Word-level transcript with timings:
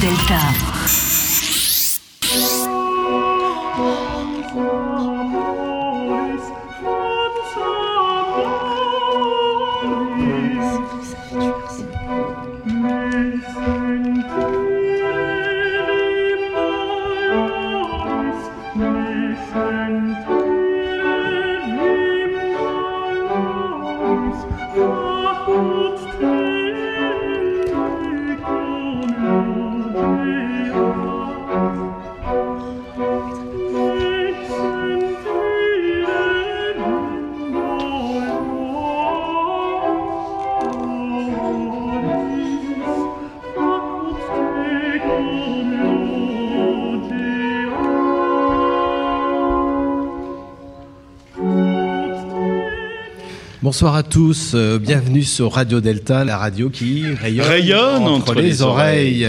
Delta. 0.00 0.69
Bonsoir 53.80 53.96
à 53.96 54.02
tous, 54.02 54.52
euh, 54.52 54.78
bienvenue 54.78 55.22
sur 55.22 55.54
Radio 55.54 55.80
Delta, 55.80 56.22
la 56.22 56.36
radio 56.36 56.68
qui 56.68 57.14
rayonne, 57.14 57.46
Rayonne 57.46 58.02
entre, 58.02 58.32
entre 58.32 58.34
les, 58.34 58.42
les 58.42 58.60
oreilles. 58.60 59.26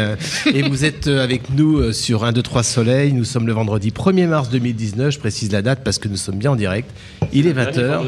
Et 0.53 0.61
vous 0.63 0.83
êtes 0.83 1.07
euh, 1.07 1.23
avec 1.23 1.51
nous 1.55 1.77
euh, 1.77 1.93
sur 1.93 2.25
1, 2.25 2.33
2, 2.33 2.41
3 2.41 2.61
Soleil. 2.61 3.13
Nous 3.13 3.23
sommes 3.23 3.47
le 3.47 3.53
vendredi 3.53 3.91
1er 3.91 4.27
mars 4.27 4.49
2019. 4.49 5.13
Je 5.13 5.19
précise 5.19 5.53
la 5.53 5.61
date 5.61 5.85
parce 5.85 5.99
que 5.99 6.09
nous 6.09 6.17
sommes 6.17 6.35
bien 6.35 6.51
en 6.51 6.57
direct. 6.57 6.89
Il 7.31 7.47
est 7.47 7.53
20h. 7.53 8.03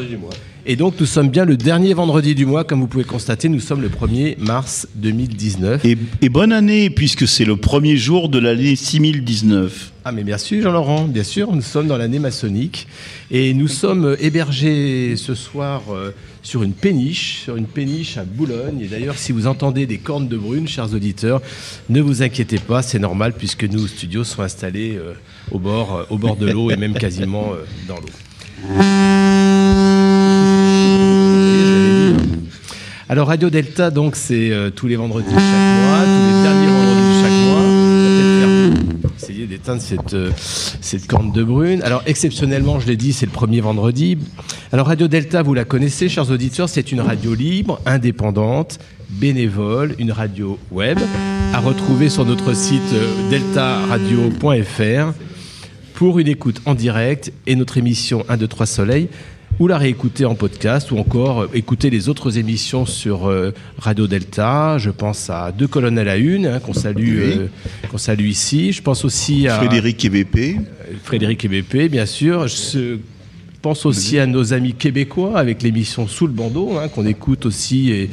Et 0.66 0.78
donc 0.78 0.94
nous 1.00 1.06
sommes 1.06 1.30
bien 1.30 1.44
le 1.44 1.58
dernier 1.58 1.94
vendredi 1.94 2.36
du 2.36 2.46
mois. 2.46 2.64
Comme 2.64 2.80
vous 2.80 2.88
pouvez 2.88 3.04
constater, 3.04 3.50
nous 3.50 3.60
sommes 3.60 3.82
le 3.82 3.90
1er 3.90 4.38
mars 4.40 4.88
2019. 4.96 5.84
Et, 5.84 5.98
et 6.22 6.30
bonne 6.30 6.54
année, 6.54 6.90
puisque 6.90 7.28
c'est 7.28 7.44
le 7.44 7.58
premier 7.58 7.98
jour 7.98 8.30
de 8.30 8.40
l'année 8.40 8.78
6019. 8.78 9.92
Ah 10.06 10.12
mais 10.14 10.24
bien 10.24 10.38
sûr 10.38 10.62
Jean-Laurent, 10.62 11.06
bien 11.06 11.24
sûr, 11.24 11.54
nous 11.54 11.62
sommes 11.62 11.88
dans 11.88 11.98
l'année 11.98 12.20
maçonnique 12.20 12.88
et 13.32 13.54
nous 13.54 13.68
sommes 13.68 14.06
euh, 14.06 14.24
hébergés 14.24 15.16
ce 15.18 15.36
soir 15.36 15.82
euh, 15.92 16.12
sur 16.44 16.64
une 16.64 16.74
péniche, 16.74 17.42
sur 17.44 17.58
une 17.58 17.68
péniche 17.68 18.18
à 18.18 18.24
Boulogne. 18.24 18.80
Et 18.82 18.88
d'ailleurs, 18.88 19.18
si 19.18 19.34
vous 19.34 19.48
entendez 19.48 19.86
des 19.86 19.98
cornes 19.98 20.28
de 20.30 20.38
brune, 20.38 20.68
chers 20.68 20.94
auditeurs, 20.94 21.42
ne 21.90 22.00
vous 22.02 22.22
inquiétez 22.22 22.60
pas, 22.60 22.82
c'est 22.82 23.00
normal 23.00 23.34
puisque 23.34 23.66
nos 23.66 23.88
studios 23.88 24.24
sont 24.24 24.42
installés 24.42 24.96
euh, 24.98 25.14
au 25.52 25.60
bord, 25.60 25.96
euh, 25.96 26.04
au 26.10 26.18
bord 26.18 26.38
de 26.38 26.50
l'eau 26.50 26.72
et 26.72 26.78
même 26.78 26.94
quasiment 26.94 27.54
dans 27.88 27.96
l'eau. 27.96 29.23
Alors 33.14 33.28
Radio 33.28 33.52
Delta, 33.52 33.92
donc 33.92 34.16
c'est 34.16 34.50
euh, 34.50 34.72
tous 34.72 34.88
les 34.88 34.96
vendredis 34.96 35.28
de 35.32 35.38
chaque 35.38 35.44
mois, 35.44 36.00
tous 36.04 36.36
les 36.36 36.42
derniers 36.42 36.66
vendredis 36.66 37.10
de 37.10 37.22
chaque 37.22 37.32
mois. 37.46 37.62
On 37.62 38.72
va 38.72 39.04
faire- 39.04 39.14
Essayer 39.22 39.46
d'éteindre 39.46 39.82
cette, 39.84 40.16
euh, 40.16 40.32
cette 40.82 41.06
corne 41.06 41.32
de 41.32 41.44
brune. 41.44 41.84
Alors 41.84 42.02
exceptionnellement, 42.08 42.80
je 42.80 42.88
l'ai 42.88 42.98
dit, 42.98 43.14
c'est 43.14 43.28
le 43.28 43.32
premier 43.32 43.62
vendredi. 43.62 44.18
Alors 44.72 44.88
Radio 44.88 45.08
Delta, 45.08 45.44
vous 45.44 45.54
la 45.54 45.64
connaissez, 45.64 46.10
chers 46.10 46.32
auditeurs, 46.32 46.70
c'est 46.70 46.92
une 46.92 47.02
radio 47.02 47.36
libre, 47.36 47.80
indépendante, 47.86 48.80
bénévole, 49.12 49.94
une 50.00 50.12
radio 50.12 50.58
web, 50.72 50.98
à 51.54 51.60
retrouver 51.60 52.10
sur 52.10 52.26
notre 52.26 52.56
site 52.56 52.82
euh, 52.96 53.30
deltaradio.fr 53.30 55.14
pour 55.94 56.18
une 56.18 56.30
écoute 56.30 56.64
en 56.66 56.74
direct 56.74 57.32
et 57.46 57.56
notre 57.56 57.78
émission 57.78 58.26
1, 58.28 58.38
2, 58.38 58.48
3 58.48 58.66
Soleil, 58.66 59.08
ou 59.64 59.68
la 59.70 59.78
réécouter 59.78 60.26
en 60.26 60.36
podcast, 60.36 60.92
ou 60.92 60.98
encore 60.98 61.44
euh, 61.44 61.50
écouter 61.54 61.90
les 61.90 62.10
autres 62.10 62.38
émissions 62.38 62.86
sur 62.86 63.30
euh, 63.30 63.54
Radio 63.78 64.08
Delta. 64.08 64.78
Je 64.78 64.90
pense 64.90 65.30
à 65.30 65.54
Deux 65.54 65.68
colonnes 65.68 65.98
à 65.98 66.04
la 66.04 66.18
une, 66.18 66.48
hein, 66.48 66.60
qu'on 66.60 66.74
salue, 66.74 66.98
Oui. 67.18 67.34
euh, 67.38 67.48
qu'on 67.90 67.98
salue 67.98 68.26
ici. 68.26 68.74
Je 68.74 68.82
pense 68.82 69.06
aussi 69.06 69.48
à 69.48 69.56
Frédéric 69.60 70.04
euh, 70.04 70.26
Frédéric 71.06 71.46
EBP, 71.46 71.90
bien 71.90 72.06
sûr. 72.06 72.46
Je 72.50 72.98
pense 73.64 73.86
aussi 73.86 74.20
à 74.20 74.28
nos 74.28 74.54
amis 74.54 74.74
québécois 74.74 75.40
avec 75.40 75.64
l'émission 75.64 76.06
Sous 76.08 76.28
le 76.28 76.34
bandeau, 76.34 76.78
hein, 76.78 76.90
qu'on 76.90 77.06
écoute 77.08 77.46
aussi 77.48 77.92
et 77.92 78.10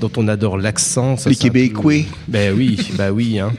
dont 0.00 0.10
on 0.16 0.26
adore 0.26 0.56
l'accent. 0.56 1.16
Les 1.26 1.34
peu- 1.34 1.40
Québécois. 1.42 1.92
Ben 2.26 2.54
oui, 2.56 2.78
bah 2.96 3.12
oui. 3.12 3.38
hein. 3.38 3.52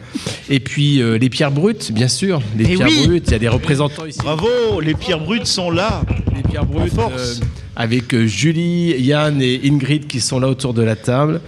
Et 0.49 0.59
puis 0.59 0.99
euh, 1.01 1.17
les 1.19 1.29
pierres 1.29 1.51
brutes, 1.51 1.91
bien 1.93 2.07
sûr. 2.07 2.41
Les 2.57 2.65
Eh 2.71 2.75
pierres 2.75 2.87
oui. 2.89 3.05
brutes, 3.07 3.23
il 3.27 3.31
y 3.31 3.35
a 3.35 3.39
des 3.39 3.47
représentants 3.47 4.05
ici. 4.07 4.17
Bravo, 4.21 4.47
les 4.81 4.95
pierres 4.95 5.19
brutes 5.19 5.45
sont 5.45 5.69
là. 5.69 6.01
Les 6.35 6.41
pierres 6.41 6.65
brutes, 6.65 6.93
force. 6.93 7.39
euh, 7.41 7.45
avec 7.75 8.13
euh, 8.15 8.25
Julie, 8.25 8.95
Yann 8.99 9.39
et 9.39 9.61
Ingrid 9.65 10.07
qui 10.07 10.19
sont 10.19 10.39
là 10.39 10.47
autour 10.49 10.73
de 10.73 10.81
la 10.81 10.95
table. 10.95 11.39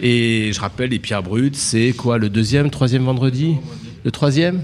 Et 0.00 0.50
je 0.52 0.58
rappelle, 0.60 0.90
les 0.90 0.98
pierres 0.98 1.22
brutes, 1.22 1.54
c'est 1.56 1.92
quoi 1.92 2.18
le 2.18 2.28
deuxième, 2.28 2.68
troisième 2.70 3.04
vendredi? 3.04 3.54
Le 4.06 4.12
troisième 4.12 4.62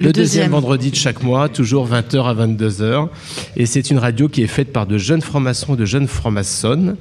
Le 0.00 0.14
deuxième 0.14 0.50
vendredi 0.52 0.90
de 0.90 0.96
chaque 0.96 1.22
mois, 1.22 1.50
toujours 1.50 1.86
20h 1.86 2.24
à 2.24 2.46
22h. 2.46 3.08
Et 3.54 3.66
c'est 3.66 3.90
une 3.90 3.98
radio 3.98 4.30
qui 4.30 4.42
est 4.42 4.46
faite 4.46 4.72
par 4.72 4.86
de 4.86 4.96
jeunes 4.96 5.20
francs-maçons 5.20 5.74
et 5.74 5.76
de 5.76 5.84
jeunes 5.84 6.08
francs-maçonnes. 6.08 6.96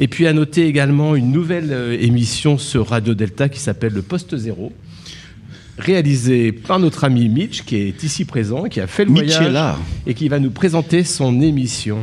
Et 0.00 0.08
puis 0.08 0.26
à 0.26 0.32
noter 0.32 0.66
également 0.66 1.14
une 1.14 1.30
nouvelle 1.30 1.68
euh, 1.70 1.96
émission 2.00 2.58
sur 2.58 2.88
Radio 2.88 3.14
Delta 3.14 3.48
qui 3.48 3.60
s'appelle 3.60 3.92
Le 3.92 4.02
Poste 4.02 4.36
Zéro, 4.36 4.72
réalisée 5.78 6.50
par 6.50 6.80
notre 6.80 7.04
ami 7.04 7.28
Mitch 7.28 7.62
qui 7.62 7.76
est 7.76 8.02
ici 8.02 8.24
présent, 8.24 8.64
qui 8.64 8.80
a 8.80 8.88
fait 8.88 9.04
le 9.04 9.12
Mitch 9.12 9.26
voyage 9.26 9.46
est 9.46 9.52
là. 9.52 9.78
et 10.08 10.14
qui 10.14 10.28
va 10.28 10.40
nous 10.40 10.50
présenter 10.50 11.04
son 11.04 11.40
émission. 11.40 11.98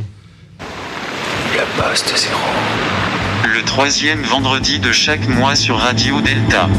Le 3.44 3.62
troisième 3.66 4.22
vendredi 4.22 4.78
de 4.78 4.90
chaque 4.90 5.28
mois 5.28 5.54
sur 5.54 5.76
Radio 5.76 6.22
Delta. 6.22 6.70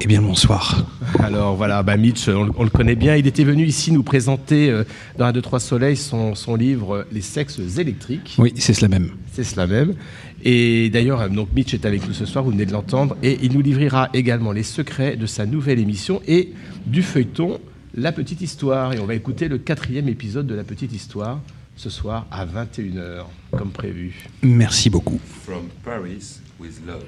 Eh 0.00 0.06
bien, 0.06 0.20
bonsoir. 0.20 0.86
Alors 1.18 1.56
voilà, 1.56 1.82
bah 1.82 1.96
Mitch, 1.96 2.28
on, 2.28 2.50
on 2.56 2.64
le 2.64 2.70
connaît 2.70 2.94
bien. 2.94 3.16
Il 3.16 3.26
était 3.26 3.44
venu 3.44 3.64
ici 3.64 3.90
nous 3.90 4.02
présenter 4.02 4.70
euh, 4.70 4.84
dans 5.16 5.24
un 5.24 5.32
2 5.32 5.40
3 5.40 5.60
Soleil 5.60 5.96
son, 5.96 6.34
son 6.34 6.56
livre 6.56 6.96
euh, 6.96 7.04
Les 7.10 7.22
sexes 7.22 7.58
électriques. 7.78 8.34
Oui, 8.38 8.52
c'est 8.56 8.74
cela 8.74 8.88
même. 8.88 9.10
C'est 9.32 9.44
cela 9.44 9.66
même. 9.66 9.94
Et 10.42 10.90
d'ailleurs, 10.90 11.22
euh, 11.22 11.28
donc 11.28 11.48
Mitch 11.54 11.72
est 11.72 11.86
avec 11.86 12.06
nous 12.06 12.12
ce 12.12 12.26
soir, 12.26 12.44
vous 12.44 12.50
venez 12.50 12.66
de 12.66 12.72
l'entendre, 12.72 13.16
et 13.22 13.38
il 13.42 13.54
nous 13.54 13.62
livrera 13.62 14.10
également 14.12 14.52
les 14.52 14.62
secrets 14.62 15.16
de 15.16 15.24
sa 15.26 15.46
nouvelle 15.46 15.78
émission 15.78 16.20
et 16.26 16.52
du 16.84 17.02
feuilleton 17.02 17.58
La 17.94 18.12
Petite 18.12 18.42
Histoire. 18.42 18.92
Et 18.92 18.98
on 18.98 19.06
va 19.06 19.14
écouter 19.14 19.48
le 19.48 19.56
quatrième 19.58 20.08
épisode 20.08 20.46
de 20.46 20.54
La 20.54 20.64
Petite 20.64 20.92
Histoire 20.92 21.40
ce 21.76 21.88
soir 21.88 22.26
à 22.30 22.44
21h, 22.44 23.24
comme 23.52 23.70
prévu. 23.70 24.26
Merci 24.42 24.90
beaucoup. 24.90 25.18
From 25.44 25.68
Paris 25.82 26.40
with 26.60 26.80
love. 26.86 27.04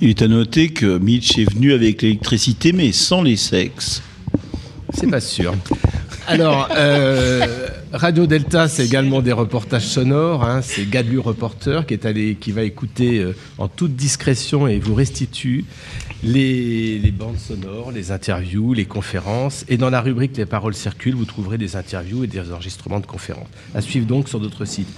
Il 0.00 0.10
est 0.10 0.22
à 0.22 0.28
noter 0.28 0.68
que 0.68 0.98
Mitch 0.98 1.38
est 1.38 1.52
venu 1.52 1.72
avec 1.72 2.02
l'électricité, 2.02 2.72
mais 2.72 2.92
sans 2.92 3.22
les 3.22 3.36
sexes. 3.36 4.02
C'est 4.94 5.08
pas 5.10 5.20
sûr. 5.20 5.54
Alors, 6.26 6.68
euh, 6.76 7.68
Radio 7.92 8.26
Delta, 8.26 8.68
c'est 8.68 8.84
également 8.84 9.22
des 9.22 9.32
reportages 9.32 9.86
sonores. 9.86 10.44
hein. 10.44 10.60
C'est 10.62 10.88
Gadu 10.88 11.18
Reporter 11.18 11.86
qui 11.86 11.94
est 11.94 12.04
allé, 12.04 12.36
qui 12.38 12.52
va 12.52 12.62
écouter 12.62 13.18
euh, 13.18 13.34
en 13.56 13.66
toute 13.68 13.96
discrétion 13.96 14.68
et 14.68 14.78
vous 14.78 14.94
restitue 14.94 15.64
les, 16.22 16.98
les 16.98 17.10
bandes 17.12 17.38
sonores, 17.38 17.92
les 17.92 18.12
interviews, 18.12 18.74
les 18.74 18.84
conférences. 18.84 19.64
Et 19.68 19.78
dans 19.78 19.88
la 19.90 20.02
rubrique 20.02 20.36
Les 20.36 20.44
paroles 20.46 20.74
circulent, 20.74 21.14
vous 21.14 21.24
trouverez 21.24 21.56
des 21.56 21.76
interviews 21.76 22.24
et 22.24 22.26
des 22.26 22.52
enregistrements 22.52 23.00
de 23.00 23.06
conférences. 23.06 23.48
À 23.74 23.80
suivre 23.80 24.06
donc 24.06 24.28
sur 24.28 24.38
d'autres 24.38 24.66
sites. 24.66 24.88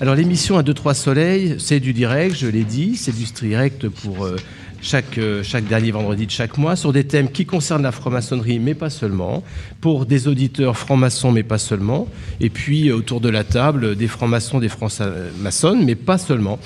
Alors 0.00 0.14
l'émission 0.14 0.56
à 0.56 0.62
2-3 0.62 0.94
soleils, 0.94 1.56
c'est 1.58 1.80
du 1.80 1.92
direct, 1.92 2.36
je 2.36 2.46
l'ai 2.46 2.62
dit, 2.62 2.94
c'est 2.94 3.10
du 3.10 3.24
direct 3.24 3.88
pour 3.88 4.24
euh, 4.24 4.36
chaque, 4.80 5.18
euh, 5.18 5.42
chaque 5.42 5.64
dernier 5.66 5.90
vendredi 5.90 6.24
de 6.24 6.30
chaque 6.30 6.56
mois 6.56 6.76
sur 6.76 6.92
des 6.92 7.02
thèmes 7.02 7.32
qui 7.32 7.46
concernent 7.46 7.82
la 7.82 7.90
franc-maçonnerie, 7.90 8.60
mais 8.60 8.74
pas 8.74 8.90
seulement, 8.90 9.42
pour 9.80 10.06
des 10.06 10.28
auditeurs 10.28 10.78
francs-maçons, 10.78 11.32
mais 11.32 11.42
pas 11.42 11.58
seulement, 11.58 12.06
et 12.38 12.48
puis 12.48 12.90
euh, 12.90 12.94
autour 12.94 13.20
de 13.20 13.28
la 13.28 13.42
table, 13.42 13.96
des 13.96 14.06
francs-maçons, 14.06 14.60
des 14.60 14.68
francs-maçonnes, 14.68 15.84
mais 15.84 15.96
pas 15.96 16.16
seulement. 16.16 16.60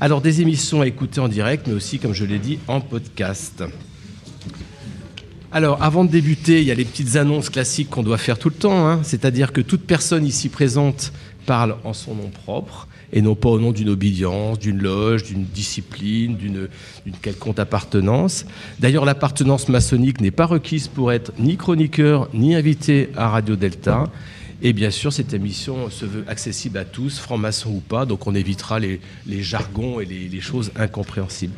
Alors 0.00 0.20
des 0.20 0.40
émissions 0.40 0.80
à 0.80 0.88
écouter 0.88 1.20
en 1.20 1.28
direct, 1.28 1.68
mais 1.68 1.74
aussi, 1.74 2.00
comme 2.00 2.14
je 2.14 2.24
l'ai 2.24 2.40
dit, 2.40 2.58
en 2.66 2.80
podcast. 2.80 3.62
Alors, 5.52 5.82
avant 5.82 6.04
de 6.04 6.10
débuter, 6.10 6.62
il 6.62 6.66
y 6.66 6.72
a 6.72 6.74
les 6.74 6.86
petites 6.86 7.14
annonces 7.14 7.48
classiques 7.50 7.90
qu'on 7.90 8.02
doit 8.02 8.18
faire 8.18 8.38
tout 8.38 8.48
le 8.48 8.54
temps, 8.54 8.88
hein. 8.88 9.00
c'est-à-dire 9.04 9.52
que 9.52 9.60
toute 9.60 9.82
personne 9.82 10.24
ici 10.24 10.48
présente 10.48 11.12
parle 11.46 11.76
en 11.84 11.92
son 11.92 12.14
nom 12.14 12.30
propre 12.30 12.88
et 13.12 13.20
non 13.20 13.34
pas 13.34 13.50
au 13.50 13.60
nom 13.60 13.72
d'une 13.72 13.90
obédience, 13.90 14.58
d'une 14.58 14.78
loge, 14.78 15.24
d'une 15.24 15.44
discipline, 15.44 16.36
d'une 16.36 16.68
quelconque 17.20 17.58
appartenance. 17.58 18.46
D'ailleurs, 18.80 19.04
l'appartenance 19.04 19.68
maçonnique 19.68 20.20
n'est 20.20 20.30
pas 20.30 20.46
requise 20.46 20.88
pour 20.88 21.12
être 21.12 21.32
ni 21.38 21.56
chroniqueur 21.56 22.28
ni 22.32 22.54
invité 22.54 23.10
à 23.16 23.28
Radio 23.28 23.54
Delta. 23.56 24.04
Et 24.62 24.72
bien 24.72 24.90
sûr, 24.90 25.12
cette 25.12 25.34
émission 25.34 25.90
se 25.90 26.06
veut 26.06 26.24
accessible 26.28 26.78
à 26.78 26.84
tous, 26.84 27.18
francs-maçons 27.18 27.70
ou 27.70 27.80
pas, 27.80 28.06
donc 28.06 28.26
on 28.26 28.34
évitera 28.34 28.78
les, 28.78 29.00
jargons 29.42 30.00
et 30.00 30.06
les 30.06 30.40
choses 30.40 30.70
incompréhensibles. 30.76 31.54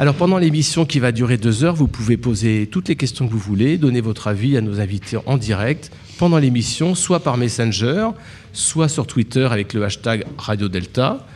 Alors 0.00 0.14
pendant 0.14 0.38
l'émission 0.38 0.86
qui 0.86 1.00
va 1.00 1.10
durer 1.10 1.38
deux 1.38 1.64
heures, 1.64 1.74
vous 1.74 1.88
pouvez 1.88 2.16
poser 2.16 2.68
toutes 2.70 2.88
les 2.88 2.94
questions 2.94 3.26
que 3.26 3.32
vous 3.32 3.38
voulez, 3.38 3.78
donner 3.78 4.00
votre 4.00 4.28
avis 4.28 4.56
à 4.56 4.60
nos 4.60 4.78
invités 4.78 5.18
en 5.26 5.36
direct 5.36 5.90
pendant 6.18 6.38
l'émission, 6.38 6.94
soit 6.94 7.18
par 7.18 7.36
Messenger, 7.36 8.10
soit 8.52 8.88
sur 8.88 9.06
Twitter 9.06 9.48
avec 9.50 9.72
le 9.74 9.84
hashtag 9.84 10.24
Radio 10.38 10.68
Delta. 10.68 11.26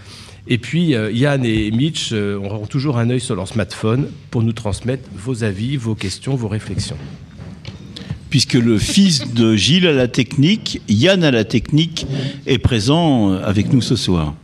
Et 0.48 0.58
puis 0.58 0.94
euh, 0.94 1.10
Yann 1.12 1.44
et 1.44 1.70
Mitch 1.70 2.10
euh, 2.12 2.36
auront 2.36 2.66
toujours 2.66 2.98
un 2.98 3.10
œil 3.10 3.20
sur 3.20 3.36
leur 3.36 3.46
smartphone 3.46 4.08
pour 4.30 4.42
nous 4.42 4.52
transmettre 4.52 5.08
vos 5.14 5.44
avis, 5.44 5.76
vos 5.76 5.94
questions, 5.94 6.34
vos 6.34 6.48
réflexions. 6.48 6.96
Puisque 8.28 8.54
le 8.54 8.78
fils 8.78 9.32
de 9.34 9.54
Gilles 9.54 9.86
à 9.86 9.92
la 9.92 10.08
technique, 10.08 10.80
Yann 10.88 11.22
à 11.22 11.30
la 11.30 11.44
technique, 11.44 12.06
est 12.46 12.58
présent 12.58 13.30
euh, 13.30 13.42
avec 13.44 13.72
nous 13.72 13.82
ce 13.82 13.94
soir. 13.94 14.34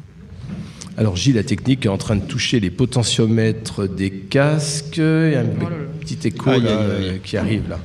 Alors 0.96 1.16
Gilles, 1.16 1.36
la 1.36 1.44
technique 1.44 1.86
est 1.86 1.90
en 1.90 1.98
train 1.98 2.16
de 2.16 2.24
toucher 2.24 2.60
les 2.60 2.70
potentiomètres 2.70 3.88
des 3.88 4.10
casques. 4.10 4.98
Il 4.98 5.32
y 5.32 5.36
a 5.36 5.40
un 5.40 5.46
petit 6.00 6.28
écho 6.28 6.50
qui 7.24 7.36
arrive 7.36 7.68
là. 7.68 7.78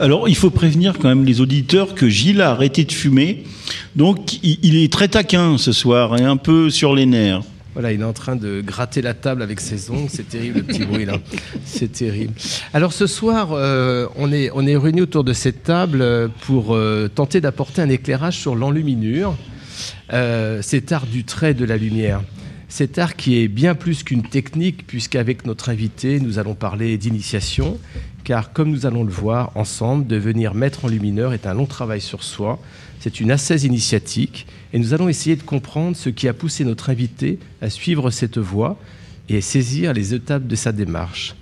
Alors 0.00 0.28
il 0.28 0.36
faut 0.36 0.50
prévenir 0.50 0.96
quand 0.98 1.08
même 1.08 1.24
les 1.24 1.40
auditeurs 1.40 1.94
que 1.94 2.08
Gilles 2.08 2.40
a 2.40 2.50
arrêté 2.50 2.84
de 2.84 2.92
fumer. 2.92 3.42
Donc 3.96 4.38
il, 4.44 4.76
est 4.76 4.92
très 4.92 5.08
taquin 5.08 5.58
ce 5.58 5.72
soir 5.72 6.16
et 6.16 6.22
un 6.22 6.36
peu 6.36 6.70
sur 6.70 6.94
les 6.94 7.04
nerfs. 7.04 7.42
Voilà, 7.72 7.92
il 7.92 8.00
est 8.00 8.04
en 8.04 8.12
train 8.12 8.36
de 8.36 8.60
gratter 8.60 9.02
la 9.02 9.14
table 9.14 9.42
avec 9.42 9.60
ses 9.60 9.90
ongles. 9.90 10.08
C'est 10.08 10.28
terrible 10.28 10.58
le 10.58 10.62
petit 10.64 10.84
bruit 10.84 11.04
là. 11.04 11.18
C'est 11.64 11.92
terrible. 11.92 12.32
Alors 12.72 12.92
ce 12.92 13.08
soir, 13.08 13.48
euh, 13.52 14.06
on 14.16 14.32
est, 14.32 14.50
on 14.54 14.66
est 14.66 14.76
réunis 14.76 15.02
autour 15.02 15.24
de 15.24 15.32
cette 15.32 15.64
table 15.64 16.30
pour 16.42 16.76
euh, 16.76 17.08
tenter 17.12 17.40
d'apporter 17.40 17.82
un 17.82 17.88
éclairage 17.88 18.38
sur 18.38 18.54
l'enluminure, 18.54 19.36
euh, 20.12 20.62
cet 20.62 20.92
art 20.92 21.06
du 21.06 21.24
trait 21.24 21.54
de 21.54 21.64
la 21.64 21.76
lumière. 21.76 22.20
Cet 22.68 22.98
art 22.98 23.16
qui 23.16 23.38
est 23.38 23.48
bien 23.48 23.74
plus 23.74 24.02
qu'une 24.02 24.22
technique, 24.22 24.86
puisqu'avec 24.86 25.46
notre 25.46 25.70
invité, 25.70 26.20
nous 26.20 26.38
allons 26.38 26.54
parler 26.54 26.98
d'initiation, 26.98 27.78
car 28.28 28.52
comme 28.52 28.70
nous 28.70 28.84
allons 28.84 29.04
le 29.04 29.10
voir 29.10 29.52
ensemble, 29.54 30.06
devenir 30.06 30.52
maître 30.52 30.84
en 30.84 30.88
lumineur 30.88 31.32
est 31.32 31.46
un 31.46 31.54
long 31.54 31.64
travail 31.64 32.02
sur 32.02 32.22
soi, 32.22 32.58
c'est 33.00 33.20
une 33.20 33.30
assaise 33.30 33.64
initiatique, 33.64 34.46
et 34.74 34.78
nous 34.78 34.92
allons 34.92 35.08
essayer 35.08 35.34
de 35.34 35.42
comprendre 35.42 35.96
ce 35.96 36.10
qui 36.10 36.28
a 36.28 36.34
poussé 36.34 36.62
notre 36.62 36.90
invité 36.90 37.38
à 37.62 37.70
suivre 37.70 38.10
cette 38.10 38.36
voie 38.36 38.76
et 39.30 39.40
saisir 39.40 39.94
les 39.94 40.12
étapes 40.12 40.46
de 40.46 40.56
sa 40.56 40.72
démarche. 40.72 41.36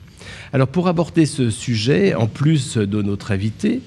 Alors 0.56 0.68
pour 0.68 0.88
aborder 0.88 1.26
ce 1.26 1.50
sujet, 1.50 2.14
en 2.14 2.28
plus 2.28 2.78
de 2.78 3.02
notre 3.02 3.30
invité, 3.30 3.82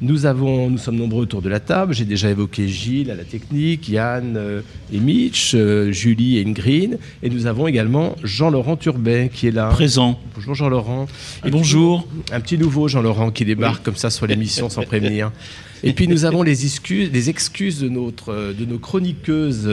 nous, 0.00 0.24
avons, 0.24 0.70
nous 0.70 0.78
sommes 0.78 0.96
nombreux 0.96 1.24
autour 1.24 1.42
de 1.42 1.50
la 1.50 1.60
table. 1.60 1.92
J'ai 1.92 2.06
déjà 2.06 2.30
évoqué 2.30 2.68
Gilles 2.68 3.10
à 3.10 3.14
la 3.14 3.24
technique, 3.24 3.86
Yann 3.86 4.34
euh, 4.38 4.62
et 4.90 4.98
Mitch, 4.98 5.52
euh, 5.54 5.92
Julie 5.92 6.38
et 6.38 6.46
Ingrid. 6.46 6.98
Et 7.22 7.28
nous 7.28 7.44
avons 7.44 7.66
également 7.66 8.16
Jean-Laurent 8.24 8.78
Turbet 8.78 9.30
qui 9.30 9.48
est 9.48 9.50
là. 9.50 9.68
Présent. 9.68 10.18
Bonjour 10.34 10.54
Jean-Laurent. 10.54 11.06
Et 11.44 11.50
bonjour. 11.50 12.08
un 12.32 12.40
petit 12.40 12.56
nouveau 12.56 12.88
Jean-Laurent 12.88 13.30
qui 13.30 13.44
débarque 13.44 13.84
comme 13.84 13.96
ça 13.96 14.08
sur 14.08 14.26
l'émission 14.26 14.70
sans 14.70 14.84
prévenir. 14.84 15.32
Et 15.82 15.92
puis 15.92 16.08
nous 16.08 16.24
avons 16.24 16.42
les 16.42 16.64
excuses, 16.64 17.10
les 17.12 17.28
excuses 17.28 17.80
de, 17.80 17.90
notre, 17.90 18.54
de 18.58 18.64
nos 18.64 18.78
chroniqueuses. 18.78 19.68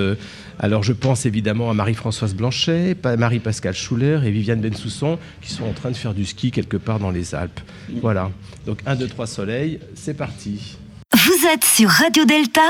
Alors 0.60 0.84
je 0.84 0.94
pense 0.94 1.26
évidemment 1.26 1.70
à 1.70 1.74
Marie-Françoise 1.74 2.36
Blanchet, 2.36 2.96
Marie-Pascale 3.18 3.74
Schuller 3.74 4.20
et 4.26 4.32
Viviane 4.32 4.62
Bensousson 4.62 5.18
qui 5.42 5.52
sont 5.52 5.66
en 5.66 5.74
train 5.74 5.92
de 5.92 5.96
faire 5.96 6.14
du 6.14 6.26
ski 6.26 6.52
quelque 6.52 6.78
part 6.78 7.00
dans 7.00 7.12
les 7.12 7.36
Alpes. 7.36 7.60
Voilà. 8.02 8.32
Donc 8.66 8.80
1, 8.86 8.96
2, 8.96 9.08
3 9.08 9.28
soleil, 9.28 9.80
c'est 9.96 10.14
parti. 10.14 10.78
Vous 11.14 11.48
êtes 11.48 11.64
sur 11.64 11.90
Radio 11.90 12.26
Delta 12.26 12.62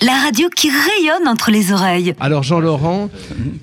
la 0.00 0.12
radio 0.12 0.48
qui 0.48 0.70
rayonne 0.70 1.26
entre 1.26 1.50
les 1.50 1.72
oreilles. 1.72 2.14
Alors 2.20 2.44
Jean-Laurent, 2.44 3.10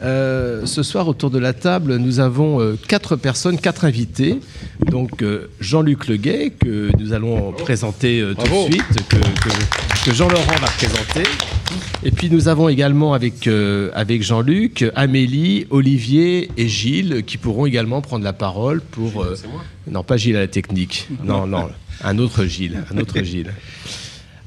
euh, 0.04 0.66
ce 0.66 0.84
soir 0.84 1.08
autour 1.08 1.30
de 1.30 1.40
la 1.40 1.54
table, 1.54 1.96
nous 1.96 2.20
avons 2.20 2.60
euh, 2.60 2.78
quatre 2.90 3.16
personnes, 3.16 3.58
quatre 3.58 3.86
invités. 3.86 4.42
Donc 4.82 5.22
euh, 5.22 5.50
Jean-Luc 5.62 6.08
Leguet, 6.08 6.52
que 6.60 6.92
nous 7.00 7.14
allons 7.14 7.54
présenter 7.54 8.22
tout 8.38 8.44
de 8.44 8.72
suite, 8.72 8.84
que, 9.08 10.14
Jean-Laurent 10.14 10.56
va 10.60 10.68
présenter. 10.68 11.24
Et 12.04 12.12
puis 12.12 12.30
nous 12.30 12.48
avons 12.48 12.70
également 12.70 13.14
avec, 13.14 13.48
avec 13.94 14.24
Jean-Luc, 14.24 14.86
Amélie, 14.96 15.68
Olivier 15.70 16.52
et 16.58 16.68
Gilles, 16.68 17.24
qui 17.26 17.38
pourront 17.38 17.66
également 17.66 18.02
prendre 18.02 18.24
la 18.24 18.34
parole 18.34 18.82
pour... 18.82 19.26
non, 19.90 20.04
pas 20.04 20.18
Gilles 20.18 20.36
à 20.36 20.42
la 20.42 20.48
technique. 20.48 21.08
Non, 21.24 21.48
non, 21.48 21.70
un 22.04 22.18
autre 22.18 22.46
Gilles, 22.46 22.84
un 22.94 22.98
autre 22.98 23.20
Gilles. 23.24 23.52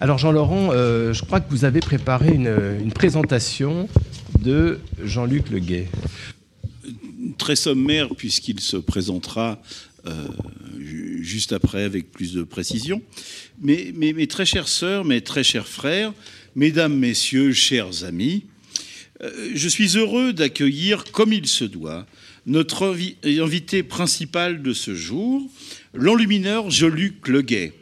Alors 0.00 0.18
Jean-Laurent, 0.18 0.68
euh, 0.70 1.12
je 1.12 1.24
crois 1.24 1.40
que 1.40 1.50
vous 1.50 1.64
avez 1.64 1.80
préparé 1.80 2.28
une, 2.32 2.92
présentation 2.92 3.88
de 4.40 4.78
Jean-Luc 5.02 5.50
Leguet. 5.50 5.88
Très 7.36 7.56
sommaire 7.56 8.08
puisqu'il 8.16 8.60
se 8.60 8.76
présentera 8.76 9.60
euh, 10.06 10.28
juste 11.20 11.52
après 11.52 11.82
avec 11.82 12.12
plus 12.12 12.32
de 12.32 12.44
précision. 12.44 13.02
Mais 13.60 13.92
mes, 13.96 14.26
très 14.28 14.46
chères 14.46 14.68
sœurs, 14.68 15.04
mes 15.04 15.20
très 15.20 15.42
chers 15.42 15.66
frères, 15.66 16.12
mesdames, 16.58 16.96
messieurs, 16.96 17.52
chers 17.52 18.02
amis, 18.02 18.42
euh, 19.22 19.52
je 19.54 19.68
suis 19.68 19.96
heureux 19.96 20.32
d'accueillir 20.32 21.04
comme 21.04 21.32
il 21.32 21.46
se 21.46 21.64
doit 21.64 22.04
notre 22.46 22.96
invité 23.24 23.84
principal 23.84 24.60
de 24.60 24.72
ce 24.72 24.94
jour, 24.94 25.48
l'enlumineur 25.94 26.68
Jean-Luc 26.68 27.28
Leguet 27.28 27.74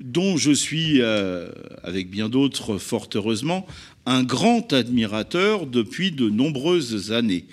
dont 0.00 0.36
je 0.36 0.52
suis, 0.52 1.00
euh, 1.00 1.50
avec 1.82 2.10
bien 2.10 2.28
d'autres 2.28 2.78
fort 2.78 3.08
heureusement, 3.14 3.66
un 4.04 4.22
grand 4.22 4.72
admirateur 4.72 5.66
depuis 5.66 6.10
de 6.10 6.28
nombreuses 6.28 7.12
années. 7.12 7.46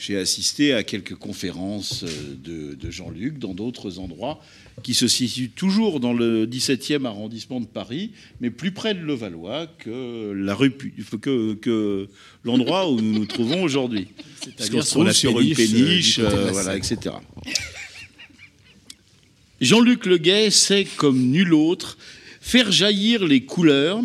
J'ai 0.00 0.16
assisté 0.18 0.72
à 0.74 0.82
quelques 0.82 1.14
conférences 1.14 2.04
euh, 2.48 2.74
de, 2.76 2.90
Jean-Luc 2.90 3.38
dans 3.38 3.54
d'autres 3.54 3.98
endroits 3.98 4.40
qui 4.82 4.94
se 4.94 5.06
situent 5.06 5.50
toujours 5.50 6.00
dans 6.00 6.12
le 6.12 6.46
17e 6.46 7.04
arrondissement 7.04 7.60
de 7.60 7.66
Paris, 7.66 8.12
mais 8.40 8.50
plus 8.50 8.72
près 8.72 8.94
de 8.94 9.00
Levallois 9.00 9.66
que 9.78 10.32
la 10.32 10.54
rue, 10.54 10.72
que, 11.20 11.54
que 11.54 12.08
l'endroit 12.44 12.90
où 12.90 13.00
nous 13.00 13.12
nous 13.12 13.26
trouvons 13.26 13.62
aujourd'hui. 13.62 14.08
C'est-à-dire 14.42 14.84
sur, 14.84 15.04
la 15.04 15.12
sur 15.12 15.38
une 15.40 15.54
péniche, 15.54 16.18
euh, 16.18 16.50
voilà, 16.52 16.76
etc. 16.76 17.16
Jean-Luc 19.60 20.06
Leguet 20.06 20.50
sait, 20.50 20.86
comme 20.96 21.30
nul 21.30 21.54
autre, 21.54 21.96
faire 22.40 22.72
jaillir 22.72 23.24
les 23.24 23.44
couleurs 23.44 24.02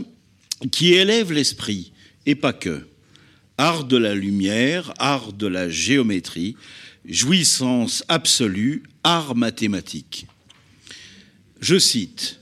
qui 0.72 0.94
élèvent 0.94 1.32
l'esprit, 1.32 1.94
et 2.26 2.36
pas 2.36 2.54
que. 2.54 2.88
Art 3.58 3.86
de 3.86 3.98
la 3.98 4.14
lumière, 4.14 4.94
art 5.00 5.34
de 5.34 5.48
la 5.48 5.68
géométrie, 5.68 6.56
jouissance 7.06 8.04
absolue, 8.08 8.84
art 9.04 9.36
mathématique. 9.36 10.28
Je 11.60 11.80
cite, 11.80 12.40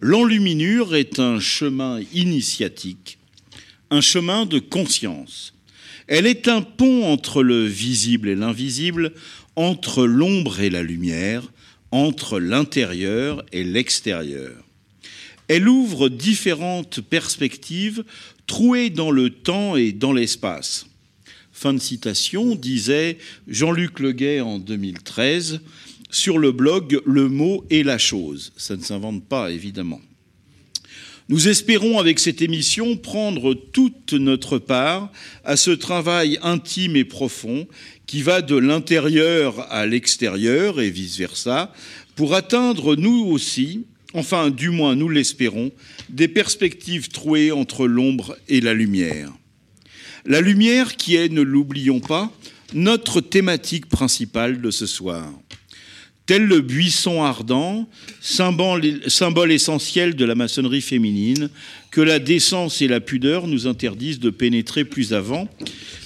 L'enluminure 0.00 0.94
est 0.94 1.18
un 1.18 1.40
chemin 1.40 2.00
initiatique, 2.12 3.18
un 3.90 4.00
chemin 4.00 4.46
de 4.46 4.58
conscience. 4.58 5.54
Elle 6.06 6.26
est 6.26 6.48
un 6.48 6.62
pont 6.62 7.04
entre 7.04 7.42
le 7.42 7.64
visible 7.64 8.28
et 8.28 8.34
l'invisible, 8.34 9.12
entre 9.56 10.06
l'ombre 10.06 10.60
et 10.60 10.70
la 10.70 10.82
lumière, 10.82 11.50
entre 11.90 12.38
l'intérieur 12.38 13.44
et 13.52 13.64
l'extérieur. 13.64 14.52
Elle 15.48 15.68
ouvre 15.68 16.08
différentes 16.08 17.00
perspectives 17.00 18.04
trouées 18.46 18.90
dans 18.90 19.10
le 19.10 19.30
temps 19.30 19.76
et 19.76 19.92
dans 19.92 20.12
l'espace. 20.12 20.86
Fin 21.52 21.72
de 21.72 21.80
citation, 21.80 22.54
disait 22.54 23.18
Jean-Luc 23.48 23.98
Leguet 24.00 24.40
en 24.40 24.58
2013 24.58 25.60
sur 26.10 26.38
le 26.38 26.52
blog 26.52 27.00
Le 27.04 27.28
mot 27.28 27.64
et 27.70 27.82
la 27.82 27.98
chose. 27.98 28.52
Ça 28.56 28.76
ne 28.76 28.82
s'invente 28.82 29.24
pas, 29.24 29.50
évidemment. 29.50 30.00
Nous 31.28 31.48
espérons 31.48 31.98
avec 31.98 32.20
cette 32.20 32.40
émission 32.40 32.96
prendre 32.96 33.52
toute 33.54 34.12
notre 34.12 34.58
part 34.58 35.10
à 35.44 35.56
ce 35.56 35.72
travail 35.72 36.38
intime 36.40 36.94
et 36.94 37.04
profond 37.04 37.66
qui 38.06 38.22
va 38.22 38.42
de 38.42 38.54
l'intérieur 38.54 39.66
à 39.72 39.86
l'extérieur 39.86 40.80
et 40.80 40.90
vice-versa 40.90 41.72
pour 42.14 42.34
atteindre 42.34 42.94
nous 42.94 43.24
aussi, 43.24 43.86
enfin 44.14 44.50
du 44.50 44.70
moins 44.70 44.94
nous 44.94 45.08
l'espérons, 45.08 45.72
des 46.08 46.28
perspectives 46.28 47.08
trouées 47.08 47.50
entre 47.50 47.88
l'ombre 47.88 48.36
et 48.48 48.60
la 48.60 48.72
lumière. 48.72 49.32
La 50.24 50.40
lumière 50.40 50.96
qui 50.96 51.16
est, 51.16 51.28
ne 51.28 51.42
l'oublions 51.42 52.00
pas, 52.00 52.32
notre 52.72 53.20
thématique 53.20 53.86
principale 53.86 54.60
de 54.60 54.70
ce 54.70 54.86
soir. 54.86 55.28
Tel 56.26 56.42
le 56.42 56.60
buisson 56.60 57.22
ardent, 57.22 57.88
symbole, 58.20 58.82
essentiel 59.52 60.16
de 60.16 60.24
la 60.24 60.34
maçonnerie 60.34 60.80
féminine, 60.80 61.50
que 61.92 62.00
la 62.00 62.18
décence 62.18 62.82
et 62.82 62.88
la 62.88 62.98
pudeur 62.98 63.46
nous 63.46 63.68
interdisent 63.68 64.18
de 64.18 64.30
pénétrer 64.30 64.84
plus 64.84 65.14
avant, 65.14 65.48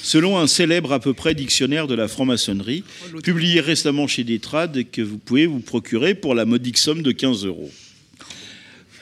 selon 0.02 0.38
un 0.38 0.46
célèbre 0.46 0.92
à 0.92 1.00
peu 1.00 1.14
près 1.14 1.34
dictionnaire 1.34 1.86
de 1.86 1.94
la 1.94 2.06
franc-maçonnerie, 2.06 2.84
publié 3.22 3.60
récemment 3.60 4.06
chez 4.06 4.22
Détrade 4.22 4.84
que 4.92 5.00
vous 5.00 5.16
pouvez 5.16 5.46
vous 5.46 5.60
procurer 5.60 6.14
pour 6.14 6.34
la 6.34 6.44
modique 6.44 6.76
somme 6.76 7.00
de 7.00 7.12
15 7.12 7.46
euros. 7.46 7.70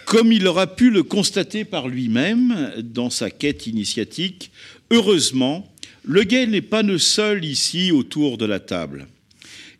Comme 0.04 0.30
il 0.30 0.46
aura 0.46 0.68
pu 0.68 0.90
le 0.90 1.02
constater 1.02 1.64
par 1.64 1.88
lui-même 1.88 2.72
dans 2.78 3.10
sa 3.10 3.28
quête 3.28 3.66
initiatique, 3.66 4.52
heureusement, 4.92 5.68
le 6.04 6.22
gay 6.22 6.46
n'est 6.46 6.62
pas 6.62 6.82
le 6.82 6.96
seul 6.96 7.44
ici 7.44 7.90
autour 7.90 8.38
de 8.38 8.46
la 8.46 8.60
table. 8.60 9.08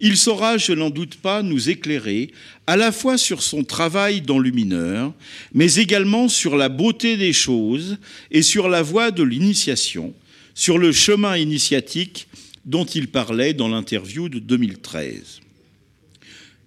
Il 0.01 0.17
saura, 0.17 0.59
je 0.59 0.73
n'en 0.73 0.91
doute 0.91 1.17
pas, 1.17 1.43
nous 1.43 1.71
éclairer 1.71 2.31
à 2.67 2.77
la 2.77 2.93
fois 2.93 3.19
sur 3.19 3.43
son 3.43 3.65
travail 3.65 4.21
dans 4.21 4.39
le 4.39 4.51
mineur, 4.51 5.13
mais 5.53 5.75
également 5.75 6.29
sur 6.29 6.57
la 6.57 6.69
beauté 6.69 7.17
des 7.17 7.33
choses 7.33 7.99
et 8.31 8.43
sur 8.43 8.69
la 8.69 8.83
voie 8.83 9.11
de 9.11 9.25
l'initiation, 9.25 10.15
sur 10.55 10.79
le 10.79 10.93
chemin 10.93 11.37
initiatique 11.37 12.29
dont 12.65 12.85
il 12.85 13.09
parlait 13.09 13.55
dans 13.55 13.69
l'interview 13.69 14.29
de 14.29 14.39
2013. 14.39 15.41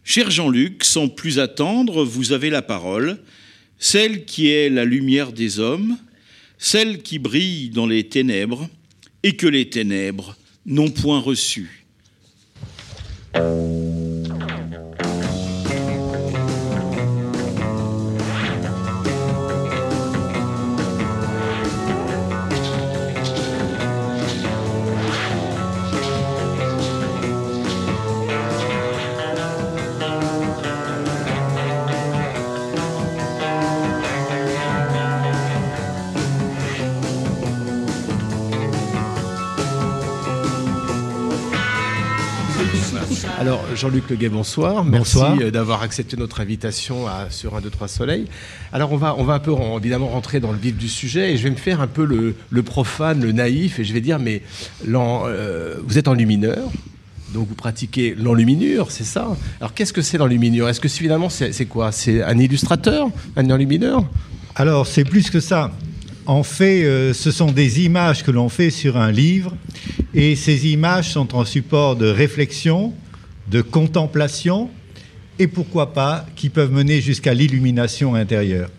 Cher 0.03 0.29
Jean-Luc, 0.29 0.83
sans 0.83 1.07
plus 1.07 1.39
attendre, 1.39 2.03
vous 2.03 2.33
avez 2.33 2.50
la 2.50 2.61
parole, 2.61 3.19
celle 3.77 4.25
qui 4.25 4.50
est 4.50 4.69
la 4.69 4.83
lumière 4.83 5.31
des 5.31 5.59
hommes, 5.59 5.97
celle 6.57 7.01
qui 7.01 7.17
brille 7.17 7.69
dans 7.69 7.88
les 7.88 8.03
ténèbres 8.03 8.69
et 9.23 9.35
que 9.35 9.47
les 9.47 9.69
ténèbres 9.69 10.35
n'ont 10.65 10.89
point 10.89 11.19
reçue. 11.19 11.80
Thank 13.33 13.95
you. 13.95 14.00
Jean-Luc 43.75 44.10
Leguet, 44.10 44.30
bonsoir. 44.30 44.84
Bonsoir. 44.84 45.32
Merci 45.32 45.46
euh, 45.46 45.51
d'avoir 45.51 45.82
accepté 45.82 46.18
notre 46.18 46.42
invitation 46.42 47.08
à, 47.08 47.30
sur 47.30 47.56
1, 47.56 47.62
2, 47.62 47.70
3 47.70 47.88
Soleil. 47.88 48.25
Alors, 48.74 48.92
on 48.92 48.98
va, 48.98 49.16
on 49.18 49.24
va 49.24 49.34
un 49.34 49.40
peu, 49.40 49.54
évidemment, 49.78 50.08
rentrer 50.08 50.40
dans 50.40 50.51
le 50.51 50.58
vif 50.58 50.75
du 50.75 50.90
sujet 50.90 51.34
et 51.34 51.38
je 51.38 51.44
vais 51.44 51.50
me 51.50 51.56
faire 51.56 51.82
un 51.82 51.88
peu 51.88 52.06
le, 52.06 52.63
profane, 52.63 53.22
le 53.22 53.32
naïf 53.32 53.80
et 53.80 53.84
je 53.84 53.94
vais 53.94 54.01
dire, 54.01 54.20
mais 54.20 54.42
euh, 54.88 55.75
vous 55.86 55.98
êtes 55.98 56.08
enlumineur, 56.08 56.70
donc 57.34 57.48
vous 57.48 57.56
pratiquez 57.56 58.16
l'enluminure, 58.16 58.92
c'est 58.92 59.06
ça? 59.06 59.36
Alors, 59.60 59.74
qu'est-ce 59.74 59.94
que 59.94 60.01
c'est 60.01 60.18
l'enluminure? 60.18 60.68
Est-ce 60.68 60.82
que 60.82 60.90
finalement, 60.90 61.30
c'est 61.30 61.66
quoi? 61.66 61.92
C'est 61.92 62.24
un 62.24 62.38
illustrateur, 62.38 63.10
un 63.38 63.50
enlumineur? 63.50 64.04
Alors, 64.56 64.86
c'est 64.86 65.06
plus 65.06 65.30
que 65.30 65.40
ça. 65.40 65.72
En 66.25 66.44
fait, 66.44 66.84
euh, 66.84 67.13
ce 67.13 67.32
sont 67.32 67.51
des 67.51 67.82
images 67.82 68.24
que 68.24 68.32
l'on 68.32 68.50
fait 68.50 68.70
sur 68.70 68.98
un 68.98 69.12
livre 69.12 69.56
et 70.13 70.36
ces 70.36 70.68
images 70.68 71.12
sont 71.12 71.36
en 71.36 71.46
support 71.46 71.96
de 71.96 72.08
réflexion, 72.08 72.94
de 73.51 73.62
contemplation 73.62 74.70
et 75.38 75.48
pourquoi 75.48 75.93
pas 75.93 76.25
qui 76.36 76.50
peuvent 76.50 76.72
mener 76.72 77.01
jusqu'à 77.01 77.34
l'illumination 77.34 78.15
intérieure. 78.15 78.70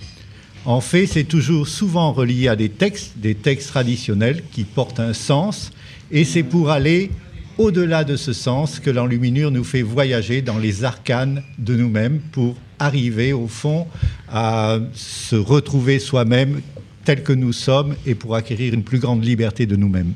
En 0.64 0.81
fait, 0.81 1.07
c'est 1.07 1.25
toujours 1.25 1.69
souvent 1.69 2.12
relié 2.12 2.49
à 2.49 2.57
des 2.57 2.69
textes, 2.69 3.19
des 3.19 3.35
textes 3.35 3.69
traditionnels 3.69 4.43
qui 4.52 4.64
portent 4.64 5.00
un 5.00 5.12
sens 5.12 5.73
et 6.11 6.25
c'est 6.25 6.43
pour 6.43 6.71
aller 6.71 7.11
au-delà 7.59 8.05
de 8.05 8.17
ce 8.17 8.33
sens 8.33 8.81
que 8.81 8.88
l'enluminure 8.88 9.50
nous 9.50 9.64
fait 9.64 9.83
voyager 9.83 10.41
dans 10.41 10.59
les 10.59 10.85
arcanes 10.85 11.43
de 11.59 11.76
nous-mêmes 11.76 12.21
pour 12.33 12.57
arriver 12.79 13.33
au 13.33 13.49
fond 13.49 13.87
à 14.31 14.79
se 14.95 15.37
retrouver 15.37 15.99
soi-même 15.99 16.62
tel 17.05 17.23
que 17.23 17.33
nous 17.33 17.52
sommes 17.52 17.95
et 18.07 18.14
pour 18.14 18.37
acquérir 18.37 18.73
une 18.73 18.85
plus 18.85 19.00
grande 19.00 19.25
liberté 19.25 19.67
de 19.67 19.76
nous-mêmes. 19.76 20.14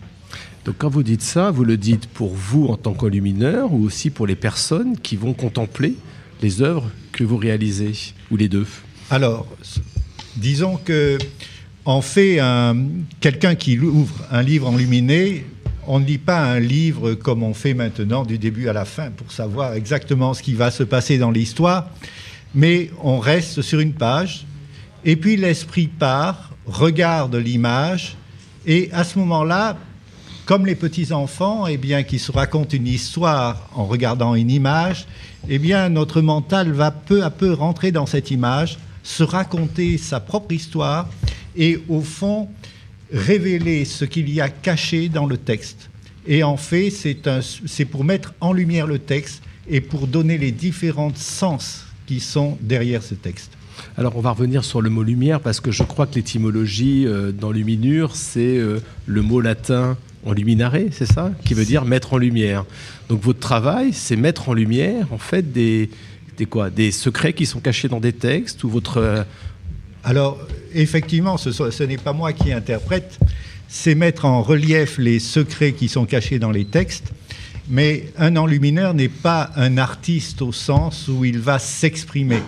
Donc 0.67 0.75
quand 0.79 0.89
vous 0.89 1.05
dites 1.05 1.23
ça, 1.23 1.53
vous 1.53 1.63
le 1.63 1.77
dites 1.77 2.09
pour 2.09 2.35
vous 2.35 2.67
en 2.67 2.77
tant 2.77 2.93
qu'enlumineur 2.93 3.73
ou 3.73 3.85
aussi 3.85 4.11
pour 4.11 4.27
les 4.27 4.35
personnes 4.35 4.99
qui 4.99 5.15
vont 5.15 5.33
contempler 5.33 5.95
les 6.43 6.61
œuvres 6.61 6.91
que 7.13 7.23
vous 7.23 7.37
réalisez, 7.37 7.93
ou 8.33 8.37
les 8.37 8.49
deux? 8.49 8.67
Alors, 9.09 9.47
disons 10.37 10.77
que 10.77 11.19
en 11.85 12.01
fait, 12.01 12.41
quelqu'un 13.21 13.55
qui 13.55 13.79
ouvre 13.79 14.17
un 14.33 14.43
livre 14.43 14.67
enluminé, 14.67 15.47
on 15.87 16.01
ne 16.01 16.05
lit 16.05 16.19
pas 16.19 16.41
un 16.41 16.59
livre 16.59 17.15
comme 17.15 17.45
on 17.45 17.55
fait 17.55 17.75
maintenant 17.75 18.25
du 18.25 18.37
début 18.37 18.69
à 18.69 18.73
la 18.73 18.85
fin 18.85 19.13
pour 19.13 19.31
savoir 19.31 19.75
exactement 19.75 20.35
ce 20.35 20.43
qui 20.43 20.55
va 20.55 20.73
se 20.73 20.83
passer 20.83 21.17
dans 21.17 21.31
l'histoire, 21.31 21.91
mais 22.57 22.91
on 23.05 23.21
reste 23.21 23.63
sur 23.63 23.79
une 23.79 23.93
page, 23.93 24.45
et 25.05 25.15
puis 25.15 25.37
l'esprit 25.37 25.87
part, 25.87 26.51
regarde 26.67 27.37
l'image, 27.37 28.17
et 28.67 28.91
à 28.93 29.05
ce 29.05 29.17
moment-là, 29.21 29.79
comme 30.47 30.65
les 30.65 30.77
petits-enfants, 30.77 31.67
eh 31.67 31.77
bien, 31.77 32.05
qui 32.05 32.21
se 32.21 32.31
racontent 32.31 32.75
une 32.75 32.87
histoire 32.87 33.69
en 33.75 33.85
regardant 33.85 34.37
une 34.37 34.51
image, 34.51 35.07
eh 35.49 35.59
bien, 35.59 35.89
notre 35.89 36.23
mental 36.23 36.71
va 36.71 36.93
peu 36.93 37.25
à 37.25 37.31
peu 37.31 37.53
rentrer 37.53 37.91
dans 37.91 38.07
cette 38.07 38.31
image, 38.31 38.79
se 39.03 39.25
raconter 39.25 39.99
sa 39.99 40.21
propre 40.21 40.53
histoire 40.53 41.09
et, 41.57 41.83
au 41.89 42.01
fond, 42.01 42.49
révéler 43.13 43.85
ce 43.85 44.05
qu'il 44.05 44.31
y 44.31 44.41
a 44.41 44.49
caché 44.49 45.09
dans 45.09 45.27
le 45.27 45.37
texte. 45.37 45.91
Et 46.29 46.45
en 46.45 46.57
fait, 46.57 46.91
c'est 46.91 47.85
pour 47.85 48.05
mettre 48.05 48.33
en 48.41 48.53
lumière 48.53 48.87
le 48.87 49.01
texte 49.01 49.43
et 49.69 49.81
pour 49.81 50.07
donner 50.07 50.39
les 50.39 50.53
différents 50.53 51.13
sens 51.15 51.87
qui 52.07 52.21
sont 52.21 52.57
derrière 52.61 53.03
ce 53.03 53.15
texte. 53.15 53.51
Alors 53.99 54.17
on 54.17 54.21
va 54.21 54.31
revenir 54.31 54.65
sur 54.65 54.81
le 54.81 54.91
mot 54.91 55.03
lumière 55.03 55.41
parce 55.41 55.61
que 55.61 55.71
je 55.71 55.83
crois 55.83 56.07
que 56.07 56.15
l'étymologie 56.15 57.05
euh, 57.07 57.31
dans 57.31 57.51
luminure, 57.51 58.17
c'est 58.17 58.57
euh, 58.57 58.81
le 59.07 59.23
mot 59.23 59.41
latin 59.41 59.99
en 60.27 60.33
luminare, 60.33 60.77
c'est 60.91 61.07
ça 61.07 61.31
Qui 61.45 61.55
veut 61.55 61.65
dire 61.65 61.85
mettre 61.85 62.13
en 62.13 62.19
lumière. 62.19 62.65
Donc 63.09 63.23
votre 63.23 63.39
travail, 63.39 63.93
c'est 63.93 64.17
mettre 64.17 64.49
en 64.49 64.55
lumière, 64.55 65.07
en 65.13 65.19
fait, 65.19 65.53
des, 65.53 65.89
des, 66.37 66.47
quoi 66.47 66.69
Des 66.69 66.91
secrets 66.91 67.33
qui 67.33 67.47
sont 67.47 67.61
cachés 67.61 67.89
dans 67.89 68.01
des 68.01 68.13
textes 68.13 68.65
ou 68.65 68.69
votre... 68.69 68.99
Euh, 68.99 69.23
Alors, 70.03 70.39
effectivement, 70.75 71.37
ce, 71.39 71.53
ce 71.53 71.83
n'est 71.85 71.97
pas 71.97 72.13
moi 72.13 72.33
qui 72.33 72.53
interprète, 72.53 73.19
c'est 73.69 73.95
mettre 73.95 74.25
en 74.25 74.43
relief 74.43 74.99
les 74.99 75.21
secrets 75.21 75.73
qui 75.73 75.89
sont 75.89 76.07
cachés 76.07 76.39
dans 76.39 76.51
les 76.51 76.65
textes. 76.65 77.13
Mais 77.69 78.13
un 78.19 78.37
enlumineur 78.37 78.95
n'est 78.95 79.09
pas 79.09 79.51
un 79.57 79.79
artiste 79.79 80.43
au 80.43 80.53
sens 80.53 81.09
où 81.09 81.25
il 81.25 81.39
va 81.39 81.59
s'exprimer. 81.59 82.43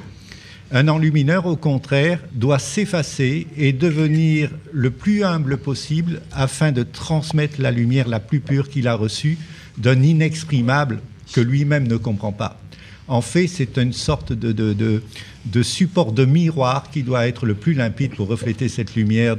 Un 0.71 0.89
enlumineur, 0.89 1.47
au 1.47 1.57
contraire, 1.57 2.21
doit 2.33 2.59
s'effacer 2.59 3.47
et 3.57 3.73
devenir 3.73 4.51
le 4.73 4.91
plus 4.91 5.25
humble 5.25 5.57
possible 5.57 6.21
afin 6.31 6.73
de 6.73 6.83
transmettre 6.83 7.61
la 7.61 7.71
lumière 7.71 8.07
la 8.07 8.21
plus 8.21 8.41
pure 8.41 8.69
qu'il 8.69 8.87
a 8.87 8.95
reçue 8.95 9.39
d'un 9.79 10.03
inexprimable 10.03 11.01
que 11.33 11.41
lui-même 11.41 11.89
ne 11.89 11.97
comprend 11.97 12.33
pas. 12.33 12.61
En 13.07 13.23
fait, 13.23 13.47
c'est 13.47 13.79
une 13.79 13.95
sorte 13.95 14.35
de, 14.35 15.63
support 15.63 16.13
de 16.13 16.27
miroir 16.27 16.91
qui 16.91 17.03
doit 17.03 17.27
être 17.27 17.47
le 17.47 17.55
plus 17.55 17.73
limpide 17.73 18.15
pour 18.15 18.29
refléter 18.29 18.69
cette 18.69 18.95
lumière 18.95 19.37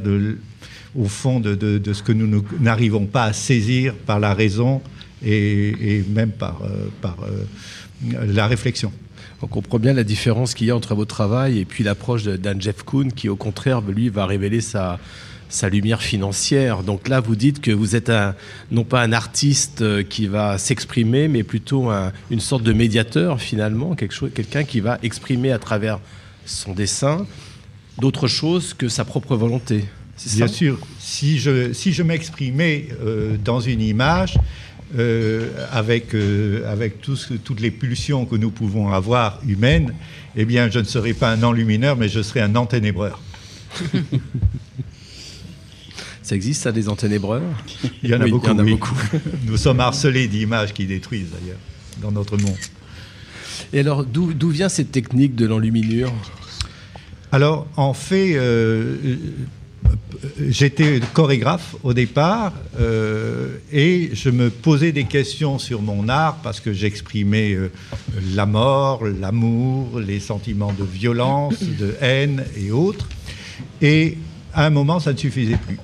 au 0.95 1.05
fond 1.05 1.39
de, 1.39 1.79
ce 1.93 2.01
que 2.01 2.11
nous 2.11 2.43
n'arrivons 2.59 3.05
pas 3.05 3.25
à 3.25 3.33
saisir 3.33 3.93
par 3.93 4.19
la 4.19 4.33
raison 4.33 4.81
et, 5.23 6.03
même 6.09 6.31
par, 6.31 6.63
euh, 6.63 6.89
euh, 7.05 8.25
la 8.25 8.47
réflexion. 8.47 8.91
On 9.41 9.47
comprend 9.47 9.79
bien 9.79 9.93
la 9.93 10.03
différence 10.03 10.53
qu'il 10.53 10.67
y 10.67 10.71
a 10.71 10.75
entre 10.75 10.95
votre 10.95 11.15
travail 11.15 11.59
et 11.59 11.65
puis 11.65 11.83
l'approche 11.83 12.23
d'un 12.23 12.59
Jeff 12.59 12.83
Koon 12.83 13.09
qui, 13.09 13.29
au 13.29 13.35
contraire, 13.35 13.81
lui, 13.81 14.09
va 14.09 14.25
révéler 14.25 14.59
sa, 14.59 14.99
sa 15.49 15.69
lumière 15.69 16.01
financière. 16.01 16.83
Donc 16.83 17.07
là, 17.07 17.19
vous 17.19 17.35
dites 17.35 17.61
que 17.61 17.71
vous 17.71 17.95
êtes 17.95 18.09
un, 18.09 18.35
non 18.71 18.83
pas 18.83 19.01
un 19.01 19.11
artiste 19.11 19.81
euh, 19.81 20.03
qui 20.03 20.27
va 20.27 20.57
s'exprimer, 20.57 21.27
mais 21.27 21.43
plutôt 21.43 21.89
une 22.29 22.39
sorte 22.39 22.63
de 22.63 22.73
médiateur 22.73 23.41
finalement, 23.41 23.95
quelque 23.95 24.13
chose, 24.13 24.31
quelqu'un 24.33 24.63
qui 24.63 24.79
va 24.79 24.99
exprimer 25.03 25.51
à 25.51 25.59
travers 25.59 25.99
son 26.45 26.73
dessin 26.73 27.25
d'autre 27.99 28.27
chose 28.27 28.73
que 28.73 28.87
sa 28.87 29.05
propre 29.05 29.35
volonté. 29.35 29.85
Bien 30.35 30.47
sûr, 30.47 30.79
si 30.99 31.39
je, 31.39 31.71
si 31.73 31.93
je 31.93 32.03
m'exprimais 32.03 32.89
euh, 33.01 33.37
dans 33.43 33.61
une 33.61 33.81
image, 33.81 34.37
euh, 34.97 35.49
avec, 35.71 36.15
euh, 36.15 36.71
avec 36.71 37.01
toutes 37.01 37.59
les 37.59 37.71
pulsions 37.71 38.25
que 38.25 38.35
nous 38.35 38.49
pouvons 38.49 38.89
avoir 38.89 39.39
humaines, 39.47 39.93
eh 40.35 40.45
bien, 40.45 40.69
je 40.69 40.79
ne 40.79 40.83
serais 40.83 41.13
pas 41.13 41.31
un 41.31 41.43
enlumineur, 41.43 41.95
mais 41.95 42.09
je 42.09 42.21
serais 42.21 42.41
un 42.41 42.55
enténébreur. 42.55 43.21
Ça 46.23 46.35
existe, 46.35 46.61
ça, 46.61 46.71
des 46.71 46.89
enténébreurs? 46.89 47.41
Il 48.03 48.11
y 48.11 48.13
en 48.13 48.21
a 48.21 48.27
beaucoup. 48.27 48.53
beaucoup. 48.53 48.95
Nous 49.47 49.57
sommes 49.57 49.79
harcelés 49.79 50.27
d'images 50.27 50.73
qui 50.73 50.85
détruisent, 50.85 51.31
d'ailleurs, 51.31 51.57
dans 52.03 52.11
notre 52.11 52.37
monde. 52.37 52.53
Et 53.73 53.79
alors, 53.79 54.05
d'où 54.05 54.49
vient 54.49 54.69
cette 54.69 54.91
technique 54.91 55.33
de 55.33 55.47
l'enluminure? 55.47 56.13
Alors, 57.31 57.67
en 57.77 57.95
fait, 57.95 58.33
euh, 58.35 58.95
j'étais 60.49 60.99
chorégraphe 61.13 61.75
au 61.83 61.93
départ 61.93 62.53
euh, 62.79 63.57
et 63.71 64.09
je 64.13 64.29
me 64.29 64.49
posais 64.49 64.91
des 64.91 65.05
questions 65.05 65.59
sur 65.59 65.81
mon 65.81 66.09
art 66.09 66.37
parce 66.43 66.59
que 66.59 66.73
j'exprimais 66.73 67.53
euh, 67.53 67.71
la 68.33 68.45
mort, 68.45 69.05
l'amour, 69.05 69.99
les 69.99 70.19
sentiments 70.19 70.73
de 70.73 70.83
violence, 70.83 71.61
de 71.63 71.95
haine 72.01 72.43
et 72.57 72.71
autres. 72.71 73.07
Et 73.81 74.17
à 74.53 74.65
un 74.65 74.69
moment, 74.69 74.99
ça 74.99 75.13
ne 75.13 75.17
suffisait 75.17 75.57
plus. 75.57 75.79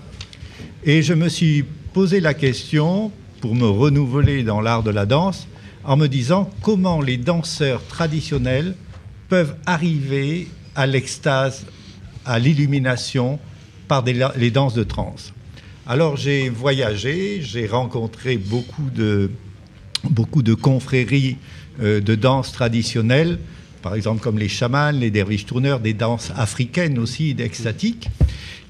Et 0.83 1.01
je 1.01 1.13
me 1.13 1.29
suis 1.29 1.63
posé 1.93 2.19
la 2.19 2.33
question, 2.33 3.11
pour 3.41 3.55
me 3.55 3.67
renouveler 3.67 4.43
dans 4.43 4.61
l'art 4.61 4.83
de 4.83 4.91
la 4.91 5.05
danse, 5.05 5.47
en 5.83 5.97
me 5.97 6.07
disant 6.07 6.49
comment 6.61 7.01
les 7.01 7.17
danseurs 7.17 7.85
traditionnels 7.87 8.75
peuvent 9.29 9.55
arriver 9.65 10.47
à 10.75 10.87
l'extase, 10.87 11.65
à 12.25 12.39
l'illumination 12.39 13.39
par 13.87 14.03
les 14.03 14.51
danses 14.51 14.73
de 14.73 14.83
trance. 14.83 15.33
Alors 15.87 16.17
j'ai 16.17 16.49
voyagé, 16.49 17.41
j'ai 17.41 17.67
rencontré 17.67 18.37
beaucoup 18.37 18.89
de, 18.89 19.29
beaucoup 20.09 20.41
de 20.41 20.53
confréries 20.53 21.37
euh, 21.81 22.01
de 22.01 22.15
danse 22.15 22.51
traditionnelles, 22.51 23.37
par 23.81 23.93
exemple 23.93 24.21
comme 24.21 24.39
les 24.39 24.49
chamans, 24.49 24.91
les 24.91 25.11
derviches 25.11 25.45
tourneurs, 25.45 25.79
des 25.79 25.93
danses 25.93 26.31
africaines 26.35 26.97
aussi, 26.97 27.35
extatiques. 27.37 28.09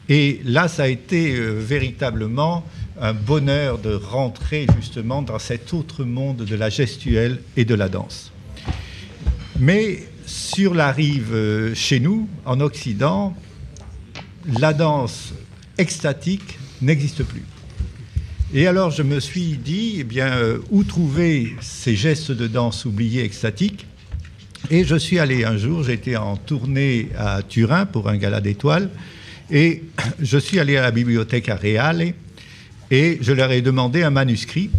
Et 0.10 0.42
là, 0.44 0.68
ça 0.68 0.84
a 0.84 0.88
été 0.88 1.36
euh, 1.36 1.54
véritablement 1.54 2.64
un 3.00 3.14
bonheur 3.14 3.78
de 3.78 3.94
rentrer 3.94 4.68
justement 4.80 5.22
dans 5.22 5.40
cet 5.40 5.74
autre 5.74 6.04
monde 6.04 6.38
de 6.38 6.56
la 6.56 6.70
gestuelle 6.70 7.40
et 7.58 7.66
de 7.66 7.76
la 7.76 7.90
danse. 7.90 8.32
Mais 9.60 10.04
sur 10.26 10.74
la 10.74 10.92
rive 10.92 11.34
euh, 11.34 11.74
chez 11.76 12.00
nous, 12.00 12.28
en 12.46 12.60
Occident, 12.60 13.34
la 14.60 14.74
danse 14.74 15.34
extatique 15.78 16.58
n'existe 16.82 17.24
plus. 17.24 17.44
Et 18.54 18.68
alors 18.68 18.92
je 18.92 19.04
me 19.04 19.20
suis 19.20 19.58
dit, 19.58 19.98
eh 20.00 20.04
bien, 20.04 20.28
euh, 20.28 20.60
où 20.70 20.84
trouver 20.84 21.56
ces 21.62 21.96
gestes 21.96 22.32
de 22.32 22.48
danse 22.48 22.86
oubliés 22.86 23.24
extatiques? 23.24 23.86
Et 24.72 24.84
je 24.84 24.96
suis 24.96 25.20
allé 25.20 25.44
un 25.44 25.58
jour, 25.58 25.84
j'étais 25.84 26.16
en 26.16 26.38
tournée 26.38 27.10
à 27.18 27.42
Turin 27.44 27.86
pour 27.86 28.10
un 28.10 28.18
gala 28.18 28.42
d'étoiles, 28.42 28.90
et 29.52 29.84
je 30.20 30.38
suis 30.38 30.60
allé 30.60 30.78
à 30.78 30.82
la 30.82 30.92
bibliothèque 30.92 31.50
à 31.50 31.56
Reale 31.56 32.14
et 32.92 33.18
je 33.22 33.32
leur 33.32 33.52
ai 33.52 33.62
demandé 33.62 34.04
un 34.04 34.10
manuscrit 34.10 34.70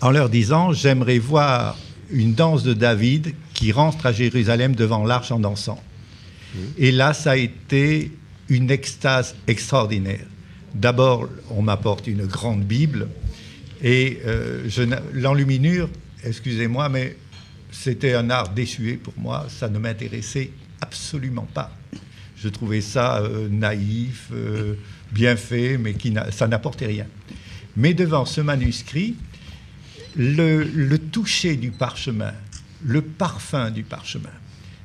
en 0.00 0.10
leur 0.10 0.28
disant 0.28 0.72
J'aimerais 0.72 1.18
voir 1.18 1.76
une 2.10 2.34
danse 2.34 2.62
de 2.62 2.72
David 2.72 3.34
qui 3.52 3.72
rentre 3.72 4.06
à 4.06 4.12
Jérusalem 4.12 4.74
devant 4.76 5.04
l'arche 5.04 5.32
en 5.32 5.40
dansant. 5.40 5.82
Et 6.78 6.92
là, 6.92 7.12
ça 7.12 7.32
a 7.32 7.36
été 7.36 8.12
une 8.48 8.70
extase 8.70 9.34
extraordinaire. 9.46 10.26
D'abord, 10.74 11.28
on 11.50 11.62
m'apporte 11.62 12.06
une 12.06 12.26
grande 12.26 12.64
Bible 12.64 13.08
et 13.82 14.20
euh, 14.26 14.68
l'enluminure, 15.12 15.88
excusez-moi, 16.24 16.88
mais 16.88 17.16
c'était 17.70 18.14
un 18.14 18.30
art 18.30 18.50
désuet 18.50 18.94
pour 18.94 19.14
moi, 19.16 19.46
ça 19.48 19.68
ne 19.68 19.78
m'intéressait 19.78 20.50
absolument 20.80 21.48
pas. 21.52 21.70
Je 22.36 22.48
trouvais 22.48 22.80
ça 22.80 23.18
euh, 23.18 23.48
naïf, 23.48 24.28
euh, 24.32 24.74
bien 25.12 25.36
fait, 25.36 25.78
mais 25.78 25.94
qui 25.94 26.14
ça 26.30 26.46
n'apportait 26.46 26.86
rien. 26.86 27.06
Mais 27.76 27.94
devant 27.94 28.24
ce 28.24 28.40
manuscrit, 28.40 29.16
le, 30.16 30.96
toucher 30.96 31.56
du 31.56 31.70
parchemin, 31.70 32.32
le 32.84 33.02
parfum 33.02 33.70
du 33.70 33.82
parchemin, 33.82 34.30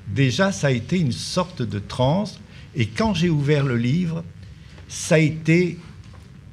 déjà, 0.07 0.51
ça 0.51 0.67
a 0.67 0.71
été 0.71 0.99
une 0.99 1.11
sorte 1.11 1.61
de 1.61 1.79
transe. 1.79 2.39
Et 2.75 2.87
quand 2.87 3.13
j'ai 3.13 3.29
ouvert 3.29 3.65
le 3.65 3.77
livre, 3.77 4.23
ça 4.87 5.15
a 5.15 5.19
été 5.19 5.77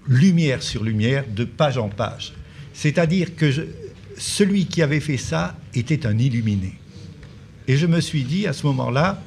lumière 0.09 0.63
sur 0.63 0.83
lumière, 0.83 1.25
de 1.29 1.45
page 1.45 1.79
en 1.79 1.89
page. 1.89 2.33
C'est-à-dire 2.73 3.37
que 3.37 3.53
celui 4.17 4.67
qui 4.67 4.83
avait 4.83 5.01
fait 5.01 5.17
ça 5.17 5.57
était 5.75 6.07
un 6.07 6.19
illuminé. 6.19 6.75
Et 7.67 7.77
je 7.77 7.87
me 7.87 8.01
suis 8.01 8.25
dit 8.25 8.47
à 8.47 8.53
ce 8.53 8.67
moment-là, 8.67 9.23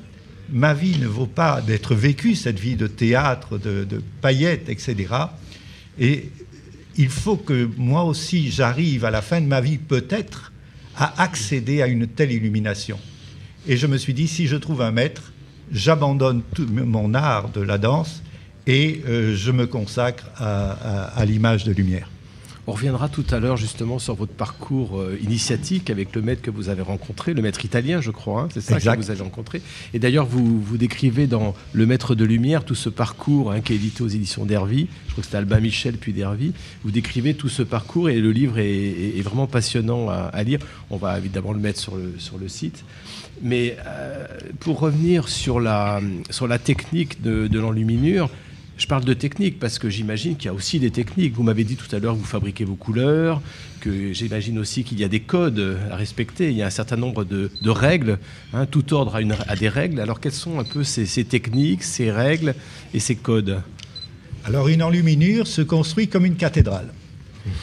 ma 0.50 0.74
vie 0.74 0.98
ne 0.98 1.08
vaut 1.08 1.28
pas 1.28 1.62
d'être 1.62 1.96
vécue, 1.96 2.36
cette 2.36 2.60
vie 2.60 2.76
de 2.76 2.88
théâtre, 2.88 3.58
de, 3.58 3.86
paillettes, 4.22 4.68
etc. 4.68 4.96
Et 6.00 6.30
il 6.98 7.10
faut 7.10 7.38
que 7.38 7.70
moi 7.78 8.04
aussi 8.04 8.52
j'arrive 8.52 9.06
à 9.06 9.12
la 9.12 9.22
fin 9.22 9.40
de 9.40 9.46
ma 9.46 9.62
vie 9.62 9.78
peut-être 9.78 10.52
à 10.98 11.22
accéder 11.22 11.82
à 11.82 11.88
une 11.88 12.08
telle 12.08 12.32
illumination. 12.32 13.00
Et 13.68 13.78
je 13.78 13.88
me 13.88 13.98
suis 13.98 14.14
dit, 14.14 14.28
si 14.28 14.48
je 14.48 14.58
trouve 14.58 14.82
un 14.82 14.92
maître, 14.92 15.32
j'abandonne 15.72 16.42
tout 16.56 16.68
mon 16.68 17.14
art 17.14 17.50
de 17.50 17.62
la 17.62 17.78
danse 17.78 18.24
et 18.68 19.02
euh, 19.08 19.36
je 19.36 19.52
me 19.52 19.68
consacre 19.68 20.26
à 20.38 21.26
l'image 21.26 21.64
de 21.64 21.72
lumière. 21.72 22.10
On 22.68 22.74
reviendra 22.74 23.10
tout 23.10 23.26
à 23.32 23.40
l'heure 23.40 23.58
justement 23.58 23.98
sur 23.98 24.14
votre 24.14 24.34
parcours 24.34 25.00
euh, 25.00 25.18
initiatique 25.24 25.90
avec 25.90 26.16
le 26.16 26.22
maître 26.22 26.44
que 26.44 26.52
vous 26.52 26.70
avez 26.70 26.84
rencontré, 26.84 27.34
le 27.34 27.42
maître 27.42 27.66
italien, 27.66 28.02
je 28.02 28.12
crois, 28.12 28.44
hein, 28.44 28.50
c'est 28.54 28.62
ça 28.62 28.96
que 28.96 29.02
vous 29.02 29.10
avez 29.10 29.24
rencontré. 29.24 29.64
Et 29.96 30.00
d'ailleurs, 30.00 30.28
vous, 30.28 30.62
vous 30.62 30.78
décrivez 30.78 31.26
dans 31.26 31.56
Le 31.74 31.86
Maître 31.88 32.14
de 32.14 32.24
Lumière 32.24 32.64
tout 32.64 32.76
ce 32.76 32.90
parcours 32.90 33.52
hein, 33.52 33.62
qui 33.62 33.74
est 33.74 33.78
édité 33.78 34.04
aux 34.04 34.08
éditions 34.08 34.46
d'Hervy. 34.46 34.88
Je 35.08 35.12
crois 35.12 35.22
que 35.22 35.26
c'était 35.26 35.38
Albin 35.38 35.60
Michel 35.60 35.98
puis 35.98 36.14
d'Hervy. 36.14 36.54
Vous 36.84 36.92
décrivez 36.92 37.34
tout 37.34 37.50
ce 37.50 37.64
parcours 37.64 38.10
et 38.10 38.20
le 38.20 38.32
livre 38.32 38.60
est, 38.60 39.22
vraiment 39.22 39.48
passionnant 39.48 40.10
à, 40.10 40.44
lire. 40.44 40.60
On 40.92 40.98
va 40.98 41.18
évidemment 41.18 41.54
le 41.54 41.60
mettre 41.60 41.80
sur 41.80 41.96
le, 41.96 42.14
sur 42.20 42.38
le 42.38 42.48
site. 42.48 42.84
Mais 43.42 43.78
euh, 43.86 44.26
pour 44.60 44.80
revenir 44.80 45.28
sur 45.28 45.60
la, 45.60 46.00
sur 46.30 46.48
la 46.48 46.60
technique 46.60 47.22
de, 47.22 47.60
l'enluminure, 47.60 48.30
je 48.78 48.88
parle 48.88 49.04
de 49.04 49.14
technique 49.14 49.60
parce 49.60 49.80
que 49.80 49.90
j'imagine 49.90 50.36
qu'il 50.36 50.46
y 50.46 50.50
a 50.50 50.54
aussi 50.54 50.80
des 50.80 50.92
techniques. 50.92 51.34
Vous 51.34 51.44
m'avez 51.44 51.64
dit 51.64 51.76
tout 51.76 51.94
à 51.96 52.00
l'heure 52.00 52.14
que 52.14 52.20
vous 52.20 52.26
fabriquez 52.26 52.66
vos 52.66 52.76
couleurs, 52.76 53.42
que 53.80 54.14
j'imagine 54.14 54.58
aussi 54.60 54.84
qu'il 54.84 55.00
y 55.00 55.04
a 55.04 55.08
des 55.08 55.20
codes 55.20 55.78
à 55.92 55.96
respecter. 55.96 56.50
Il 56.50 56.58
y 56.58 56.64
a 56.64 56.68
un 56.68 56.72
certain 56.72 56.98
nombre 56.98 57.24
de, 57.24 57.50
règles. 57.66 58.20
Hein. 58.54 58.66
tout 58.66 58.94
ordre 58.94 59.20
a, 59.48 59.56
des 59.56 59.70
règles. 59.70 60.00
Alors 60.00 60.20
quelles 60.20 60.32
sont 60.32 60.60
un 60.60 60.64
peu 60.64 60.84
ces, 60.84 61.24
techniques, 61.26 61.84
ces 61.84 62.12
règles 62.12 62.56
et 62.94 63.00
ces 63.00 63.16
codes? 63.16 63.62
Alors 64.46 64.68
une 64.68 64.82
enluminure 64.82 65.46
se 65.46 65.62
construit 65.62 66.08
comme 66.08 66.26
une 66.26 66.36
cathédrale. 66.36 66.88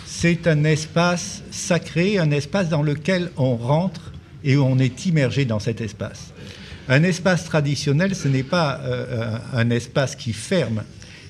C'est 0.06 0.46
un 0.48 0.64
espace 0.64 1.42
sacré, 1.50 2.18
un 2.18 2.30
espace 2.32 2.68
dans 2.68 2.82
lequel 2.82 3.30
on 3.36 3.56
rentre 3.56 4.07
et 4.44 4.56
on 4.56 4.78
est 4.78 5.06
immergé 5.06 5.44
dans 5.44 5.58
cet 5.58 5.80
espace. 5.80 6.32
Un 6.88 7.02
espace 7.02 7.44
traditionnel, 7.44 8.14
ce 8.14 8.28
n'est 8.28 8.42
pas 8.42 8.80
euh, 8.82 9.38
un 9.52 9.70
espace 9.70 10.16
qui 10.16 10.32
ferme 10.32 10.82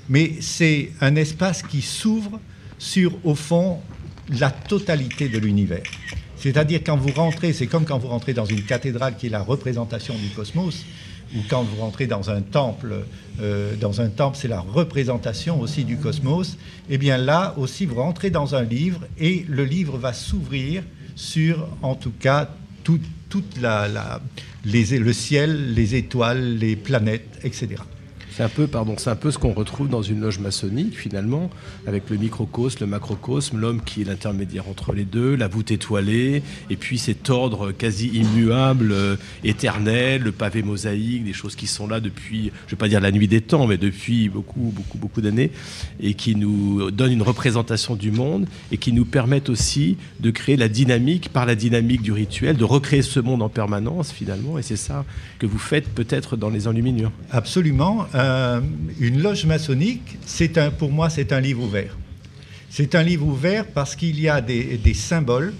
mais 0.08 0.32
c'est 0.40 0.90
un 1.00 1.16
espace 1.16 1.62
qui 1.62 1.82
s'ouvre 1.82 2.40
sur, 2.78 3.12
au 3.24 3.34
fond, 3.34 3.78
la 4.30 4.50
totalité 4.50 5.28
de 5.28 5.38
l'univers. 5.38 5.82
C'est-à-dire 6.36 6.80
quand 6.84 6.96
vous 6.96 7.12
rentrez, 7.12 7.52
c'est 7.52 7.66
comme 7.66 7.84
quand 7.84 7.98
vous 7.98 8.08
rentrez 8.08 8.32
dans 8.32 8.44
une 8.44 8.62
cathédrale 8.62 9.16
qui 9.16 9.26
est 9.26 9.30
la 9.30 9.42
représentation 9.42 10.14
du 10.14 10.28
cosmos, 10.28 10.84
ou 11.34 11.40
quand 11.50 11.62
vous 11.62 11.82
rentrez 11.82 12.06
dans 12.06 12.30
un 12.30 12.40
temple, 12.40 13.04
euh, 13.40 13.74
dans 13.76 14.00
un 14.00 14.08
temple, 14.08 14.38
c'est 14.40 14.48
la 14.48 14.60
représentation 14.60 15.60
aussi 15.60 15.84
du 15.84 15.98
cosmos. 15.98 16.56
Et 16.88 16.94
eh 16.94 16.98
bien 16.98 17.18
là 17.18 17.54
aussi, 17.58 17.84
vous 17.84 17.96
rentrez 17.96 18.30
dans 18.30 18.54
un 18.54 18.62
livre 18.62 19.00
et 19.18 19.44
le 19.46 19.64
livre 19.64 19.98
va 19.98 20.14
s'ouvrir 20.14 20.82
sur, 21.16 21.68
en 21.82 21.96
tout 21.96 22.12
cas, 22.18 22.48
toute 23.28 23.60
la, 23.60 24.20
le 24.64 25.12
ciel, 25.12 25.74
les 25.74 25.94
étoiles, 25.94 26.58
les 26.58 26.76
planètes, 26.76 27.38
etc. 27.44 27.76
C'est 28.38 28.44
un 28.44 28.48
peu, 28.48 28.68
pardon, 28.68 28.94
c'est 28.98 29.10
un 29.10 29.16
peu 29.16 29.32
ce 29.32 29.38
qu'on 29.38 29.52
retrouve 29.52 29.88
dans 29.88 30.00
une 30.00 30.20
loge 30.20 30.38
maçonnique 30.38 30.96
finalement, 30.96 31.50
avec 31.88 32.08
le 32.08 32.18
microcosme, 32.18 32.76
le 32.82 32.86
macrocosme, 32.86 33.58
l'homme 33.58 33.80
qui 33.82 34.02
est 34.02 34.04
l'intermédiaire 34.04 34.68
entre 34.68 34.92
les 34.92 35.02
deux, 35.02 35.34
la 35.34 35.48
voûte 35.48 35.72
étoilée, 35.72 36.44
et 36.70 36.76
puis 36.76 36.98
cet 36.98 37.30
ordre 37.30 37.72
quasi 37.72 38.06
immuable, 38.06 38.92
euh, 38.92 39.16
éternel, 39.42 40.22
le 40.22 40.30
pavé 40.30 40.62
mosaïque, 40.62 41.24
des 41.24 41.32
choses 41.32 41.56
qui 41.56 41.66
sont 41.66 41.88
là 41.88 41.98
depuis, 41.98 42.52
je 42.68 42.76
vais 42.76 42.76
pas 42.76 42.86
dire 42.86 43.00
la 43.00 43.10
nuit 43.10 43.26
des 43.26 43.40
temps, 43.40 43.66
mais 43.66 43.76
depuis 43.76 44.28
beaucoup, 44.28 44.72
beaucoup, 44.72 44.98
beaucoup 44.98 45.20
d'années, 45.20 45.50
et 45.98 46.14
qui 46.14 46.36
nous 46.36 46.92
donnent 46.92 47.10
une 47.10 47.22
représentation 47.22 47.96
du 47.96 48.12
monde 48.12 48.46
et 48.70 48.76
qui 48.76 48.92
nous 48.92 49.04
permettent 49.04 49.48
aussi 49.48 49.96
de 50.20 50.30
créer 50.30 50.56
la 50.56 50.68
dynamique 50.68 51.30
par 51.32 51.44
la 51.44 51.56
dynamique 51.56 52.02
du 52.02 52.12
rituel, 52.12 52.56
de 52.56 52.62
recréer 52.62 53.02
ce 53.02 53.18
monde 53.18 53.42
en 53.42 53.48
permanence 53.48 54.12
finalement, 54.12 54.60
et 54.60 54.62
c'est 54.62 54.76
ça 54.76 55.04
que 55.40 55.46
vous 55.46 55.58
faites 55.58 55.88
peut-être 55.88 56.36
dans 56.36 56.50
les 56.50 56.68
enluminures. 56.68 57.10
Absolument. 57.32 58.06
Euh, 58.14 58.27
une 59.00 59.22
loge 59.22 59.46
maçonnique, 59.46 60.18
c'est 60.26 60.58
un, 60.58 60.70
pour 60.70 60.90
moi, 60.90 61.10
c'est 61.10 61.32
un 61.32 61.40
livre 61.40 61.62
ouvert. 61.62 61.96
C'est 62.70 62.94
un 62.94 63.02
livre 63.02 63.26
ouvert 63.26 63.66
parce 63.66 63.96
qu'il 63.96 64.20
y 64.20 64.28
a 64.28 64.40
des, 64.40 64.76
des 64.76 64.94
symboles 64.94 65.54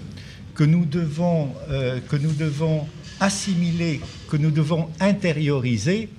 que 0.55 0.63
nous, 0.63 0.85
devons, 0.85 1.53
euh, 1.69 1.99
que 2.09 2.15
nous 2.15 2.33
devons 2.33 2.85
assimiler, 3.19 4.01
que 4.29 4.37
nous 4.37 4.51
devons 4.51 4.89
intérioriser, 4.99 6.09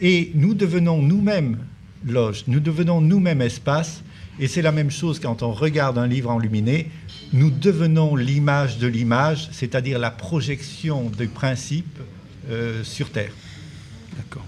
et 0.00 0.32
nous 0.34 0.54
devenons 0.54 1.00
nous-mêmes 1.00 1.58
loge, 2.04 2.44
nous 2.46 2.60
devenons 2.60 3.00
nous-mêmes 3.00 3.40
espace, 3.40 4.02
et 4.40 4.48
c'est 4.48 4.62
la 4.62 4.72
même 4.72 4.90
chose 4.90 5.20
quand 5.20 5.42
on 5.42 5.52
regarde 5.52 5.96
un 5.96 6.08
livre 6.08 6.30
enluminé, 6.30 6.90
nous 7.32 7.50
devenons 7.50 8.16
l'image 8.16 8.78
de 8.78 8.88
l'image, 8.88 9.48
c'est-à-dire 9.52 9.98
la 9.98 10.10
projection 10.10 11.10
des 11.10 11.28
principes 11.28 11.98
euh, 12.50 12.82
sur 12.82 13.10
Terre. 13.10 13.32
D'accord. 14.16 14.44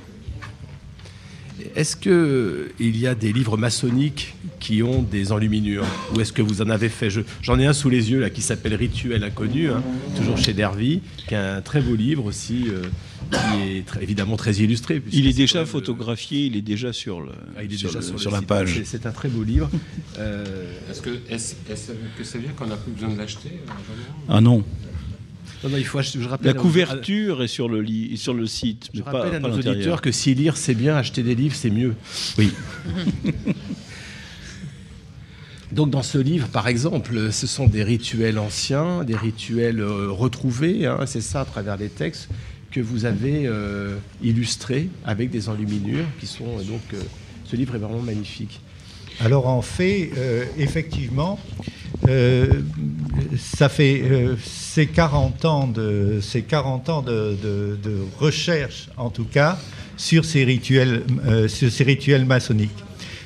Est-ce 1.74 1.96
qu'il 1.96 2.96
y 2.96 3.06
a 3.06 3.14
des 3.14 3.32
livres 3.32 3.56
maçonniques 3.56 4.34
qui 4.60 4.82
ont 4.82 5.02
des 5.02 5.32
enluminures? 5.32 5.84
Ou 6.14 6.20
est-ce 6.20 6.32
que 6.32 6.42
vous 6.42 6.62
en 6.62 6.70
avez 6.70 6.88
fait? 6.88 7.08
J'en 7.42 7.58
ai 7.58 7.66
un 7.66 7.72
sous 7.72 7.88
les 7.90 8.10
yeux 8.10 8.20
là 8.20 8.30
qui 8.30 8.42
s'appelle 8.42 8.74
Rituel 8.74 9.24
inconnu, 9.24 9.70
hein, 9.70 9.82
toujours 10.16 10.38
chez 10.38 10.52
Dervy, 10.52 11.00
qui 11.26 11.34
est 11.34 11.38
un 11.38 11.60
très 11.62 11.80
beau 11.80 11.94
livre 11.94 12.24
aussi, 12.24 12.66
euh, 12.68 12.82
qui 13.30 13.78
est 13.78 13.86
très- 13.86 14.02
évidemment 14.02 14.36
très 14.36 14.54
illustré. 14.54 15.02
Il 15.12 15.26
est 15.26 15.32
déjà 15.32 15.60
même, 15.60 15.66
photographié, 15.66 16.46
il 16.46 16.56
est 16.56 16.62
déjà 16.62 16.92
sur, 16.92 17.20
le, 17.20 17.30
ah, 17.56 17.64
il 17.64 17.72
est 17.72 17.76
sur, 17.76 17.88
déjà 17.88 17.98
le- 18.00 18.04
sur, 18.06 18.20
sur 18.20 18.30
le 18.30 18.34
la 18.36 18.40
site. 18.40 18.48
page. 18.48 18.80
C'est- 18.84 19.06
un 19.06 19.10
très 19.12 19.28
beau 19.28 19.42
livre. 19.42 19.70
Euh, 20.18 20.44
Est-ce 20.90 21.02
que, 21.02 21.10
est-ce, 21.28 21.54
est-ce 21.70 21.92
que 22.16 22.24
ça 22.24 22.38
veut 22.38 22.44
dire 22.44 22.54
qu'on 22.54 22.66
n'a 22.66 22.76
plus 22.78 22.92
besoin 22.92 23.10
de 23.10 23.18
l'acheter 23.18 23.50
euh, 23.68 23.92
Ah 24.30 24.40
non. 24.40 24.64
Non, 25.64 25.70
non, 25.70 25.76
il 25.78 25.84
faut 25.84 25.98
acheter- 25.98 26.18
je 26.20 26.28
rappelle 26.28 26.52
La 26.54 26.58
à- 26.58 26.62
couverture 26.62 27.42
est 27.42 27.48
sur 27.48 27.68
le, 27.68 27.80
lit, 27.80 28.16
sur 28.16 28.34
le 28.34 28.46
site, 28.46 28.88
Je 28.92 28.98
mais 28.98 29.04
pas, 29.04 29.12
rappelle 29.12 29.34
à 29.36 29.40
pas 29.40 29.48
nos 29.48 29.56
l'intérieur. 29.56 29.74
auditeurs 29.76 30.00
que 30.02 30.12
si 30.12 30.34
lire 30.34 30.56
c'est 30.56 30.74
bien, 30.74 30.96
acheter 30.96 31.22
des 31.22 31.34
livres 31.34 31.54
c'est 31.56 31.70
mieux. 31.70 31.94
Oui. 32.38 32.50
Donc 35.72 35.90
dans 35.90 36.02
ce 36.02 36.18
livre, 36.18 36.46
par 36.48 36.68
exemple, 36.68 37.32
ce 37.32 37.46
sont 37.46 37.66
des 37.66 37.82
rituels 37.82 38.38
anciens, 38.38 39.02
des 39.02 39.16
rituels 39.16 39.80
euh, 39.80 40.10
retrouvés, 40.10 40.86
hein, 40.86 41.00
c'est 41.06 41.20
ça 41.20 41.40
à 41.40 41.44
travers 41.44 41.76
les 41.76 41.88
textes 41.88 42.28
que 42.70 42.80
vous 42.80 43.04
avez 43.04 43.46
euh, 43.46 43.96
illustrés 44.22 44.88
avec 45.04 45.30
des 45.30 45.48
enluminures 45.48 46.04
qui 46.20 46.26
sont 46.26 46.44
euh, 46.58 46.62
donc 46.62 46.82
euh, 46.94 47.00
ce 47.44 47.56
livre 47.56 47.74
est 47.74 47.78
vraiment 47.78 48.00
magnifique. 48.00 48.60
Alors 49.18 49.48
en 49.48 49.62
fait, 49.62 50.12
euh, 50.16 50.44
effectivement, 50.56 51.38
euh, 52.08 52.62
ça 53.38 53.68
fait 53.68 54.02
euh, 54.02 54.36
ces 54.42 54.86
40 54.86 55.44
ans 55.44 55.66
de, 55.66 56.18
ces 56.20 56.42
40 56.42 56.88
ans 56.88 57.02
de, 57.02 57.76
recherche, 58.18 58.88
en 58.96 59.10
tout 59.10 59.24
cas, 59.24 59.58
sur 59.96 60.24
ces 60.24 60.44
rituels, 60.44 61.04
euh, 61.26 61.48
sur 61.48 61.70
ces 61.70 61.84
rituels 61.84 62.24
maçonniques. 62.24 62.70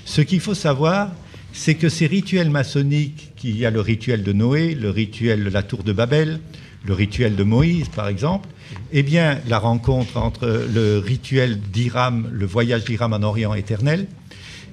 Ce 0.05 0.21
qu'il 0.21 0.41
faut 0.41 0.55
savoir, 0.55 1.11
c'est 1.53 1.75
que 1.75 1.89
ces 1.89 2.07
rituels 2.07 2.51
maçonniques, 2.51 3.33
qu'il 3.37 3.57
y 3.57 3.67
a 3.67 3.71
le 3.71 3.81
rituel 3.81 4.23
de 4.23 4.33
Noé, 4.33 4.75
le 4.75 4.91
rituel 4.91 5.45
de 5.45 5.51
la 5.51 5.63
tour 5.63 5.83
de 5.83 5.93
Babel, 5.93 6.41
le 6.87 6.95
rituel 6.95 7.37
de 7.37 7.45
Moïse, 7.45 7.89
par 7.89 8.09
exemple, 8.09 8.49
eh 8.93 9.03
bien, 9.03 9.39
la 9.49 9.59
rencontre 9.59 10.17
entre 10.17 10.67
le 10.73 10.99
rituel 10.99 11.61
d'Iram, 11.61 12.29
le 12.33 12.47
voyage 12.47 12.85
d'Iram 12.85 13.13
en 13.13 13.23
Orient 13.23 13.55
éternel, 13.55 14.07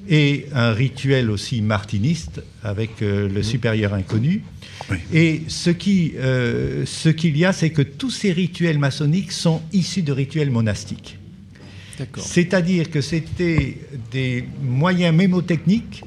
et 0.10 0.46
un 0.54 0.72
rituel 0.72 1.30
aussi 1.30 1.62
martiniste 1.62 2.42
avec 2.64 3.02
euh, 3.02 3.28
le 3.28 3.44
supérieur 3.44 3.94
inconnu. 3.94 4.44
Et 5.14 5.42
ce 5.48 5.70
qui, 5.70 6.14
euh, 6.18 6.86
ce 6.86 7.10
qu'il 7.10 7.38
y 7.38 7.46
a, 7.46 7.52
c'est 7.52 7.72
que 7.72 7.82
tous 7.82 8.12
ces 8.12 8.32
rituels 8.32 8.80
maçonniques 8.80 9.32
sont 9.32 9.62
issus 9.74 10.04
de 10.04 10.12
rituels 10.12 10.52
monastiques. 10.52 11.18
D'accord. 12.00 12.24
C'est-à-dire 12.24 12.90
que 12.90 13.02
c'était 13.02 13.78
des 14.12 14.46
moyens 14.62 15.16
mémotechniques 15.16 16.04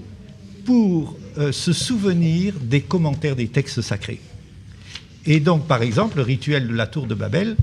pour 0.65 1.19
euh, 1.37 1.53
se 1.53 1.73
souvenir 1.73 2.55
des 2.61 2.81
commentaires 2.81 3.37
des 3.37 3.49
textes 3.49 3.83
sacrés. 3.83 4.21
Et 5.27 5.41
donc, 5.41 5.67
par 5.67 5.83
exemple, 5.83 6.17
le 6.17 6.23
rituel 6.23 6.69
de 6.69 6.75
la 6.75 6.87
tour 6.87 7.07
de 7.07 7.15
Babel 7.15 7.57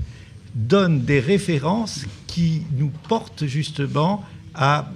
donne 0.54 1.00
des 1.04 1.20
références 1.20 2.04
qui 2.26 2.62
nous 2.76 2.92
portent 3.08 3.46
justement 3.46 4.24
à, 4.54 4.90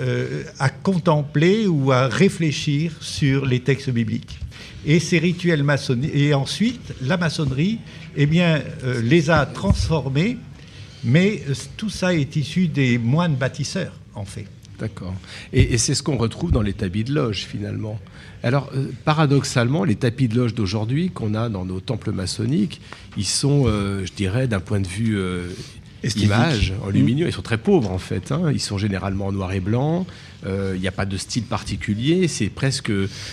euh, 0.00 0.44
à 0.58 0.70
contempler 0.70 1.66
ou 1.66 1.92
à 1.92 2.06
réfléchir 2.06 2.92
sur 3.00 3.44
les 3.44 3.60
textes 3.60 3.90
bibliques. 3.90 4.38
Et 4.86 5.00
ces 5.00 5.18
rituels 5.18 5.62
maçonniques, 5.62 6.14
et 6.14 6.32
ensuite, 6.32 6.94
la 7.02 7.16
maçonnerie, 7.16 7.78
eh 8.16 8.26
bien, 8.26 8.62
euh, 8.84 9.02
les 9.02 9.28
a 9.28 9.44
transformés, 9.44 10.38
mais 11.04 11.42
tout 11.76 11.90
ça 11.90 12.14
est 12.14 12.36
issu 12.36 12.68
des 12.68 12.96
moines 12.96 13.34
bâtisseurs, 13.36 13.92
en 14.14 14.24
fait. 14.24 14.46
D'accord. 14.78 15.14
Et, 15.52 15.76
c'est 15.78 15.94
ce 15.94 16.02
qu'on 16.02 16.16
retrouve 16.16 16.50
dans 16.50 16.62
les 16.62 16.72
tapis 16.72 17.04
de 17.04 17.12
loge 17.12 17.44
finalement. 17.44 18.00
Alors 18.42 18.70
euh, 18.74 18.90
paradoxalement, 19.04 19.84
les 19.84 19.94
tapis 19.94 20.26
de 20.26 20.36
loge 20.36 20.54
d'aujourd'hui 20.54 21.10
qu'on 21.10 21.34
a 21.34 21.48
dans 21.48 21.64
nos 21.64 21.80
temples 21.80 22.12
maçonniques, 22.12 22.80
ils 23.16 23.26
sont, 23.26 23.66
je 23.66 24.12
dirais, 24.12 24.48
d'un 24.48 24.58
point 24.58 24.80
de 24.80 24.88
vue 24.88 25.16
Esthétique. 26.02 26.26
image, 26.26 26.72
en 26.84 26.90
lumineux, 26.90 27.26
ils 27.28 27.32
sont 27.32 27.42
très 27.42 27.58
pauvres 27.58 27.90
en 27.90 27.98
fait. 27.98 28.32
hein. 28.32 28.50
Ils 28.52 28.60
sont 28.60 28.76
généralement 28.78 29.26
en 29.26 29.32
noir 29.32 29.52
et 29.52 29.60
blanc. 29.60 30.06
Euh, 30.44 30.72
Il 30.74 30.80
n'y 30.80 30.88
a 30.88 30.92
pas 30.92 31.06
de 31.06 31.16
style 31.16 31.44
particulier. 31.44 32.26
C'est 32.28 32.48
presque, 32.48 32.90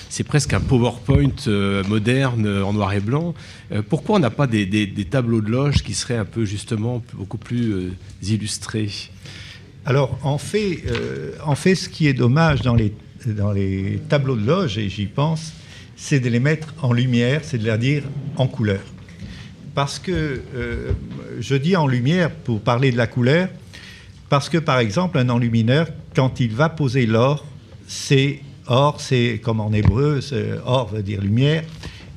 c'est 0.09 0.23
presque 0.23 0.53
un 0.53 0.59
PowerPoint 0.59 1.31
euh, 1.47 1.83
moderne 1.85 2.45
euh, 2.45 2.63
en 2.63 2.73
noir 2.73 2.93
et 2.93 2.99
blanc. 2.99 3.33
Euh, 3.71 3.81
pourquoi 3.87 4.17
on 4.17 4.19
n'a 4.19 4.29
pas 4.29 4.45
des, 4.45 4.65
des- 4.67 4.85
des 4.85 5.05
tableaux 5.05 5.41
de 5.41 5.49
loge 5.49 5.81
qui 5.83 5.93
seraient 5.95 6.17
un 6.17 6.25
peu 6.25 6.45
justement 6.45 7.01
beaucoup 7.13 7.39
plus 7.39 7.71
euh, 7.73 7.91
illustrés? 8.21 8.91
Alors, 9.85 10.19
en 10.23 10.37
fait, 10.37 10.83
euh, 10.87 11.31
en 11.43 11.55
fait, 11.55 11.73
ce 11.73 11.89
qui 11.89 12.05
est 12.07 12.13
dommage 12.13 12.61
dans 12.61 12.75
les, 12.75 12.93
dans 13.25 13.51
les 13.51 13.99
tableaux 14.09 14.35
de 14.35 14.45
loge, 14.45 14.77
et 14.77 14.89
j'y 14.89 15.05
pense, 15.07 15.53
c'est 15.95 16.19
de 16.19 16.29
les 16.29 16.39
mettre 16.39 16.75
en 16.83 16.93
lumière, 16.93 17.41
c'est 17.43 17.57
de 17.57 17.69
les 17.69 17.77
dire 17.77 18.03
en 18.37 18.47
couleur. 18.47 18.81
Parce 19.79 19.97
que, 19.97 20.41
euh, 20.55 20.91
je 21.39 21.55
dis 21.55 21.77
en 21.77 21.87
lumière 21.87 22.31
pour 22.31 22.59
parler 22.59 22.91
de 22.91 22.97
la 22.97 23.07
couleur, 23.07 23.47
parce 24.27 24.49
que, 24.49 24.57
par 24.57 24.77
exemple, 24.79 25.17
un 25.17 25.29
enlumineur, 25.29 25.87
quand 26.13 26.41
il 26.41 26.51
va 26.51 26.67
poser 26.67 27.05
l'or, 27.05 27.45
c'est 27.87 28.41
or, 28.67 28.99
c'est 28.99 29.39
comme 29.41 29.61
en 29.61 29.71
hébreu, 29.71 30.19
or 30.65 30.89
veut 30.89 31.01
dire 31.01 31.21
lumière, 31.21 31.63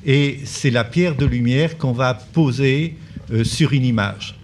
et 0.05 0.39
c'est 0.43 0.71
la 0.71 0.83
pierre 0.83 1.15
de 1.15 1.25
lumière 1.25 1.77
qu'on 1.77 1.93
va 1.93 2.13
poser 2.15 2.97
euh, 3.31 3.45
sur 3.45 3.71
une 3.71 3.85
image. 3.85 4.37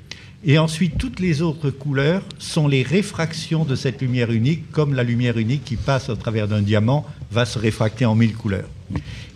Et 0.46 0.58
ensuite, 0.58 0.98
toutes 0.98 1.20
les 1.20 1.42
autres 1.42 1.72
couleurs 1.72 2.24
sont 2.38 2.70
les 2.70 2.84
réfractions 2.84 3.66
de 3.66 3.76
cette 3.76 4.02
lumière 4.02 4.32
unique, 4.32 4.72
comme 4.72 4.94
la 4.94 5.04
lumière 5.04 5.38
unique 5.38 5.66
qui 5.66 5.76
passe 5.76 6.08
au 6.08 6.16
travers 6.16 6.48
d'un 6.48 6.62
diamant 6.62 7.06
va 7.34 7.44
se 7.44 7.60
réfracter 7.60 8.06
en 8.06 8.16
mille 8.16 8.34
couleurs. 8.34 8.70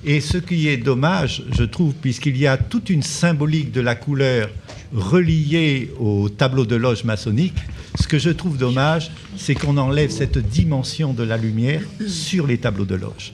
Et 0.05 0.19
ce 0.19 0.37
qui 0.37 0.67
est 0.67 0.77
dommage, 0.77 1.43
je 1.51 1.63
trouve, 1.63 1.93
puisqu'il 1.93 2.37
y 2.37 2.47
a 2.47 2.57
toute 2.57 2.89
une 2.89 3.03
symbolique 3.03 3.71
de 3.71 3.81
la 3.81 3.95
couleur 3.95 4.49
reliée 4.93 5.91
au 5.99 6.29
tableau 6.29 6.65
de 6.65 6.75
loge 6.75 7.03
maçonnique, 7.03 7.55
ce 7.99 8.07
que 8.07 8.17
je 8.19 8.29
trouve 8.31 8.57
dommage, 8.57 9.11
c'est 9.37 9.55
qu'on 9.55 9.77
enlève 9.77 10.09
cette 10.09 10.37
dimension 10.37 11.13
de 11.13 11.23
la 11.23 11.37
lumière 11.37 11.81
sur 12.07 12.47
les 12.47 12.57
tableaux 12.57 12.85
de 12.85 12.95
loge. 12.95 13.33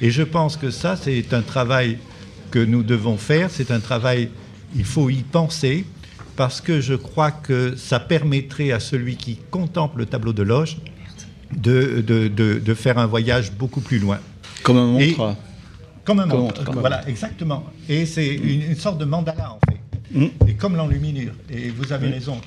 Et 0.00 0.10
je 0.10 0.22
pense 0.22 0.56
que 0.56 0.70
ça, 0.70 0.96
c'est 0.96 1.32
un 1.34 1.42
travail 1.42 1.98
que 2.50 2.58
nous 2.60 2.82
devons 2.82 3.16
faire, 3.16 3.50
c'est 3.50 3.70
un 3.70 3.80
travail, 3.80 4.30
il 4.76 4.84
faut 4.84 5.10
y 5.10 5.22
penser, 5.22 5.84
parce 6.36 6.60
que 6.60 6.80
je 6.80 6.94
crois 6.94 7.32
que 7.32 7.74
ça 7.76 7.98
permettrait 7.98 8.70
à 8.70 8.80
celui 8.80 9.16
qui 9.16 9.38
contemple 9.50 9.98
le 9.98 10.06
tableau 10.06 10.32
de 10.32 10.42
loge 10.44 10.76
de, 11.56 12.02
de- 12.06 12.28
de- 12.28 12.60
de 12.64 12.74
faire 12.74 12.98
un 12.98 13.06
voyage 13.06 13.50
beaucoup 13.52 13.80
plus 13.80 13.98
loin. 13.98 14.18
Comme 14.62 14.76
un 14.76 14.86
mantra. 14.86 15.36
Comme 16.08 16.20
un 16.20 16.26
montre. 16.26 16.64
Voilà, 16.72 17.06
exactement. 17.06 17.66
Et 17.86 18.06
c'est 18.06 18.34
une, 18.34 18.62
une 18.62 18.74
sorte 18.76 18.96
de 18.98 19.04
mandala, 19.04 19.52
en 19.52 19.58
fait. 19.70 19.78
Mm. 20.18 20.48
Et 20.48 20.54
comme 20.54 20.74
l'enluminure. 20.74 21.34
Et 21.50 21.68
vous 21.68 21.92
avez 21.92 22.08
raison. 22.08 22.40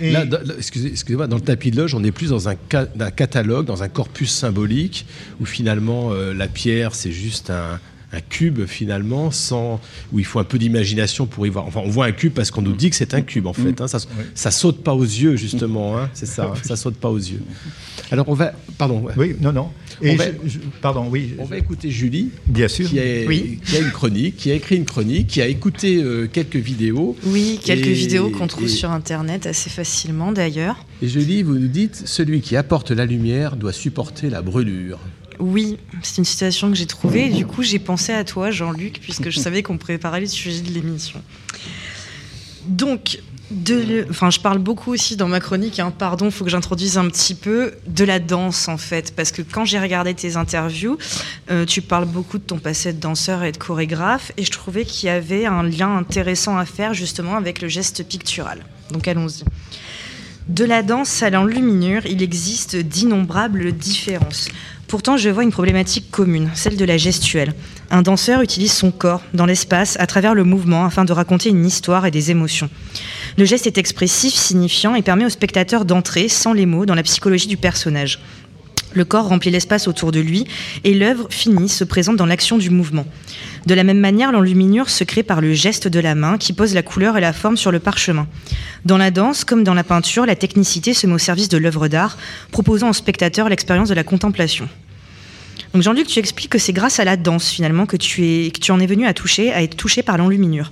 Et 0.00 0.10
Là, 0.10 0.26
dans- 0.26 0.40
là, 0.44 0.54
excusez- 0.58 0.88
excusez-moi, 0.88 1.28
dans 1.28 1.36
le 1.36 1.42
tapis 1.42 1.70
de 1.70 1.76
loge, 1.76 1.94
on 1.94 2.02
est 2.02 2.10
plus 2.10 2.30
dans 2.30 2.48
un 2.48 2.56
catalogue, 2.56 3.64
dans 3.64 3.84
un 3.84 3.88
corpus 3.88 4.32
symbolique, 4.32 5.06
où 5.40 5.46
finalement 5.46 6.12
euh, 6.12 6.34
la 6.34 6.48
pierre, 6.48 6.96
c'est 6.96 7.12
juste 7.12 7.50
un, 7.50 7.78
un 8.16 8.20
cube 8.20 8.64
finalement, 8.66 9.30
sans 9.30 9.80
où 10.12 10.18
il 10.18 10.24
faut 10.24 10.38
un 10.38 10.44
peu 10.44 10.58
d'imagination 10.58 11.26
pour 11.26 11.46
y 11.46 11.50
voir. 11.50 11.66
Enfin, 11.66 11.80
on 11.84 11.88
voit 11.88 12.06
un 12.06 12.12
cube 12.12 12.32
parce 12.32 12.50
qu'on 12.50 12.62
nous 12.62 12.72
dit 12.72 12.90
que 12.90 12.96
c'est 12.96 13.14
un 13.14 13.20
cube 13.22 13.46
en 13.46 13.52
fait. 13.52 13.80
hein. 13.80 13.88
Ça, 13.88 13.98
ça 14.34 14.50
saute 14.50 14.82
pas 14.82 14.94
aux 14.94 15.02
yeux 15.04 15.36
justement. 15.36 15.98
hein. 15.98 16.10
C'est 16.14 16.26
ça. 16.26 16.52
Ça 16.62 16.76
saute 16.76 16.96
pas 16.96 17.10
aux 17.10 17.18
yeux. 17.18 17.42
Alors 18.10 18.28
on 18.28 18.34
va, 18.34 18.52
pardon. 18.78 19.00
ouais. 19.02 19.12
Oui, 19.16 19.36
non, 19.40 19.52
non. 19.52 19.70
Et 20.02 20.10
On 20.12 20.16
va- 20.16 20.24
je- 20.44 20.48
je- 20.50 20.58
pardon, 20.80 21.06
oui, 21.10 21.34
On 21.38 21.44
va 21.44 21.56
écouter 21.58 21.90
Julie, 21.90 22.30
bien 22.46 22.68
sûr. 22.68 22.88
qui 22.88 22.98
a, 23.00 23.02
Oui. 23.26 23.58
qui 23.64 23.76
a 23.76 23.80
une 23.80 23.90
chronique, 23.90 24.36
qui 24.36 24.50
a 24.50 24.54
écrit 24.54 24.76
une 24.76 24.84
chronique, 24.84 25.26
qui 25.28 25.40
a 25.42 25.46
écouté 25.46 26.02
euh, 26.02 26.26
quelques 26.30 26.56
vidéos. 26.56 27.16
Oui, 27.24 27.58
quelques 27.64 27.86
Et- 27.86 27.92
vidéos 27.92 28.30
qu'on 28.30 28.46
trouve 28.46 28.64
et- 28.64 28.68
sur 28.68 28.90
Internet 28.90 29.46
assez 29.46 29.70
facilement 29.70 30.32
d'ailleurs. 30.32 30.76
Et 31.02 31.08
Julie, 31.08 31.42
vous 31.42 31.54
nous 31.58 31.68
dites, 31.68 32.02
celui 32.06 32.40
qui 32.40 32.56
apporte 32.56 32.90
la 32.90 33.06
lumière 33.06 33.56
doit 33.56 33.72
supporter 33.72 34.28
la 34.30 34.42
brûlure. 34.42 34.98
Oui, 35.38 35.78
c'est 36.02 36.18
une 36.18 36.24
citation 36.24 36.70
que 36.70 36.76
j'ai 36.76 36.86
trouvée 36.86 37.28
du 37.28 37.46
coup 37.46 37.62
j'ai 37.62 37.78
pensé 37.78 38.12
à 38.12 38.24
toi 38.24 38.50
Jean-Luc 38.50 39.00
puisque 39.00 39.30
je 39.30 39.38
savais 39.38 39.62
qu'on 39.62 39.78
préparait 39.78 40.20
le 40.20 40.26
sujet 40.26 40.60
de 40.60 40.72
l'émission. 40.72 41.22
Donc, 42.66 43.20
de 43.50 44.06
enfin, 44.10 44.30
je 44.30 44.40
parle 44.40 44.58
beaucoup 44.58 44.92
aussi 44.92 45.16
dans 45.16 45.28
ma 45.28 45.38
chronique, 45.38 45.78
hein, 45.78 45.92
pardon, 45.96 46.26
il 46.26 46.32
faut 46.32 46.44
que 46.44 46.50
j'introduise 46.50 46.98
un 46.98 47.08
petit 47.08 47.34
peu 47.34 47.74
de 47.86 48.04
la 48.04 48.18
danse 48.18 48.66
en 48.66 48.76
fait, 48.76 49.14
parce 49.14 49.30
que 49.30 49.42
quand 49.42 49.64
j'ai 49.64 49.78
regardé 49.78 50.14
tes 50.14 50.36
interviews, 50.36 50.98
euh, 51.50 51.64
tu 51.64 51.80
parles 51.80 52.06
beaucoup 52.06 52.38
de 52.38 52.42
ton 52.42 52.58
passé 52.58 52.92
de 52.92 52.98
danseur 52.98 53.44
et 53.44 53.52
de 53.52 53.56
chorégraphe, 53.56 54.32
et 54.36 54.44
je 54.44 54.50
trouvais 54.50 54.84
qu'il 54.84 55.06
y 55.06 55.10
avait 55.10 55.46
un 55.46 55.62
lien 55.62 55.96
intéressant 55.96 56.58
à 56.58 56.64
faire 56.64 56.92
justement 56.92 57.36
avec 57.36 57.60
le 57.60 57.68
geste 57.68 58.06
pictural. 58.08 58.64
Donc 58.90 59.06
allons-y. 59.06 59.44
De 60.48 60.64
la 60.64 60.82
danse 60.82 61.22
à 61.22 61.30
l'enluminure, 61.30 62.06
il 62.06 62.22
existe 62.22 62.76
d'innombrables 62.76 63.72
différences. 63.72 64.48
Pourtant, 64.88 65.16
je 65.16 65.28
vois 65.30 65.42
une 65.42 65.50
problématique 65.50 66.12
commune, 66.12 66.50
celle 66.54 66.76
de 66.76 66.84
la 66.84 66.96
gestuelle. 66.96 67.54
Un 67.90 68.02
danseur 68.02 68.40
utilise 68.40 68.72
son 68.72 68.92
corps 68.92 69.22
dans 69.34 69.44
l'espace 69.44 69.96
à 69.98 70.06
travers 70.06 70.32
le 70.32 70.44
mouvement 70.44 70.84
afin 70.84 71.04
de 71.04 71.12
raconter 71.12 71.48
une 71.48 71.66
histoire 71.66 72.06
et 72.06 72.12
des 72.12 72.30
émotions. 72.30 72.70
Le 73.36 73.44
geste 73.44 73.66
est 73.66 73.78
expressif, 73.78 74.32
signifiant 74.34 74.94
et 74.94 75.02
permet 75.02 75.24
au 75.24 75.28
spectateur 75.28 75.86
d'entrer, 75.86 76.28
sans 76.28 76.52
les 76.52 76.66
mots, 76.66 76.86
dans 76.86 76.94
la 76.94 77.02
psychologie 77.02 77.48
du 77.48 77.56
personnage. 77.56 78.20
Le 78.92 79.04
corps 79.04 79.28
remplit 79.28 79.50
l'espace 79.50 79.88
autour 79.88 80.12
de 80.12 80.20
lui 80.20 80.46
et 80.84 80.94
l'œuvre 80.94 81.26
finie 81.30 81.68
se 81.68 81.84
présente 81.84 82.16
dans 82.16 82.24
l'action 82.24 82.56
du 82.56 82.70
mouvement. 82.70 83.06
De 83.66 83.74
la 83.74 83.82
même 83.82 83.98
manière, 83.98 84.30
l'enluminure 84.30 84.88
se 84.88 85.02
crée 85.02 85.24
par 85.24 85.40
le 85.40 85.52
geste 85.52 85.88
de 85.88 85.98
la 85.98 86.14
main 86.14 86.38
qui 86.38 86.52
pose 86.52 86.72
la 86.72 86.82
couleur 86.82 87.18
et 87.18 87.20
la 87.20 87.32
forme 87.32 87.56
sur 87.56 87.72
le 87.72 87.80
parchemin. 87.80 88.28
Dans 88.84 88.96
la 88.96 89.10
danse, 89.10 89.44
comme 89.44 89.64
dans 89.64 89.74
la 89.74 89.82
peinture, 89.82 90.24
la 90.24 90.36
technicité 90.36 90.94
se 90.94 91.08
met 91.08 91.14
au 91.14 91.18
service 91.18 91.48
de 91.48 91.58
l'œuvre 91.58 91.88
d'art, 91.88 92.16
proposant 92.52 92.90
au 92.90 92.92
spectateur 92.92 93.48
l'expérience 93.48 93.88
de 93.88 93.94
la 93.94 94.04
contemplation. 94.04 94.68
Donc 95.74 95.82
Jean-Luc, 95.82 96.06
tu 96.06 96.20
expliques 96.20 96.50
que 96.50 96.58
c'est 96.58 96.72
grâce 96.72 97.00
à 97.00 97.04
la 97.04 97.16
danse 97.16 97.50
finalement 97.50 97.86
que 97.86 97.96
tu, 97.96 98.50
en 98.70 98.78
es 98.78 98.86
venu 98.86 99.04
à 99.04 99.12
toucher, 99.12 99.52
à 99.52 99.62
être 99.64 99.76
touché 99.76 100.04
par 100.04 100.16
l'enluminure. 100.16 100.70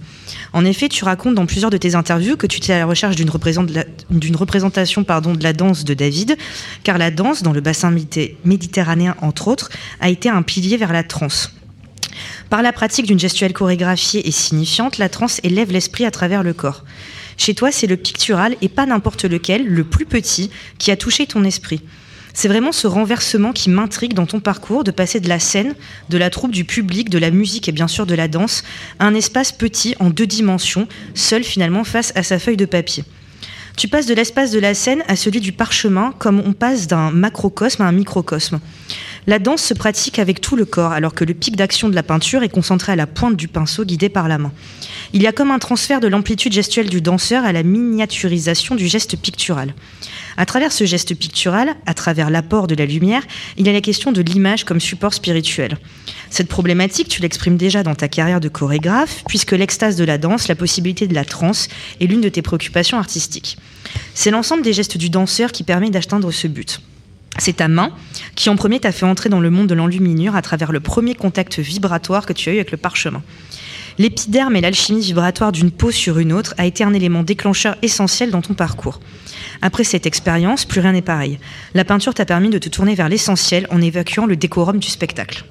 En 0.53 0.65
effet, 0.65 0.89
tu 0.89 1.05
racontes 1.05 1.35
dans 1.35 1.47
plusieurs 1.47 1.71
de 1.71 1.77
tes 1.77 1.97
interviews 1.97 2.37
que 2.37 2.47
tu 2.47 2.59
étais 2.59 2.75
à 2.75 2.79
la 2.79 2.87
recherche 2.87 3.17
d'une 3.17 3.29
représentation 3.29 5.03
de 5.03 5.43
la 5.43 5.53
danse 5.53 5.85
de 5.85 5.95
David, 5.95 6.37
car 6.85 6.97
la 6.99 7.11
danse, 7.11 7.43
dans 7.43 7.53
le 7.53 7.61
bassin 7.61 7.93
méditerranéen 8.45 9.17
entre 9.21 9.49
autres, 9.49 9.71
a 10.01 10.11
été 10.11 10.29
un 10.29 10.43
pilier 10.43 10.77
vers 10.77 10.93
la 10.93 11.03
transe. 11.03 11.53
Par 12.51 12.63
la 12.63 12.73
pratique 12.73 13.07
d'une 13.07 13.19
gestuelle 13.19 13.53
chorégraphiée 13.53 14.27
et 14.27 14.31
signifiante, 14.31 14.99
la 14.99 15.09
transe 15.09 15.41
élève 15.43 15.73
l'esprit 15.73 16.05
à 16.05 16.11
travers 16.11 16.43
le 16.43 16.53
corps. 16.53 16.85
Chez 17.37 17.55
toi, 17.55 17.73
c'est 17.73 17.87
le 17.87 17.97
pictural 17.97 18.57
et 18.63 18.69
pas 18.69 18.87
n'importe 18.87 19.25
lequel, 19.25 19.67
le 19.67 19.85
plus 19.85 20.07
petit, 20.07 20.51
qui 20.79 20.91
a 20.91 20.97
touché 20.97 21.27
ton 21.27 21.45
esprit. 21.45 21.83
C'est 22.37 22.49
vraiment 22.49 22.73
ce 22.73 22.89
renversement 22.89 23.53
qui 23.53 23.71
m'intrigue 23.71 24.13
dans 24.13 24.27
ton 24.27 24.41
parcours, 24.41 24.83
de 24.83 24.91
passer 24.91 25.21
de 25.21 25.29
la 25.29 25.39
scène, 25.39 25.75
de 26.09 26.19
la 26.19 26.31
troupe, 26.31 26.51
du 26.51 26.65
public, 26.65 27.09
de 27.09 27.19
la 27.19 27.31
musique 27.31 27.69
et 27.69 27.73
bien 27.73 27.87
sûr 27.87 28.07
de 28.07 28.15
la 28.15 28.27
danse, 28.27 28.65
à 28.99 29.07
un 29.07 29.15
espace 29.15 29.53
petit 29.53 29.95
en 30.01 30.11
deux 30.11 30.27
dimensions, 30.27 30.89
seul 31.15 31.45
finalement 31.45 31.85
face 31.85 32.13
à 32.17 32.25
sa 32.25 32.41
feuille 32.41 32.57
de 32.57 32.65
papier. 32.65 33.05
Tu 33.77 33.89
passes 33.89 34.07
de 34.07 34.15
l'espace 34.15 34.51
de 34.51 34.59
la 34.59 34.75
scène 34.75 35.03
à 35.09 35.17
celui 35.17 35.41
du 35.41 35.53
parchemin, 35.53 36.13
comme 36.19 36.41
on 36.45 36.53
passe 36.53 36.87
d'un 36.89 37.11
macrocosme 37.11 37.83
à 37.83 37.87
un 37.87 37.93
microcosme. 37.93 38.61
La 39.27 39.39
danse 39.39 39.63
se 39.63 39.73
pratique 39.73 40.19
avec 40.19 40.43
tout 40.43 40.55
le 40.55 40.67
corps, 40.67 40.93
alors 40.93 41.15
que 41.15 41.25
le 41.25 41.33
pic 41.33 41.57
d'action 41.57 41.89
de 41.89 41.95
la 41.95 42.03
peinture 42.03 42.43
est 42.43 42.51
concentré 42.51 42.93
à 42.93 42.97
la 42.97 43.07
pointe 43.07 43.37
du 43.37 43.49
pinceau 43.49 43.85
guidé 43.85 44.11
par 44.11 44.29
la 44.29 44.37
main. 44.37 44.53
Il 45.15 45.23
y 45.23 45.27
a 45.27 45.33
comme 45.33 45.51
un 45.51 45.59
transfert 45.59 46.01
de 46.01 46.09
l'amplitude 46.09 46.53
gestuelle 46.53 46.91
du 46.91 47.01
danseur 47.01 47.45
à 47.45 47.53
la 47.53 47.63
miniaturisation 47.63 48.75
du 48.75 48.87
geste 48.87 49.17
pictural. 49.17 49.75
À 50.37 50.45
travers 50.45 50.73
ce 50.73 50.85
geste 50.85 51.15
pictural, 51.15 51.75
à 51.87 51.95
travers 51.95 52.29
l'apport 52.29 52.67
de 52.67 52.75
la 52.75 52.85
lumière, 52.85 53.23
il 53.57 53.67
y 53.67 53.71
a 53.71 53.73
la 53.73 53.81
question 53.81 54.13
de 54.13 54.21
l'image 54.21 54.65
comme 54.65 54.81
support 54.81 55.15
spirituel. 55.15 55.79
Cette 56.29 56.49
problématique, 56.49 57.09
tu 57.09 57.23
l'exprimes 57.23 57.57
déjà 57.57 57.83
dans 57.83 57.95
ta 57.95 58.09
carrière 58.09 58.41
de 58.41 58.49
chorégraphe, 58.49 59.23
puisque 59.27 59.53
l'extase 59.53 59.97
de 59.97 60.05
la 60.05 60.19
danse, 60.19 60.49
la 60.49 60.55
possibilité 60.55 61.07
de 61.07 61.15
la 61.15 61.25
transe, 61.25 61.69
est 62.01 62.07
l'une 62.07 62.21
de 62.21 62.29
tes 62.29 62.43
préoccupations 62.43 62.99
artistiques. 62.99 63.57
C'est 64.13 64.31
l'ensemble 64.31 64.63
des 64.63 64.73
gestes 64.75 64.99
du 64.99 65.09
danseur 65.09 65.51
qui 65.51 65.63
permet 65.63 65.91
d'atteindre 65.91 66.31
ce 66.31 66.47
but. 66.47 66.81
C'est 67.39 67.57
ta 67.57 67.69
main 67.69 67.91
qui 68.35 68.49
en 68.49 68.57
premier 68.57 68.81
t'a 68.81 68.93
fait 68.93 69.07
entrer 69.07 69.29
dans 69.29 69.41
le 69.41 69.51
monde 69.51 69.67
de 69.67 69.75
l'enluminure 69.75 70.37
à 70.37 70.43
travers 70.43 70.73
le 70.73 70.81
premier 70.81 71.15
contact 71.15 71.59
vibratoire 71.59 72.27
que 72.27 72.33
tu 72.33 72.49
as 72.49 72.53
eu 72.53 72.57
avec 72.57 72.71
le 72.71 72.77
parchemin. 72.77 73.23
L'épiderme 73.99 74.57
et 74.57 74.61
l'alchimie 74.61 75.03
vibratoire 75.03 75.53
d'une 75.53 75.71
peau 75.71 75.93
sur 75.93 76.19
une 76.19 76.33
autre 76.33 76.55
a 76.59 76.67
été 76.67 76.83
un 76.83 76.95
élément 76.95 77.23
déclencheur 77.23 77.77
essentiel 77.83 78.31
dans 78.31 78.43
ton 78.43 78.55
parcours. 78.55 79.01
Après 79.63 79.85
cette 79.85 80.07
expérience, 80.07 80.65
plus 80.65 80.81
rien 80.81 80.93
n'est 80.93 81.03
pareil. 81.03 81.39
La 81.75 81.85
peinture 81.85 82.15
t'a 82.15 82.25
permis 82.25 82.51
de 82.51 82.59
te 82.59 82.69
tourner 82.69 82.95
vers 82.95 83.09
l'essentiel 83.09 83.69
en 83.71 83.81
évacuant 83.81 84.27
le 84.27 84.37
décorum 84.37 84.79
du 84.79 84.89
spectacle. 84.89 85.45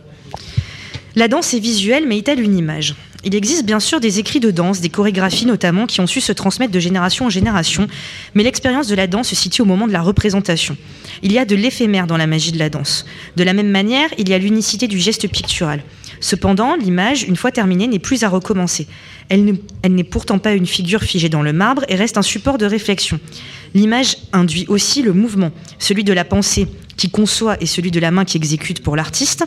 La 1.15 1.27
danse 1.27 1.53
est 1.53 1.59
visuelle, 1.59 2.05
mais 2.07 2.17
est-elle 2.17 2.39
une 2.39 2.57
image? 2.57 2.95
Il 3.25 3.35
existe 3.35 3.65
bien 3.65 3.79
sûr 3.79 3.99
des 4.01 4.19
écrits 4.19 4.41
de 4.41 4.51
danse, 4.51 4.81
des 4.81 4.89
chorégraphies 4.89 5.45
notamment, 5.45 5.85
qui 5.85 6.01
ont 6.01 6.07
su 6.07 6.19
se 6.19 6.33
transmettre 6.33 6.73
de 6.73 6.79
génération 6.79 7.27
en 7.27 7.29
génération, 7.29 7.87
mais 8.33 8.43
l'expérience 8.43 8.87
de 8.87 8.95
la 8.95 9.07
danse 9.07 9.29
se 9.29 9.35
situe 9.35 9.61
au 9.61 9.65
moment 9.65 9.87
de 9.87 9.93
la 9.93 10.01
représentation. 10.01 10.75
Il 11.21 11.31
y 11.31 11.37
a 11.37 11.45
de 11.45 11.55
l'éphémère 11.55 12.05
dans 12.07 12.17
la 12.17 12.27
magie 12.27 12.51
de 12.51 12.59
la 12.59 12.69
danse. 12.69 13.05
De 13.37 13.43
la 13.43 13.53
même 13.53 13.69
manière, 13.69 14.09
il 14.17 14.27
y 14.27 14.33
a 14.33 14.37
l'unicité 14.37 14.87
du 14.87 14.99
geste 14.99 15.29
pictural. 15.29 15.83
Cependant, 16.19 16.75
l'image, 16.75 17.23
une 17.23 17.35
fois 17.37 17.51
terminée, 17.51 17.87
n'est 17.87 17.99
plus 17.99 18.23
à 18.23 18.29
recommencer. 18.29 18.87
Elle 19.29 19.45
ne- 19.45 19.53
elle 19.83 19.93
n'est 19.95 20.03
pourtant 20.03 20.39
pas 20.39 20.53
une 20.53 20.65
figure 20.65 21.03
figée 21.03 21.29
dans 21.29 21.41
le 21.43 21.53
marbre 21.53 21.83
et 21.87 21.95
reste 21.95 22.17
un 22.17 22.21
support 22.23 22.57
de 22.57 22.65
réflexion. 22.65 23.19
L'image 23.73 24.17
induit 24.33 24.65
aussi 24.67 25.01
le 25.01 25.13
mouvement, 25.13 25.51
celui 25.79 26.03
de 26.03 26.13
la 26.13 26.25
pensée 26.25 26.67
qui 26.97 27.09
conçoit 27.09 27.57
et 27.61 27.65
celui 27.65 27.89
de 27.89 27.99
la 27.99 28.11
main 28.11 28.23
qui 28.25 28.37
exécute 28.37 28.81
pour 28.83 28.95
l'artiste. 28.95 29.45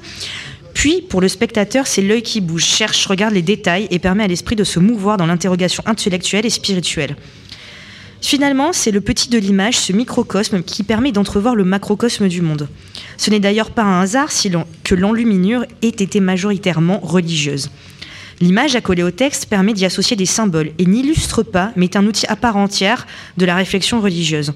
Puis, 0.76 1.00
pour 1.00 1.22
le 1.22 1.28
spectateur, 1.28 1.86
c'est 1.86 2.02
l'œil 2.02 2.20
qui 2.20 2.42
bouge, 2.42 2.66
cherche, 2.66 3.06
regarde 3.06 3.32
les 3.32 3.40
détails 3.40 3.88
et 3.90 3.98
permet 3.98 4.24
à 4.24 4.26
l'esprit 4.26 4.56
de 4.56 4.62
se 4.62 4.78
mouvoir 4.78 5.16
dans 5.16 5.24
l'interrogation 5.24 5.82
intellectuelle 5.86 6.44
et 6.44 6.50
spirituelle. 6.50 7.16
Finalement, 8.20 8.74
c'est 8.74 8.90
le 8.90 9.00
petit 9.00 9.30
de 9.30 9.38
l'image, 9.38 9.78
ce 9.78 9.94
microcosme, 9.94 10.62
qui 10.62 10.82
permet 10.82 11.12
d'entrevoir 11.12 11.54
le 11.54 11.64
macrocosme 11.64 12.28
du 12.28 12.42
monde. 12.42 12.68
Ce 13.16 13.30
n'est 13.30 13.40
d'ailleurs 13.40 13.70
pas 13.70 13.84
un 13.84 14.02
hasard 14.02 14.28
que 14.84 14.94
l'enluminure 14.94 15.64
ait 15.80 15.88
été 15.88 16.20
majoritairement 16.20 17.00
religieuse. 17.02 17.70
L'image 18.42 18.76
accolée 18.76 19.02
au 19.02 19.10
texte 19.10 19.46
permet 19.46 19.72
d'y 19.72 19.86
associer 19.86 20.14
des 20.14 20.26
symboles 20.26 20.72
et 20.78 20.84
n'illustre 20.84 21.42
pas, 21.42 21.72
mais 21.76 21.86
est 21.86 21.96
un 21.96 22.04
outil 22.04 22.26
à 22.26 22.36
part 22.36 22.58
entière 22.58 23.06
de 23.38 23.46
la 23.46 23.56
réflexion 23.56 24.02
religieuse. 24.02 24.52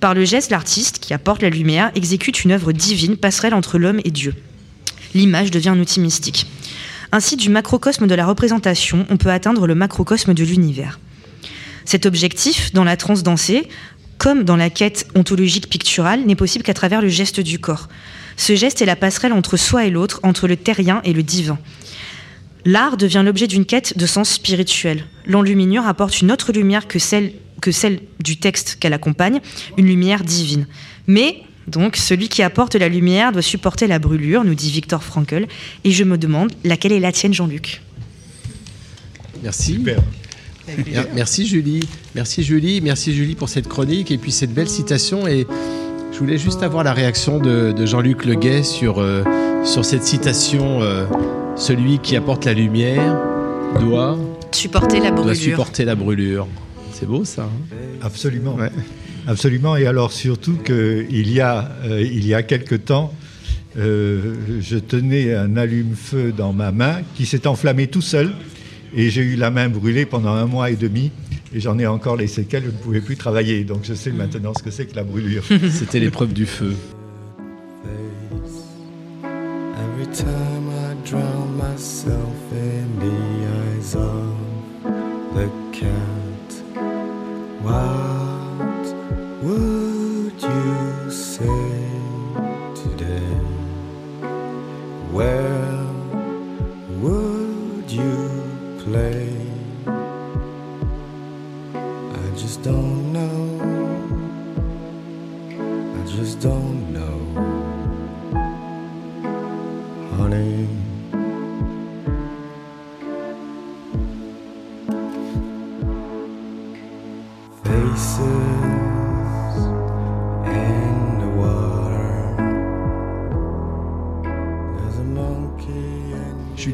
Par 0.00 0.14
le 0.14 0.24
geste, 0.24 0.50
l'artiste, 0.50 1.00
qui 1.00 1.12
apporte 1.12 1.42
la 1.42 1.50
lumière, 1.50 1.92
exécute 1.94 2.44
une 2.44 2.52
œuvre 2.52 2.72
divine, 2.72 3.18
passerelle 3.18 3.52
entre 3.52 3.76
l'homme 3.76 4.00
et 4.06 4.10
Dieu. 4.10 4.32
L'image 5.14 5.50
devient 5.50 5.70
un 5.70 5.80
outil 5.80 6.00
mystique. 6.00 6.46
Ainsi, 7.12 7.36
du 7.36 7.50
macrocosme 7.50 8.06
de 8.06 8.14
la 8.14 8.26
représentation, 8.26 9.06
on 9.10 9.16
peut 9.16 9.30
atteindre 9.30 9.66
le 9.66 9.74
macrocosme 9.74 10.34
de 10.34 10.44
l'univers. 10.44 11.00
Cet 11.84 12.06
objectif, 12.06 12.72
dans 12.72 12.84
la 12.84 12.96
transe 12.96 13.22
dansée, 13.22 13.68
comme 14.18 14.44
dans 14.44 14.56
la 14.56 14.70
quête 14.70 15.08
ontologique 15.14 15.68
picturale, 15.68 16.24
n'est 16.26 16.36
possible 16.36 16.62
qu'à 16.62 16.74
travers 16.74 17.00
le 17.00 17.08
geste 17.08 17.40
du 17.40 17.58
corps. 17.58 17.88
Ce 18.36 18.54
geste 18.54 18.80
est 18.80 18.86
la 18.86 18.96
passerelle 18.96 19.32
entre 19.32 19.56
soi 19.56 19.86
et 19.86 19.90
l'autre, 19.90 20.20
entre 20.22 20.46
le 20.46 20.56
terrien 20.56 21.00
et 21.04 21.12
le 21.12 21.22
divin. 21.22 21.58
L'art 22.64 22.96
devient 22.96 23.22
l'objet 23.24 23.46
d'une 23.46 23.64
quête 23.64 23.96
de 23.96 24.06
sens 24.06 24.30
spirituel. 24.30 25.04
L'enluminure 25.26 25.86
apporte 25.86 26.20
une 26.20 26.30
autre 26.30 26.52
lumière 26.52 26.86
que 26.86 26.98
celle, 26.98 27.32
que 27.60 27.72
celle 27.72 28.00
du 28.20 28.38
texte 28.38 28.76
qu'elle 28.78 28.92
accompagne, 28.92 29.40
une 29.76 29.86
lumière 29.86 30.22
divine. 30.22 30.66
Mais, 31.06 31.42
donc, 31.68 31.96
celui 31.96 32.28
qui 32.28 32.42
apporte 32.42 32.74
la 32.74 32.88
lumière 32.88 33.32
doit 33.32 33.42
supporter 33.42 33.86
la 33.86 33.98
brûlure, 33.98 34.44
nous 34.44 34.54
dit 34.54 34.70
Victor 34.70 35.02
Frankl, 35.04 35.46
et 35.84 35.90
je 35.90 36.04
me 36.04 36.18
demande 36.18 36.50
laquelle 36.64 36.92
est 36.92 37.00
la 37.00 37.12
tienne, 37.12 37.32
Jean-Luc 37.34 37.82
Merci. 39.42 39.74
Super. 39.74 39.98
Mer- 40.92 41.06
Merci 41.14 41.46
Julie. 41.46 41.80
Merci 42.14 42.42
Julie. 42.42 42.80
Merci 42.80 43.14
Julie 43.14 43.34
pour 43.34 43.48
cette 43.48 43.68
chronique 43.68 44.10
et 44.10 44.18
puis 44.18 44.30
cette 44.32 44.52
belle 44.52 44.68
citation. 44.68 45.26
Et 45.26 45.46
je 46.12 46.18
voulais 46.18 46.38
juste 46.38 46.62
avoir 46.62 46.84
la 46.84 46.92
réaction 46.92 47.38
de, 47.38 47.72
de 47.72 47.86
Jean-Luc 47.86 48.24
Leguet 48.24 48.62
sur, 48.62 48.98
euh, 48.98 49.24
sur 49.64 49.84
cette 49.84 50.04
citation 50.04 50.82
euh, 50.82 51.06
Celui 51.56 51.98
qui 51.98 52.16
apporte 52.16 52.44
la 52.44 52.52
lumière 52.54 53.18
doit, 53.80 54.18
Supporter 54.52 55.00
la 55.00 55.10
doit 55.10 55.22
brûlure. 55.22 55.34
supporter 55.42 55.84
la 55.84 55.94
brûlure. 55.94 56.46
C'est 56.92 57.06
beau 57.06 57.24
ça. 57.24 57.44
hein? 57.44 57.76
Absolument. 58.02 58.54
Ouais. 58.56 58.70
Absolument. 59.30 59.76
Et 59.76 59.86
alors 59.86 60.10
surtout 60.10 60.56
qu'il 60.56 61.30
y 61.30 61.40
a, 61.40 61.70
euh, 61.84 62.02
il 62.02 62.26
y 62.26 62.34
a 62.34 62.42
quelque 62.42 62.74
temps, 62.74 63.14
euh, 63.78 64.34
je 64.60 64.76
tenais 64.76 65.32
un 65.34 65.56
allume-feu 65.56 66.34
dans 66.36 66.52
ma 66.52 66.72
main 66.72 67.02
qui 67.14 67.26
s'est 67.26 67.46
enflammé 67.46 67.86
tout 67.86 68.02
seul 68.02 68.32
et 68.92 69.08
j'ai 69.08 69.22
eu 69.22 69.36
la 69.36 69.52
main 69.52 69.68
brûlée 69.68 70.04
pendant 70.04 70.32
un 70.32 70.46
mois 70.46 70.70
et 70.70 70.74
demi 70.74 71.12
et 71.54 71.60
j'en 71.60 71.78
ai 71.78 71.86
encore 71.86 72.16
les 72.16 72.26
séquelles, 72.26 72.64
je 72.64 72.70
ne 72.70 72.82
pouvais 72.82 73.00
plus 73.00 73.16
travailler. 73.16 73.62
Donc 73.62 73.84
je 73.84 73.94
sais 73.94 74.10
maintenant 74.10 74.52
ce 74.52 74.64
que 74.64 74.72
c'est 74.72 74.86
que 74.86 74.96
la 74.96 75.04
brûlure. 75.04 75.44
C'était 75.70 76.00
l'épreuve 76.00 76.32
du 76.32 76.46
feu. 76.46 76.74
Every 79.22 80.06
time 80.12 80.70
I 80.70 81.08
drown 81.08 81.56
myself 81.56 82.34
in 82.52 82.98
the 82.98 83.78
eyes 83.78 83.94
of 83.94 84.34
the 85.34 85.48
cat, 85.72 86.64
what 87.62 88.29
would 89.42 90.42
you 90.42 91.10
say 91.10 91.46
today? 92.74 93.34
Where 95.10 95.84
would 97.00 97.90
you 97.90 98.76
play? 98.84 99.34
I 101.46 102.36
just 102.36 102.62
don't 102.62 103.12
know. 103.14 103.40
I 105.98 106.06
just 106.06 106.40
don't 106.40 106.92
know 106.92 107.20
honey. 110.16 110.68
Faces 117.64 118.79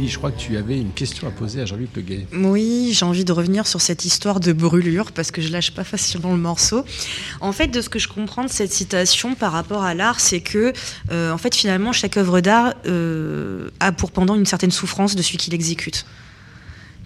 je 0.09 0.19
crois 0.19 0.31
que 0.31 0.39
tu 0.39 0.57
avais 0.57 0.79
une 0.79 0.93
question 0.93 1.29
à 1.29 1.31
poser 1.31 1.61
à 1.61 1.67
Jean-Luc 1.67 1.95
Leguet. 1.97 2.27
Oui, 2.33 2.91
j'ai 2.93 3.05
envie 3.05 3.25
de 3.25 3.33
revenir 3.33 3.67
sur 3.67 3.81
cette 3.81 4.05
histoire 4.05 4.41
de 4.41 4.53
brûlure 4.53 5.13
parce 5.13 5.31
que 5.31 5.41
je 5.41 5.51
lâche 5.51 5.73
pas 5.73 5.85
facilement 5.85 6.33
le 6.33 6.39
morceau. 6.39 6.85
En 7.41 7.53
fait, 7.53 7.69
de 7.69 7.81
ce 7.81 7.89
que 7.89 7.99
je 7.99 8.09
comprends 8.09 8.45
de 8.45 8.51
cette 8.51 8.73
citation 8.73 9.35
par 9.35 9.53
rapport 9.53 9.83
à 9.83 9.95
l'art, 9.95 10.21
c'est 10.21 10.41
que, 10.41 10.73
euh, 11.11 11.33
en 11.33 11.39
fait, 11.39 11.55
finalement, 11.55 11.93
chaque 11.93 12.17
œuvre 12.17 12.41
d'art 12.41 12.75
euh, 12.87 13.71
a 13.81 13.93
pour 13.93 14.11
pendant 14.11 14.35
une 14.35 14.47
certaine 14.47 14.71
souffrance 14.71 15.17
de 15.17 15.23
celui 15.23 15.39
qui 15.39 15.51
l'exécute. 15.51 16.07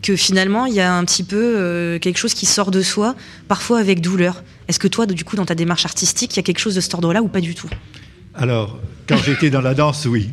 Que 0.02 0.16
finalement, 0.16 0.66
il 0.66 0.74
y 0.74 0.80
a 0.80 0.94
un 0.94 1.04
petit 1.04 1.24
peu 1.24 1.36
euh, 1.36 1.98
quelque 1.98 2.18
chose 2.18 2.34
qui 2.34 2.46
sort 2.46 2.70
de 2.70 2.82
soi, 2.82 3.14
parfois 3.48 3.78
avec 3.78 4.00
douleur. 4.00 4.42
Est-ce 4.68 4.78
que 4.78 4.88
toi, 4.88 5.06
du 5.06 5.24
coup, 5.24 5.36
dans 5.36 5.46
ta 5.46 5.54
démarche 5.54 5.84
artistique, 5.84 6.34
il 6.34 6.36
y 6.36 6.40
a 6.40 6.42
quelque 6.42 6.60
chose 6.60 6.74
de 6.74 6.80
cet 6.80 6.94
ordre-là 6.94 7.22
ou 7.22 7.28
pas 7.28 7.40
du 7.40 7.54
tout? 7.54 7.68
Alors, 8.34 8.78
quand 9.08 9.18
j'étais 9.18 9.50
dans 9.50 9.60
la 9.60 9.74
danse, 9.74 10.06
oui. 10.06 10.30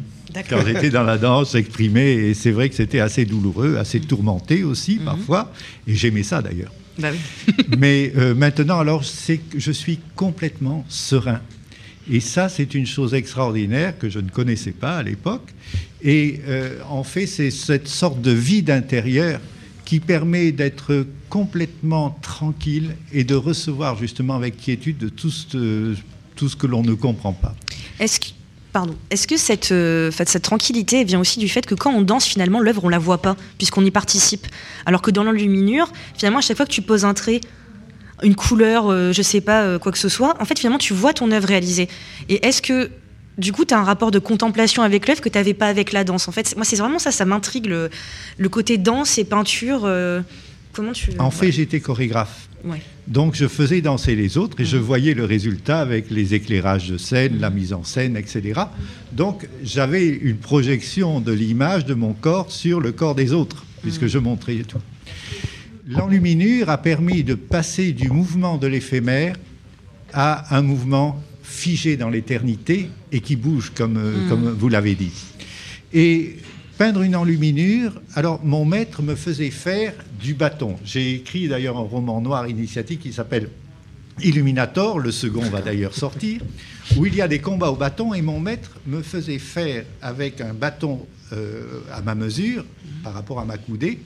Quand 0.50 0.66
j'étais 0.66 0.90
dans 0.90 1.04
la 1.04 1.18
danse, 1.18 1.54
j'exprimais, 1.54 2.14
et 2.14 2.34
c'est 2.34 2.52
vrai 2.52 2.70
que 2.70 2.76
c'était 2.76 3.00
assez 3.00 3.26
douloureux, 3.26 3.78
assez 3.78 4.00
tourmenté 4.00 4.64
aussi 4.64 4.98
Mhm. 5.00 5.06
parfois, 5.06 5.52
et 5.88 5.96
j'aimais 5.96 6.24
ça 6.24 6.42
d'ailleurs. 6.42 6.72
Bah 7.00 7.10
oui. 7.12 7.54
Mais 7.78 8.12
euh, 8.18 8.34
maintenant, 8.34 8.80
alors, 8.80 9.04
c'est 9.06 9.38
que 9.38 9.60
je 9.60 9.72
suis 9.72 10.00
complètement 10.16 10.84
serein. 10.90 11.42
Et 12.10 12.20
ça, 12.22 12.48
c'est 12.50 12.74
une 12.74 12.88
chose 12.88 13.14
extraordinaire 13.14 13.98
que 14.00 14.10
je 14.10 14.20
ne 14.20 14.30
connaissais 14.30 14.72
pas 14.72 14.98
à 14.98 15.04
l'époque. 15.04 15.54
Et 16.02 16.40
euh, 16.48 16.80
en 16.90 17.04
fait, 17.04 17.28
c'est 17.28 17.52
cette 17.52 17.88
sorte 17.88 18.22
de 18.22 18.32
vide 18.32 18.70
intérieur 18.70 19.40
qui 19.86 20.00
permet 20.00 20.52
d'être 20.54 21.06
complètement 21.30 22.18
tranquille 22.22 22.96
et 23.14 23.24
de 23.26 23.36
recevoir 23.36 23.98
justement 23.98 24.36
avec 24.36 24.58
quiétude 24.58 24.98
de 24.98 25.10
tout 25.10 25.30
ce, 25.30 25.96
tout 26.36 26.50
ce 26.50 26.56
que 26.56 26.66
l'on 26.68 26.82
ne 26.82 26.94
comprend 26.94 27.34
pas. 27.34 27.56
Est-ce 28.00 28.20
pardon, 28.74 28.96
est-ce 29.10 29.28
que 29.28 29.38
cette, 29.38 29.72
euh, 29.72 30.12
cette 30.12 30.42
tranquillité 30.42 31.04
vient 31.04 31.20
aussi 31.20 31.40
du 31.40 31.50
fait 31.50 31.66
que 31.66 31.76
quand 31.76 31.92
on 31.92 32.02
danse, 32.02 32.26
finalement, 32.26 32.60
l'œuvre, 32.60 32.84
on 32.84 32.90
la 32.90 33.00
voit 33.00 33.22
pas, 33.22 33.36
puisqu'on 33.58 33.84
y 33.84 33.92
participe? 33.92 34.48
Alors 34.86 35.02
que 35.02 35.12
dans 35.12 35.24
l'enluminure, 35.24 35.92
finalement, 36.16 36.40
à 36.40 36.42
chaque 36.42 36.58
fois 36.58 36.66
que 36.66 36.72
tu 36.72 36.82
poses 36.82 37.06
un 37.06 37.14
trait, 37.14 37.42
une 38.24 38.36
couleur, 38.36 38.88
euh, 38.90 39.14
je 39.14 39.22
sais 39.22 39.42
pas, 39.42 39.62
euh, 39.64 39.80
quoi 39.80 39.92
que 39.92 39.98
ce 39.98 40.10
soit, 40.10 40.36
en 40.42 40.46
fait, 40.46 40.58
finalement, 40.58 40.80
tu 40.80 40.94
vois 40.94 41.14
ton 41.14 41.32
œuvre 41.32 41.48
réalisée. 41.48 41.88
Et 42.30 42.46
est-ce 42.46 42.62
que, 42.62 42.90
du 43.38 43.52
coup, 43.52 43.66
tu 43.66 43.74
as 43.74 43.80
un 43.80 43.84
rapport 43.84 44.12
de 44.12 44.20
contemplation 44.20 44.82
avec 44.84 45.08
l'œuvre 45.08 45.22
que 45.22 45.30
tu 45.30 45.38
n'avais 45.38 45.54
pas 45.54 45.68
avec 45.68 45.92
la 45.92 46.04
danse? 46.04 46.28
En 46.28 46.32
fait, 46.32 46.56
moi, 46.56 46.66
c'est 46.66 46.78
vraiment 46.78 47.00
ça, 47.00 47.12
ça 47.12 47.26
m'intrigue, 47.26 47.68
le, 47.68 47.90
le 48.38 48.50
côté 48.50 48.78
danse 48.78 49.18
et 49.18 49.24
peinture. 49.24 49.82
euh, 49.86 50.22
comment 50.74 50.94
tu. 50.94 51.12
En 51.20 51.32
fait, 51.32 51.52
j'étais 51.52 51.80
chorégraphe. 51.80 52.50
Ouais. 52.64 52.82
Donc 53.08 53.36
je 53.36 53.48
faisais 53.48 53.82
danser 53.82 54.16
les 54.16 54.38
autres 54.38 54.60
et 54.60 54.66
je 54.66 54.78
voyais 54.78 55.14
le 55.14 55.26
résultat 55.26 55.80
avec 55.80 56.10
les 56.10 56.34
éclairages 56.34 56.90
de 56.90 56.98
scène, 56.98 57.40
la 57.40 57.50
mise 57.50 57.72
en 57.72 57.84
scène, 57.84 58.18
etc. 58.18 58.62
Donc 59.12 59.48
j'avais 59.64 60.08
une 60.08 60.38
projection 60.38 61.20
de 61.22 61.32
l'image 61.32 61.86
de 61.86 61.94
mon 61.94 62.14
corps 62.14 62.52
sur 62.52 62.80
le 62.80 62.92
corps 62.92 63.16
des 63.16 63.32
autres, 63.32 63.64
puisque 63.84 64.08
je 64.08 64.18
montrais 64.18 64.56
tout. 64.68 64.80
L'enluminure 65.88 66.70
a 66.70 66.78
permis 66.78 67.24
de 67.24 67.36
passer 67.36 67.94
du 67.94 68.10
mouvement 68.10 68.58
de 68.58 68.68
l'éphémère 68.68 69.36
à 70.14 70.58
un 70.58 70.62
mouvement 70.62 71.22
figé 71.44 71.96
dans 71.96 72.10
l'éternité 72.10 72.90
et 73.12 73.22
qui 73.22 73.36
bouge, 73.38 73.72
comme, 73.74 73.98
euh, 73.98 74.26
Mm. 74.26 74.30
comme 74.30 74.50
vous 74.50 74.68
l'avez 74.68 74.96
dit. 74.96 75.14
Et 75.94 76.36
peindre 76.78 77.02
une 77.02 77.16
enluminure, 77.16 78.00
alors 78.14 78.40
mon 78.44 78.64
maître 78.64 79.02
me 79.02 79.16
faisait 79.16 79.50
faire 79.50 79.94
du 80.22 80.34
bâton. 80.36 80.76
J'ai 80.86 81.16
écrit 81.16 81.48
d'ailleurs 81.48 81.78
un 81.78 81.82
roman 81.82 82.22
noir 82.22 82.48
initiatique 82.48 83.00
qui 83.02 83.14
s'appelle 83.14 83.50
Illuminator, 84.22 85.00
le 85.00 85.12
second 85.12 85.42
va 85.42 85.62
d'ailleurs 85.62 85.94
sortir, 85.94 86.42
où 86.96 87.06
il 87.06 87.16
y 87.16 87.22
a 87.22 87.28
des 87.28 87.40
combats 87.40 87.72
au 87.72 87.76
bâton 87.76 88.14
et 88.14 88.22
mon 88.22 88.40
maître 88.40 88.80
me 88.86 89.02
faisait 89.02 89.40
faire 89.40 89.86
avec 90.02 90.42
un 90.42 90.54
bâton 90.54 91.06
euh, 91.34 91.82
à 91.92 92.02
ma 92.02 92.16
mesure, 92.16 92.64
par 93.04 93.14
rapport 93.14 93.40
à 93.40 93.46
ma 93.46 93.58
coudée, 93.58 94.00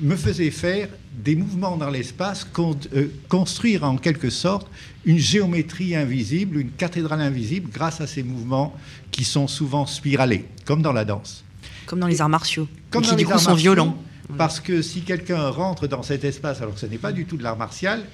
me 0.00 0.16
faisait 0.16 0.50
faire 0.50 0.88
des 1.22 1.36
mouvements 1.36 1.76
dans 1.76 1.90
l'espace, 1.90 2.46
euh, 2.94 3.08
construire 3.28 3.84
en 3.84 3.96
quelque 3.96 4.30
sorte 4.30 4.68
une 5.04 5.18
géométrie 5.18 5.94
invisible, 5.94 6.58
une 6.58 6.70
cathédrale 6.70 7.20
invisible, 7.20 7.70
grâce 7.72 8.00
à 8.00 8.06
ces 8.06 8.22
mouvements 8.22 8.74
qui 9.10 9.24
sont 9.24 9.48
souvent 9.48 9.86
spiralés, 9.86 10.46
comme 10.64 10.82
dans 10.82 10.92
la 10.92 11.04
danse. 11.04 11.44
Comme 11.90 11.98
dans 11.98 12.06
les 12.06 12.20
arts 12.20 12.28
martiaux. 12.28 12.68
Comme 12.90 13.02
qui, 13.02 13.10
du 13.10 13.16
les 13.16 13.24
coup, 13.24 13.36
sont 13.36 13.54
violents. 13.54 14.00
Parce 14.38 14.60
que 14.60 14.80
si 14.80 15.00
quelqu'un 15.00 15.48
rentre 15.48 15.88
dans 15.88 16.04
cet 16.04 16.22
espace, 16.22 16.62
alors 16.62 16.74
que 16.74 16.78
ce 16.78 16.86
n'est 16.86 16.98
pas 16.98 17.10
du 17.10 17.24
tout 17.24 17.36
de 17.36 17.42
l'art 17.42 17.56
martial, 17.56 18.04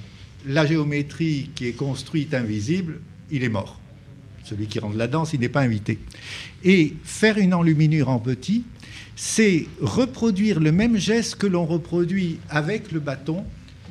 la 0.47 0.65
géométrie 0.65 1.51
qui 1.55 1.67
est 1.67 1.73
construite 1.73 2.33
invisible, 2.33 3.01
il 3.31 3.45
est 3.45 3.51
mort. 3.51 3.79
Celui 4.45 4.67
qui 4.67 4.79
rentre 4.79 4.95
de 4.95 4.99
la 4.99 5.09
danse, 5.09 5.35
il 5.35 5.41
n'est 5.41 5.51
pas 5.51 5.61
invité. 5.61 5.99
Et 6.65 6.95
faire 7.05 7.37
une 7.37 7.53
enluminure 7.53 8.09
en 8.09 8.19
petit, 8.19 8.65
c'est 9.15 9.67
reproduire 9.83 10.59
le 10.59 10.73
même 10.73 10.97
geste 10.97 11.35
que 11.35 11.47
l'on 11.47 11.67
reproduit 11.67 12.39
avec 12.49 12.93
le 12.93 13.01
bâton 13.01 13.45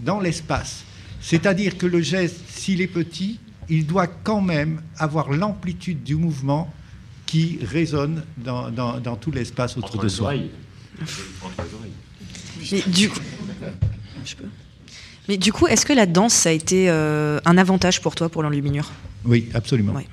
dans 0.04 0.20
l'espace. 0.20 0.84
C'est-à-dire 1.22 1.78
que 1.78 1.86
le 1.86 2.02
geste, 2.02 2.42
s'il 2.48 2.82
est 2.82 2.88
petit, 2.88 3.40
il 3.70 3.86
doit 3.86 4.08
quand 4.08 4.42
même 4.42 4.82
avoir 4.98 5.32
l'amplitude 5.32 6.02
du 6.02 6.16
mouvement 6.16 6.74
qui 7.36 7.60
résonne 7.66 8.24
dans, 8.38 8.70
dans- 8.72 9.00
dans 9.00 9.16
tout 9.18 9.32
l'espace 9.32 9.76
autour 9.78 9.96
Entre 9.96 10.04
de 10.04 10.08
soi. 10.08 10.34
Mais 12.72 12.82
du 12.88 13.10
coup, 13.10 13.20
je 14.26 14.36
peux. 14.36 14.46
Mais 15.28 15.38
du 15.38 15.52
coup, 15.52 15.68
est-ce 15.68 15.86
que 15.86 15.92
la 15.94 16.06
danse 16.06 16.34
ça 16.34 16.50
a 16.50 16.52
été 16.54 16.90
euh, 16.90 17.40
un 17.46 17.58
avantage 17.58 18.00
pour 18.02 18.16
toi 18.16 18.30
pour 18.30 18.42
l'enluminure? 18.44 18.90
Oui, 19.26 19.50
absolument. 19.54 19.94
Ouais. 19.94 20.08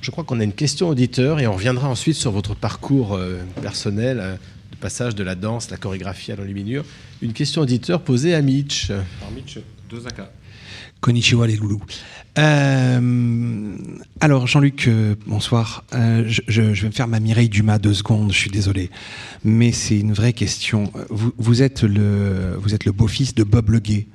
Je 0.00 0.10
crois 0.10 0.22
qu'on 0.22 0.38
a 0.38 0.44
une 0.44 0.52
question 0.52 0.88
auditeur 0.90 1.40
et 1.40 1.46
on 1.46 1.54
reviendra 1.54 1.88
ensuite 1.88 2.16
sur 2.16 2.30
votre 2.30 2.54
parcours 2.54 3.14
euh, 3.14 3.38
personnel, 3.62 4.20
euh, 4.20 4.36
de 4.70 4.76
passage 4.76 5.14
de 5.16 5.24
la 5.24 5.34
danse, 5.34 5.70
la 5.70 5.76
chorégraphie 5.78 6.30
à 6.30 6.36
l'enluminure. 6.36 6.84
Une 7.22 7.32
question 7.32 7.62
auditeur 7.62 8.02
posée 8.02 8.34
à 8.34 8.42
Mitch. 8.42 8.88
Par 9.20 9.30
Mitch 9.34 9.58
Dosaka. 9.90 10.30
Konnichiwa 11.04 11.46
les 11.46 11.56
loulous. 11.56 11.82
Euh, 12.38 13.76
alors 14.20 14.46
Jean-Luc, 14.46 14.88
euh, 14.88 15.14
bonsoir. 15.26 15.84
Euh, 15.92 16.24
je, 16.26 16.62
vais 16.62 16.86
me 16.86 16.92
faire 16.92 17.08
ma 17.08 17.20
Mireille 17.20 17.50
Dumas 17.50 17.78
deux 17.78 17.92
secondes, 17.92 18.32
je 18.32 18.38
suis 18.38 18.50
désolé. 18.50 18.88
Mais 19.44 19.70
c'est 19.70 19.98
une 19.98 20.14
vraie 20.14 20.32
question. 20.32 20.90
Vous, 21.10 21.62
êtes 21.62 21.82
le, 21.82 22.56
vous 22.58 22.74
êtes 22.74 22.86
le 22.86 22.92
beau-fils 22.92 23.34
de 23.34 23.44
Bob 23.44 23.68
Leguet, 23.68 24.06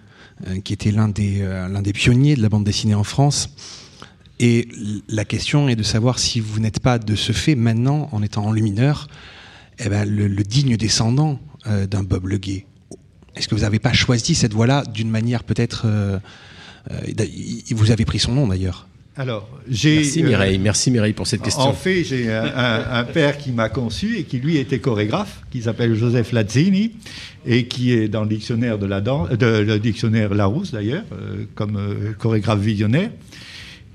euh, 0.47 0.61
qui 0.61 0.73
était 0.73 0.89
l'un 0.89 1.09
des, 1.09 1.41
l'un 1.41 1.83
des 1.83 1.93
pionniers 1.93 2.35
de 2.35 2.41
la 2.41 2.49
bande 2.49 2.63
dessinée 2.63 2.95
en 2.95 3.03
France. 3.03 3.51
Et 4.39 4.67
la 5.07 5.25
question 5.25 5.69
est 5.69 5.75
de 5.75 5.83
savoir 5.83 6.17
si 6.17 6.39
vous 6.39 6.59
n'êtes 6.59 6.79
pas 6.79 6.97
de 6.97 7.13
ce 7.13 7.33
fait 7.33 7.53
maintenant, 7.53 8.09
en 8.13 8.23
étant 8.23 8.47
enlumineur, 8.47 9.09
eh 9.77 9.89
ben, 9.89 10.09
le, 10.09 10.27
le 10.27 10.43
digne 10.43 10.75
descendant 10.75 11.39
d'un 11.67 12.01
Bob 12.01 12.25
Leguet. 12.25 12.65
Est-ce 13.35 13.47
que 13.47 13.53
vous 13.53 13.61
n'avez 13.61 13.77
pas 13.77 13.93
choisi 13.93 14.33
cette 14.33 14.55
voie-là 14.55 14.85
d'une 14.91 15.11
manière 15.11 15.43
peut-être... 15.43 15.85
euh, 16.91 16.95
vous 17.71 17.91
avez 17.91 18.05
pris 18.05 18.19
son 18.19 18.33
nom 18.33 18.47
d'ailleurs. 18.47 18.87
Alors, 19.17 19.49
j'ai. 19.69 19.95
Merci 19.97 20.23
euh, 20.23 20.27
Mireille, 20.27 20.59
merci 20.59 20.91
Mireille 20.91 21.11
pour 21.13 21.27
cette 21.27 21.41
question. 21.41 21.63
En 21.63 21.73
fait, 21.73 22.05
j'ai 22.05 22.31
un, 22.31 22.45
un- 22.45 22.99
un 22.99 23.03
père 23.03 23.37
qui 23.37 23.51
m'a 23.51 23.67
conçu 23.67 24.17
et 24.17 24.23
qui 24.23 24.37
lui 24.39 24.55
était 24.57 24.79
chorégraphe, 24.79 25.41
qui 25.51 25.61
s'appelle 25.63 25.93
Joseph 25.95 26.31
Lazzini, 26.31 26.93
et 27.45 27.65
qui 27.65 27.91
est 27.91 28.07
dans 28.07 28.21
le 28.23 28.29
dictionnaire 28.29 28.77
de 28.77 28.85
la 28.85 29.01
danse, 29.01 29.29
de, 29.31 29.45
le 29.45 29.77
dictionnaire 29.79 30.33
Larousse 30.33 30.71
d'ailleurs, 30.71 31.03
euh, 31.11 31.43
comme 31.53 31.75
euh, 31.75 32.13
chorégraphe 32.17 32.59
visionnaire. 32.61 33.09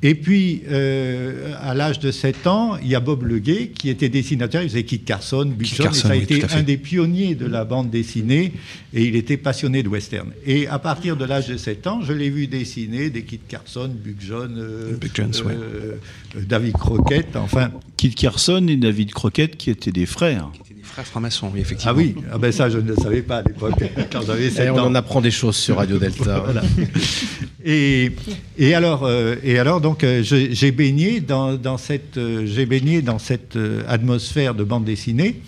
Et 0.06 0.14
puis, 0.14 0.62
euh, 0.68 1.54
à 1.62 1.72
l'âge 1.72 1.98
de 1.98 2.10
7 2.10 2.46
ans, 2.46 2.76
il 2.76 2.88
y 2.88 2.94
a 2.94 3.00
Bob 3.00 3.22
Leguet 3.22 3.68
qui 3.74 3.88
était 3.88 4.10
dessinateur. 4.10 4.62
Il 4.62 4.68
faisait 4.68 4.82
Kit 4.82 4.98
Carson, 4.98 5.50
Carson, 5.78 5.92
ça 5.94 6.08
a 6.08 6.16
oui, 6.16 6.24
été 6.24 6.44
un 6.52 6.62
des 6.62 6.76
pionniers 6.76 7.34
de 7.34 7.46
la 7.46 7.64
bande 7.64 7.88
dessinée. 7.88 8.52
Et 8.92 9.04
il 9.04 9.16
était 9.16 9.38
passionné 9.38 9.82
de 9.82 9.88
western. 9.88 10.30
Et 10.44 10.68
à 10.68 10.78
partir 10.78 11.16
de 11.16 11.24
l'âge 11.24 11.48
de 11.48 11.56
7 11.56 11.86
ans, 11.86 12.02
je 12.02 12.12
l'ai 12.12 12.28
vu 12.28 12.46
dessiner 12.48 13.08
des 13.08 13.22
Kit 13.22 13.40
Carson, 13.48 13.88
Buck 13.88 14.16
John, 14.20 14.54
euh, 14.58 14.98
Jones, 15.14 15.32
ouais. 15.46 15.54
euh, 15.54 15.96
David 16.36 16.74
Crockett, 16.74 17.34
enfin. 17.36 17.70
Kit 17.96 18.14
Carson 18.14 18.66
et 18.68 18.76
David 18.76 19.10
Crockett 19.14 19.56
qui 19.56 19.70
étaient 19.70 19.90
des 19.90 20.04
frères. 20.04 20.50
Des 20.68 20.82
frères 20.82 21.06
francs-maçons, 21.06 21.50
oui, 21.54 21.60
effectivement. 21.60 21.94
Ah 21.94 21.96
oui, 21.96 22.14
ah 22.30 22.36
ben 22.36 22.52
ça 22.52 22.68
je 22.68 22.76
ne 22.76 22.88
le 22.88 22.96
savais 22.96 23.22
pas 23.22 23.38
à 23.38 23.42
l'époque, 23.42 23.82
quand 24.12 24.20
j'avais 24.26 24.50
7 24.50 24.66
Et 24.66 24.70
on 24.70 24.80
en 24.80 24.94
apprend 24.94 25.22
des 25.22 25.30
choses 25.30 25.56
sur 25.56 25.76
Radio 25.78 25.96
Delta. 25.96 26.40
Voilà. 26.40 26.60
Et, 27.66 28.12
et 28.58 28.74
alors, 28.74 29.04
euh, 29.04 29.36
et 29.42 29.58
alors 29.58 29.80
donc, 29.80 30.04
euh, 30.04 30.22
je- 30.22 30.52
j'ai 30.52 30.70
baigné 30.70 31.20
dans, 31.20 31.54
dans 31.54 31.78
cette, 31.78 32.18
euh, 32.18 32.44
j'ai 32.46 32.66
baigné 32.66 33.00
dans 33.00 33.18
cette 33.18 33.58
atmosphère 33.88 34.54
de 34.54 34.64
bande 34.64 34.84
dessinée, 34.84 35.40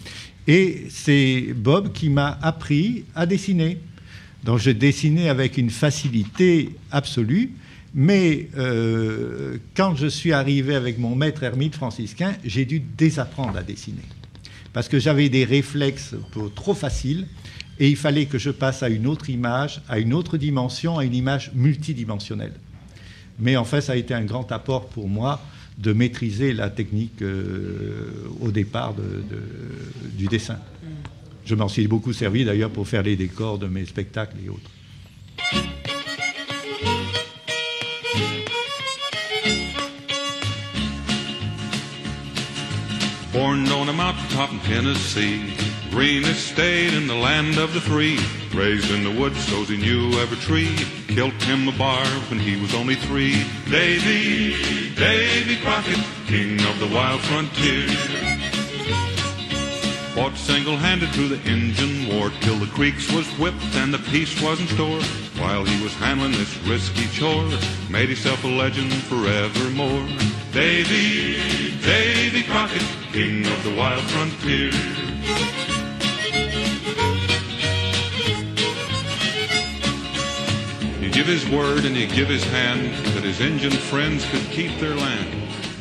et 0.49 0.85
c'est 0.89 1.49
Bob 1.55 1.93
qui 1.93 2.09
m'a 2.09 2.39
appris 2.41 3.05
à 3.15 3.27
dessiner. 3.27 3.79
Donc, 4.45 4.61
je 4.61 4.71
dessinais 4.71 5.29
avec 5.29 5.59
une 5.59 5.71
facilité 5.71 6.71
absolue. 6.91 7.51
Mais 7.99 8.49
quand 9.75 9.97
je 9.97 10.07
suis 10.07 10.33
arrivé 10.35 10.75
avec 10.75 10.99
mon 10.99 11.17
maître 11.17 11.43
ermite 11.45 11.75
franciscain, 11.75 12.35
j'ai 12.45 12.67
dû 12.67 12.79
désapprendre 12.79 13.57
à 13.57 13.63
dessiner. 13.63 14.03
Parce 14.75 14.87
que 14.89 14.99
j'avais 14.99 15.31
des 15.31 15.45
réflexes 15.45 16.15
trop 16.55 16.75
faciles 16.75 17.27
et 17.79 17.89
il 17.89 17.97
fallait 17.97 18.27
que 18.27 18.39
je 18.39 18.51
passe 18.51 18.83
à 18.83 18.89
une 18.89 19.07
autre 19.07 19.31
image, 19.31 19.81
à 19.89 19.99
une 19.99 20.15
autre 20.15 20.37
dimension, 20.39 20.99
à 20.99 21.05
une 21.05 21.15
image 21.15 21.51
multidimensionnelle. 21.55 22.55
Mais 23.39 23.57
en 23.57 23.65
fait, 23.65 23.83
ça 23.83 23.93
a 23.93 23.97
été 23.97 24.15
un 24.15 24.25
grand 24.25 24.51
apport 24.51 24.89
pour 24.89 25.09
moi 25.09 25.41
de 25.79 25.93
maîtriser 25.93 26.55
la 26.55 26.71
technique 26.71 27.21
euh, 27.21 28.31
au 28.41 28.51
départ 28.51 28.95
du 30.15 30.27
dessin. 30.27 30.59
Je 31.45 31.55
m'en 31.55 31.69
suis 31.69 31.87
beaucoup 31.87 32.13
servi 32.13 32.45
d'ailleurs 32.45 32.71
pour 32.71 32.89
faire 32.89 33.03
les 33.03 33.15
décors 33.15 33.59
de 33.59 33.67
mes 33.67 33.85
spectacles 33.85 34.37
et 34.45 34.49
autres. 34.49 34.71
Born 43.33 43.69
on 43.71 43.87
a 43.89 44.15
Tennessee, 44.67 45.41
greenest 45.97 46.49
state 46.49 46.93
in 46.93 47.07
the 47.07 47.15
land 47.15 47.57
of 47.57 47.73
the 47.73 47.81
free. 47.81 48.19
Raised 48.55 48.91
in 48.91 49.03
the 49.03 49.19
woods, 49.19 49.43
so 49.49 49.65
he 49.65 49.79
knew 49.79 50.13
every 50.21 50.37
tree. 50.37 50.77
Killed 51.09 51.33
him 51.45 51.67
a 51.69 51.73
bar 51.79 52.05
when 52.29 52.39
he 52.39 52.61
was 52.61 52.75
only 52.75 52.97
three. 52.97 53.47
Davy, 53.71 54.93
Davy 54.95 55.57
Crockett, 55.65 56.05
king 56.27 56.61
of 56.69 56.79
the 56.81 56.95
wild 56.95 57.23
frontier. 57.23 57.89
Fought 60.15 60.37
single-handed 60.37 61.09
through 61.15 61.29
the 61.29 61.41
Injun 61.51 62.15
War 62.15 62.31
till 62.43 62.59
the 62.59 62.73
creeks 62.75 63.11
was 63.11 63.27
whipped 63.39 63.75
and 63.77 63.95
the 63.95 64.11
peace 64.11 64.39
was 64.43 64.61
in 64.61 64.69
store. 64.69 65.01
While 65.41 65.65
he 65.65 65.83
was 65.83 65.95
handling 65.95 66.33
this 66.33 66.59
risky 66.67 67.07
chore, 67.07 67.49
made 67.89 68.11
himself 68.11 68.45
a 68.45 68.49
legend 68.49 68.93
forevermore. 68.93 70.46
Davy, 70.57 71.37
Davy 71.83 72.43
Crockett, 72.45 72.83
king 73.13 73.45
of 73.47 73.63
the 73.63 73.75
wild 73.77 74.03
frontier. 74.05 74.71
He 80.99 81.11
give 81.11 81.27
his 81.27 81.47
word 81.51 81.85
and 81.85 81.95
he 81.95 82.07
give 82.07 82.29
his 82.29 82.43
hand 82.45 82.95
that 83.15 83.23
his 83.23 83.39
Injun 83.43 83.71
friends 83.71 84.25
could 84.31 84.51
keep 84.51 84.81
their 84.81 84.95
land. 84.95 85.29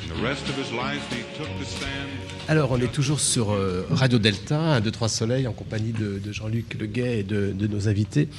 The 0.10 0.22
rest 0.22 0.50
of 0.50 0.56
his 0.56 0.74
life 0.74 1.10
he 1.10 1.24
took 1.38 1.48
the 1.58 1.64
stand. 1.64 2.10
Alors, 2.48 2.72
on 2.72 2.80
est 2.80 2.92
toujours 2.92 3.20
sur 3.20 3.54
euh, 3.54 3.88
Radio 3.90 4.20
Delta, 4.20 4.60
1, 4.60 4.82
2, 4.82 4.92
3 4.92 5.10
Soleil, 5.10 5.48
en 5.48 5.54
compagnie 5.54 5.94
de, 5.94 6.20
de 6.20 6.32
Jean-Luc 6.32 6.76
Leguet 6.80 7.20
et 7.20 7.24
de, 7.24 7.52
de 7.52 7.66
nos 7.66 7.88
invités. 7.88 8.30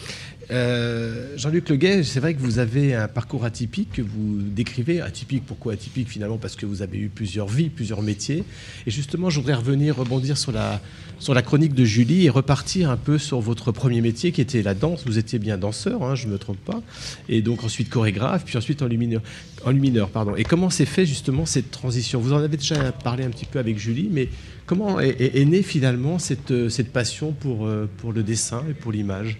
Euh, 0.52 1.36
Jean-Luc 1.36 1.68
Leguet, 1.68 2.04
c'est 2.04 2.20
vrai 2.20 2.34
que 2.34 2.40
vous 2.40 2.58
avez 2.60 2.94
un 2.94 3.08
parcours 3.08 3.44
atypique 3.44 3.92
que 3.94 4.02
vous 4.02 4.38
décrivez. 4.40 5.00
Atypique, 5.00 5.44
pourquoi 5.44 5.72
atypique 5.72 6.08
finalement? 6.08 6.38
Parce 6.38 6.54
que 6.54 6.66
vous 6.66 6.82
avez 6.82 6.98
eu 6.98 7.08
plusieurs 7.08 7.48
vies, 7.48 7.68
plusieurs 7.68 8.00
métiers. 8.02 8.44
Et 8.86 8.90
justement, 8.90 9.28
je 9.28 9.40
voudrais 9.40 9.54
revenir, 9.54 9.96
rebondir 9.96 10.38
sur 10.38 10.52
la, 10.52 10.80
sur 11.18 11.34
la 11.34 11.42
chronique 11.42 11.74
de 11.74 11.84
Julie 11.84 12.26
et 12.26 12.30
repartir 12.30 12.90
un 12.90 12.96
peu 12.96 13.18
sur 13.18 13.40
votre 13.40 13.72
premier 13.72 14.00
métier 14.00 14.30
qui 14.30 14.40
était 14.40 14.62
la 14.62 14.74
danse. 14.74 15.02
Vous 15.04 15.18
étiez 15.18 15.40
bien 15.40 15.58
danseur, 15.58 16.04
hein, 16.04 16.14
je 16.14 16.26
ne 16.28 16.32
me 16.32 16.38
trompe 16.38 16.58
pas. 16.64 16.80
Et 17.28 17.42
donc 17.42 17.64
ensuite 17.64 17.90
chorégraphe, 17.90 18.44
puis 18.44 18.56
ensuite 18.56 18.82
enlumineur. 18.82 19.22
enlumineur 19.64 20.10
pardon. 20.10 20.36
Et 20.36 20.44
comment 20.44 20.70
s'est 20.70 20.86
fait 20.86 21.06
justement 21.06 21.44
cette 21.44 21.72
transition? 21.72 22.20
Vous 22.20 22.32
en 22.32 22.38
avez 22.38 22.56
déjà 22.56 22.92
parlé 22.92 23.24
un 23.24 23.30
petit 23.30 23.46
peu 23.46 23.58
avec 23.58 23.78
Julie, 23.78 24.08
mais 24.12 24.28
comment 24.64 25.00
est, 25.00 25.16
est- 25.20 25.44
née 25.44 25.62
finalement 25.62 26.20
cette, 26.20 26.52
euh, 26.52 26.68
cette 26.68 26.92
passion 26.92 27.32
pour, 27.32 27.66
euh, 27.66 27.88
pour 27.98 28.12
le 28.12 28.22
dessin 28.22 28.62
et 28.70 28.74
pour 28.74 28.92
l'image? 28.92 29.38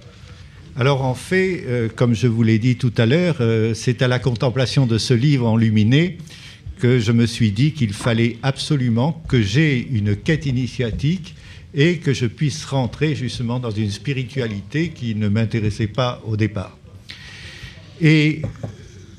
Alors 0.78 1.02
en 1.02 1.14
fait, 1.14 1.64
euh, 1.66 1.88
comme 1.88 2.14
je 2.14 2.26
vous 2.26 2.42
l'ai 2.42 2.58
dit 2.58 2.76
tout 2.76 2.92
à 2.98 3.06
l'heure, 3.06 3.36
euh, 3.40 3.72
c'est 3.72 4.02
à 4.02 4.08
la 4.08 4.18
contemplation 4.18 4.86
de 4.86 4.98
ce 4.98 5.14
livre 5.14 5.46
enluminé 5.46 6.18
que 6.80 6.98
je 6.98 7.12
me 7.12 7.24
suis 7.24 7.50
dit 7.50 7.72
qu'il 7.72 7.94
fallait 7.94 8.36
absolument 8.42 9.24
que 9.26 9.40
j'ai 9.40 9.88
une 9.90 10.14
quête 10.14 10.44
initiatique 10.44 11.34
et 11.72 11.96
que 11.96 12.12
je 12.12 12.26
puisse 12.26 12.66
rentrer 12.66 13.14
justement 13.14 13.58
dans 13.58 13.70
une 13.70 13.90
spiritualité 13.90 14.90
qui 14.90 15.14
ne 15.14 15.28
m'intéressait 15.28 15.86
pas 15.86 16.20
au 16.26 16.36
départ. 16.36 16.76
Et 18.02 18.42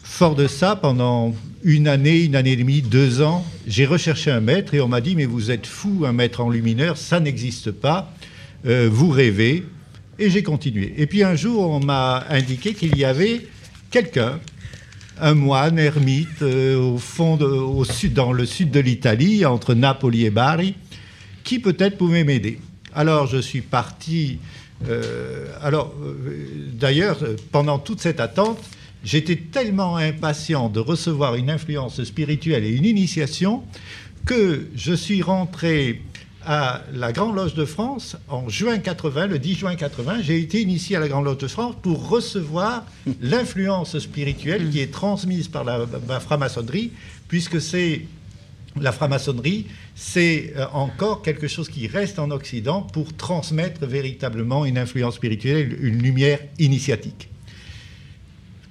fort 0.03 0.35
de 0.35 0.45
ça, 0.45 0.75
pendant 0.75 1.35
une 1.63 1.87
année, 1.87 2.23
une 2.23 2.35
année 2.35 2.51
et 2.51 2.57
demie, 2.57 2.83
deux 2.83 3.23
ans, 3.23 3.43
j'ai 3.65 3.87
recherché 3.87 4.29
un 4.29 4.41
maître 4.41 4.75
et 4.75 4.81
on 4.81 4.87
m'a 4.87 5.01
dit 5.01 5.15
mais 5.15 5.25
vous 5.25 5.49
êtes 5.49 5.65
fou, 5.65 6.03
un 6.05 6.13
maître 6.13 6.41
enlumineur, 6.41 6.97
ça 6.97 7.19
n'existe 7.19 7.71
pas, 7.71 8.13
Euh, 8.65 8.89
vous 8.91 9.09
rêvez. 9.09 9.63
Et 10.19 10.29
j'ai 10.29 10.41
continué. 10.43 10.93
Et 10.97 11.05
puis 11.05 11.23
un 11.23 11.35
jour, 11.35 11.69
on 11.69 11.79
m'a 11.79 12.25
indiqué 12.29 12.73
qu'il 12.73 12.97
y 12.97 13.05
avait 13.05 13.45
quelqu'un, 13.91 14.39
un 15.19 15.33
moine 15.35 15.77
ermite, 15.79 16.41
euh, 16.41 16.77
au 16.79 16.97
fond, 16.97 17.37
de- 17.37 17.45
au 17.45 17.83
sud, 17.85 18.13
dans 18.13 18.31
le 18.33 18.45
sud 18.45 18.71
de 18.71 18.79
l'Italie, 18.79 19.45
entre 19.45 19.73
Napoli 19.73 20.25
et 20.25 20.29
Bari, 20.29 20.75
qui 21.43 21.59
peut-être 21.59 21.97
pouvait 21.97 22.23
m'aider. 22.23 22.59
Alors 22.93 23.27
je 23.27 23.37
suis 23.37 23.61
parti. 23.61 24.39
euh, 24.89 25.47
alors 25.61 25.93
euh, 26.03 26.13
d'ailleurs, 26.73 27.19
pendant 27.51 27.79
toute 27.79 27.99
cette 28.01 28.19
attente, 28.19 28.59
j'étais 29.03 29.35
tellement 29.35 29.97
impatient 29.97 30.69
de 30.69 30.79
recevoir 30.79 31.35
une 31.35 31.49
influence 31.49 32.03
spirituelle 32.03 32.63
et 32.63 32.71
une 32.75 32.85
initiation 32.85 33.63
que 34.25 34.67
je 34.75 34.93
suis 34.93 35.21
rentré 35.21 36.01
à 36.47 36.81
la 36.93 37.11
Grande 37.11 37.35
Loge 37.35 37.55
de 37.55 37.65
France 37.65 38.15
en 38.29 38.47
juin 38.47 38.77
80, 38.77 39.27
le 39.27 39.37
10 39.37 39.55
juin 39.55 39.75
80. 39.75 40.21
J'ai 40.21 40.39
été 40.39 40.61
initié 40.61 40.95
à 40.95 41.01
la 41.01 41.09
Grande 41.09 41.25
Loge 41.25 41.39
de 41.39 41.47
France 41.47 41.75
pour 41.81 42.07
recevoir 42.07 42.85
l'influence 43.21 43.99
spirituelle 43.99 44.69
qui 44.69 44.79
est 44.79 44.91
transmise 44.91 45.49
par 45.49 45.65
la, 45.65 45.85
la 46.07 46.19
franc-maçonnerie, 46.21 46.93
puisque 47.27 47.59
c'est 47.59 48.05
la 48.79 48.93
franc-maçonnerie, 48.93 49.67
c'est 49.93 50.53
euh, 50.55 50.67
encore 50.71 51.21
quelque 51.21 51.49
chose 51.49 51.67
qui 51.67 51.85
reste 51.85 52.17
en 52.17 52.31
Occident 52.31 52.81
pour 52.81 53.15
transmettre 53.15 53.85
véritablement 53.85 54.65
une 54.65 54.77
influence 54.77 55.15
spirituelle, 55.15 55.77
une 55.81 56.01
lumière 56.01 56.39
initiatique. 56.59 57.27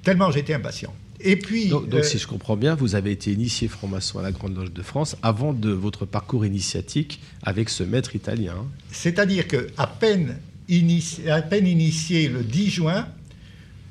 Tellement 0.02 0.30
j'étais 0.30 0.54
impatient. 0.54 0.94
Et 1.20 1.36
puis, 1.36 1.68
Donc, 1.68 1.88
donc, 1.88 2.00
euh, 2.00 2.02
si 2.02 2.18
je 2.18 2.26
comprends 2.26 2.56
bien, 2.56 2.74
vous 2.74 2.94
avez 2.94 3.10
été 3.10 3.32
initié 3.32 3.68
franc-maçon 3.68 4.18
à 4.18 4.22
la 4.22 4.32
Grande 4.32 4.54
Loge 4.56 4.72
de 4.72 4.82
France 4.82 5.16
avant 5.22 5.52
de 5.52 5.70
votre 5.70 6.04
parcours 6.04 6.44
initiatique 6.44 7.20
avec 7.42 7.68
ce 7.70 7.82
maître 7.82 8.14
italien. 8.14 8.54
C'est-à-dire 8.90 9.48
que 9.48 9.68
à 9.78 9.86
peine, 9.86 10.38
inici- 10.68 11.28
à 11.28 11.40
peine 11.42 11.66
initié 11.66 12.28
le 12.28 12.42
10 12.42 12.70
juin, 12.70 13.08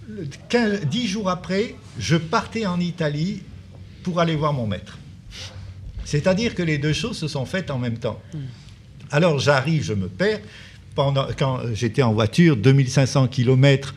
le 0.07 0.27
15 0.49 0.81
10 0.85 1.07
jours 1.07 1.29
après, 1.29 1.75
je 1.97 2.15
partais 2.15 2.65
en 2.67 2.79
Italie 2.79 3.41
pour 4.03 4.19
aller 4.19 4.35
voir 4.35 4.53
mon 4.53 4.67
maître. 4.67 4.99
C'est-à-dire 6.03 6.53
que 6.53 6.61
les 6.61 6.77
deux 6.77 6.93
choses 6.93 7.17
se 7.17 7.27
sont 7.27 7.45
faites 7.45 7.71
en 7.71 7.79
même 7.79 7.97
temps. 7.97 8.21
Alors 9.09 9.39
j'arrive, 9.39 9.83
je 9.83 9.93
me 9.93 10.07
perds. 10.07 10.41
Quand 10.95 11.59
j'étais 11.73 12.03
en 12.03 12.13
voiture, 12.13 12.55
2500 12.55 13.27
km, 13.27 13.93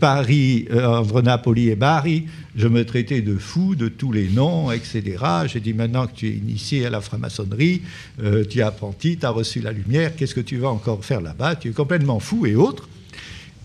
Paris, 0.00 0.66
euh, 0.70 0.86
entre 0.86 1.20
Napoli 1.20 1.68
et 1.68 1.76
Bari, 1.76 2.24
je 2.56 2.68
me 2.68 2.84
traitais 2.84 3.20
de 3.20 3.36
fou 3.36 3.74
de 3.74 3.88
tous 3.88 4.12
les 4.12 4.28
noms, 4.28 4.72
etc. 4.72 5.02
J'ai 5.46 5.60
dit 5.60 5.74
maintenant 5.74 6.06
que 6.06 6.14
tu 6.14 6.28
es 6.28 6.32
initié 6.32 6.86
à 6.86 6.90
la 6.90 7.00
franc-maçonnerie, 7.00 7.82
euh, 8.22 8.44
tu 8.48 8.60
es 8.60 8.62
apprenti, 8.62 9.18
tu 9.18 9.26
as 9.26 9.30
reçu 9.30 9.60
la 9.60 9.72
lumière, 9.72 10.16
qu'est-ce 10.16 10.34
que 10.34 10.40
tu 10.40 10.56
vas 10.56 10.70
encore 10.70 11.04
faire 11.04 11.20
là-bas? 11.20 11.56
Tu 11.56 11.68
es 11.68 11.72
complètement 11.72 12.18
fou 12.18 12.46
et 12.46 12.54
autres. 12.54 12.88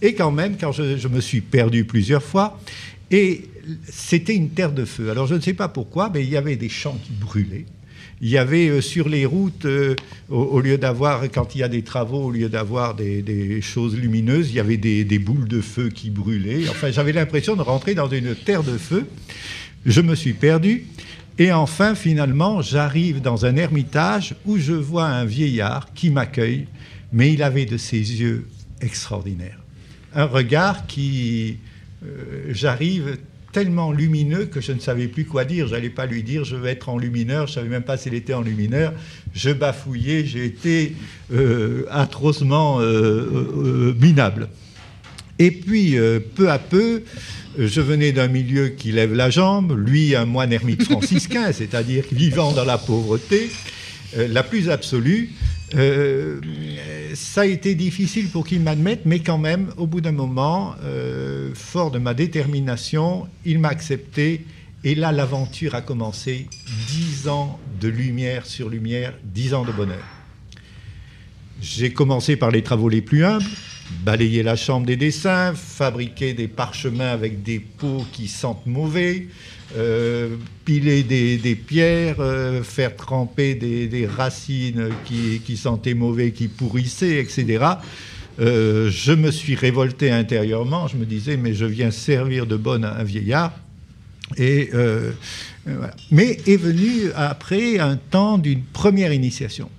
Et 0.01 0.13
quand 0.13 0.31
même, 0.31 0.57
quand 0.59 0.73
je, 0.73 0.97
je 0.97 1.07
me 1.07 1.21
suis 1.21 1.41
perdu 1.41 1.85
plusieurs 1.85 2.23
fois, 2.23 2.59
et 3.09 3.45
c'était 3.89 4.35
une 4.35 4.49
terre 4.49 4.73
de 4.73 4.85
feu. 4.85 5.09
Alors 5.09 5.27
je 5.27 5.35
ne 5.35 5.39
sais 5.39 5.53
pas 5.53 5.69
pourquoi, 5.69 6.09
mais 6.13 6.23
il 6.23 6.29
y 6.29 6.37
avait 6.37 6.57
des 6.57 6.69
champs 6.69 6.97
qui 7.03 7.13
brûlaient. 7.13 7.65
Il 8.21 8.29
y 8.29 8.37
avait 8.37 8.69
euh, 8.69 8.81
sur 8.81 9.09
les 9.09 9.25
routes, 9.25 9.65
euh, 9.65 9.95
au, 10.29 10.59
lieu 10.59 10.77
d'avoir, 10.77 11.23
quand 11.31 11.53
il 11.55 11.59
y 11.59 11.63
a 11.63 11.67
des 11.67 11.83
travaux, 11.83 12.25
au 12.25 12.31
lieu 12.31 12.49
d'avoir 12.49 12.95
des, 12.95 13.61
choses 13.61 13.95
lumineuses, 13.95 14.49
il 14.49 14.55
y 14.55 14.59
avait 14.59 14.77
des, 14.77 15.03
des 15.03 15.19
boules 15.19 15.47
de 15.47 15.61
feu 15.61 15.89
qui 15.89 16.09
brûlaient. 16.09 16.67
Enfin, 16.69 16.89
j'avais 16.91 17.13
l'impression 17.13 17.55
de 17.55 17.61
rentrer 17.61 17.93
dans 17.93 18.09
une 18.09 18.35
terre 18.35 18.63
de 18.63 18.77
feu. 18.77 19.05
Je 19.85 20.01
me 20.01 20.15
suis 20.15 20.33
perdu. 20.33 20.85
Et 21.39 21.51
enfin, 21.51 21.93
finalement, 21.93 22.61
j'arrive 22.61 23.21
dans 23.21 23.45
un 23.45 23.55
ermitage 23.55 24.35
où 24.45 24.57
je 24.57 24.73
vois 24.73 25.05
un 25.05 25.25
vieillard 25.25 25.93
qui 25.93 26.09
m'accueille, 26.09 26.67
mais 27.13 27.31
il 27.31 27.43
avait 27.43 27.65
de 27.65 27.77
ses 27.77 27.97
yeux 27.97 28.47
extraordinaires. 28.81 29.59
Un 30.15 30.25
regard 30.25 30.87
qui, 30.87 31.57
euh, 32.03 32.45
j'arrive 32.49 33.17
tellement 33.51 33.91
lumineux 33.91 34.45
que 34.45 34.61
je 34.61 34.71
ne 34.71 34.79
savais 34.79 35.07
plus 35.07 35.25
quoi 35.25 35.45
dire. 35.45 35.67
Je 35.67 35.73
n'allais 35.73 35.89
pas 35.89 36.05
lui 36.05 36.23
dire 36.23 36.43
je 36.43 36.55
vais 36.55 36.71
être 36.71 36.89
en 36.89 36.97
lumineur. 36.97 37.47
Je 37.47 37.51
ne 37.51 37.55
savais 37.55 37.69
même 37.69 37.83
pas 37.83 37.97
s'il 37.97 38.13
était 38.13 38.33
en 38.33 38.41
lumineur. 38.41 38.93
Je 39.33 39.49
bafouillais. 39.49 40.25
J'ai 40.25 40.45
été 40.45 40.93
euh, 41.33 41.85
atrocement 41.89 42.79
euh, 42.79 42.83
euh, 42.83 43.95
minable. 43.99 44.49
Et 45.39 45.51
puis, 45.51 45.95
peu 46.33 46.49
à 46.49 46.57
peu, 46.57 47.03
je 47.59 47.79
venais 47.79 48.11
d'un 48.11 48.27
milieu 48.27 48.69
qui 48.69 48.91
lève 48.91 49.13
la 49.13 49.29
jambe, 49.29 49.77
lui 49.77 50.15
un 50.15 50.25
moine 50.25 50.51
ermite 50.51 50.83
franciscain, 50.83 51.51
c'est-à-dire 51.53 52.05
vivant 52.11 52.53
dans 52.53 52.65
la 52.65 52.79
pauvreté 52.79 53.51
la 54.15 54.41
plus 54.41 54.71
absolue. 54.71 55.29
Euh, 55.75 56.39
ça 57.13 57.41
a 57.41 57.45
été 57.45 57.75
difficile 57.75 58.29
pour 58.29 58.47
qu'il 58.47 58.61
m'admette, 58.61 59.01
mais 59.05 59.19
quand 59.19 59.37
même, 59.37 59.71
au 59.77 59.85
bout 59.85 60.01
d'un 60.01 60.11
moment, 60.11 60.75
euh, 60.83 61.51
fort 61.53 61.91
de 61.91 61.99
ma 61.99 62.13
détermination, 62.13 63.27
il 63.45 63.59
m'a 63.59 63.69
accepté. 63.69 64.45
Et 64.83 64.95
là, 64.95 65.11
l'aventure 65.11 65.75
a 65.75 65.81
commencé. 65.81 66.47
Dix 66.87 67.27
ans 67.27 67.59
de 67.81 67.87
lumière 67.87 68.45
sur 68.45 68.69
lumière, 68.69 69.13
dix 69.23 69.53
ans 69.53 69.65
de 69.65 69.71
bonheur. 69.71 70.05
J'ai 71.61 71.91
commencé 71.91 72.35
par 72.35 72.51
les 72.51 72.61
travaux 72.61 72.87
les 72.87 73.01
plus 73.01 73.25
humbles, 73.25 73.45
balayer 74.03 74.43
la 74.43 74.55
chambre 74.55 74.85
des 74.85 74.95
dessins, 74.95 75.53
fabriquer 75.55 76.33
des 76.33 76.47
parchemins 76.47 77.09
avec 77.09 77.41
des 77.41 77.59
pots 77.59 78.05
qui 78.13 78.27
sentent 78.27 78.65
mauvais, 78.67 79.27
euh, 79.75 80.37
piler 80.63 81.03
des, 81.03 81.55
pierres, 81.55 82.17
euh, 82.19 82.63
faire 82.63 82.95
tremper 82.95 83.53
des, 83.55 84.07
racines 84.07 84.89
qui, 85.05 85.57
sentaient 85.57 85.93
mauvais, 85.93 86.31
qui 86.31 86.47
pourrissaient, 86.47 87.19
etc. 87.19 87.65
Euh, 88.39 88.89
je 88.89 89.11
me 89.11 89.29
suis 89.29 89.55
révolté 89.55 90.09
intérieurement. 90.09 90.87
Je 90.87 90.95
me 90.95 91.05
disais, 91.05 91.35
mais 91.35 91.53
je 91.53 91.65
viens 91.65 91.91
servir 91.91 92.45
de 92.45 92.55
bonne 92.55 92.85
à 92.85 92.97
un 92.97 93.03
vieillard. 93.03 93.53
Et. 94.37 94.69
Mais 96.11 96.37
est 96.47 96.55
venu 96.55 97.11
après 97.13 97.77
un 97.79 97.97
temps 97.97 98.37
d'une 98.37 98.63
première 98.63 99.11
initiation. 99.11 99.69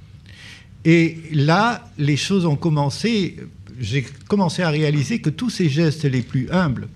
Et 0.84 1.16
là, 1.32 1.88
les 1.96 2.16
choses 2.18 2.44
ont 2.44 2.56
commencé. 2.56 3.36
J'ai 3.80 4.04
commencé 4.28 4.62
à 4.62 4.68
réaliser 4.68 5.20
que 5.20 5.30
tous 5.30 5.48
ces 5.48 5.70
gestes 5.70 6.04
les 6.04 6.20
plus 6.20 6.50
humbles, 6.50 6.88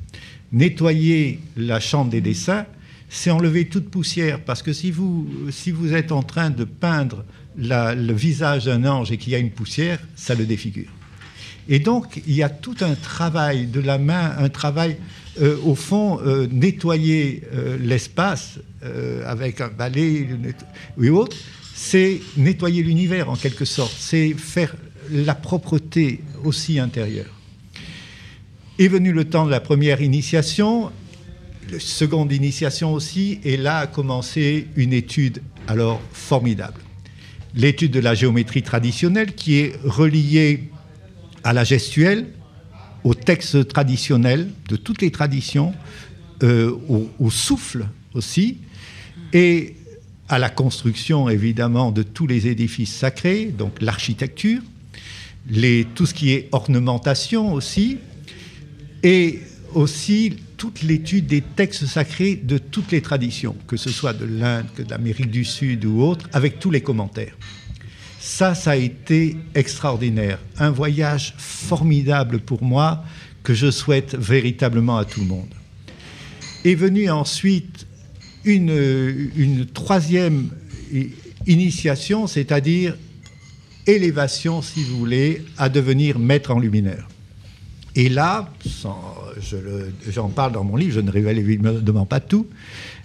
nettoyer 0.52 1.40
la 1.56 1.80
chambre 1.80 2.10
des 2.10 2.20
dessins, 2.20 2.66
c'est 3.12 3.30
enlever 3.30 3.66
toute 3.66 3.90
poussière. 3.90 4.40
Parce 4.40 4.62
que 4.62 4.72
si 4.72 4.90
vous, 4.90 5.28
si 5.50 5.70
vous 5.70 5.92
êtes 5.92 6.10
en 6.10 6.22
train 6.22 6.50
de 6.50 6.64
peindre 6.64 7.24
le 7.56 8.12
visage 8.12 8.64
d'un 8.64 8.86
ange 8.86 9.12
et 9.12 9.18
qu'il 9.18 9.32
y 9.32 9.36
a 9.36 9.38
une 9.38 9.50
poussière, 9.50 10.00
ça 10.16 10.34
le 10.34 10.46
défigure. 10.46 10.90
Et 11.68 11.78
donc, 11.78 12.22
il 12.26 12.34
y 12.34 12.42
a 12.42 12.48
tout 12.48 12.74
un 12.80 12.94
travail 12.94 13.66
de 13.66 13.80
la 13.80 13.98
main, 13.98 14.34
un 14.38 14.48
travail, 14.48 14.96
euh, 15.40 15.56
au 15.62 15.74
fond, 15.74 16.18
euh, 16.20 16.48
nettoyer 16.50 17.42
euh, 17.54 17.76
l'espace 17.78 18.58
avec 19.24 19.60
un 19.60 19.68
balai 19.68 20.26
ou 20.98 21.06
autre, 21.10 21.36
c'est 21.72 22.20
nettoyer 22.36 22.82
l'univers 22.82 23.30
en 23.30 23.36
quelque 23.36 23.64
sorte, 23.64 23.94
c'est 23.96 24.34
faire 24.34 24.74
la 25.08 25.36
propreté 25.36 26.20
aussi 26.42 26.80
intérieure. 26.80 27.32
Est 28.80 28.88
venu 28.88 29.12
le 29.12 29.24
temps 29.24 29.46
de 29.46 29.52
la 29.52 29.60
première 29.60 30.02
initiation, 30.02 30.90
la 31.72 31.80
seconde 31.80 32.32
initiation 32.32 32.92
aussi, 32.92 33.40
et 33.44 33.56
là 33.56 33.78
a 33.78 33.86
commencé 33.86 34.68
une 34.76 34.92
étude 34.92 35.42
alors 35.66 36.00
formidable. 36.12 36.80
L'étude 37.54 37.92
de 37.92 38.00
la 38.00 38.14
géométrie 38.14 38.62
traditionnelle 38.62 39.34
qui 39.34 39.58
est 39.58 39.76
reliée 39.82 40.70
à 41.44 41.52
la 41.52 41.64
gestuelle, 41.64 42.28
au 43.04 43.14
texte 43.14 43.68
traditionnel 43.68 44.50
de 44.68 44.76
toutes 44.76 45.02
les 45.02 45.10
traditions, 45.10 45.74
euh, 46.42 46.76
au, 46.88 47.10
au 47.18 47.30
souffle 47.30 47.86
aussi, 48.14 48.58
et 49.32 49.76
à 50.28 50.38
la 50.38 50.50
construction 50.50 51.28
évidemment 51.28 51.90
de 51.90 52.02
tous 52.02 52.26
les 52.26 52.46
édifices 52.48 52.94
sacrés, 52.94 53.46
donc 53.46 53.80
l'architecture, 53.80 54.60
tout 55.94 56.06
ce 56.06 56.14
qui 56.14 56.32
est 56.32 56.48
ornementation 56.52 57.52
aussi, 57.54 57.98
et 59.02 59.40
aussi 59.74 60.36
toute 60.62 60.82
l'étude 60.84 61.26
des 61.26 61.40
textes 61.40 61.86
sacrés 61.86 62.36
de 62.36 62.56
toutes 62.56 62.92
les 62.92 63.02
traditions, 63.02 63.56
que 63.66 63.76
ce 63.76 63.90
soit 63.90 64.12
de 64.12 64.24
l'Inde, 64.24 64.66
que 64.76 64.82
de 64.82 64.90
l'Amérique 64.92 65.28
du 65.28 65.44
Sud 65.44 65.84
ou 65.84 66.02
autre, 66.02 66.28
avec 66.32 66.60
tous 66.60 66.70
les 66.70 66.80
commentaires. 66.80 67.36
Ça, 68.20 68.54
ça 68.54 68.70
a 68.70 68.76
été 68.76 69.36
extraordinaire. 69.56 70.38
Un 70.58 70.70
voyage 70.70 71.34
formidable 71.36 72.38
pour 72.38 72.62
moi 72.62 73.02
que 73.42 73.54
je 73.54 73.72
souhaite 73.72 74.14
véritablement 74.14 74.98
à 74.98 75.04
tout 75.04 75.18
le 75.18 75.26
monde. 75.26 75.52
Est 76.64 76.76
venue 76.76 77.10
ensuite 77.10 77.88
une, 78.44 78.70
une 79.34 79.66
troisième 79.66 80.48
initiation, 81.44 82.28
c'est-à-dire 82.28 82.96
élévation, 83.88 84.62
si 84.62 84.84
vous 84.84 84.96
voulez, 84.96 85.44
à 85.58 85.68
devenir 85.68 86.20
maître 86.20 86.52
en 86.52 86.60
luminaire. 86.60 87.08
Et 87.96 88.08
là, 88.08 88.48
sans- 88.64 89.16
je 89.40 89.56
le- 89.56 89.92
j'en 90.10 90.28
parle 90.28 90.52
dans 90.52 90.64
mon 90.64 90.76
livre, 90.76 90.94
je 90.94 91.00
ne 91.00 91.10
révèle 91.10 91.38
évidemment 91.38 92.06
pas 92.06 92.20
tout, 92.20 92.46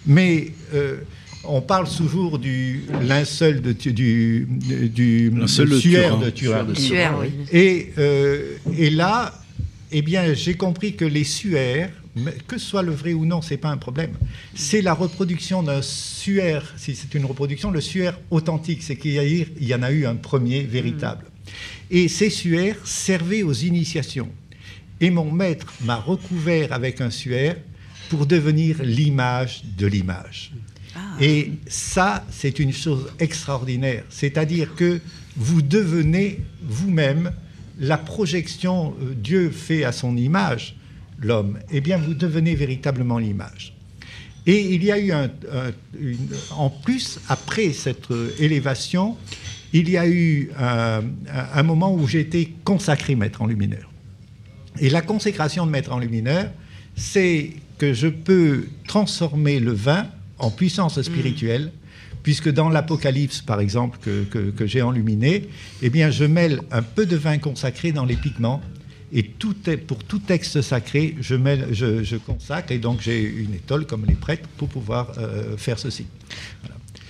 mais 0.05 0.51
euh, 0.73 0.97
on 1.43 1.61
parle 1.61 1.87
toujours 1.89 2.39
du 2.39 2.83
linceul 3.07 3.61
de, 3.61 3.71
du, 3.71 4.47
du, 4.89 5.29
Linceul 5.31 5.69
de 5.69 5.79
suaire 5.79 6.09
Turin. 6.09 6.25
de 6.25 6.29
Turin. 6.29 6.63
Le 6.63 6.75
suaire, 6.75 7.17
oui. 7.19 7.29
Et, 7.51 7.93
euh, 7.97 8.55
et 8.77 8.89
là, 8.89 9.33
eh 9.91 10.01
bien, 10.01 10.33
j'ai 10.33 10.55
compris 10.55 10.95
que 10.95 11.05
les 11.05 11.23
suaires, 11.23 11.89
que 12.47 12.57
ce 12.57 12.65
soit 12.65 12.81
le 12.81 12.91
vrai 12.91 13.13
ou 13.13 13.25
non, 13.25 13.41
c'est 13.41 13.57
pas 13.57 13.69
un 13.69 13.77
problème. 13.77 14.11
C'est 14.55 14.81
la 14.81 14.93
reproduction 14.93 15.63
d'un 15.63 15.81
suaire, 15.81 16.73
si 16.75 16.95
c'est 16.95 17.13
une 17.13 17.25
reproduction, 17.25 17.71
le 17.71 17.79
suaire 17.81 18.19
authentique, 18.31 18.81
c'est 18.83 18.95
qu'il 18.97 19.11
y, 19.11 19.19
a 19.19 19.25
eu- 19.25 19.47
il 19.61 19.67
y 19.67 19.73
en 19.75 19.83
a 19.83 19.91
eu 19.91 20.05
un 20.05 20.15
premier 20.15 20.63
véritable. 20.63 21.25
Et 21.89 22.09
ces 22.09 22.29
suaires 22.29 22.75
servaient 22.83 23.43
aux 23.43 23.53
initiations. 23.53 24.27
Et 25.01 25.09
mon 25.09 25.31
maître 25.31 25.73
m'a 25.83 25.97
recouvert 25.97 26.73
avec 26.73 27.01
un 27.01 27.09
suaire 27.09 27.55
pour 28.09 28.25
devenir 28.25 28.81
l'image 28.83 29.61
de 29.77 29.85
l'image. 29.85 30.51
Et 31.21 31.51
ça, 31.67 32.25
c'est 32.31 32.57
une 32.59 32.73
chose 32.73 33.07
extraordinaire. 33.19 34.03
C'est-à-dire 34.09 34.73
que 34.75 34.99
vous 35.35 35.61
devenez 35.61 36.39
vous-même 36.63 37.31
la 37.79 37.97
projection 37.97 38.95
euh, 39.01 39.13
Dieu 39.15 39.51
fait 39.51 39.83
à 39.83 39.91
son 39.91 40.17
image, 40.17 40.75
l'homme. 41.21 41.59
Eh 41.71 41.81
bien, 41.81 41.97
vous 41.97 42.15
devenez 42.15 42.55
véritablement 42.55 43.19
l'image. 43.19 43.73
Et 44.47 44.73
il 44.73 44.83
y 44.83 44.91
a 44.91 44.97
eu 44.97 45.11
un, 45.11 45.25
un- 45.25 45.71
une- 45.99 46.29
en 46.51 46.69
plus, 46.71 47.19
après 47.29 47.73
cette 47.73 48.09
euh, 48.09 48.31
élévation, 48.39 49.15
il 49.73 49.89
y 49.89 49.97
a 49.97 50.07
eu 50.07 50.49
un, 50.57 51.01
un- 51.31 51.47
un 51.53 51.63
moment 51.63 51.93
où 51.93 52.07
j'ai 52.07 52.21
été 52.21 52.55
consacré 52.63 53.13
maître 53.15 53.41
en 53.43 53.45
luminaire. 53.47 53.87
Et 54.79 54.89
la 54.89 55.01
consécration 55.01 55.65
de 55.65 55.71
maître 55.71 55.91
en 55.91 55.99
luminaire, 55.99 56.51
c'est 56.95 57.51
que 57.77 57.93
je 57.93 58.07
peux 58.07 58.65
transformer 58.87 59.59
le 59.59 59.71
vin 59.73 60.07
en 60.39 60.49
puissance 60.51 61.01
spirituelle, 61.01 61.71
puisque 62.23 62.49
dans 62.51 62.69
l'Apocalypse, 62.69 63.41
par 63.41 63.59
exemple, 63.59 63.97
que, 64.01 64.23
que- 64.25 64.51
que 64.51 64.65
j'ai 64.67 64.81
enluminé, 64.81 65.47
eh 65.81 65.89
bien, 65.89 66.09
je 66.11 66.25
mêle 66.25 66.61
un 66.71 66.81
peu 66.83 67.05
de 67.05 67.15
vin 67.15 67.37
consacré 67.37 67.91
dans 67.91 68.05
les 68.05 68.15
pigments, 68.15 68.61
et 69.13 69.23
tout 69.23 69.55
est, 69.67 69.77
pour 69.77 70.03
tout 70.03 70.19
texte 70.19 70.61
sacré, 70.61 71.15
je, 71.21 71.35
mêle, 71.35 71.67
je, 71.71 72.03
je 72.03 72.17
consacre, 72.17 72.71
et 72.71 72.77
donc 72.79 72.99
j'ai 73.01 73.21
une 73.23 73.53
étole 73.53 73.85
comme 73.85 74.05
les 74.05 74.15
prêtres 74.15 74.49
pour 74.57 74.67
pouvoir 74.67 75.13
euh, 75.17 75.55
faire 75.57 75.79
ceci. 75.79 76.05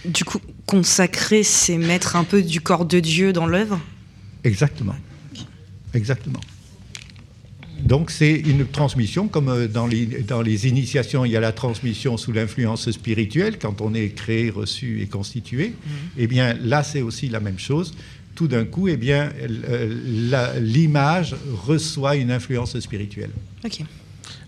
Du 0.05 0.23
coup, 0.23 0.39
consacrer, 0.67 1.41
c'est 1.43 1.77
mettre 1.77 2.15
un 2.15 2.23
peu 2.23 2.43
du 2.43 2.61
corps 2.61 2.85
de 2.85 2.99
Dieu 2.99 3.33
dans 3.33 3.47
l'œuvre? 3.47 3.79
Exactement. 4.43 4.95
Exactement. 5.93 6.39
Donc 7.83 8.11
c'est 8.11 8.33
une 8.33 8.65
transmission, 8.65 9.27
comme 9.27 9.49
euh, 9.49 9.67
dans 9.67 9.87
les, 9.87 10.05
dans 10.05 10.41
les 10.41 10.67
initiations, 10.67 11.25
il 11.25 11.31
y 11.31 11.37
a 11.37 11.39
la 11.39 11.51
transmission 11.51 12.17
sous 12.17 12.31
l'influence 12.31 12.89
spirituelle, 12.91 13.59
quand 13.59 13.81
on 13.81 13.93
est 13.93 14.09
créé, 14.09 14.49
reçu 14.49 15.01
et 15.01 15.07
constitué. 15.07 15.73
Eh 16.17 16.27
bien 16.27 16.53
là, 16.55 16.83
c'est 16.83 17.01
aussi 17.01 17.29
la 17.29 17.39
même 17.39 17.59
chose. 17.59 17.93
Tout 18.35 18.47
d'un 18.47 18.65
coup, 18.65 18.87
eh 18.87 18.97
bien, 18.97 19.31
euh, 19.69 20.59
l'image 20.59 21.35
reçoit 21.65 22.15
une 22.15 22.31
influence 22.31 22.79
spirituelle. 22.79 23.31
Ok. 23.65 23.81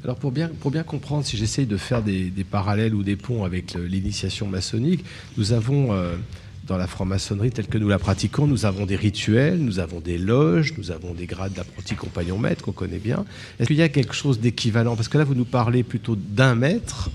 Alors 0.04 0.16
pour 0.16 0.32
bien, 0.32 0.50
pour 0.60 0.72
bien 0.72 0.84
comprendre, 0.84 1.26
si 1.26 1.38
j'essaye 1.38 1.66
de 1.66 1.78
faire 1.78 2.02
des, 2.02 2.30
des 2.30 2.44
parallèles 2.44 2.94
ou 2.94 3.04
des 3.04 3.16
ponts 3.16 3.44
avec 3.44 3.74
l'initiation 3.74 4.48
maçonnique, 4.48 5.04
nous 5.38 5.52
avons 5.52 5.94
euh, 5.94 6.16
dans 6.70 6.78
la 6.78 6.88
franc-maçonnerie 6.88 7.50
telle 7.50 7.68
que 7.68 7.80
nous 7.80 7.90
la 7.90 7.98
pratiquons, 8.00 8.46
nous 8.46 8.66
avons 8.66 8.86
des 8.86 8.96
rituels, 8.96 9.58
nous 9.58 9.80
avons 9.80 10.00
des 10.00 10.20
loges, 10.20 10.74
nous 10.78 10.92
avons 10.92 11.14
des 11.16 11.26
grades 11.26 11.54
d'apprenti 11.54 11.96
compagnon 11.96 12.38
maître 12.38 12.64
qu'on 12.64 12.72
connaît 12.72 13.00
bien. 13.00 13.26
Est-ce 13.60 13.68
qu'il 13.68 13.76
y 13.78 13.82
a 13.82 13.90
quelque 13.90 14.14
chose 14.14 14.40
d'équivalent? 14.40 14.96
Parce 14.96 15.08
que 15.08 15.18
là, 15.18 15.24
vous 15.24 15.36
nous 15.36 15.46
parlez 15.46 15.84
plutôt 15.84 16.16
d'un 16.16 16.56
maître. 16.56 17.10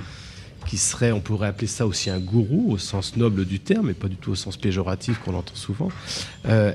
qui 0.66 0.78
serait, 0.78 1.12
on 1.12 1.20
pourrait 1.20 1.48
appeler 1.48 1.66
ça 1.66 1.86
aussi 1.86 2.10
un 2.10 2.18
gourou 2.18 2.72
au 2.72 2.78
sens 2.78 3.16
noble 3.16 3.44
du 3.44 3.60
terme, 3.60 3.90
et 3.90 3.94
pas 3.94 4.08
du 4.08 4.16
tout 4.16 4.32
au 4.32 4.34
sens 4.34 4.56
péjoratif 4.56 5.18
qu'on 5.18 5.34
entend 5.34 5.54
souvent. 5.54 5.90
Euh, 6.46 6.72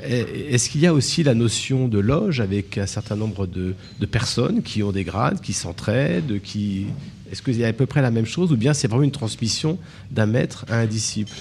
Est-ce 0.52 0.70
qu'il 0.70 0.82
y 0.82 0.88
a 0.88 0.94
aussi 0.94 1.24
la 1.24 1.34
notion 1.34 1.88
de 1.88 2.00
loge 2.00 2.40
avec 2.40 2.78
un 2.78 2.86
certain 2.86 3.16
nombre 3.16 3.48
de, 3.48 3.74
de 4.00 4.06
personnes 4.06 4.62
qui 4.62 4.84
ont 4.84 4.92
des 4.92 5.04
grades, 5.04 5.42
qui 5.42 5.54
s'entraident, 5.54 6.40
qui... 6.42 6.88
Est-ce 7.32 7.42
qu'il 7.42 7.58
y 7.58 7.64
a 7.64 7.68
à 7.68 7.74
peu 7.74 7.86
près 7.86 8.02
la 8.02 8.12
même 8.12 8.26
chose, 8.26 8.52
ou 8.52 8.58
bien 8.58 8.74
c'est 8.74 8.88
vraiment 8.88 9.04
une 9.04 9.12
transmission 9.12 9.78
d'un 10.12 10.26
maître 10.26 10.66
à 10.70 10.78
un 10.78 10.86
disciple? 10.86 11.34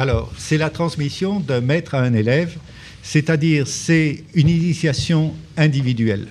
Alors, 0.00 0.32
c'est 0.38 0.56
la 0.56 0.70
transmission 0.70 1.40
d'un 1.40 1.60
maître 1.60 1.94
à 1.94 2.00
un 2.00 2.14
élève, 2.14 2.56
c'est-à-dire 3.02 3.66
c'est 3.66 4.24
une 4.32 4.48
initiation 4.48 5.34
individuelle. 5.58 6.28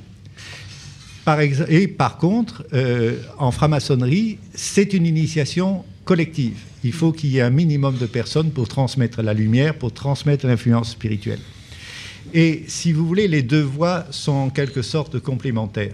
Et 1.67 1.87
par 1.87 2.17
contre, 2.17 2.65
euh, 2.73 3.17
en 3.37 3.51
franc-maçonnerie, 3.51 4.39
c'est 4.55 4.91
une 4.95 5.05
initiation 5.05 5.85
collective. 6.03 6.57
Il 6.83 6.93
faut 6.93 7.11
qu'il 7.11 7.29
y 7.29 7.37
ait 7.37 7.41
un 7.41 7.51
minimum 7.51 7.95
de 7.97 8.07
personnes 8.07 8.49
pour 8.49 8.67
transmettre 8.67 9.21
la 9.21 9.35
lumière, 9.35 9.75
pour 9.75 9.93
transmettre 9.93 10.47
l'influence 10.47 10.89
spirituelle. 10.89 11.41
Et 12.33 12.63
si 12.67 12.91
vous 12.91 13.05
voulez, 13.05 13.27
les 13.27 13.43
deux 13.43 13.61
voies 13.61 14.07
sont 14.09 14.31
en 14.31 14.49
quelque 14.49 14.81
sorte 14.81 15.19
complémentaires. 15.19 15.93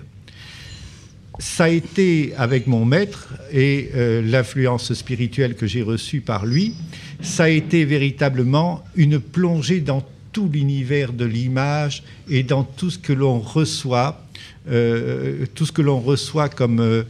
Ça 1.40 1.66
a 1.66 1.70
été 1.70 2.34
avec 2.38 2.68
mon 2.68 2.86
maître 2.86 3.34
et 3.52 3.90
euh, 3.96 4.22
l'influence 4.22 4.94
spirituelle 4.94 5.56
que 5.56 5.68
j'ai 5.68 5.82
reçue 5.82 6.22
par 6.22 6.46
lui, 6.46 6.76
ça 7.22 7.46
a 7.46 7.50
été 7.50 7.84
véritablement 7.84 8.84
une 8.96 9.20
plongée 9.20 9.82
dans 9.82 10.04
tout 10.32 10.50
l'univers 10.52 11.14
de 11.14 11.26
l'image 11.26 12.04
et 12.30 12.44
dans 12.44 12.64
tout 12.64 12.90
ce 12.90 12.98
que 12.98 13.14
l'on 13.14 13.40
reçoit, 13.40 14.26
euh, 14.70 15.46
tout 15.56 15.66
ce 15.66 15.72
que 15.72 15.82
l'on 15.82 16.00
reçoit 16.00 16.50
comme, 16.50 16.80
euh, 16.80 17.04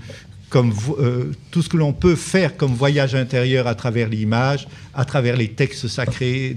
comme 0.49 0.73
tout 1.51 1.61
ce 1.61 1.69
que 1.69 1.77
l'on 1.77 1.93
peut 1.93 2.15
faire 2.15 2.57
comme 2.57 2.73
voyage 2.73 3.13
intérieur 3.13 3.67
à 3.67 3.75
travers 3.75 4.09
l'image, 4.09 4.67
à 4.93 5.05
travers 5.05 5.37
les 5.37 5.49
textes 5.49 5.87
sacrés, 5.87 6.55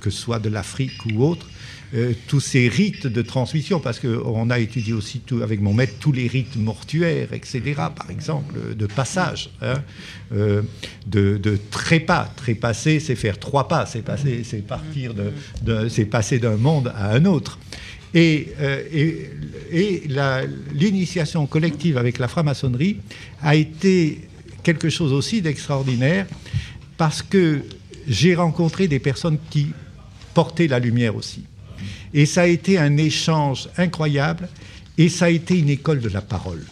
que 0.00 0.10
ce 0.10 0.18
soit 0.18 0.38
de 0.38 0.48
l'Afrique 0.48 1.04
ou 1.06 1.24
autre. 1.24 1.46
Euh, 1.94 2.12
tous 2.26 2.40
ces 2.40 2.68
rites 2.68 3.06
de 3.06 3.22
transmission, 3.22 3.80
parce 3.80 3.98
qu'on 3.98 4.50
a 4.50 4.58
étudié 4.58 4.92
aussi 4.92 5.20
tout, 5.20 5.42
avec 5.42 5.60
mon 5.60 5.72
maître 5.72 5.94
tous 5.98 6.12
les 6.12 6.26
rites 6.26 6.56
mortuaires, 6.56 7.32
etc., 7.32 7.60
par 7.96 8.10
exemple, 8.10 8.76
de 8.76 8.86
passage, 8.86 9.50
hein, 9.62 9.82
euh, 10.32 10.62
de, 11.06 11.38
de 11.38 11.58
trépas. 11.70 12.30
Trépasser, 12.36 13.00
c'est 13.00 13.14
faire 13.14 13.38
trois 13.38 13.68
pas, 13.68 13.86
c'est 13.86 14.02
passer, 14.02 14.42
c'est 14.44 14.66
partir 14.66 15.14
de, 15.14 15.88
c'est 15.88 16.04
passer 16.04 16.38
d'un 16.38 16.56
monde 16.56 16.92
à 16.94 17.12
un 17.12 17.24
autre. 17.24 17.58
Et, 18.14 18.48
euh, 18.60 18.82
et, 18.92 19.30
et 19.70 20.02
l'initiation 20.72 21.46
collective 21.46 21.96
avec 21.96 22.18
la 22.18 22.28
franc-maçonnerie 22.28 22.98
a 23.42 23.54
été 23.54 24.28
quelque 24.62 24.90
chose 24.90 25.12
aussi 25.12 25.40
d'extraordinaire 25.40 26.26
parce 26.98 27.22
que 27.22 27.62
j'ai 28.06 28.34
rencontré 28.34 28.88
des 28.88 28.98
personnes 28.98 29.38
qui 29.50 29.68
portaient 30.34 30.68
la 30.68 30.78
lumière 30.78 31.16
aussi. 31.16 31.44
Et 32.14 32.26
ça 32.26 32.42
a 32.42 32.46
été 32.46 32.78
un 32.78 32.96
échange 32.96 33.68
incroyable 33.76 34.48
et 34.96 35.08
ça 35.08 35.26
a 35.26 35.30
été 35.30 35.58
une 35.58 35.68
école 35.68 36.00
de 36.00 36.08
la 36.08 36.20
parole. 36.20 36.64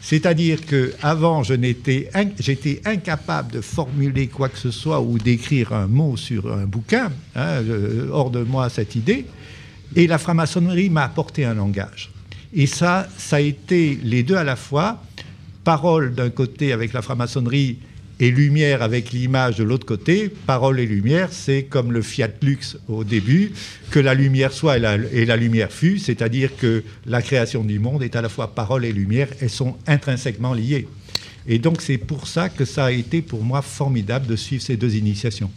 C'est-à-dire 0.00 0.64
que 0.64 0.94
avant, 1.02 1.42
j'étais 1.42 2.80
incapable 2.86 3.52
de 3.52 3.60
formuler 3.60 4.28
quoi 4.28 4.48
que 4.48 4.56
ce 4.56 4.70
soit 4.70 5.02
ou 5.02 5.18
d'écrire 5.18 5.74
un 5.74 5.86
mot 5.86 6.16
sur 6.16 6.50
un 6.52 6.64
bouquin, 6.64 7.12
hein, 7.36 7.62
hors 8.10 8.30
de 8.30 8.42
moi 8.42 8.70
cette 8.70 8.94
idée. 8.94 9.26
Et 9.96 10.06
la 10.06 10.16
franc-maçonnerie 10.16 10.88
m'a 10.88 11.04
apporté 11.04 11.44
un 11.44 11.54
langage. 11.54 12.10
Et 12.54 12.66
ça, 12.66 13.06
ça 13.18 13.36
a 13.36 13.40
été 13.40 13.98
les 14.02 14.22
deux 14.22 14.36
à 14.36 14.44
la 14.44 14.56
fois, 14.56 15.02
parole 15.64 16.14
d'un 16.14 16.30
côté 16.30 16.72
avec 16.72 16.94
la 16.94 17.02
franc-maçonnerie 17.02 17.78
et 18.20 18.30
lumière 18.30 18.82
avec 18.82 19.12
l'image 19.12 19.56
de 19.56 19.64
l'autre 19.64 19.86
côté. 19.86 20.28
Parole 20.46 20.80
et 20.80 20.86
lumière, 20.86 21.28
c'est 21.32 21.64
comme 21.64 21.92
le 21.92 22.02
Fiat 22.02 22.30
Lux 22.42 22.76
au 22.88 23.04
début, 23.04 23.52
que 23.90 24.00
la 24.00 24.14
lumière 24.14 24.52
soit 24.52 24.76
et 24.76 24.80
la, 24.80 24.96
et 25.12 25.24
la 25.24 25.36
lumière 25.36 25.70
fut, 25.72 25.98
c'est-à-dire 25.98 26.56
que 26.56 26.82
la 27.06 27.22
création 27.22 27.64
du 27.64 27.78
monde 27.78 28.02
est 28.02 28.16
à 28.16 28.22
la 28.22 28.28
fois 28.28 28.54
parole 28.54 28.84
et 28.84 28.92
lumière, 28.92 29.28
elles 29.40 29.50
sont 29.50 29.76
intrinsèquement 29.86 30.54
liées. 30.54 30.88
Et 31.46 31.58
donc 31.58 31.80
c'est 31.80 31.98
pour 31.98 32.26
ça 32.26 32.48
que 32.48 32.64
ça 32.64 32.86
a 32.86 32.90
été 32.90 33.22
pour 33.22 33.42
moi 33.42 33.62
formidable 33.62 34.26
de 34.26 34.36
suivre 34.36 34.62
ces 34.62 34.76
deux 34.76 34.96
initiations. 34.96 35.50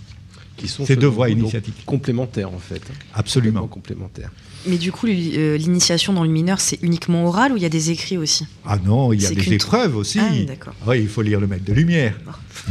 Qui 0.58 0.68
sont 0.68 0.86
ces 0.86 0.96
deux 0.96 1.08
voies 1.08 1.30
initiatiques. 1.30 1.86
complémentaires 1.86 2.54
en 2.54 2.60
fait. 2.60 2.82
Absolument. 3.14 3.62
Complètement 3.68 4.06
complémentaires. 4.08 4.32
Mais 4.68 4.78
du 4.78 4.92
coup, 4.92 5.08
euh, 5.08 5.58
l'initiation 5.58 6.14
dans 6.14 6.24
le 6.24 6.30
mineur, 6.30 6.60
c'est 6.62 6.78
uniquement 6.84 7.26
oral 7.26 7.52
ou 7.52 7.58
il 7.58 7.64
y 7.64 7.66
a 7.66 7.70
des 7.70 7.90
écrits 7.90 8.18
aussi? 8.18 8.46
Ah 8.64 8.78
non, 8.84 9.12
il 9.12 9.22
y 9.22 9.26
a 9.26 9.32
des 9.32 9.54
épreuves 9.54 9.96
aussi. 9.96 10.20
Ah 10.20 10.30
oui, 10.32 10.46
d'accord. 10.46 10.76
Oui, 10.86 11.00
il 11.02 11.08
faut 11.08 11.24
lire 11.24 11.40
le 11.40 11.48
maître 11.48 11.66
de 11.66 11.74
lumière. 11.74 12.16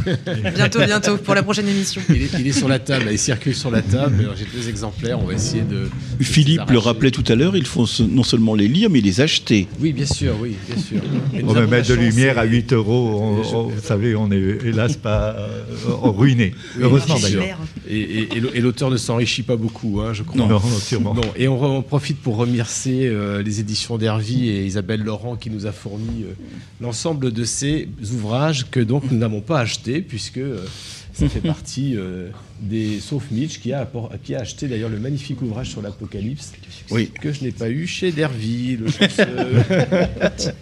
Bientôt, 0.55 0.79
bientôt, 0.79 1.17
pour 1.17 1.35
la 1.35 1.43
prochaine 1.43 1.67
émission. 1.67 2.01
Il 2.09 2.21
est, 2.23 2.29
il 2.39 2.47
est 2.47 2.51
sur 2.51 2.67
la 2.67 2.79
table, 2.79 3.05
là, 3.05 3.11
il 3.11 3.19
circule 3.19 3.55
sur 3.55 3.71
la 3.71 3.81
table. 3.81 4.29
J'ai 4.37 4.45
deux 4.57 4.69
exemplaires, 4.69 5.19
on 5.19 5.25
va 5.25 5.33
essayer 5.33 5.63
de. 5.63 5.89
Philippe 6.19 6.69
le 6.69 6.77
rappelait 6.77 7.11
tout 7.11 7.23
à 7.27 7.35
l'heure, 7.35 7.55
il 7.55 7.65
faut 7.65 7.85
non 8.09 8.23
seulement 8.23 8.55
les 8.55 8.67
lire, 8.67 8.89
mais 8.89 9.01
les 9.01 9.21
acheter. 9.21 9.67
Oui, 9.79 9.93
bien 9.93 10.05
sûr, 10.05 10.35
oui, 10.41 10.55
bien 10.67 10.81
sûr. 10.81 11.01
On 11.43 11.53
va 11.53 11.65
mettre 11.67 11.89
de 11.89 11.93
lumière 11.95 12.37
à 12.37 12.45
et- 12.45 12.49
8 12.49 12.73
euros. 12.73 13.19
On- 13.21 13.43
Je- 13.43 13.55
on- 13.55 13.67
vous 13.67 13.81
savez, 13.81 14.15
on 14.15 14.31
est 14.31 14.57
hélas 14.65 14.95
pas 14.97 15.35
euh, 15.37 15.63
ruiné. 16.03 16.53
Oui, 16.75 16.81
Heureusement 16.83 17.19
d'ailleurs. 17.19 17.57
Et, 17.89 17.97
et- 17.99 18.37
et 18.37 18.39
l'au- 18.39 18.49
et 18.53 18.61
l'auteur 18.61 18.89
ne 18.91 18.97
s'enrichit 18.97 19.43
pas 19.43 19.55
beaucoup, 19.55 20.01
hein, 20.01 20.13
je 20.13 20.23
crois. 20.23 20.37
Non, 20.39 20.47
non, 20.47 20.59
sûrement. 20.79 21.13
Bon, 21.13 21.21
et 21.35 21.47
on, 21.47 21.57
re- 21.59 21.77
on 21.77 21.81
profite 21.81 22.19
pour 22.21 22.37
remercier 22.37 23.07
euh, 23.07 23.41
les 23.41 23.59
éditions 23.59 23.97
d'Hervy 23.97 24.49
et 24.49 24.65
Isabelle 24.65 25.01
Laurent 25.03 25.35
qui 25.35 25.49
nous 25.49 25.65
a 25.65 25.71
fourni 25.71 26.23
euh, 26.23 26.33
l'ensemble 26.81 27.31
de 27.31 27.43
ces 27.43 27.87
ouvrages 28.13 28.67
que 28.69 28.79
donc 28.79 29.03
nous 29.11 29.17
n'avons 29.17 29.41
pas 29.41 29.59
achetés 29.59 29.70
puisque 29.79 30.37
euh, 30.37 30.65
ça 31.13 31.27
fait 31.29 31.39
partie 31.47 31.95
euh, 31.95 32.29
des. 32.61 32.99
Sauf 32.99 33.29
Mitch 33.31 33.59
qui 33.59 33.73
a, 33.73 33.89
qui 34.23 34.35
a 34.35 34.39
acheté 34.41 34.67
d'ailleurs 34.67 34.89
le 34.89 34.99
magnifique 34.99 35.41
ouvrage 35.41 35.69
sur 35.69 35.81
l'Apocalypse 35.81 36.53
Oui. 36.91 37.09
que 37.21 37.31
je 37.31 37.43
n'ai 37.43 37.51
pas 37.51 37.69
eu 37.69 37.87
chez 37.87 38.11
Dervy, 38.11 38.77
le 38.77 38.87
chanceux. 38.89 39.25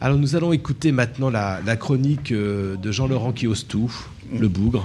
Alors 0.00 0.18
nous 0.18 0.36
allons 0.36 0.52
écouter 0.52 0.92
maintenant 0.92 1.30
la, 1.30 1.60
la 1.64 1.76
chronique 1.76 2.30
euh, 2.30 2.76
de 2.76 2.92
Jean-Laurent 2.92 3.32
qui 3.32 3.46
ose 3.46 3.66
tout, 3.66 3.90
le 4.38 4.46
bougre. 4.48 4.84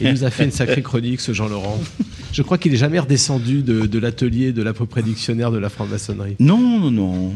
Il 0.00 0.10
nous 0.10 0.24
a 0.24 0.30
fait 0.30 0.44
une 0.44 0.50
sacrée 0.50 0.82
chronique 0.82 1.20
ce 1.20 1.32
Jean-Laurent. 1.32 1.80
Je 2.32 2.42
crois 2.42 2.58
qu'il 2.58 2.74
est 2.74 2.78
jamais 2.78 2.98
redescendu 2.98 3.62
de, 3.62 3.86
de 3.86 3.98
l'atelier 3.98 4.52
de 4.52 4.62
la 4.62 4.72
dictionnaire 5.04 5.52
de 5.52 5.58
la 5.58 5.68
franc-maçonnerie. 5.68 6.36
Non, 6.40 6.58
non, 6.58 6.90
non. 6.90 7.32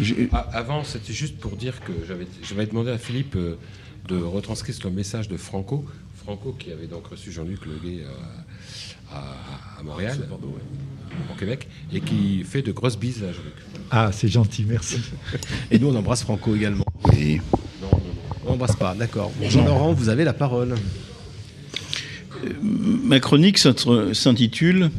Je- 0.00 0.14
Ah, 0.32 0.48
avant, 0.52 0.84
c'était 0.84 1.12
juste 1.12 1.38
pour 1.38 1.56
dire 1.56 1.80
que 1.80 1.92
j'avais, 2.06 2.26
j'avais 2.42 2.66
demandé 2.66 2.90
à 2.90 2.98
Philippe 2.98 3.36
euh, 3.36 3.56
de 4.08 4.16
retranscrire 4.16 4.76
le 4.84 4.90
message 4.90 5.28
de 5.28 5.36
Franco. 5.36 5.84
Franco 6.24 6.54
qui 6.58 6.72
avait 6.72 6.86
donc 6.86 7.06
reçu 7.06 7.30
Jean-Luc 7.32 7.60
Leguet 7.66 8.02
euh, 8.04 8.10
à, 9.12 9.78
à 9.78 9.82
Montréal, 9.84 10.18
au 11.32 11.38
Québec, 11.38 11.68
et 11.92 12.00
qui 12.00 12.42
fait 12.44 12.62
de 12.62 12.72
grosses 12.72 12.98
bises 12.98 13.22
à 13.22 13.32
Jean-Luc. 13.32 13.54
Ah, 13.90 14.10
c'est 14.12 14.28
gentil, 14.28 14.64
merci. 14.68 14.96
Et 15.70 15.78
nous 15.78 15.86
on 15.88 15.94
embrasse 15.94 16.22
Franco 16.22 16.54
également. 16.56 16.84
Et 17.16 17.36
Non, 17.36 17.42
non, 17.82 17.88
non. 17.92 17.98
On 18.44 18.50
n'embrasse 18.50 18.76
pas, 18.76 18.94
d'accord. 18.94 19.30
Bon, 19.40 19.48
Jean-Laurent, 19.48 19.92
vous 19.92 20.08
avez 20.08 20.24
la 20.24 20.32
parole. 20.32 20.74
ma 22.62 23.20
chronique 23.20 23.58
s'int- 23.58 24.12
s'intitule 24.14 24.90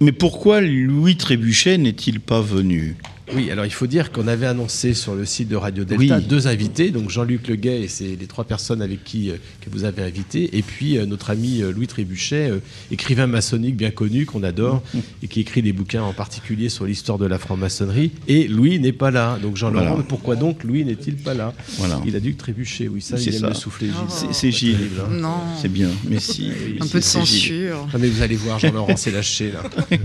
Mais 0.00 0.12
pourquoi 0.12 0.60
Louis 0.60 1.16
Trébuchet 1.16 1.78
n'est-il 1.78 2.20
pas 2.20 2.40
venu? 2.40 2.96
Oui, 3.32 3.50
alors 3.50 3.64
il 3.64 3.72
faut 3.72 3.86
dire 3.86 4.12
qu'on 4.12 4.28
avait 4.28 4.44
annoncé 4.44 4.92
sur 4.92 5.14
le 5.14 5.24
site 5.24 5.48
de 5.48 5.56
Radio 5.56 5.84
Delta 5.84 6.18
Oui. 6.18 6.24
deux 6.26 6.46
invités, 6.46 6.90
donc 6.90 7.08
Jean-Luc 7.08 7.48
Leguet 7.48 7.80
et 7.82 7.88
c'est 7.88 8.16
les 8.20 8.26
trois 8.26 8.44
personnes 8.44 8.82
avec 8.82 9.02
qui 9.02 9.30
euh, 9.30 9.36
que 9.62 9.70
vous 9.70 9.84
avez 9.84 10.02
invité, 10.02 10.56
et 10.58 10.60
puis 10.62 10.98
euh, 10.98 11.06
notre 11.06 11.30
ami 11.30 11.62
euh, 11.62 11.72
Louis 11.72 11.86
Trébuchet, 11.86 12.52
écrivain 12.90 13.26
maçonnique 13.26 13.76
bien 13.78 13.90
connu 13.90 14.26
qu'on 14.26 14.42
adore 14.42 14.82
et 15.22 15.28
qui 15.28 15.40
écrit 15.40 15.62
des 15.62 15.72
bouquins 15.72 16.02
en 16.02 16.12
particulier 16.12 16.68
sur 16.68 16.84
l'histoire 16.84 17.16
de 17.18 17.24
la 17.26 17.38
franc-maçonnerie. 17.38 18.10
Et 18.28 18.46
Louis 18.46 18.78
n'est 18.78 18.92
pas 18.92 19.10
là, 19.10 19.38
donc 19.42 19.56
Jean-Laurent, 19.56 19.86
Voilà. 19.86 20.02
pourquoi 20.06 20.36
donc 20.36 20.62
Louis 20.62 20.84
n'est-il 20.84 21.16
pas 21.16 21.32
là? 21.32 21.54
Voilà. 21.78 22.02
Il 22.06 22.14
a 22.16 22.20
dû 22.20 22.34
trébucher, 22.36 22.88
oui, 22.88 23.00
ça 23.00 23.16
C'est 23.16 23.30
il 23.30 23.34
aime 23.36 23.40
ça. 23.40 23.48
le 23.48 23.54
souffler. 23.54 23.86
Gilles. 23.88 24.28
C'est- 24.32 24.50
Gilles. 24.50 24.76
terrible, 24.76 25.00
hein. 25.00 25.14
Non. 25.14 25.36
C'est 25.62 25.72
bien, 25.72 25.88
mais 26.10 26.20
si. 26.20 26.50
Un 26.78 26.84
c'est- 26.84 26.92
peu 26.92 26.98
de 26.98 27.04
censure. 27.04 27.88
Ah, 27.92 27.96
mais 27.98 28.08
vous 28.08 28.20
allez 28.20 28.36
voir, 28.36 28.58
Jean-Laurent 28.58 28.96
s'est 28.96 29.10
lâché 29.12 29.50
là. 29.50 29.62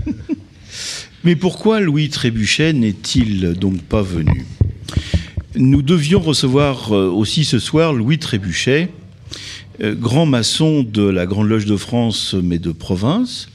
Mais 1.24 1.36
pourquoi 1.36 1.80
Louis 1.80 2.08
Trébuchet 2.08 2.72
n'est-il 2.72 3.54
donc 3.54 3.82
pas 3.82 4.02
venu? 4.02 4.46
Nous 5.56 5.82
devions 5.82 6.20
recevoir 6.20 6.92
euh, 6.92 7.08
aussi 7.08 7.44
ce 7.44 7.58
soir 7.58 7.92
Louis 7.92 8.18
Trébuchet, 8.18 8.88
euh, 9.82 9.94
grand 9.94 10.26
maçon 10.26 10.82
de 10.82 11.02
la 11.02 11.26
Grande 11.26 11.48
Loge 11.48 11.66
de 11.66 11.76
France, 11.76 12.34
mais 12.40 12.58
de 12.58 12.70
province, 12.70 13.48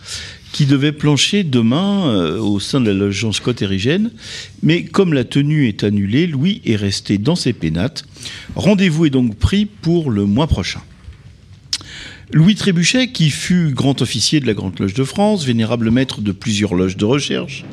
qui 0.51 0.65
devait 0.65 0.91
plancher 0.91 1.43
demain 1.43 2.07
euh, 2.07 2.39
au 2.39 2.59
sein 2.59 2.81
de 2.81 2.87
la 2.87 2.93
loge 2.93 3.29
Scott 3.31 3.61
Érigène. 3.61 4.11
Mais 4.61 4.83
comme 4.83 5.13
la 5.13 5.23
tenue 5.23 5.67
est 5.67 5.83
annulée, 5.83 6.27
Louis 6.27 6.61
est 6.65 6.75
resté 6.75 7.17
dans 7.17 7.35
ses 7.35 7.53
pénates. 7.53 8.05
Rendez-vous 8.55 9.05
est 9.05 9.09
donc 9.09 9.35
pris 9.35 9.65
pour 9.65 10.11
le 10.11 10.25
mois 10.25 10.47
prochain. 10.47 10.81
Louis 12.33 12.55
Trébuchet, 12.55 13.07
qui 13.07 13.29
fut 13.29 13.71
grand 13.71 14.01
officier 14.01 14.39
de 14.39 14.47
la 14.47 14.53
Grande 14.53 14.79
Loge 14.79 14.93
de 14.93 15.03
France, 15.03 15.45
vénérable 15.45 15.91
maître 15.91 16.21
de 16.21 16.31
plusieurs 16.31 16.73
loges 16.73 16.97
de 16.97 17.05
recherche, 17.05 17.65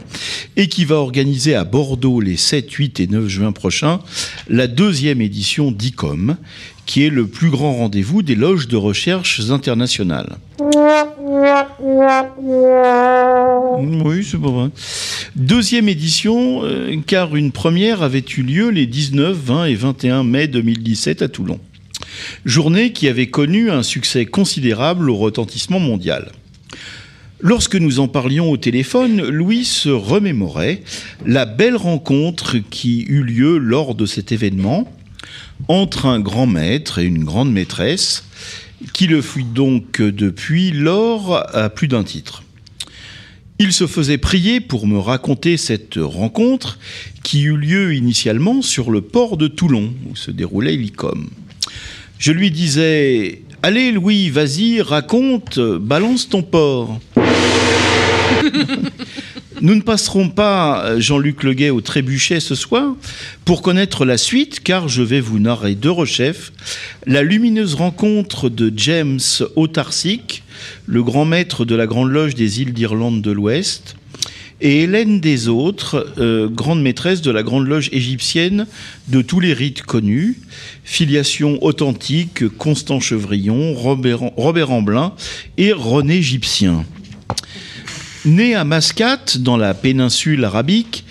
et 0.57 0.69
qui 0.69 0.85
va 0.85 0.97
organiser 0.97 1.55
à 1.55 1.65
Bordeaux 1.65 2.21
les 2.21 2.37
7, 2.37 2.71
8 2.71 3.01
et 3.01 3.07
9 3.07 3.29
juin 3.29 3.53
prochains 3.53 4.01
la 4.49 4.67
deuxième 4.67 5.21
édition 5.21 5.73
d'ICOM, 5.73 6.37
qui 6.85 7.05
est 7.05 7.11
le 7.11 7.27
plus 7.27 7.51
grand 7.51 7.75
rendez-vous 7.75 8.23
des 8.23 8.35
loges 8.35 8.69
de 8.69 8.77
recherche 8.77 9.41
internationales. 9.51 10.37
Oui, 14.05 14.27
c'est 14.29 14.41
pas 14.41 14.51
vrai. 14.51 14.69
Deuxième 15.35 15.89
édition, 15.89 16.63
euh, 16.65 16.95
car 17.07 17.37
une 17.37 17.53
première 17.53 18.03
avait 18.03 18.25
eu 18.37 18.43
lieu 18.43 18.69
les 18.69 18.87
19, 18.87 19.37
20 19.37 19.65
et 19.67 19.75
21 19.75 20.25
mai 20.25 20.47
2017 20.49 21.23
à 21.23 21.29
Toulon. 21.29 21.59
Journée 22.45 22.93
qui 22.93 23.09
avait 23.09 23.29
connu 23.29 23.71
un 23.71 23.83
succès 23.83 24.27
considérable 24.27 25.11
au 25.11 25.17
retentissement 25.17 25.81
mondial. 25.81 26.33
Lorsque 27.41 27.75
nous 27.75 27.99
en 27.99 28.07
parlions 28.07 28.51
au 28.51 28.57
téléphone, 28.57 29.21
Louis 29.29 29.65
se 29.65 29.89
remémorait 29.89 30.83
la 31.27 31.45
belle 31.45 31.77
rencontre 31.77 32.59
qui 32.59 33.03
eut 33.09 33.25
lieu 33.25 33.59
lors 33.59 33.97
de 33.97 34.07
cet 34.07 34.31
événement 34.31 34.89
entre 35.69 36.07
un 36.07 36.21
grand 36.21 36.47
maître 36.47 36.99
et 36.99 37.05
une 37.05 37.25
grande 37.25 37.53
maîtresse, 37.53 38.25
qui 38.93 39.07
le 39.07 39.23
fut 39.23 39.45
donc 39.45 40.01
depuis 40.01 40.73
lors 40.73 41.45
à 41.57 41.69
plus 41.69 41.89
d'un 41.89 42.05
titre. 42.05 42.43
Il 43.59 43.73
se 43.73 43.87
faisait 43.87 44.19
prier 44.19 44.61
pour 44.61 44.87
me 44.87 44.99
raconter 44.99 45.57
cette 45.57 45.97
rencontre 45.97 46.79
qui 47.23 47.43
eut 47.43 47.57
lieu 47.57 47.95
initialement 47.95 48.61
sur 48.61 48.91
le 48.91 49.03
port 49.03 49.37
de 49.37 49.47
Toulon, 49.47 49.95
où 50.11 50.17
se 50.17 50.31
déroulait 50.31 50.77
l'ICOM. 50.77 51.29
Je 52.23 52.31
lui 52.31 52.53
disais 52.53 53.43
Allez 53.65 53.91
Louis, 53.91 54.31
vas-y, 54.31 54.81
raconte, 54.81 55.59
balance 55.59 56.29
ton 56.29 56.45
port. 56.45 57.01
Nous 59.61 59.75
ne 59.75 59.81
passerons 59.81 60.29
pas 60.29 61.01
Jean-Luc 61.01 61.43
Leguet 61.43 61.71
au 61.71 61.81
trébuchet 61.81 62.39
ce 62.39 62.55
soir 62.55 62.95
pour 63.45 63.61
connaître 63.61 64.05
la 64.05 64.19
suite, 64.19 64.61
car 64.61 64.87
je 64.87 65.03
vais 65.03 65.19
vous 65.19 65.41
narrer 65.41 65.75
de 65.75 65.89
rechef 65.89 66.53
la 67.07 67.25
lumineuse 67.25 67.75
rencontre 67.75 68.49
de 68.49 68.73
James 68.77 69.19
Autarcic, 69.57 70.45
le 70.87 71.03
grand 71.03 71.25
maître 71.25 71.65
de 71.65 71.75
la 71.75 71.89
Grande 71.89 72.13
Loge 72.13 72.37
des 72.37 72.63
îles 72.63 72.73
d'Irlande 72.73 73.21
de 73.21 73.33
l'Ouest, 73.33 73.97
et 74.63 74.85
Hélène 74.85 75.21
des 75.21 75.49
Autres, 75.49 76.15
euh, 76.19 76.49
grande 76.49 76.81
maîtresse 76.83 77.21
de 77.21 77.33
la 77.33 77.43
Grande 77.43 77.67
Loge 77.67 77.91
égyptienne 77.93 78.67
de 79.09 79.21
tous 79.21 79.41
les 79.41 79.53
rites 79.53 79.83
connus, 79.83 80.39
filiation 80.85 81.59
authentique, 81.63 82.49
Constant 82.59 83.01
Chevrillon, 83.01 83.75
Robert, 83.75 84.21
Robert 84.37 84.71
et 85.59 85.73
René 85.73 86.19
Égyptien. 86.19 86.85
Née 88.25 88.55
à 88.55 88.65
Mascate, 88.65 89.39
dans 89.39 89.57
la 89.57 89.75
péninsule 89.75 90.45
arabique, 90.45 91.05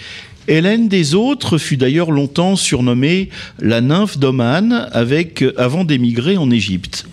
Hélène 0.47 0.88
des 0.88 1.14
Autres 1.14 1.58
fut 1.58 1.78
d'ailleurs 1.78 2.12
longtemps 2.12 2.56
surnommée 2.56 3.30
la 3.60 3.82
nymphe 3.82 4.18
d'Oman 4.18 4.88
avec, 4.93 5.43
avant 5.58 5.84
d'émigrer 5.84 6.38
en 6.38 6.49
Égypte. 6.49 7.06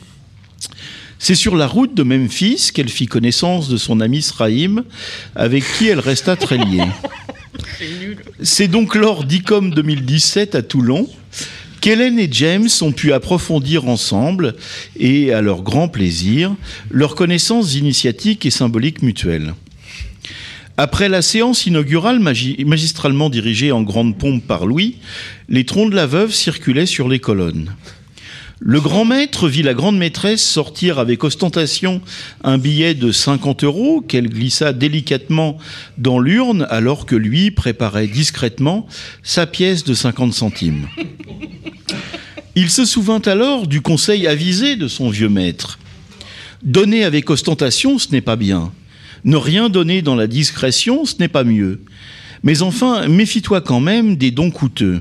C'est 1.18 1.34
sur 1.34 1.56
la 1.56 1.66
route 1.66 1.94
de 1.94 2.02
Memphis 2.02 2.70
qu'elle 2.72 2.88
fit 2.88 3.06
connaissance 3.06 3.68
de 3.68 3.76
son 3.76 4.00
ami 4.00 4.22
Sraïm, 4.22 4.84
avec 5.34 5.64
qui 5.76 5.88
elle 5.88 5.98
resta 5.98 6.36
très 6.36 6.58
liée. 6.58 6.86
C'est 8.42 8.68
donc 8.68 8.94
lors 8.94 9.24
d'ICOM 9.24 9.70
2017 9.70 10.54
à 10.54 10.62
Toulon 10.62 11.08
qu'Hélène 11.80 12.18
et 12.18 12.28
James 12.32 12.68
ont 12.80 12.90
pu 12.92 13.12
approfondir 13.12 13.86
ensemble, 13.88 14.56
et 14.98 15.32
à 15.32 15.40
leur 15.42 15.62
grand 15.62 15.86
plaisir, 15.88 16.54
leurs 16.90 17.14
connaissances 17.14 17.76
initiatiques 17.76 18.44
et 18.46 18.50
symboliques 18.50 19.00
mutuelles. 19.02 19.54
Après 20.76 21.08
la 21.08 21.22
séance 21.22 21.66
inaugurale 21.66 22.18
magi- 22.18 22.64
magistralement 22.64 23.30
dirigée 23.30 23.70
en 23.70 23.82
grande 23.82 24.18
pompe 24.18 24.44
par 24.44 24.66
Louis, 24.66 24.96
les 25.48 25.64
troncs 25.64 25.90
de 25.90 25.96
la 25.96 26.06
veuve 26.06 26.32
circulaient 26.32 26.86
sur 26.86 27.08
les 27.08 27.20
colonnes. 27.20 27.72
Le 28.61 28.80
grand 28.80 29.04
maître 29.04 29.48
vit 29.48 29.62
la 29.62 29.72
grande 29.72 29.96
maîtresse 29.96 30.42
sortir 30.42 30.98
avec 30.98 31.22
ostentation 31.22 32.00
un 32.42 32.59
billet 32.59 32.94
de 32.94 33.12
50 33.12 33.62
euros 33.62 34.00
qu'elle 34.00 34.28
glissa 34.28 34.72
délicatement 34.72 35.59
dans 35.96 36.18
l'urne 36.18 36.66
alors 36.68 37.06
que 37.06 37.14
lui 37.14 37.52
préparait 37.52 38.09
discrètement 38.09 38.88
sa 39.22 39.46
pièce 39.46 39.84
de 39.84 39.94
50 39.94 40.34
centimes. 40.34 40.88
Il 42.56 42.70
se 42.70 42.84
souvint 42.84 43.22
alors 43.24 43.68
du 43.68 43.80
conseil 43.80 44.26
avisé 44.26 44.74
de 44.74 44.88
son 44.88 45.09
vieux 45.09 45.28
maître. 45.28 45.78
Donner 46.64 47.04
avec 47.04 47.30
ostentation, 47.30 48.00
ce 48.00 48.11
n'est 48.11 48.20
pas 48.20 48.34
bien. 48.34 48.72
Ne 49.22 49.36
rien 49.36 49.68
donner 49.68 50.02
dans 50.02 50.16
la 50.16 50.26
discrétion, 50.26 51.04
ce 51.04 51.14
n'est 51.20 51.28
pas 51.28 51.44
mieux. 51.44 51.82
Mais 52.42 52.62
enfin, 52.62 53.06
méfie-toi 53.06 53.61
quand 53.61 53.80
même 53.80 54.16
des 54.16 54.32
dons 54.32 54.50
coûteux. 54.50 55.00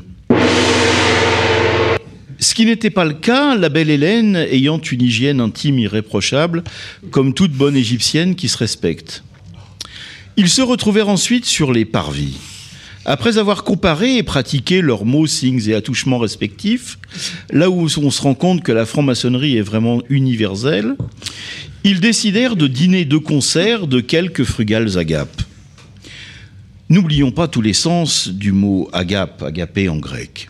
Ce 2.39 2.53
qui 2.53 2.65
n'était 2.65 2.91
pas 2.91 3.05
le 3.05 3.13
cas, 3.13 3.55
la 3.55 3.69
belle 3.69 3.89
Hélène 3.89 4.35
ayant 4.35 4.79
une 4.79 5.01
hygiène 5.01 5.41
intime 5.41 5.79
irréprochable, 5.79 6.63
comme 7.09 7.33
toute 7.33 7.51
bonne 7.51 7.75
égyptienne 7.75 8.35
qui 8.35 8.47
se 8.47 8.57
respecte. 8.57 9.23
Ils 10.35 10.49
se 10.49 10.61
retrouvèrent 10.61 11.09
ensuite 11.09 11.45
sur 11.45 11.73
les 11.73 11.85
parvis. 11.85 12.37
Après 13.05 13.37
avoir 13.37 13.63
comparé 13.63 14.17
et 14.17 14.23
pratiqué 14.23 14.81
leurs 14.81 15.05
mots, 15.05 15.25
signes 15.25 15.61
et 15.67 15.73
attouchements 15.73 16.19
respectifs, 16.19 16.99
là 17.51 17.69
où 17.69 17.87
on 17.97 18.11
se 18.11 18.21
rend 18.21 18.35
compte 18.35 18.61
que 18.61 18.71
la 18.71 18.85
franc-maçonnerie 18.85 19.57
est 19.57 19.61
vraiment 19.61 20.03
universelle, 20.09 20.95
ils 21.83 22.01
décidèrent 22.01 22.57
de 22.57 22.67
dîner 22.67 23.05
de 23.05 23.17
concert 23.17 23.87
de 23.87 24.01
quelques 24.01 24.43
frugales 24.43 24.99
agapes. 24.99 25.41
N'oublions 26.89 27.31
pas 27.31 27.47
tous 27.47 27.61
les 27.61 27.73
sens 27.73 28.27
du 28.27 28.51
mot 28.51 28.89
agape, 28.93 29.41
agapé 29.41 29.89
en 29.89 29.97
grec. 29.97 30.49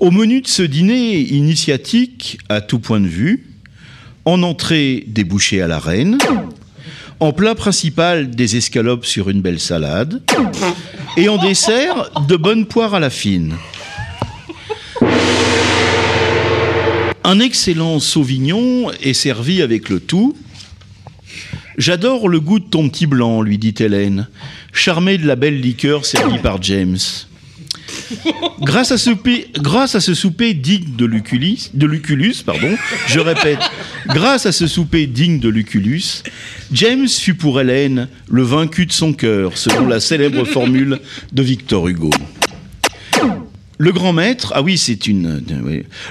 Au 0.00 0.10
menu 0.10 0.40
de 0.40 0.48
ce 0.48 0.62
dîner 0.62 1.20
initiatique, 1.20 2.38
à 2.48 2.60
tout 2.60 2.80
point 2.80 3.00
de 3.00 3.06
vue, 3.06 3.46
en 4.24 4.42
entrée 4.42 5.04
des 5.06 5.22
bouchées 5.24 5.62
à 5.62 5.68
la 5.68 5.78
reine, 5.78 6.18
en 7.20 7.32
plat 7.32 7.54
principal 7.54 8.30
des 8.30 8.56
escalopes 8.56 9.06
sur 9.06 9.30
une 9.30 9.40
belle 9.40 9.60
salade, 9.60 10.22
et 11.16 11.28
en 11.28 11.38
dessert 11.38 12.10
de 12.26 12.36
bonnes 12.36 12.66
poires 12.66 12.94
à 12.94 13.00
la 13.00 13.10
fine. 13.10 13.54
Un 17.22 17.38
excellent 17.38 18.00
sauvignon 18.00 18.90
est 19.00 19.14
servi 19.14 19.62
avec 19.62 19.88
le 19.88 20.00
tout. 20.00 20.36
J'adore 21.78 22.28
le 22.28 22.40
goût 22.40 22.58
de 22.58 22.64
ton 22.64 22.88
petit 22.88 23.06
blanc, 23.06 23.42
lui 23.42 23.58
dit 23.58 23.74
Hélène, 23.78 24.28
charmée 24.72 25.18
de 25.18 25.26
la 25.26 25.36
belle 25.36 25.60
liqueur 25.60 26.04
servie 26.04 26.38
par 26.38 26.60
James. 26.62 26.98
Grâce 28.60 28.92
à 28.92 28.98
ce, 28.98 29.10
souper, 29.10 29.48
grâce 29.54 29.94
à 29.94 30.00
ce 30.00 30.14
souper 30.14 30.54
digne 30.54 30.96
de 30.96 31.04
Lucullus, 31.04 31.70
de 31.74 31.86
Lucullus, 31.86 32.36
pardon, 32.44 32.76
je 33.06 33.20
répète, 33.20 33.58
grâce 34.06 34.46
à 34.46 34.52
ce 34.52 34.66
souper 34.66 35.06
digne 35.06 35.38
de 35.38 35.48
Lucullus, 35.48 36.22
James 36.72 37.08
fut 37.08 37.34
pour 37.34 37.60
Hélène 37.60 38.08
le 38.28 38.42
vaincu 38.42 38.86
de 38.86 38.92
son 38.92 39.12
cœur, 39.12 39.56
selon 39.56 39.86
la 39.86 40.00
célèbre 40.00 40.44
formule 40.44 41.00
de 41.32 41.42
Victor 41.42 41.88
Hugo. 41.88 42.10
Le 43.84 43.92
grand 43.92 44.14
maître, 44.14 44.54
ah 44.56 44.62
oui. 44.62 44.82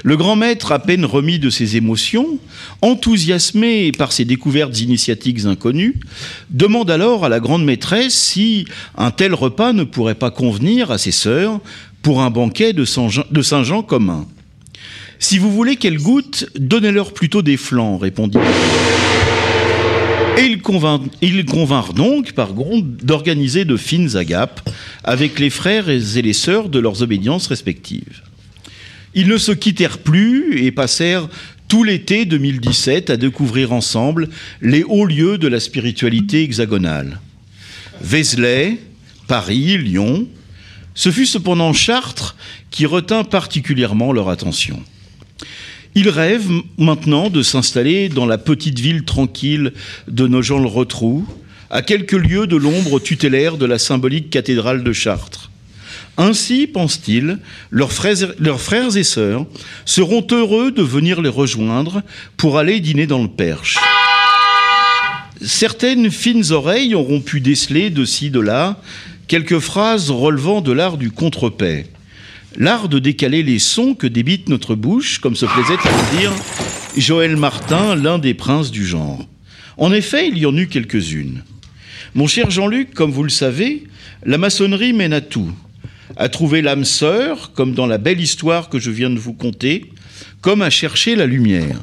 Le 0.04 0.16
grand 0.16 0.36
maître, 0.36 0.72
à 0.72 0.78
peine 0.78 1.06
remis 1.06 1.40
de 1.40 1.50
ses 1.50 1.76
émotions, 1.76 2.38
enthousiasmé 2.84 3.92
par 3.92 4.12
ses 4.12 4.26
découvertes 4.26 4.80
initiatiques 4.80 5.46
inconnues, 5.46 6.00
demande 6.52 6.92
alors 6.92 7.26
à 7.26 7.30
la 7.30 7.40
grande 7.40 7.66
maîtresse 7.66 8.14
si 8.14 8.66
un 8.96 9.10
tel 9.10 9.34
repas 9.34 9.74
ne 9.74 9.86
pourrait 9.86 10.14
pas 10.14 10.30
convenir 10.30 10.92
à 10.92 11.00
ses 11.00 11.10
sœurs 11.10 11.62
pour 12.04 12.22
un 12.22 12.30
banquet 12.30 12.74
de 12.74 12.86
Saint-Jean 12.86 13.24
de 13.32 13.42
Saint-Jean 13.42 13.82
commun. 13.82 14.28
Si 15.18 15.40
vous 15.40 15.52
voulez 15.52 15.76
qu'elles 15.76 15.98
goûtent, 15.98 16.46
donnez-leur 16.56 17.12
plutôt 17.12 17.42
des 17.42 17.58
flancs, 17.58 17.98
répondit. 17.98 18.38
Et 20.38 20.46
ils 20.46 20.62
convinrent, 21.46 21.94
donc, 21.94 22.34
par 22.34 22.54
contre, 22.56 22.88
d'organiser 23.04 23.66
de 23.66 23.78
fines 23.78 24.18
agapes 24.18 24.68
avec 25.04 25.40
les 25.40 25.50
frères 25.50 25.90
et 25.90 26.00
les 26.00 26.34
sœurs 26.34 26.70
de 26.70 26.80
leurs 26.80 27.04
obédiences 27.04 27.48
respectives. 27.48 28.24
Ils 29.14 29.28
ne 29.28 29.38
se 29.38 29.52
quittèrent 29.52 30.00
plus 30.00 30.64
et 30.64 30.72
passèrent 30.72 31.30
tout 31.68 31.84
l'été 31.84 32.26
2017 32.26 33.12
à 33.12 33.18
découvrir 33.18 33.74
ensemble 33.74 34.30
les 34.62 34.84
hauts 34.84 35.06
lieux 35.06 35.38
de 35.38 35.48
la 35.48 35.60
spiritualité 35.60 36.44
hexagonale. 36.44 37.20
Vézelay, 38.02 38.80
Paris, 39.28 39.78
Lyon. 39.78 40.28
Ce 40.96 41.12
fut 41.12 41.26
cependant 41.26 41.74
Chartres 41.74 42.36
qui 42.72 42.86
retint 42.86 43.24
particulièrement 43.24 44.12
leur 44.12 44.30
attention. 44.30 44.82
Ils 45.96 46.10
rêvent 46.10 46.50
maintenant 46.78 47.30
de 47.30 47.44
s'installer 47.44 48.10
dans 48.10 48.26
la 48.26 48.38
petite 48.38 48.80
ville 48.80 49.04
tranquille 49.04 49.74
de 50.08 50.28
Nogent-le-Rotrou, 50.28 51.26
à 51.70 51.82
quelques 51.82 52.14
lieues 52.14 52.48
de 52.48 52.56
l'ombre 52.56 53.00
tutélaire 53.00 53.58
de 53.58 53.66
la 53.66 53.78
symbolique 53.78 54.30
cathédrale 54.30 54.84
de 54.84 54.94
Chartres. 54.94 55.52
Ainsi, 56.18 56.68
pense-t-il, 56.68 57.40
leurs 57.72 57.92
frères, 57.92 58.98
et 58.98 59.04
sœurs 59.04 59.46
seront 59.86 60.26
heureux 60.32 60.72
de 60.72 60.84
venir 60.84 61.22
les 61.22 61.30
rejoindre 61.30 62.04
pour 62.38 62.58
aller 62.58 62.80
dîner 62.80 63.08
dans 63.08 63.22
le 63.22 63.28
Perche. 63.28 63.78
Certaines 65.42 66.12
fines 66.12 66.52
oreilles 66.52 66.96
auront 66.96 67.22
pu 67.22 67.42
déceler 67.42 67.90
de 67.90 68.06
ci, 68.06 68.30
de 68.30 68.40
là, 68.40 68.82
quelques 69.28 69.60
phrases 69.60 70.12
relevant 70.12 70.62
de 70.62 70.72
l'art 70.72 70.98
du 70.98 71.12
contrepet. 71.12 71.88
L'art 72.58 72.88
de 72.88 73.00
décaler 73.00 73.42
les 73.42 73.58
sons 73.58 73.96
que 73.96 74.06
débite 74.06 74.48
notre 74.48 74.76
bouche, 74.76 75.20
comme 75.20 75.36
se 75.36 75.46
plaisait 75.46 75.74
à 75.74 75.92
le 75.92 76.18
dire 76.18 76.32
Joël 76.96 77.36
Martin, 77.36 77.96
l'un 77.96 78.20
des 78.20 78.36
princes 78.36 78.70
du 78.70 78.86
genre. 78.86 79.26
En 79.78 79.92
effet, 79.92 80.28
il 80.28 80.38
y 80.38 80.46
en 80.46 80.56
eut 80.56 80.68
quelques-unes. 80.68 81.44
Mon 82.14 82.28
cher 82.28 82.52
Jean-Luc, 82.52 82.94
comme 82.94 83.12
vous 83.12 83.24
le 83.24 83.30
savez, 83.30 83.86
la 84.24 84.38
maçonnerie 84.38 84.94
mène 84.94 85.14
à 85.14 85.22
tout. 85.22 85.52
À 86.16 86.30
trouver 86.30 86.62
l'âme 86.62 86.86
sœur, 86.86 87.54
comme 87.54 87.74
dans 87.74 87.88
la 87.88 87.98
belle 87.98 88.22
histoire 88.22 88.70
que 88.70 88.78
je 88.78 88.92
viens 88.92 89.10
de 89.10 89.18
vous 89.18 89.34
conter, 89.34 89.92
comme 90.42 90.62
à 90.62 90.70
chercher 90.70 91.16
la 91.16 91.26
lumière. 91.26 91.80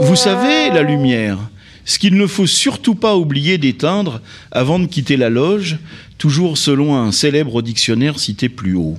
Vous 0.00 0.16
savez, 0.16 0.70
la 0.70 0.82
lumière, 0.82 1.38
ce 1.84 1.98
qu'il 1.98 2.16
ne 2.16 2.26
faut 2.26 2.46
surtout 2.46 2.96
pas 2.96 3.16
oublier 3.16 3.58
d'éteindre 3.58 4.20
avant 4.50 4.78
de 4.80 4.86
quitter 4.86 5.16
la 5.16 5.30
loge, 5.30 5.78
toujours 6.18 6.58
selon 6.58 6.96
un 6.96 7.12
célèbre 7.12 7.62
dictionnaire 7.62 8.18
cité 8.18 8.48
plus 8.48 8.74
haut. 8.74 8.98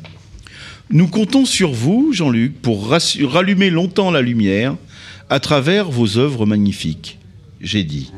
Nous 0.89 1.07
comptons 1.07 1.45
sur 1.45 1.71
vous, 1.71 2.09
Jean-Luc, 2.13 2.59
pour 2.61 2.89
rallumer 2.89 3.69
longtemps 3.69 4.09
la 4.09 4.21
lumière 4.21 4.75
à 5.29 5.39
travers 5.39 5.91
vos 5.91 6.17
œuvres 6.17 6.45
magnifiques. 6.47 7.19
J'ai 7.61 7.83
dit. 7.83 8.11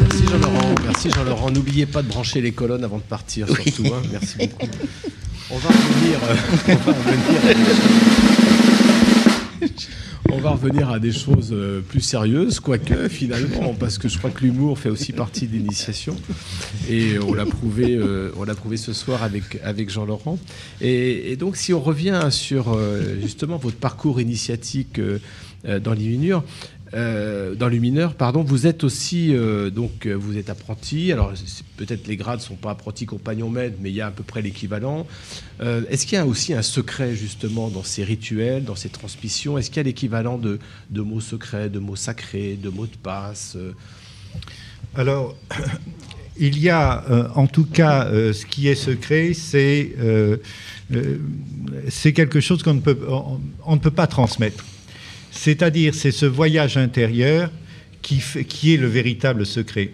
Merci 0.00 0.22
Jean-Laurent. 0.30 0.74
Merci 0.84 1.10
Jean-Laurent. 1.10 1.50
N'oubliez 1.50 1.84
pas 1.86 2.02
de 2.02 2.08
brancher 2.08 2.40
les 2.40 2.52
colonnes 2.52 2.84
avant 2.84 2.96
de 2.98 3.02
partir, 3.02 3.46
surtout. 3.48 3.86
hein. 3.88 4.00
Merci 4.10 4.38
beaucoup. 4.38 4.68
On 5.50 5.58
va 5.58 5.68
revenir. 5.68 6.18
euh, 6.24 6.36
on, 6.68 6.90
va 6.90 6.92
revenir 6.92 8.37
on 10.30 10.38
va 10.38 10.50
revenir 10.50 10.90
à 10.90 10.98
des 10.98 11.12
choses 11.12 11.50
euh, 11.52 11.80
plus 11.80 12.00
sérieuses, 12.00 12.60
quoique 12.60 13.08
finalement, 13.08 13.74
parce 13.74 13.98
que 13.98 14.08
je 14.08 14.18
crois 14.18 14.30
que 14.30 14.42
l'humour 14.42 14.78
fait 14.78 14.90
aussi 14.90 15.12
partie 15.12 15.46
de 15.46 15.52
l'initiation. 15.52 16.16
Et 16.88 17.18
on 17.18 17.34
l'a 17.34 17.46
prouvé, 17.46 17.94
euh, 17.94 18.30
on 18.36 18.44
l'a 18.44 18.54
prouvé 18.54 18.76
ce 18.76 18.92
soir 18.92 19.22
avec, 19.22 19.58
avec 19.64 19.90
Jean-Laurent. 19.90 20.38
Et, 20.80 21.36
donc, 21.36 21.56
si 21.56 21.72
on 21.72 21.80
revient 21.80 22.28
sur 22.30 22.72
euh, 22.72 23.20
justement 23.20 23.56
votre 23.56 23.76
parcours 23.76 24.20
initiatique 24.20 25.00
dans 25.64 25.92
l'Illuminure, 25.92 26.44
euh, 26.94 27.54
dans 27.54 27.68
le 27.68 27.76
mineur, 27.76 28.14
pardon, 28.14 28.42
vous 28.42 28.66
êtes 28.66 28.82
aussi 28.82 29.34
euh, 29.34 29.68
donc 29.68 30.06
euh, 30.06 30.14
vous 30.14 30.38
êtes 30.38 30.48
apprenti. 30.48 31.12
Alors 31.12 31.32
peut-être 31.76 32.06
les 32.06 32.16
grades 32.16 32.40
sont 32.40 32.54
pas 32.54 32.70
apprenti 32.70 33.04
compagnon 33.04 33.50
maître, 33.50 33.76
mais 33.80 33.90
il 33.90 33.96
y 33.96 34.00
a 34.00 34.06
à 34.06 34.10
peu 34.10 34.22
près 34.22 34.40
l'équivalent. 34.42 35.06
Est-ce 35.60 36.06
qu'il 36.06 36.16
y 36.16 36.20
a 36.20 36.26
aussi 36.26 36.54
un 36.54 36.62
secret 36.62 37.14
justement 37.14 37.68
dans 37.68 37.82
ces 37.82 38.04
rituels, 38.04 38.64
dans 38.64 38.76
ces 38.76 38.88
transmissions? 38.88 39.58
Est-ce 39.58 39.70
qu'il 39.70 39.78
y 39.78 39.80
a 39.80 39.84
l'équivalent 39.84 40.38
de, 40.38 40.60
de 40.90 41.00
mots 41.02 41.20
secrets, 41.20 41.68
de 41.68 41.78
mots 41.78 41.96
sacrés, 41.96 42.56
de 42.56 42.68
mots 42.68 42.86
de 42.86 42.96
passe 43.02 43.56
Alors, 44.94 45.36
il 46.38 46.58
y 46.58 46.70
a 46.70 47.04
en 47.34 47.48
tout 47.48 47.66
cas 47.66 48.08
ce 48.10 48.46
qui 48.46 48.68
est 48.68 48.76
secret, 48.76 49.32
c'est 49.34 49.96
quelque 52.14 52.40
chose 52.40 52.62
qu'on 52.62 52.74
ne 52.74 52.80
on 53.64 53.74
ne 53.74 53.80
peut 53.80 53.90
pas 53.90 54.06
transmettre. 54.06 54.64
C'est-à-dire, 55.48 55.94
c'est 55.94 56.10
ce 56.10 56.26
voyage 56.26 56.76
intérieur 56.76 57.50
qui, 58.02 58.18
fait- 58.18 58.44
qui 58.44 58.74
est 58.74 58.76
le 58.76 58.88
véritable 58.88 59.46
secret. 59.46 59.90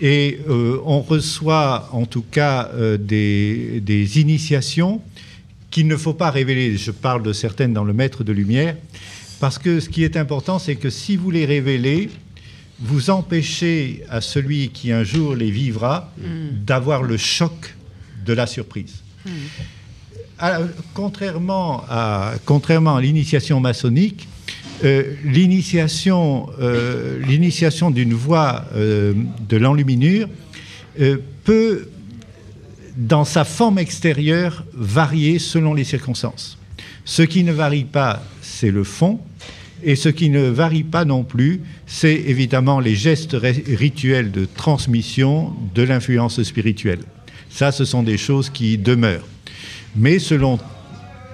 Et 0.00 0.40
euh, 0.48 0.78
on 0.86 1.00
reçoit 1.02 1.90
en 1.92 2.06
tout 2.06 2.22
cas 2.22 2.70
euh, 2.74 2.96
des, 2.96 3.80
des 3.82 4.20
initiations 4.20 5.02
qu'il 5.70 5.86
ne 5.86 5.96
faut 5.96 6.14
pas 6.14 6.30
révéler. 6.30 6.78
Je 6.78 6.90
parle 6.92 7.22
de 7.22 7.32
certaines 7.34 7.74
dans 7.74 7.84
le 7.84 7.92
Maître 7.92 8.24
de 8.24 8.32
Lumière, 8.32 8.74
parce 9.38 9.58
que 9.58 9.80
ce 9.80 9.88
qui 9.90 10.02
est 10.02 10.16
important, 10.16 10.58
c'est 10.58 10.76
que 10.76 10.88
si 10.88 11.16
vous 11.16 11.30
les 11.30 11.44
révélez, 11.44 12.08
vous 12.80 13.10
empêchez 13.10 14.02
à 14.08 14.20
celui 14.22 14.70
qui 14.70 14.92
un 14.92 15.04
jour 15.04 15.34
les 15.36 15.50
vivra 15.50 16.10
d'avoir 16.52 17.02
le 17.02 17.16
choc 17.18 17.74
de 18.24 18.32
la 18.32 18.46
surprise. 18.46 19.02
Alors, 20.38 20.66
contrairement 20.94 21.84
à, 21.88 22.34
contrairement 22.46 22.96
à 22.96 23.00
l'initiation 23.02 23.60
maçonnique, 23.60 24.26
euh, 24.82 25.14
l'initiation 25.24 26.48
euh, 26.60 27.18
l'initiation 27.26 27.90
d'une 27.90 28.14
voie 28.14 28.64
euh, 28.74 29.12
de 29.48 29.56
l'enluminure 29.56 30.28
peut, 31.44 31.88
dans 32.96 33.24
sa 33.24 33.44
forme 33.44 33.78
extérieure, 33.78 34.64
varier 34.72 35.38
selon 35.38 35.74
les 35.74 35.84
circonstances. 35.84 36.58
Ce 37.04 37.22
qui 37.22 37.42
ne 37.44 37.52
varie 37.52 37.84
pas, 37.84 38.22
c'est 38.40 38.70
le 38.70 38.84
fond, 38.84 39.20
et 39.82 39.96
ce 39.96 40.08
qui 40.08 40.30
ne 40.30 40.48
varie 40.48 40.84
pas 40.84 41.04
non 41.04 41.24
plus, 41.24 41.60
c'est 41.86 42.14
évidemment 42.14 42.80
les 42.80 42.94
gestes 42.94 43.32
ri- 43.34 43.64
rituels 43.76 44.30
de 44.30 44.46
transmission 44.46 45.52
de 45.74 45.82
l'influence 45.82 46.42
spirituelle. 46.42 47.00
Ça, 47.50 47.72
ce 47.72 47.84
sont 47.84 48.02
des 48.02 48.16
choses 48.16 48.48
qui 48.48 48.78
demeurent. 48.78 49.26
Mais 49.96 50.18
selon 50.18 50.58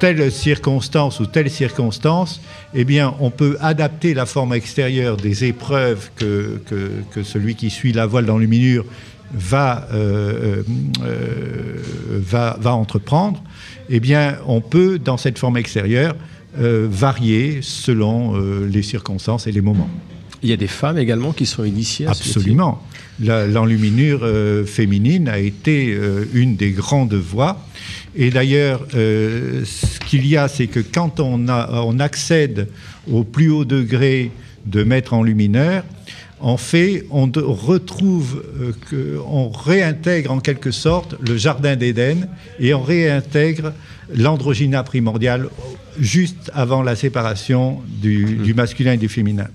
telle 0.01 0.32
circonstance 0.32 1.20
ou 1.20 1.26
telle 1.26 1.51
circonstance, 1.51 2.40
eh 2.74 2.84
bien, 2.84 3.14
on 3.20 3.30
peut 3.30 3.57
adapter 3.61 4.14
la 4.14 4.26
forme 4.26 4.55
extérieure 4.55 5.16
des 5.16 5.44
épreuves 5.44 6.11
que, 6.16 6.61
que, 6.66 6.90
que 7.12 7.22
celui 7.22 7.55
qui 7.55 7.70
suit 7.70 7.92
la 7.92 8.07
voile 8.07 8.26
d'enluminure 8.26 8.84
va, 9.32 9.86
euh, 9.92 10.62
euh, 11.05 11.76
va, 12.11 12.57
va 12.61 12.74
entreprendre. 12.74 13.42
Eh 13.88 14.01
bien, 14.01 14.38
on 14.46 14.61
peut, 14.61 14.98
dans 14.98 15.18
cette 15.18 15.38
forme 15.38 15.59
extérieure, 15.59 16.16
euh, 16.59 16.88
varier 16.90 17.61
selon 17.62 18.34
euh, 18.34 18.66
les 18.66 18.82
circonstances 18.82 19.46
et 19.46 19.53
les 19.53 19.61
moments. 19.61 19.90
Il 20.42 20.48
y 20.48 20.53
a 20.53 20.57
des 20.57 20.66
femmes 20.66 20.98
également 20.98 21.32
qui 21.32 21.46
sont 21.46 21.64
initiées 21.64 22.07
à. 22.07 22.11
Absolument. 22.11 22.82
L'enluminure 23.22 24.20
euh, 24.22 24.64
féminine 24.64 25.28
a 25.28 25.38
été 25.38 25.92
euh, 25.92 26.24
une 26.32 26.57
des 26.57 26.70
grandes 26.70 27.14
voies. 27.14 27.62
Et 28.16 28.30
d'ailleurs, 28.30 28.86
euh, 28.94 29.62
ce 29.64 30.00
qu'il 30.00 30.26
y 30.26 30.36
a, 30.36 30.48
c'est 30.48 30.66
que 30.66 30.80
quand 30.80 31.20
on, 31.20 31.48
a- 31.48 31.82
on 31.84 31.98
accède 32.00 32.68
au 33.11 33.22
plus 33.24 33.50
haut 33.50 33.64
degré 33.64 34.30
de 34.66 34.82
maître 34.82 35.14
enlumineur, 35.14 35.84
en 36.40 36.56
fait, 36.56 37.04
on 37.11 37.30
retrouve, 37.34 38.42
euh, 38.61 38.72
que, 38.90 39.18
on 39.26 39.50
réintègre 39.50 40.32
en 40.32 40.40
quelque 40.40 40.70
sorte 40.70 41.14
le 41.20 41.36
jardin 41.36 41.76
d'Éden 41.76 42.26
et 42.58 42.72
on 42.74 42.82
réintègre 42.82 43.72
l'androgyna 44.12 44.82
primordial 44.82 45.48
juste 46.00 46.50
avant 46.54 46.82
la 46.82 46.96
séparation 46.96 47.80
du, 47.86 48.24
du 48.24 48.54
masculin 48.54 48.94
et 48.94 48.96
du 48.96 49.08
féminin. 49.08 49.46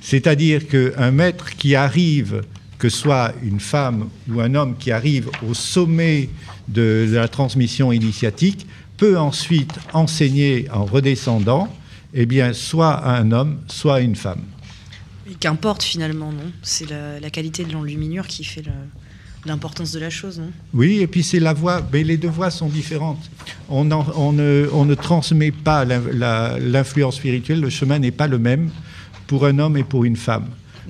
C'est-à-dire 0.00 0.68
qu'un 0.68 1.10
maître 1.10 1.54
qui 1.56 1.74
arrive, 1.74 2.42
que 2.78 2.88
ce 2.88 2.96
soit 2.96 3.34
une 3.42 3.60
femme 3.60 4.08
ou 4.32 4.40
un 4.40 4.54
homme 4.54 4.76
qui 4.78 4.90
arrive 4.92 5.28
au 5.48 5.52
sommet 5.52 6.28
de, 6.70 7.06
de 7.10 7.14
la 7.16 7.28
transmission 7.28 7.92
initiatique, 7.92 8.66
peut 8.96 9.18
ensuite 9.18 9.72
enseigner 9.92 10.66
en 10.72 10.84
redescendant, 10.84 11.68
eh 12.14 12.26
bien, 12.26 12.52
soit 12.52 12.92
à 12.94 13.18
un 13.18 13.32
homme, 13.32 13.58
soit 13.66 13.96
à 13.96 14.00
une 14.00 14.16
femme. 14.16 14.42
Qu'importe 15.38 15.82
finalement, 15.82 16.32
non? 16.32 16.50
C'est 16.62 16.90
la, 16.90 17.20
la 17.20 17.30
qualité 17.30 17.64
de 17.64 17.72
l'enluminure 17.72 18.26
qui 18.26 18.42
fait 18.44 18.64
l'importance 19.46 19.92
de 19.92 20.00
la 20.00 20.10
chose, 20.10 20.38
non? 20.38 20.50
Oui, 20.74 20.98
et 21.00 21.06
puis 21.06 21.22
c'est 21.22 21.40
la 21.40 21.52
voix, 21.54 21.80
mais 21.92 22.02
les 22.02 22.16
deux 22.16 22.28
voix 22.28 22.50
sont 22.50 22.68
différentes. 22.68 23.30
On, 23.68 23.90
en- 23.90 24.06
on 24.16 24.32
ne, 24.32 24.68
on 24.72 24.84
ne 24.84 24.94
transmet 24.94 25.52
pas 25.52 25.84
l'influence 25.84 27.16
spirituelle, 27.16 27.60
le 27.60 27.70
chemin 27.70 27.98
n'est 28.00 28.10
pas 28.10 28.26
le 28.26 28.38
même 28.38 28.70
pour 29.28 29.46
un 29.46 29.58
homme 29.60 29.76
et 29.76 29.84
pour 29.84 30.04
une 30.04 30.16
femme. 30.16 30.46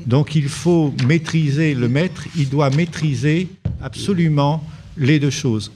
Donc 0.06 0.34
il 0.34 0.48
faut 0.48 0.94
maîtriser 1.06 1.74
le 1.74 1.88
maître, 1.88 2.24
il 2.34 2.48
doit 2.48 2.70
maîtriser 2.70 3.48
absolument 3.82 4.64
les 4.96 5.18
deux 5.18 5.30
choses. 5.30 5.72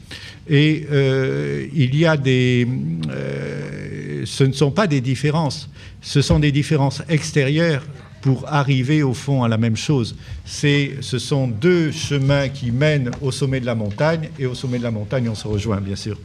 Et 0.49 0.87
euh, 0.91 1.67
il 1.73 1.97
y 1.97 2.07
a 2.07 2.17
des... 2.17 2.67
euh, 3.11 4.23
ce 4.25 4.45
ne 4.45 4.53
sont 4.53 4.71
pas 4.71 4.87
des 4.87 5.01
différences, 5.01 5.69
ce 6.01 6.23
sont 6.23 6.39
des 6.39 6.53
différences 6.53 7.03
extérieures 7.09 7.83
pour 8.21 8.47
arriver 8.49 9.03
au 9.03 9.13
fond 9.13 9.43
à 9.43 9.49
la 9.49 9.59
même 9.59 9.77
chose. 9.77 10.17
Ce 10.47 11.19
sont 11.19 11.47
deux 11.47 11.93
chemins 11.93 12.49
qui 12.49 12.71
mènent 12.71 13.11
au 13.21 13.31
sommet 13.31 13.61
de 13.61 13.67
la 13.67 13.75
montagne, 13.75 14.31
et 14.39 14.47
au 14.47 14.55
sommet 14.55 14.79
de 14.79 14.83
la 14.83 14.91
montagne, 14.91 15.29
on 15.29 15.35
se 15.35 15.47
rejoint, 15.47 15.81
bien 15.81 15.97
sûr. 15.97 16.19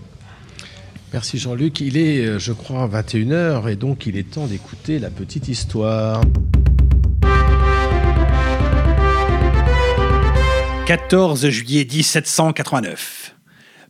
Merci 1.11 1.39
Jean-Luc. 1.39 1.81
Il 1.81 1.97
est, 1.97 2.19
euh, 2.19 2.39
je 2.39 2.53
crois, 2.53 2.87
21h 2.87 3.67
et 3.67 3.75
donc 3.75 4.05
il 4.05 4.15
est 4.15 4.29
temps 4.29 4.45
d'écouter 4.45 4.99
la 4.99 5.09
petite 5.09 5.47
histoire. 5.47 6.21
14 10.89 11.49
juillet 11.49 11.85
1789. 11.85 13.35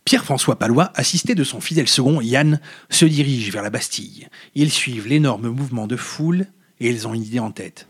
Pierre-François 0.04 0.58
Palois, 0.58 0.92
assisté 0.94 1.34
de 1.34 1.44
son 1.44 1.62
fidèle 1.62 1.88
second 1.88 2.20
Yann, 2.20 2.60
se 2.90 3.06
dirige 3.06 3.50
vers 3.50 3.62
la 3.62 3.70
Bastille. 3.70 4.28
Ils 4.54 4.70
suivent 4.70 5.08
l'énorme 5.08 5.48
mouvement 5.48 5.86
de 5.86 5.96
foule 5.96 6.44
et 6.78 6.90
ils 6.90 7.08
ont 7.08 7.14
une 7.14 7.22
idée 7.22 7.38
en 7.38 7.52
tête. 7.52 7.86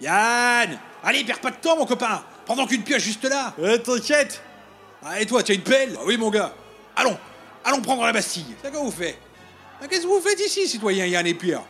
Yann 0.00 0.78
Allez, 1.02 1.24
perds 1.24 1.40
pas 1.40 1.50
de 1.50 1.56
temps, 1.56 1.76
mon 1.76 1.86
copain 1.86 2.22
Pendant 2.46 2.68
qu'une 2.68 2.84
pioche 2.84 3.02
juste 3.02 3.24
là 3.24 3.52
Euh, 3.58 3.78
T'inquiète 3.78 4.40
Ah, 5.04 5.20
et 5.20 5.26
toi, 5.26 5.42
tu 5.42 5.50
as 5.50 5.56
une 5.56 5.62
pelle 5.62 5.96
Ah 5.98 6.04
Oui, 6.06 6.16
mon 6.16 6.30
gars. 6.30 6.54
Allons, 6.94 7.18
allons 7.64 7.80
prendre 7.80 8.04
la 8.06 8.12
Bastille. 8.12 8.46
C'est 8.62 8.70
quoi 8.70 8.80
vous 8.80 8.92
faites? 8.92 9.18
Ah, 9.82 9.88
Qu'est-ce 9.88 10.02
que 10.02 10.06
vous 10.06 10.20
faites 10.20 10.38
ici, 10.38 10.68
citoyen 10.68 11.06
Yann 11.06 11.26
et 11.26 11.34
Pierre? 11.34 11.64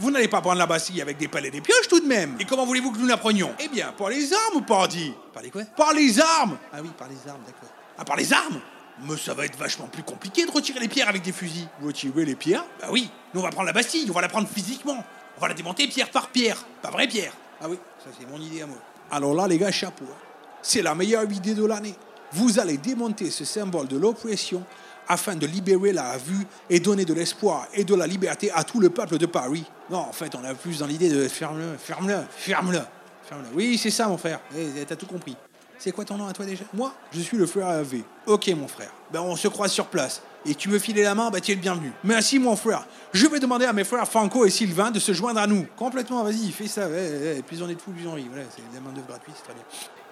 Vous 0.00 0.10
n'allez 0.10 0.28
pas 0.28 0.40
prendre 0.40 0.58
la 0.58 0.66
Bastille 0.66 1.02
avec 1.02 1.16
des 1.16 1.26
pelles 1.28 1.46
et 1.46 1.50
des 1.50 1.60
pioches 1.60 1.88
tout 1.88 2.00
de 2.00 2.06
même. 2.06 2.36
Et 2.38 2.44
comment 2.44 2.64
voulez-vous 2.64 2.92
que 2.92 2.98
nous 2.98 3.06
la 3.06 3.16
prenions 3.16 3.52
Eh 3.58 3.68
bien, 3.68 3.92
par 3.96 4.08
les 4.10 4.32
armes, 4.32 4.64
pardi. 4.64 5.12
Par 5.32 5.42
les 5.42 5.50
quoi? 5.50 5.62
Par 5.76 5.92
les 5.92 6.20
armes 6.20 6.56
Ah 6.72 6.78
oui, 6.82 6.90
par 6.96 7.08
les 7.08 7.28
armes, 7.30 7.40
d'accord. 7.46 7.68
Ah, 7.98 8.04
par 8.04 8.16
les 8.16 8.32
armes? 8.32 8.60
Mais 9.08 9.16
ça 9.16 9.34
va 9.34 9.44
être 9.44 9.56
vachement 9.56 9.86
plus 9.86 10.02
compliqué 10.02 10.44
de 10.46 10.50
retirer 10.50 10.80
les 10.80 10.88
pierres 10.88 11.08
avec 11.08 11.22
des 11.22 11.32
fusils. 11.32 11.68
Retirer 11.84 12.24
les 12.24 12.34
pierres? 12.36 12.64
Bah 12.80 12.88
oui, 12.90 13.10
nous 13.34 13.40
on 13.40 13.44
va 13.44 13.50
prendre 13.50 13.66
la 13.66 13.72
Bastille, 13.72 14.06
on 14.08 14.12
va 14.12 14.20
la 14.20 14.28
prendre 14.28 14.48
physiquement. 14.48 15.04
On 15.36 15.40
va 15.40 15.48
la 15.48 15.54
démonter 15.54 15.86
pierre 15.86 16.10
par 16.10 16.28
pierre, 16.30 16.64
pas 16.82 16.90
vraie 16.90 17.06
pierre. 17.06 17.32
Ah 17.60 17.66
oui, 17.68 17.78
ça 18.02 18.10
c'est 18.18 18.28
mon 18.28 18.40
idée 18.40 18.62
à 18.62 18.66
moi. 18.66 18.78
Alors 19.12 19.34
là 19.34 19.46
les 19.46 19.56
gars, 19.58 19.70
chapeau. 19.70 20.04
hein. 20.08 20.16
C'est 20.62 20.82
la 20.82 20.94
meilleure 20.96 21.30
idée 21.30 21.54
de 21.54 21.64
l'année. 21.64 21.94
Vous 22.32 22.58
allez 22.58 22.76
démonter 22.76 23.30
ce 23.30 23.44
symbole 23.44 23.86
de 23.86 23.96
l'oppression 23.96 24.64
afin 25.08 25.34
de 25.34 25.46
libérer 25.46 25.92
la 25.92 26.16
vue 26.18 26.46
et 26.70 26.80
donner 26.80 27.04
de 27.04 27.14
l'espoir 27.14 27.66
et 27.74 27.84
de 27.84 27.94
la 27.94 28.06
liberté 28.06 28.50
à 28.52 28.64
tout 28.64 28.80
le 28.80 28.90
peuple 28.90 29.18
de 29.18 29.26
Paris. 29.26 29.64
Non, 29.90 29.98
en 29.98 30.12
fait, 30.12 30.34
on 30.34 30.44
a 30.44 30.54
plus 30.54 30.78
dans 30.78 30.86
l'idée 30.86 31.08
de 31.08 31.26
ferme-le, 31.28 31.76
ferme-le, 31.78 32.18
ferme-le, 32.36 32.80
ferme-le. 33.28 33.48
Oui, 33.54 33.78
c'est 33.78 33.90
ça 33.90 34.08
mon 34.08 34.18
frère, 34.18 34.40
Eh, 34.56 34.84
t'as 34.84 34.96
tout 34.96 35.06
compris. 35.06 35.36
C'est 35.78 35.92
quoi 35.92 36.04
ton 36.04 36.16
nom 36.16 36.26
à 36.26 36.32
toi 36.32 36.44
déjà? 36.44 36.64
Moi, 36.74 36.92
je 37.12 37.20
suis 37.20 37.36
le 37.36 37.46
frère 37.46 37.68
AV. 37.68 38.02
Ok 38.26 38.48
mon 38.48 38.66
frère. 38.66 38.90
Ben 39.12 39.20
on 39.20 39.36
se 39.36 39.46
croise 39.46 39.70
sur 39.70 39.86
place. 39.86 40.22
Et 40.44 40.54
tu 40.54 40.68
veux 40.68 40.80
filer 40.80 41.02
la 41.04 41.14
main, 41.14 41.30
ben 41.30 41.40
tu 41.40 41.52
es 41.52 41.54
le 41.54 41.60
bienvenu. 41.60 41.92
Merci 42.02 42.38
mon 42.40 42.56
frère. 42.56 42.84
Je 43.12 43.26
vais 43.26 43.38
demander 43.38 43.64
à 43.64 43.72
mes 43.72 43.84
frères 43.84 44.06
Franco 44.08 44.44
et 44.44 44.50
Sylvain 44.50 44.90
de 44.90 44.98
se 44.98 45.12
joindre 45.12 45.40
à 45.40 45.46
nous. 45.46 45.66
Complètement, 45.76 46.24
vas-y, 46.24 46.50
fais 46.50 46.66
ça. 46.66 46.88
Ouais, 46.88 46.92
ouais, 46.92 47.42
plus 47.46 47.62
on 47.62 47.68
est 47.68 47.76
de 47.76 47.80
fous, 47.80 47.92
plus 47.92 48.06
on 48.08 48.14
rit. 48.14 48.26
Voilà, 48.28 48.44
c'est 48.50 48.62
des 48.72 48.80
main 48.84 48.92
d'œuvre 48.92 49.06
gratuite, 49.06 49.34
c'est 49.36 49.44
très 49.44 49.54
bien. 49.54 49.62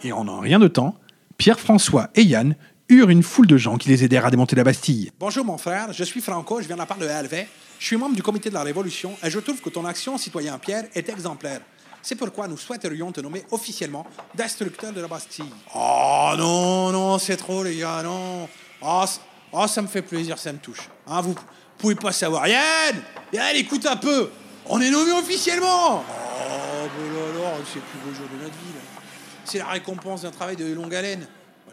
Et 0.02 0.12
en 0.12 0.28
un 0.28 0.40
rien 0.40 0.60
de 0.60 0.68
temps, 0.68 0.94
Pierre-François 1.36 2.10
et 2.14 2.22
Yann 2.22 2.54
eurent 2.88 3.10
une 3.10 3.22
foule 3.22 3.46
de 3.46 3.56
gens 3.56 3.76
qui 3.76 3.88
les 3.88 4.04
aidèrent 4.04 4.26
à 4.26 4.30
démonter 4.30 4.54
la 4.56 4.64
Bastille. 4.64 5.10
Bonjour 5.18 5.44
mon 5.44 5.58
frère, 5.58 5.92
je 5.92 6.04
suis 6.04 6.20
Franco, 6.20 6.60
je 6.60 6.66
viens 6.66 6.76
de 6.76 6.80
la 6.80 6.86
part 6.86 6.98
de 6.98 7.06
LV. 7.06 7.46
Je 7.78 7.84
suis 7.84 7.96
membre 7.96 8.14
du 8.14 8.22
comité 8.22 8.48
de 8.48 8.54
la 8.54 8.62
Révolution 8.62 9.12
et 9.22 9.30
je 9.30 9.38
trouve 9.38 9.60
que 9.60 9.68
ton 9.70 9.84
action, 9.84 10.16
citoyen 10.18 10.58
Pierre, 10.58 10.84
est 10.94 11.08
exemplaire. 11.08 11.60
C'est 12.00 12.14
pourquoi 12.14 12.46
nous 12.46 12.56
souhaiterions 12.56 13.10
te 13.10 13.20
nommer 13.20 13.44
officiellement 13.50 14.06
destructeur 14.34 14.92
de 14.92 15.00
la 15.00 15.08
Bastille. 15.08 15.50
Oh 15.74 16.32
non, 16.38 16.92
non, 16.92 17.18
c'est 17.18 17.36
trop 17.36 17.64
les 17.64 17.76
gars, 17.76 18.02
non. 18.04 18.48
Oh, 18.80 19.04
oh, 19.52 19.66
ça 19.66 19.82
me 19.82 19.88
fait 19.88 20.02
plaisir, 20.02 20.38
ça 20.38 20.52
me 20.52 20.58
touche. 20.58 20.88
Hein, 21.08 21.20
vous 21.20 21.34
pouvez 21.78 21.96
pas 21.96 22.12
savoir. 22.12 22.46
Yann 22.46 22.94
Yann, 23.32 23.56
écoute 23.56 23.84
un 23.86 23.96
peu 23.96 24.30
On 24.66 24.80
est 24.80 24.90
nommé 24.90 25.10
officiellement 25.12 26.04
Oh, 26.08 26.88
ben 26.96 27.12
là, 27.12 27.48
alors, 27.48 27.58
c'est 27.66 27.76
le 27.76 27.80
plus 27.80 27.98
beau 28.08 28.14
jour 28.16 28.26
de 28.32 28.42
notre 28.44 28.54
vie. 28.54 28.72
là. 28.74 29.00
C'est 29.44 29.58
la 29.58 29.66
récompense 29.66 30.22
d'un 30.22 30.30
travail 30.30 30.54
de 30.56 30.72
longue 30.72 30.94
haleine. 30.94 31.26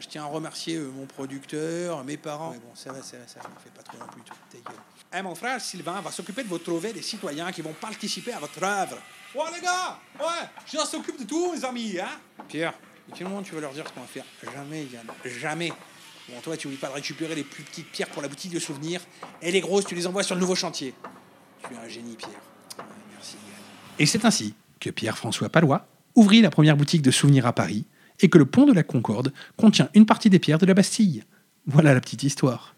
Je 0.04 0.10
tiens 0.10 0.24
à 0.24 0.28
remercier 0.28 0.76
euh, 0.76 0.92
mon 0.94 1.06
producteur, 1.06 2.04
mes 2.04 2.18
parents. 2.18 2.52
Mais 2.52 2.60
bon, 2.60 2.76
ça 2.76 2.92
va, 2.92 3.02
ça 3.02 3.16
va, 3.18 3.26
ça 3.26 3.40
va. 3.40 3.50
Fais 3.64 3.70
pas 3.70 3.84
trop 3.84 3.98
non 3.98 4.06
plus, 4.12 4.22
toi. 4.24 4.36
Ta 4.52 4.58
gueule. 4.58 4.82
Eh, 5.18 5.22
mon 5.22 5.34
frère 5.34 5.62
Sylvain 5.62 6.02
va 6.02 6.12
s'occuper 6.12 6.44
de 6.44 6.50
votre 6.50 6.66
trouver 6.66 6.92
des 6.92 7.02
citoyens 7.02 7.54
qui 7.54 7.62
vont 7.62 7.72
participer 7.72 8.34
à 8.34 8.40
votre 8.40 8.62
œuvre. 8.62 8.98
Ouais, 9.34 9.44
les 9.56 9.62
gars 9.62 9.98
Ouais, 10.20 10.50
je 10.66 10.78
s'occupe 10.80 11.20
de 11.20 11.24
tout, 11.24 11.54
mes 11.54 11.64
amis, 11.64 11.98
hein 12.00 12.10
Pierre, 12.50 12.74
moment 13.22 13.42
tu 13.42 13.56
vas 13.56 13.62
leur 13.62 13.72
dire 13.72 13.88
ce 13.88 13.94
qu'on 13.94 14.02
va 14.02 14.08
faire 14.08 14.26
Jamais, 14.44 14.86
Yann, 14.92 15.08
jamais. 15.40 15.72
Bon, 16.28 16.40
toi, 16.42 16.58
tu 16.58 16.68
oublies 16.68 16.78
pas 16.78 16.90
de 16.90 16.94
récupérer 16.94 17.36
les 17.36 17.44
plus 17.46 17.64
petites 17.64 17.90
pierres 17.90 18.10
pour 18.10 18.22
la 18.22 18.28
boutique 18.28 18.54
de 18.54 18.60
souvenirs. 18.60 19.02
Et 19.42 19.52
les 19.52 19.62
grosses, 19.62 19.86
tu 19.86 19.96
les 19.96 20.06
envoies 20.06 20.24
sur 20.24 20.36
le 20.36 20.42
nouveau 20.42 20.56
chantier. 20.56 20.94
Tu 21.66 21.74
es 21.74 21.78
un 21.78 21.88
génie, 21.88 22.16
Pierre. 22.16 22.32
Ouais, 22.78 22.84
merci, 23.14 23.36
Yann. 23.36 23.62
Et 24.00 24.06
c'est 24.06 24.26
ainsi 24.26 24.54
que 24.82 24.90
Pierre-François 24.90 25.48
Palois 25.48 25.88
ouvrit 26.16 26.42
la 26.42 26.50
première 26.50 26.76
boutique 26.76 27.02
de 27.02 27.12
souvenirs 27.12 27.48
à 27.48 27.54
Paris 27.54 27.86
et 28.22 28.30
que 28.30 28.38
le 28.38 28.46
pont 28.46 28.66
de 28.66 28.74
la 28.74 28.84
Concorde 28.84 29.34
contient 29.58 29.90
une 29.94 30.06
partie 30.06 30.30
des 30.30 30.40
pierres 30.40 30.60
de 30.60 30.66
la 30.66 30.74
Bastille. 30.74 31.24
Voilà 31.68 31.94
la 31.94 32.02
petite 32.02 32.24
histoire. 32.24 32.76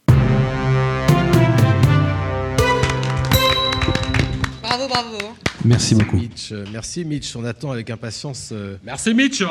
Bravo, 4.61 4.87
bravo. 4.87 5.17
Merci 5.63 5.95
beaucoup. 5.95 6.17
Mitch, 6.17 6.51
euh, 6.51 6.65
merci 6.71 7.05
Mitch, 7.05 7.35
on 7.35 7.43
attend 7.45 7.71
avec 7.71 7.89
impatience. 7.89 8.49
euh, 8.51 8.77
Merci 8.83 9.13
Mitch 9.15 9.43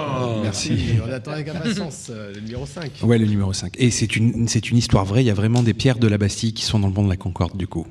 Merci, 0.43 0.79
on 1.05 1.11
attend 1.13 1.33
avec 1.33 1.49
impatience 1.49 2.09
euh, 2.11 2.33
le 2.35 2.41
numéro 2.41 2.67
5. 2.67 2.91
Ouais, 3.03 3.19
le 3.19 3.27
numéro 3.27 3.53
5. 3.53 3.75
Et 3.79 3.91
c'est 3.91 4.15
une, 4.17 4.47
c'est 4.47 4.71
une 4.71 4.77
histoire 4.77 5.05
vraie, 5.05 5.25
il 5.25 5.27
y 5.27 5.31
a 5.31 5.35
vraiment 5.35 5.63
des 5.63 5.75
pierres 5.75 5.99
de 5.99 6.07
la 6.07 6.19
Bastille 6.19 6.53
qui 6.53 6.65
sont 6.65 6.79
dans 6.79 6.89
le 6.89 6.95
pont 6.95 7.05
de 7.05 7.09
la 7.09 7.17
Concorde, 7.17 7.57
du 7.57 7.67
coup. 7.67 7.87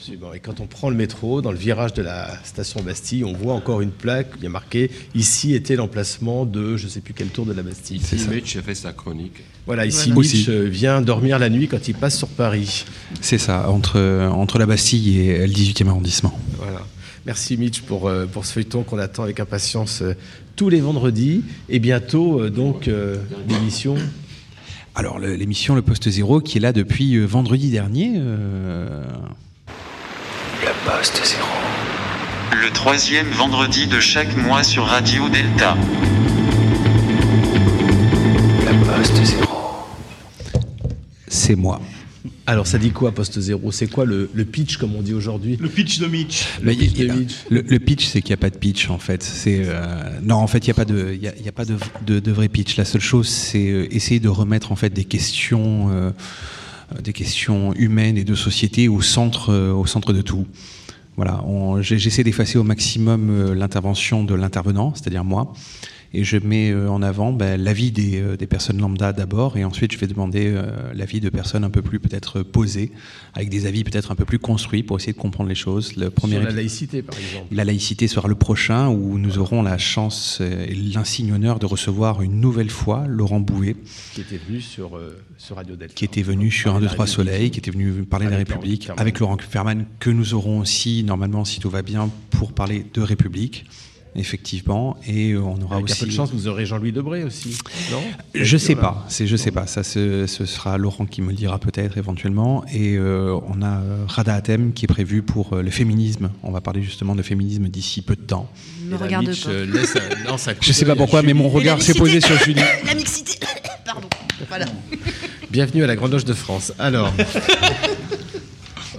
Absolument. 0.00 0.32
Et 0.32 0.38
quand 0.40 0.60
on 0.60 0.66
prend 0.66 0.90
le 0.90 0.96
métro, 0.96 1.42
dans 1.42 1.50
le 1.50 1.58
virage 1.58 1.92
de 1.92 2.02
la 2.02 2.28
station 2.44 2.80
Bastille, 2.82 3.24
on 3.24 3.32
voit 3.32 3.54
encore 3.54 3.80
une 3.80 3.90
plaque, 3.90 4.28
il 4.36 4.44
y 4.44 4.46
a 4.46 4.50
marqué 4.50 4.90
ici 5.14 5.54
était 5.54 5.74
l'emplacement 5.76 6.44
de 6.46 6.76
je 6.76 6.86
sais 6.86 7.00
plus 7.00 7.14
quel 7.14 7.28
tour 7.28 7.46
de 7.46 7.52
la 7.52 7.62
Bastille. 7.62 8.00
Si 8.00 8.16
Mitch 8.28 8.56
a 8.56 8.62
fait 8.62 8.74
sa 8.76 8.92
chronique. 8.92 9.42
Voilà, 9.66 9.86
ici 9.86 10.10
Voilà. 10.12 10.20
Mitch 10.20 10.48
Aussi. 10.48 10.68
vient 10.70 11.02
dormir 11.02 11.38
la 11.38 11.50
nuit 11.50 11.66
quand 11.68 11.88
il 11.88 11.94
passe 11.94 12.16
sur 12.16 12.28
Paris. 12.28 12.84
C'est 13.20 13.38
ça, 13.38 13.68
entre, 13.70 13.98
entre 14.32 14.58
la 14.58 14.66
Bastille 14.66 15.18
et 15.18 15.46
le 15.46 15.52
18e 15.52 15.88
arrondissement. 15.88 16.38
Voilà. 16.58 16.86
Merci 17.26 17.56
Mitch 17.56 17.80
pour, 17.82 18.08
euh, 18.08 18.26
pour 18.26 18.46
ce 18.46 18.52
feuilleton 18.54 18.84
qu'on 18.84 18.98
attend 18.98 19.24
avec 19.24 19.40
impatience 19.40 20.00
euh, 20.02 20.14
tous 20.56 20.68
les 20.70 20.80
vendredis. 20.80 21.42
Et 21.68 21.78
bientôt, 21.80 22.40
euh, 22.40 22.50
donc, 22.50 22.88
euh, 22.88 23.16
l'émission. 23.48 23.96
Alors, 24.94 25.18
l'émission 25.18 25.74
Le 25.74 25.82
Poste 25.82 26.08
Zéro, 26.08 26.40
qui 26.40 26.58
est 26.58 26.60
là 26.60 26.72
depuis 26.72 27.18
vendredi 27.18 27.70
dernier. 27.70 28.14
euh, 28.16 29.02
Le 30.62 30.72
poste 30.90 31.20
zéro. 31.24 31.48
Le 32.62 32.70
troisième 32.72 33.28
vendredi 33.30 33.86
de 33.86 34.00
chaque 34.00 34.36
mois 34.36 34.62
sur 34.62 34.84
Radio 34.84 35.28
Delta. 35.28 35.76
Le 38.66 38.84
poste 38.84 39.24
zéro. 39.24 39.48
c'est 41.28 41.54
moi. 41.56 41.80
Alors, 42.46 42.66
ça 42.66 42.78
dit 42.78 42.90
quoi, 42.92 43.12
poste 43.12 43.38
zéro? 43.40 43.70
C'est 43.72 43.88
quoi 43.88 44.06
le, 44.06 44.30
le 44.32 44.44
pitch, 44.46 44.78
comme 44.78 44.96
on 44.96 45.02
dit 45.02 45.12
aujourd'hui? 45.12 45.56
Le 45.60 45.68
pitch 45.68 45.98
de 45.98 46.06
Mitch. 46.06 46.46
Pitch 46.64 46.78
il 46.80 46.98
y 47.06 47.10
a- 47.10 47.14
de 47.14 47.18
Mitch. 47.20 47.32
le, 47.50 47.60
le 47.60 47.78
pitch, 47.78 48.06
c'est 48.06 48.22
qu'il 48.22 48.30
n'y 48.30 48.34
a 48.34 48.38
pas 48.38 48.50
de 48.50 48.56
pitch 48.56 48.88
en 48.90 48.98
fait. 48.98 49.22
C'est 49.22 49.62
euh, 49.66 50.18
non, 50.22 50.36
en 50.36 50.46
fait, 50.46 50.58
il 50.58 50.64
n'y 50.68 50.70
a 50.70 50.74
pas 50.74 50.84
de, 50.86 51.12
il 51.14 51.22
y 51.22 51.28
a, 51.28 51.32
il 51.38 51.44
y 51.44 51.48
a 51.48 51.52
pas 51.52 51.66
de, 51.66 51.76
de, 52.06 52.18
de 52.20 52.32
vrai 52.32 52.48
pitch. 52.48 52.76
La 52.76 52.84
seule 52.86 53.02
chose, 53.02 53.28
c'est 53.28 53.68
euh, 53.70 53.86
essayer 53.94 54.18
de 54.18 54.28
remettre 54.30 54.72
en 54.72 54.76
fait 54.76 54.90
des 54.90 55.04
questions, 55.04 55.90
euh, 55.90 56.10
des 57.02 57.12
questions 57.12 57.72
humaines 57.74 58.16
et 58.16 58.24
de 58.24 58.34
société 58.34 58.88
au 58.88 59.00
centre, 59.02 59.50
euh, 59.52 59.72
au 59.72 59.86
centre 59.86 60.12
de 60.12 60.22
tout. 60.22 60.46
Voilà, 61.16 61.42
j'essaie 61.80 62.22
d'effacer 62.22 62.58
au 62.58 62.62
maximum 62.62 63.28
euh, 63.30 63.54
l'intervention 63.54 64.22
de 64.22 64.34
l'intervenant, 64.34 64.92
c'est-à-dire 64.94 65.24
moi, 65.24 65.52
et 66.14 66.24
je 66.24 66.38
mets 66.38 66.70
euh, 66.70 66.90
en 66.90 67.02
avant 67.02 67.32
ben, 67.32 67.60
l'avis 67.62 67.90
des, 67.90 68.20
euh, 68.20 68.36
des 68.36 68.46
personnes 68.46 68.78
lambda 68.80 69.12
d'abord, 69.12 69.56
et 69.56 69.64
ensuite 69.64 69.92
je 69.92 69.98
vais 69.98 70.06
demander 70.06 70.46
euh, 70.46 70.92
l'avis 70.94 71.20
de 71.20 71.28
personnes 71.28 71.64
un 71.64 71.70
peu 71.70 71.82
plus 71.82 72.00
peut-être 72.00 72.42
posées, 72.42 72.92
avec 73.34 73.50
des 73.50 73.66
avis 73.66 73.84
peut-être 73.84 74.10
un 74.10 74.14
peu 74.14 74.24
plus 74.24 74.38
construits 74.38 74.82
pour 74.82 74.96
essayer 74.96 75.12
de 75.12 75.18
comprendre 75.18 75.48
les 75.48 75.54
choses. 75.54 75.96
Le 75.96 76.10
premier 76.10 76.36
Sur 76.36 76.44
la 76.44 76.50
laïcité, 76.50 77.02
par 77.02 77.18
exemple. 77.18 77.46
la 77.54 77.64
laïcité 77.64 78.08
sera 78.08 78.28
le 78.28 78.34
prochain 78.34 78.88
où 78.88 79.18
nous 79.18 79.38
aurons 79.38 79.62
la 79.62 79.78
chance 79.78 80.40
et 80.40 80.74
l'insigne 80.74 81.32
honneur 81.32 81.58
de 81.58 81.66
recevoir 81.66 82.22
une 82.22 82.40
nouvelle 82.40 82.70
fois 82.70 83.06
Laurent 83.06 83.40
Bouvet, 83.40 83.76
Qui 84.14 84.22
était 84.22 84.38
venu 84.38 84.60
sur, 84.60 84.96
euh, 84.96 85.18
sur 85.36 85.56
Radio 85.56 85.76
Delta. 85.76 85.94
qui 85.94 86.04
était 86.04 86.22
venu 86.22 86.50
sur 86.50 86.74
1, 86.74 86.80
2, 86.80 86.86
3 86.86 87.06
Soleil, 87.06 87.50
qui 87.50 87.58
était 87.58 87.70
venu 87.70 88.04
parler 88.04 88.26
de 88.26 88.30
la 88.30 88.38
Laurent 88.38 88.48
République, 88.48 88.90
avec 88.96 89.20
Laurent 89.20 89.36
Kupferman, 89.36 89.86
que 90.00 90.10
nous 90.10 90.34
aurons 90.34 90.60
aussi, 90.60 91.04
normalement, 91.04 91.44
si 91.44 91.60
tout 91.60 91.70
va 91.70 91.82
bien, 91.82 92.10
pour 92.30 92.52
parler 92.52 92.84
de 92.94 93.00
République, 93.00 93.66
effectivement. 94.16 94.96
Et 95.06 95.32
euh, 95.32 95.40
on 95.40 95.60
aura 95.62 95.76
Avec 95.76 95.88
un 95.90 95.92
aussi. 95.92 96.00
peu 96.00 96.06
de 96.06 96.12
chance, 96.12 96.30
vous 96.32 96.48
aurez 96.48 96.66
Jean-Louis 96.66 96.92
Debré 96.92 97.24
aussi, 97.24 97.56
non? 97.90 98.02
Je 98.34 98.56
sais 98.56 98.74
Voilà. 98.74 98.88
pas, 98.90 99.04
c'est 99.08 99.26
je 99.26 99.36
sais 99.36 99.50
pas. 99.50 99.66
Ça, 99.66 99.82
ce, 99.82 100.26
ce 100.26 100.44
sera 100.46 100.78
Laurent 100.78 101.06
qui 101.06 101.22
me 101.22 101.28
le 101.30 101.34
dira 101.36 101.58
peut-être 101.58 101.98
éventuellement. 101.98 102.64
Et 102.72 102.96
euh, 102.96 103.38
on 103.48 103.62
a 103.62 103.78
euh, 103.80 104.04
Rada 104.06 104.34
Hatem 104.34 104.72
qui 104.72 104.84
est 104.84 104.88
prévu 104.88 105.22
pour 105.22 105.52
euh, 105.54 105.62
le 105.62 105.70
féminisme. 105.70 106.30
On 106.42 106.50
va 106.50 106.60
parler 106.60 106.82
justement 106.82 107.14
de 107.14 107.22
féminisme 107.22 107.68
d'ici 107.68 108.02
peu 108.02 108.16
de 108.16 108.22
temps. 108.22 108.50
Ne 108.86 108.92
là, 108.92 108.96
regarde 108.98 109.26
Mitch, 109.28 109.44
pas. 109.44 109.50
euh, 109.50 109.66
laisse 109.66 109.96
un- 109.96 110.32
un 110.32 110.54
Je 110.60 110.72
sais 110.72 110.84
pas 110.84 110.96
pourquoi, 110.96 111.22
mais 111.22 111.28
Julie. 111.28 111.42
mon 111.42 111.48
regard 111.48 111.80
s'est 111.82 111.94
posé 111.94 112.20
sur 112.20 112.36
Julie. 112.44 112.60
La 112.86 112.94
mixité. 112.94 113.38
Pardon. 113.84 114.08
Voilà. 114.48 114.66
Bienvenue 115.50 115.82
à 115.82 115.86
la 115.86 115.96
Grande 115.96 116.12
Loge 116.12 116.24
de 116.24 116.34
France. 116.34 116.72
Alors, 116.78 117.12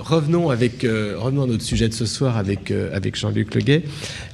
revenons, 0.10 0.50
avec, 0.50 0.84
euh, 0.84 1.16
revenons 1.18 1.44
à 1.44 1.48
notre 1.48 1.64
sujet 1.64 1.88
de 1.88 1.94
ce 1.94 2.06
soir 2.06 2.38
avec, 2.38 2.72
euh, 2.72 2.96
avec 2.96 3.16
Jean-Luc 3.16 3.56
Leguet. 3.56 3.84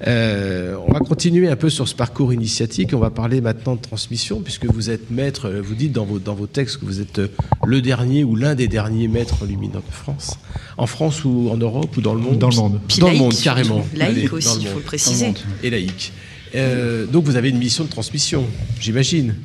Euh, 0.07 0.75
on 0.87 0.93
va 0.93 0.99
continuer 0.99 1.47
un 1.47 1.55
peu 1.55 1.69
sur 1.69 1.87
ce 1.87 1.95
parcours 1.95 2.33
initiatique. 2.33 2.91
On 2.93 2.99
va 2.99 3.09
parler 3.09 3.41
maintenant 3.41 3.75
de 3.75 3.81
transmission, 3.81 4.41
puisque 4.41 4.65
vous 4.65 4.89
êtes 4.89 5.11
maître, 5.11 5.47
euh, 5.49 5.61
vous 5.61 5.75
dites 5.75 5.91
dans 5.91 6.05
vos, 6.05 6.19
dans 6.19 6.35
vos 6.35 6.47
textes 6.47 6.77
que 6.77 6.85
vous 6.85 7.01
êtes 7.01 7.21
le 7.65 7.81
dernier 7.81 8.23
ou 8.23 8.35
l'un 8.35 8.55
des 8.55 8.67
derniers 8.67 9.07
maîtres 9.07 9.45
lumineux 9.45 9.73
de 9.75 9.93
France. 9.93 10.37
En 10.77 10.87
France 10.87 11.23
ou 11.25 11.49
en 11.51 11.57
Europe 11.57 11.95
ou 11.97 12.01
dans 12.01 12.13
le 12.13 12.21
monde? 12.21 12.39
Dans 12.39 12.49
le 12.49 12.55
monde. 12.55 12.79
Puis 12.87 12.99
dans 12.99 13.07
le 13.07 13.13
laïque, 13.13 13.21
monde, 13.21 13.35
carrément. 13.41 13.85
Laïque 13.95 14.17
Allez, 14.17 14.29
aussi, 14.29 14.55
le 14.57 14.61
il 14.61 14.67
faut 14.67 14.79
le 14.79 14.83
préciser. 14.83 15.33
Et 15.63 15.69
laïque. 15.69 16.11
Euh, 16.55 17.05
donc 17.05 17.25
vous 17.25 17.35
avez 17.35 17.49
une 17.49 17.57
mission 17.57 17.83
de 17.83 17.89
transmission, 17.89 18.45
j'imagine. 18.79 19.35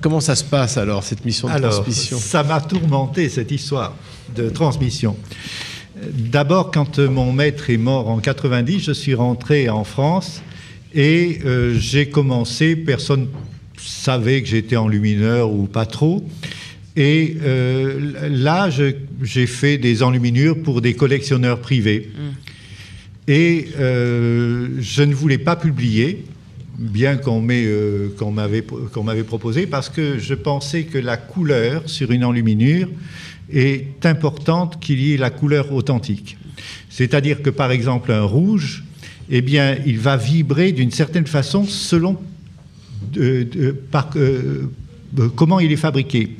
Comment 0.00 0.20
ça 0.20 0.36
se 0.36 0.44
passe 0.44 0.76
alors, 0.76 1.02
cette 1.02 1.24
mission 1.24 1.48
de 1.48 1.52
Alors, 1.54 1.72
transmission? 1.72 2.18
ça 2.18 2.44
m'a 2.44 2.60
tourmenté 2.60 3.28
cette 3.28 3.50
histoire 3.50 3.96
de 4.36 4.48
transmission. 4.48 5.16
D'abord, 6.12 6.70
quand 6.70 6.98
euh, 6.98 7.08
mon 7.08 7.32
maître 7.32 7.70
est 7.70 7.76
mort 7.76 8.08
en 8.08 8.18
90, 8.18 8.80
je 8.80 8.92
suis 8.92 9.14
rentré 9.14 9.68
en 9.68 9.84
France 9.84 10.42
et 10.94 11.40
euh, 11.44 11.76
j'ai 11.78 12.08
commencé, 12.08 12.76
personne 12.76 13.28
savait 13.76 14.42
que 14.42 14.48
j'étais 14.48 14.76
enlumineur 14.76 15.52
ou 15.52 15.66
pas 15.66 15.86
trop. 15.86 16.24
Et 16.96 17.36
euh, 17.42 18.28
là, 18.28 18.70
j'ai 18.70 19.46
fait 19.46 19.78
des 19.78 20.02
enluminures 20.02 20.60
pour 20.60 20.80
des 20.80 20.94
collectionneurs 20.94 21.60
privés. 21.60 22.10
Et 23.28 23.68
euh, 23.78 24.68
je 24.80 25.02
ne 25.02 25.14
voulais 25.14 25.38
pas 25.38 25.54
publier, 25.54 26.24
bien 26.78 27.20
m'avait, 27.40 28.64
qu'on 28.64 29.02
m'avait 29.04 29.22
proposé, 29.22 29.66
parce 29.66 29.88
que 29.90 30.18
je 30.18 30.34
pensais 30.34 30.84
que 30.84 30.98
la 30.98 31.16
couleur 31.16 31.82
sur 31.86 32.10
une 32.10 32.24
enluminure 32.24 32.88
est 33.52 34.04
importante 34.04 34.80
qu'il 34.80 35.00
y 35.00 35.14
ait 35.14 35.16
la 35.16 35.30
couleur 35.30 35.72
authentique. 35.72 36.36
C'est-à-dire 36.90 37.42
que, 37.42 37.50
par 37.50 37.70
exemple, 37.70 38.12
un 38.12 38.22
rouge, 38.24 38.84
eh 39.30 39.42
bien, 39.42 39.76
il 39.86 39.98
va 39.98 40.16
vibrer 40.16 40.72
d'une 40.72 40.90
certaine 40.90 41.26
façon 41.26 41.64
selon 41.64 42.16
par- 43.90 44.10
euh, 44.16 44.68
euh, 45.18 45.28
comment 45.34 45.60
il 45.60 45.72
est 45.72 45.76
fabriqué. 45.76 46.36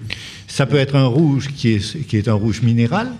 Ça 0.46 0.66
peut 0.66 0.76
être 0.76 0.96
un 0.96 1.06
rouge 1.06 1.48
qui 1.54 1.68
est, 1.74 2.06
qui 2.06 2.16
est 2.16 2.28
un 2.28 2.34
rouge 2.34 2.62
minéral, 2.62 3.11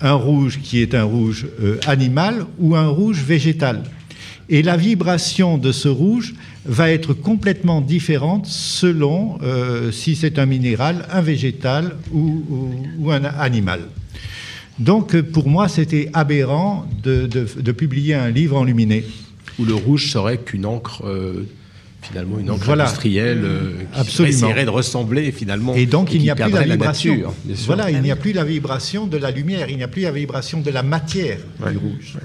un 0.00 0.14
rouge 0.14 0.58
qui 0.62 0.80
est 0.80 0.94
un 0.94 1.04
rouge 1.04 1.46
euh, 1.62 1.78
animal 1.86 2.46
ou 2.58 2.74
un 2.74 2.88
rouge 2.88 3.22
végétal. 3.22 3.82
Et 4.48 4.62
la 4.62 4.76
vibration 4.76 5.58
de 5.58 5.72
ce 5.72 5.88
rouge 5.88 6.34
va 6.64 6.90
être 6.90 7.12
complètement 7.12 7.80
différente 7.80 8.46
selon 8.46 9.38
euh, 9.42 9.90
si 9.90 10.14
c'est 10.14 10.38
un 10.38 10.46
minéral, 10.46 11.06
un 11.10 11.20
végétal 11.20 11.96
ou, 12.12 12.44
ou- 12.48 12.74
ou 13.00 13.10
un 13.10 13.24
animal. 13.24 13.80
Donc 14.78 15.14
euh, 15.14 15.22
pour 15.22 15.48
moi, 15.48 15.68
c'était 15.68 16.08
aberrant 16.12 16.86
de, 17.02 17.26
de- 17.26 17.46
de 17.60 17.72
publier 17.72 18.14
un 18.14 18.30
livre 18.30 18.56
enluminé. 18.56 19.04
Où 19.58 19.64
le 19.64 19.74
rouge 19.74 20.10
serait 20.10 20.38
qu'une 20.38 20.64
encre, 20.64 21.02
euh, 21.04 21.44
finalement, 22.00 22.38
une 22.38 22.50
encre 22.50 22.64
Voilà. 22.64 22.84
industrielle 22.84 23.42
euh, 23.44 23.70
qui 23.92 24.00
Absolument. 24.00 24.28
essaierait 24.34 24.64
de 24.64 24.70
ressembler 24.70 25.30
finalement. 25.32 25.74
Et 25.74 25.84
donc, 25.86 26.14
il 26.14 26.22
n'y 26.22 26.30
a 26.30 26.34
plus 26.34 26.50
la 26.50 26.62
vibration. 26.62 27.12
nature, 27.14 27.34
voilà, 27.66 27.90
il 27.90 28.00
n'y 28.00 28.10
a 28.10 28.16
plus 28.16 28.32
la 28.32 28.44
vibration 28.44 29.06
de 29.06 29.18
la 29.18 29.30
lumière, 29.30 29.68
il 29.68 29.76
n'y 29.76 29.82
a 29.82 29.88
plus 29.88 30.02
la 30.02 30.10
vibration 30.12 30.60
de 30.60 30.70
la 30.70 30.82
matière 30.82 31.38
du 31.70 31.76
rouge. 31.76 32.16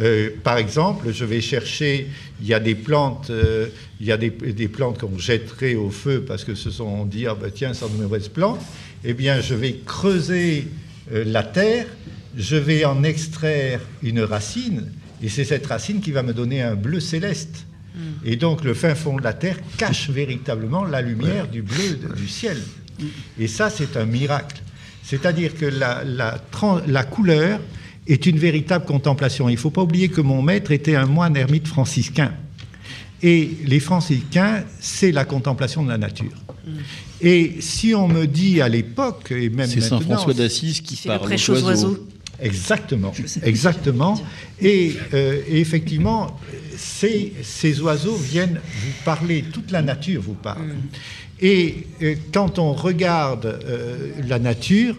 Euh, 0.00 0.30
par 0.42 0.56
exemple, 0.58 1.12
je 1.12 1.24
vais 1.24 1.40
chercher, 1.40 2.06
il 2.40 2.46
y 2.46 2.54
a 2.54 2.60
des 2.60 2.74
plantes, 2.74 3.28
euh, 3.30 3.66
il 4.00 4.06
y 4.06 4.12
a 4.12 4.16
des, 4.16 4.30
des 4.30 4.68
plantes 4.68 4.98
qu'on 4.98 5.18
jetterait 5.18 5.74
au 5.74 5.90
feu 5.90 6.24
parce 6.26 6.44
que 6.44 6.54
ce 6.54 6.70
sont, 6.70 6.84
on 6.84 7.04
dit, 7.04 7.26
ah 7.26 7.34
ben 7.34 7.50
tiens, 7.54 7.74
c'est 7.74 7.86
une 7.86 8.00
mauvaise 8.02 8.28
plante. 8.28 8.60
Eh 9.04 9.14
bien, 9.14 9.40
je 9.40 9.54
vais 9.54 9.80
creuser 9.84 10.68
euh, 11.12 11.24
la 11.26 11.42
terre, 11.42 11.86
je 12.36 12.56
vais 12.56 12.84
en 12.84 13.02
extraire 13.02 13.80
une 14.02 14.20
racine, 14.20 14.90
et 15.22 15.28
c'est 15.28 15.44
cette 15.44 15.66
racine 15.66 16.00
qui 16.00 16.12
va 16.12 16.22
me 16.22 16.32
donner 16.32 16.62
un 16.62 16.74
bleu 16.76 17.00
céleste. 17.00 17.66
Et 18.24 18.36
donc, 18.36 18.62
le 18.64 18.72
fin 18.72 18.94
fond 18.94 19.16
de 19.16 19.22
la 19.22 19.32
terre 19.34 19.56
cache 19.76 20.08
véritablement 20.10 20.84
la 20.84 21.02
lumière 21.02 21.48
du 21.48 21.60
bleu 21.62 21.96
de- 22.00 22.14
du 22.14 22.28
ciel. 22.28 22.56
Et 23.38 23.48
ça, 23.48 23.68
c'est 23.68 23.96
un 23.96 24.06
miracle. 24.06 24.62
C'est-à-dire 25.02 25.54
que 25.56 25.66
la, 25.66 26.04
la 26.86 27.02
couleur 27.04 27.58
est 28.06 28.26
une 28.26 28.38
véritable 28.38 28.84
contemplation. 28.84 29.48
Il 29.48 29.52
ne 29.52 29.58
faut 29.58 29.70
pas 29.70 29.82
oublier 29.82 30.08
que 30.08 30.20
mon 30.20 30.42
maître 30.42 30.70
était 30.72 30.96
un 30.96 31.06
moine 31.06 31.36
ermite 31.36 31.68
franciscain. 31.68 32.32
Et 33.22 33.50
les 33.66 33.80
franciscains, 33.80 34.64
c'est 34.80 35.12
la 35.12 35.24
contemplation 35.24 35.82
de 35.84 35.88
la 35.90 35.98
nature. 35.98 36.32
Et 37.20 37.56
si 37.60 37.94
on 37.94 38.08
me 38.08 38.26
dit 38.26 38.60
à 38.62 38.68
l'époque, 38.68 39.30
et 39.32 39.50
même 39.50 39.68
C'est 39.68 39.80
Saint 39.82 40.00
François 40.00 40.32
d'Assise 40.34 40.80
qui 40.80 40.96
fait 40.96 41.08
le 41.10 41.14
parle 41.16 41.26
prêche 41.28 41.48
aux 41.50 41.52
aux 41.52 41.64
oiseaux. 41.64 41.88
oiseaux. 41.88 42.06
Exactement, 42.42 43.12
exactement. 43.42 44.18
Et, 44.62 44.94
euh, 45.12 45.42
et 45.46 45.60
effectivement, 45.60 46.38
ces, 46.78 47.34
ces 47.42 47.80
oiseaux 47.82 48.16
viennent 48.16 48.58
vous 48.64 48.92
parler, 49.04 49.44
toute 49.52 49.70
la 49.70 49.82
nature 49.82 50.22
vous 50.22 50.32
parle. 50.34 50.70
Et 51.38 51.86
euh, 52.02 52.14
quand 52.32 52.58
on 52.58 52.72
regarde 52.72 53.44
euh, 53.46 54.12
la 54.26 54.38
nature, 54.38 54.96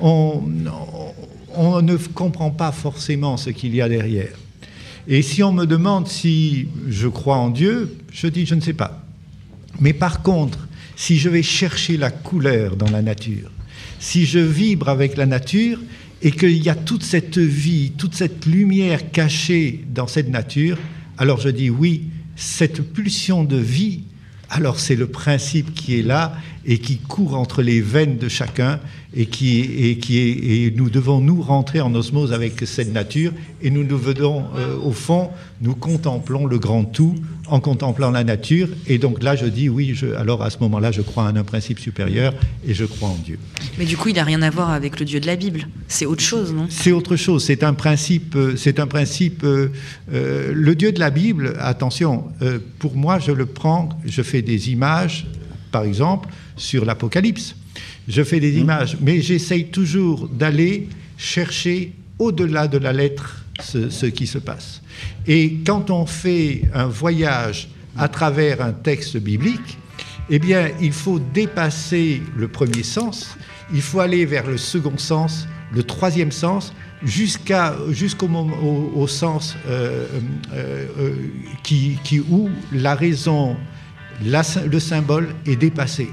on, 0.00 0.40
on- 0.66 1.14
on 1.58 1.82
ne 1.82 1.96
comprend 1.96 2.50
pas 2.50 2.72
forcément 2.72 3.36
ce 3.36 3.50
qu'il 3.50 3.74
y 3.74 3.82
a 3.82 3.88
derrière. 3.88 4.34
Et 5.08 5.22
si 5.22 5.42
on 5.42 5.52
me 5.52 5.66
demande 5.66 6.06
si 6.06 6.68
je 6.88 7.08
crois 7.08 7.36
en 7.36 7.50
Dieu, 7.50 7.96
je 8.12 8.28
dis 8.28 8.46
je 8.46 8.54
ne 8.54 8.60
sais 8.60 8.74
pas. 8.74 9.02
Mais 9.80 9.92
par 9.92 10.22
contre, 10.22 10.68
si 10.96 11.18
je 11.18 11.28
vais 11.28 11.42
chercher 11.42 11.96
la 11.96 12.10
couleur 12.10 12.76
dans 12.76 12.90
la 12.90 13.02
nature, 13.02 13.50
si 13.98 14.24
je 14.24 14.38
vibre 14.38 14.88
avec 14.88 15.16
la 15.16 15.26
nature 15.26 15.80
et 16.22 16.30
qu'il 16.30 16.62
y 16.62 16.68
a 16.68 16.74
toute 16.74 17.02
cette 17.02 17.38
vie, 17.38 17.92
toute 17.96 18.14
cette 18.14 18.46
lumière 18.46 19.10
cachée 19.10 19.84
dans 19.92 20.06
cette 20.06 20.28
nature, 20.28 20.78
alors 21.16 21.40
je 21.40 21.48
dis 21.48 21.70
oui, 21.70 22.04
cette 22.36 22.82
pulsion 22.82 23.44
de 23.44 23.56
vie, 23.56 24.02
alors 24.50 24.78
c'est 24.78 24.96
le 24.96 25.08
principe 25.08 25.74
qui 25.74 25.98
est 25.98 26.02
là 26.02 26.36
et 26.70 26.78
qui 26.78 26.98
court 26.98 27.34
entre 27.34 27.62
les 27.62 27.80
veines 27.80 28.18
de 28.18 28.28
chacun 28.28 28.78
et 29.16 29.24
qui 29.26 29.60
et 29.60 29.96
qui 29.98 30.18
est, 30.18 30.66
et 30.66 30.70
nous 30.76 30.90
devons 30.90 31.20
nous 31.20 31.40
rentrer 31.40 31.80
en 31.80 31.94
osmose 31.94 32.32
avec 32.34 32.60
cette 32.66 32.92
nature 32.92 33.32
et 33.62 33.70
nous 33.70 33.82
nous 33.82 33.96
venons 33.98 34.44
euh, 34.56 34.76
au 34.84 34.92
fond, 34.92 35.30
nous 35.62 35.74
contemplons 35.74 36.44
le 36.46 36.58
grand 36.58 36.84
tout 36.84 37.14
en 37.46 37.60
contemplant 37.60 38.10
la 38.10 38.22
nature 38.22 38.68
et 38.86 38.98
donc 38.98 39.22
là 39.22 39.34
je 39.34 39.46
dis 39.46 39.70
oui, 39.70 39.92
je, 39.94 40.08
alors 40.14 40.42
à 40.42 40.50
ce 40.50 40.58
moment-là 40.60 40.92
je 40.92 41.00
crois 41.00 41.24
en 41.24 41.34
un 41.34 41.42
principe 41.44 41.78
supérieur 41.78 42.34
et 42.66 42.74
je 42.74 42.84
crois 42.84 43.08
en 43.08 43.16
Dieu. 43.24 43.38
Mais 43.78 43.86
du 43.86 43.96
coup, 43.96 44.10
il 44.10 44.16
n'a 44.16 44.24
rien 44.24 44.42
à 44.42 44.50
voir 44.50 44.70
avec 44.70 45.00
le 45.00 45.06
Dieu 45.06 45.20
de 45.20 45.26
la 45.26 45.36
Bible. 45.36 45.66
C'est 45.86 46.04
autre 46.04 46.22
chose, 46.22 46.52
non? 46.52 46.66
C'est 46.68 46.92
autre 46.92 47.16
chose. 47.16 47.44
C'est 47.44 47.62
un 47.62 47.72
principe. 47.74 48.34
euh, 48.36 48.54
C'est 48.56 48.78
un 48.78 48.86
principe. 48.86 49.44
euh, 49.44 49.70
euh, 50.12 50.52
le 50.52 50.74
Dieu 50.74 50.92
de 50.92 51.00
la 51.00 51.10
Bible. 51.10 51.54
Attention. 51.60 52.24
pour 52.78 52.94
moi, 52.96 53.18
je 53.18 53.32
le 53.32 53.46
prends. 53.46 53.88
Je 54.04 54.20
fais 54.22 54.42
des 54.42 54.70
images, 54.70 55.26
par 55.70 55.84
exemple, 55.84 56.28
sur 56.58 56.84
l'Apocalypse. 56.84 57.56
Je 58.06 58.22
fais 58.22 58.40
des 58.40 58.58
images, 58.58 58.96
mais 59.00 59.20
j'essaye 59.22 59.66
toujours 59.66 60.28
d'aller 60.28 60.88
chercher 61.16 61.92
au-delà 62.18 62.68
de 62.68 62.78
la 62.78 62.92
lettre 62.92 63.44
ce, 63.60 63.90
ce 63.90 64.06
qui 64.06 64.26
se 64.26 64.38
passe. 64.38 64.82
Et 65.26 65.58
quand 65.66 65.90
on 65.90 66.06
fait 66.06 66.62
un 66.74 66.86
voyage 66.86 67.68
à 67.96 68.08
travers 68.08 68.60
un 68.60 68.72
texte 68.72 69.16
biblique, 69.16 69.78
eh 70.30 70.38
bien, 70.38 70.70
il 70.80 70.92
faut 70.92 71.18
dépasser 71.18 72.22
le 72.36 72.48
premier 72.48 72.82
sens, 72.82 73.36
il 73.72 73.80
faut 73.80 74.00
aller 74.00 74.26
vers 74.26 74.46
le 74.46 74.58
second 74.58 74.98
sens, 74.98 75.46
le 75.72 75.82
troisième 75.82 76.32
sens, 76.32 76.72
jusqu'à, 77.02 77.76
jusqu'au 77.90 78.28
moment, 78.28 78.56
au, 78.62 78.92
au 79.02 79.06
sens 79.06 79.56
euh, 79.66 80.06
euh, 80.52 80.86
euh, 80.98 81.14
qui, 81.62 81.98
qui, 82.04 82.20
où 82.20 82.50
la 82.72 82.94
raison, 82.94 83.56
la 84.24 84.42
le 84.66 84.80
symbole 84.80 85.28
est 85.46 85.56
dépassé. 85.56 86.08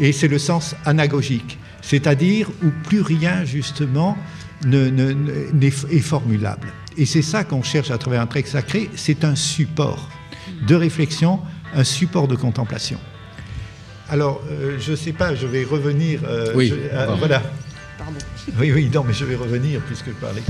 Et 0.00 0.12
c'est 0.12 0.28
le 0.28 0.38
sens 0.38 0.74
anagogique, 0.84 1.58
c'est-à-dire 1.82 2.48
où 2.64 2.70
plus 2.88 3.02
rien, 3.02 3.44
justement, 3.44 4.16
ne- 4.64 4.88
ne- 4.90 5.12
ne- 5.12 5.50
n'est 5.52 5.66
est 5.90 6.00
formulable. 6.00 6.68
Et 6.96 7.06
c'est 7.06 7.22
ça 7.22 7.44
qu'on 7.44 7.62
cherche 7.62 7.90
à 7.90 7.98
travers 7.98 8.20
un 8.20 8.26
texte 8.26 8.52
sacré, 8.52 8.90
c'est 8.96 9.24
un 9.24 9.34
support 9.34 10.08
de 10.66 10.74
réflexion, 10.74 11.40
un 11.74 11.84
support 11.84 12.28
de 12.28 12.36
contemplation. 12.36 12.98
Alors, 14.10 14.42
euh, 14.50 14.76
je 14.78 14.90
ne 14.92 14.96
sais 14.96 15.12
pas, 15.12 15.34
je 15.34 15.46
vais 15.46 15.64
revenir. 15.64 16.20
euh, 16.24 16.52
Oui, 16.54 16.68
je- 16.68 16.74
euh, 16.74 17.06
voilà. 17.18 17.42
Pardon. 17.98 18.18
Oui, 18.58 18.72
oui, 18.72 18.90
non, 18.92 19.04
mais 19.06 19.14
je 19.14 19.24
vais 19.24 19.36
revenir 19.36 19.80
puisque 19.82 20.06
je 20.08 20.12
parlais. 20.12 20.42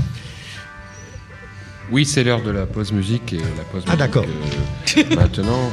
Oui, 1.91 2.07
c'est 2.07 2.25
l'heure 2.25 2.43
de 2.43 2.51
la 2.51 2.67
pause 2.67 2.93
musique 2.93 3.33
et 3.35 3.39
la 3.39 3.65
pause 3.71 3.85
Ah, 3.87 3.97
d'accord. 3.97 4.25
musique, 4.27 5.13
euh, 5.13 5.17
maintenant. 5.21 5.71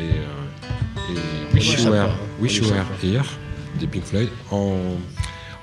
Et, 0.00 0.02
euh, 0.02 1.14
et 1.56 1.64
You 1.64 1.90
Were- 1.90 2.10
Wish 2.42 2.58
You 2.58 2.64
Were 2.64 2.84
Here 3.00 3.24
des 3.78 3.86
Pink 3.86 4.04
Floyd 4.04 4.28
en, 4.50 4.96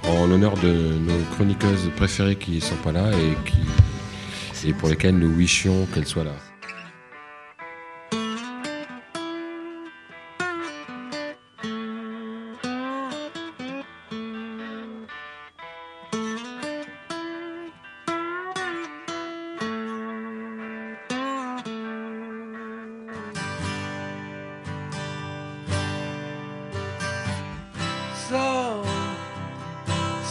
en 0.08 0.28
l'honneur 0.28 0.54
de 0.56 0.98
nos 0.98 1.20
chroniqueuses 1.36 1.92
préférées 1.98 2.38
qui 2.38 2.52
ne 2.52 2.60
sont 2.62 2.78
pas 2.78 2.94
là 2.94 3.12
et, 3.12 3.50
qui, 3.50 4.70
et 4.70 4.72
pour 4.72 4.88
lesquelles 4.88 5.18
nous 5.18 5.30
wishions 5.36 5.86
qu'elles 5.94 6.08
soient 6.08 6.24
là. 6.24 6.36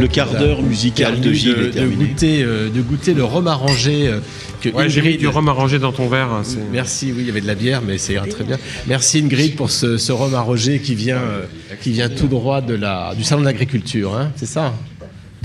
Le 0.00 0.08
quart 0.08 0.30
d'heure 0.32 0.62
musical 0.62 1.20
de 1.20 1.32
Gilles 1.32 1.54
de, 1.54 1.66
est 1.68 1.80
de 1.80 1.86
goûter, 1.88 2.42
euh, 2.42 2.68
de 2.68 2.80
goûter 2.82 3.14
le 3.14 3.24
rhum 3.24 3.46
arrangé 3.46 4.08
euh, 4.08 4.18
que 4.60 4.68
Ouais, 4.70 4.88
j'ai 4.88 5.00
mis 5.02 5.08
Ingrid- 5.10 5.18
du 5.18 5.26
rhum 5.28 5.48
arrangé 5.48 5.78
dans 5.78 5.92
ton 5.92 6.08
verre. 6.08 6.32
hein, 6.32 6.42
c'est- 6.44 6.58
Merci, 6.72 7.06
oui, 7.12 7.18
il 7.20 7.26
y 7.26 7.30
avait 7.30 7.40
de 7.40 7.46
la 7.46 7.54
bière, 7.54 7.82
mais 7.86 7.96
ira 7.96 8.26
très 8.26 8.44
bien. 8.44 8.58
Merci 8.86 9.18
Ingrid 9.18 9.54
pour 9.56 9.70
ce, 9.70 9.96
ce 9.98 10.12
rhum 10.12 10.34
arrangé 10.34 10.80
qui 10.80 10.94
vient, 10.94 11.16
euh, 11.18 11.44
qui 11.80 11.90
vient 11.92 12.08
tout 12.08 12.26
droit 12.28 12.60
de 12.60 12.74
la, 12.74 13.14
du 13.16 13.22
salon 13.24 13.40
de 13.42 13.46
l'agriculture, 13.46 14.14
hein, 14.14 14.30
c'est 14.36 14.46
ça 14.46 14.74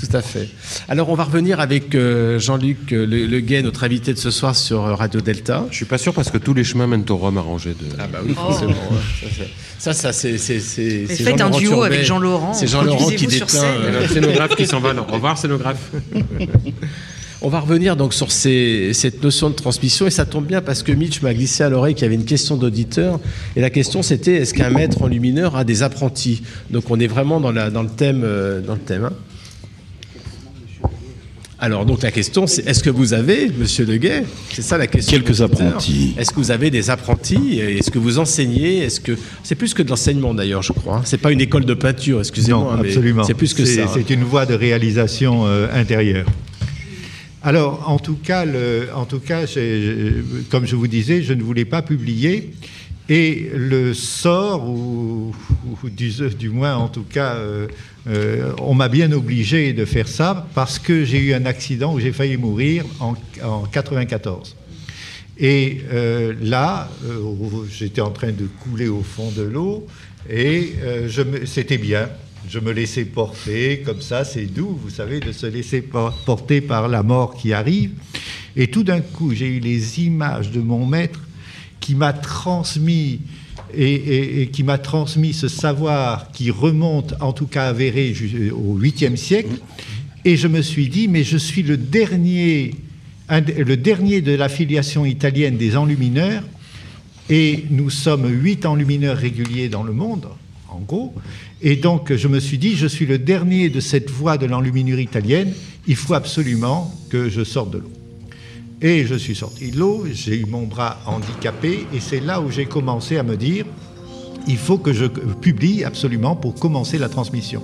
Tout 0.09 0.17
à 0.17 0.21
fait. 0.21 0.49
Alors 0.89 1.09
on 1.09 1.15
va 1.15 1.23
revenir 1.25 1.59
avec 1.59 1.93
euh, 1.93 2.39
Jean-Luc 2.39 2.91
euh, 2.91 3.05
Le, 3.05 3.27
Le 3.27 3.39
Guay, 3.39 3.61
notre 3.61 3.83
invité 3.83 4.13
de 4.13 4.17
ce 4.17 4.31
soir 4.31 4.55
sur 4.55 4.83
euh, 4.83 4.95
Radio 4.95 5.21
Delta. 5.21 5.65
Je 5.69 5.75
suis 5.75 5.85
pas 5.85 5.99
sûr 5.99 6.13
parce 6.13 6.31
que 6.31 6.37
tous 6.39 6.53
les 6.55 6.63
chemins 6.63 6.87
mènent 6.87 7.05
au 7.09 7.17
rhum 7.17 7.37
arrangé 7.37 7.69
de. 7.71 7.85
Ah 7.99 8.07
bah 8.11 8.19
oui, 8.25 8.33
Oh. 8.35 8.51
forcément. 8.51 8.73
Ça, 9.77 9.93
Ça, 9.93 10.11
c'est 10.13 10.37
c'est 10.39 10.59
c'est 10.59 11.05
c'est 11.07 11.23
faites 11.23 11.35
un 11.41 11.45
Jean-Laurent 11.51 11.59
duo 11.59 11.69
Turbet. 11.71 11.85
avec 11.87 12.05
Jean 12.05 12.19
Laurent, 12.19 12.53
C'est 12.53 12.67
Jean 12.67 12.81
Laurent 12.83 13.09
qui 13.09 13.27
déteint. 13.27 13.75
le 14.01 14.07
scénographe 14.07 14.55
qui 14.55 14.65
s'en 14.65 14.79
va. 14.79 14.93
Au 14.95 15.03
revoir, 15.13 15.37
scénographe. 15.37 15.91
On 17.43 17.49
va 17.49 17.59
revenir 17.59 17.95
donc 17.95 18.13
sur 18.13 18.31
ces- 18.31 18.91
cette 18.93 19.23
notion 19.23 19.49
de 19.49 19.55
transmission 19.55 20.05
et 20.05 20.11
ça 20.11 20.25
tombe 20.25 20.45
bien 20.45 20.61
parce 20.61 20.83
que 20.83 20.91
Mitch 20.91 21.23
m'a 21.23 21.33
glissé 21.33 21.63
à 21.63 21.69
l'oreille 21.69 21.95
qu'il 21.95 22.03
y 22.03 22.05
avait 22.05 22.13
une 22.13 22.25
question 22.25 22.55
d'auditeur 22.55 23.19
et 23.55 23.61
la 23.61 23.71
question 23.71 24.03
c'était 24.03 24.35
est-ce 24.35 24.53
qu'un 24.53 24.69
maître 24.69 25.01
enlumineur 25.01 25.55
a 25.55 25.63
des 25.63 25.81
apprentis? 25.81 26.43
Donc 26.69 26.91
on 26.91 26.99
est 26.99 27.07
vraiment 27.07 27.39
dans, 27.39 27.51
la, 27.51 27.71
dans 27.71 27.81
le 27.81 27.89
thème. 27.89 28.21
dans 28.21 28.73
le 28.73 28.79
thème 28.79 29.05
hein. 29.05 29.13
Alors 31.63 31.85
donc 31.85 32.01
la 32.01 32.09
question 32.09 32.47
c'est 32.47 32.67
est-ce 32.67 32.83
que 32.83 32.89
vous 32.89 33.13
avez, 33.13 33.47
Monsieur 33.55 33.85
Leguet, 33.85 34.23
c'est 34.51 34.63
ça 34.63 34.79
la 34.79 34.87
question. 34.87 35.15
Quelques 35.15 35.41
apprentis. 35.41 36.15
Est-ce 36.17 36.31
que 36.31 36.37
vous 36.37 36.49
avez 36.49 36.71
des 36.71 36.89
apprentis 36.89 37.59
Est-ce 37.59 37.91
que 37.91 37.99
vous 37.99 38.17
enseignez? 38.17 38.79
Est-ce 38.79 38.99
que 38.99 39.11
c'est 39.43 39.53
plus 39.53 39.75
que 39.75 39.83
de 39.83 39.89
l'enseignement 39.89 40.33
d'ailleurs, 40.33 40.63
je 40.63 40.73
crois. 40.73 40.97
hein. 40.97 41.01
C'est 41.05 41.19
pas 41.19 41.31
une 41.31 41.39
école 41.41 41.65
de 41.65 41.75
peinture, 41.75 42.19
excusez-moi. 42.19 42.75
Non, 42.77 42.81
mais 42.81 42.87
absolument. 42.89 43.23
C'est 43.23 43.35
plus 43.35 43.53
que 43.53 43.63
C'est- 43.63 43.75
ça. 43.75 43.83
hein. 43.83 43.91
C'est 43.93 44.09
une 44.09 44.23
voie 44.23 44.47
de 44.47 44.55
réalisation 44.55 45.45
euh, 45.45 45.67
intérieure. 45.71 46.25
Alors, 47.43 47.87
en 47.87 47.99
tout 47.99 48.15
cas, 48.23 48.43
le- 48.45 48.87
en 48.95 49.05
tout 49.05 49.19
cas 49.19 49.45
j'ai- 49.45 49.81
j'ai- 49.81 50.13
comme 50.49 50.65
je 50.65 50.75
vous 50.75 50.87
disais, 50.87 51.21
je 51.21 51.33
ne 51.33 51.43
voulais 51.43 51.65
pas 51.65 51.83
publier. 51.83 52.53
Et 53.09 53.51
le 53.55 53.93
sort, 53.93 54.69
ou, 54.69 55.35
ou 55.83 55.89
du, 55.89 56.11
du 56.39 56.49
moins 56.49 56.75
en 56.75 56.87
tout 56.87 57.03
cas, 57.03 57.33
euh, 57.35 57.67
euh, 58.07 58.51
on 58.59 58.73
m'a 58.73 58.87
bien 58.89 59.11
obligé 59.11 59.73
de 59.73 59.85
faire 59.85 60.07
ça 60.07 60.47
parce 60.55 60.79
que 60.79 61.05
j'ai 61.05 61.19
eu 61.19 61.33
un 61.33 61.45
accident 61.45 61.93
où 61.93 61.99
j'ai 61.99 62.11
failli 62.11 62.37
mourir 62.37 62.83
en, 62.99 63.13
en 63.43 63.63
94. 63.65 64.55
Et 65.37 65.81
euh, 65.91 66.33
là, 66.41 66.89
euh, 67.05 67.21
j'étais 67.71 68.01
en 68.01 68.11
train 68.11 68.31
de 68.31 68.47
couler 68.63 68.87
au 68.87 69.01
fond 69.03 69.31
de 69.31 69.43
l'eau 69.43 69.85
et 70.29 70.73
c'était 71.45 71.77
bien. 71.77 72.09
Je 72.49 72.59
me 72.59 72.71
laissais 72.71 73.05
porter, 73.05 73.81
comme 73.85 74.01
ça, 74.01 74.25
c'est 74.25 74.45
doux, 74.45 74.77
vous 74.81 74.89
savez, 74.89 75.19
de 75.19 75.31
se 75.31 75.45
laisser 75.45 75.81
por- 75.81 76.13
porter 76.25 76.59
par 76.61 76.87
la 76.87 77.03
mort 77.03 77.35
qui 77.35 77.53
arrive. 77.53 77.91
Et 78.55 78.67
tout 78.67 78.83
d'un 78.83 79.01
coup, 79.01 79.33
j'ai 79.33 79.47
eu 79.47 79.59
les 79.59 80.01
images 80.01 80.49
de 80.51 80.59
mon 80.59 80.85
maître 80.85 81.19
qui 81.79 81.93
m'a 81.95 82.13
transmis 82.13 83.21
et, 83.77 84.49
qui 84.51 84.63
m'a 84.63 84.77
transmis 84.77 85.33
ce 85.33 85.47
savoir 85.47 86.31
qui 86.31 86.51
remonte, 86.51 87.13
en 87.19 87.33
tout 87.33 87.47
cas 87.47 87.67
avéré, 87.67 88.13
au 88.51 88.77
8e 88.79 89.15
siècle. 89.15 89.57
Et 90.25 90.37
je 90.37 90.47
me 90.47 90.61
suis 90.61 90.87
dit, 90.87 91.07
mais 91.07 91.23
je 91.23 91.37
suis 91.37 91.63
le 91.63 91.77
dernier, 91.77 92.75
le 93.29 93.77
dernier 93.77 94.21
de 94.21 94.33
l'affiliation 94.33 95.05
italienne 95.05 95.57
des 95.57 95.75
enlumineurs, 95.75 96.43
et 97.29 97.65
nous 97.69 97.89
sommes 97.89 98.27
huit 98.27 98.65
enlumineurs 98.65 99.17
réguliers 99.17 99.69
dans 99.69 99.83
le 99.83 99.93
monde, 99.93 100.27
en 100.69 100.79
gros. 100.79 101.13
Et 101.61 101.75
donc, 101.75 102.13
je 102.13 102.27
me 102.27 102.39
suis 102.39 102.57
dit, 102.57 102.75
je 102.75 102.87
suis 102.87 103.05
le 103.05 103.17
dernier 103.17 103.69
de 103.69 103.79
cette 103.79 104.09
voie 104.09 104.37
de 104.37 104.45
l'enluminure 104.45 104.99
italienne, 104.99 105.53
il 105.87 105.95
faut 105.95 106.13
absolument 106.13 106.93
que 107.09 107.29
je 107.29 107.43
sorte 107.43 107.71
de 107.71 107.79
l'eau. 107.79 108.00
Et 108.83 109.05
je 109.05 109.13
suis 109.13 109.35
sorti 109.35 109.69
de 109.69 109.77
l'eau, 109.77 110.05
j'ai 110.11 110.39
eu 110.39 110.45
mon 110.45 110.63
bras 110.63 110.99
handicapé, 111.05 111.85
et 111.93 111.99
c'est 111.99 112.19
là 112.19 112.41
où 112.41 112.49
j'ai 112.49 112.65
commencé 112.65 113.17
à 113.17 113.23
me 113.23 113.37
dire, 113.37 113.63
il 114.47 114.57
faut 114.57 114.79
que 114.79 114.91
je 114.91 115.05
publie 115.05 115.83
absolument 115.83 116.35
pour 116.35 116.55
commencer 116.55 116.97
la 116.97 117.07
transmission. 117.07 117.61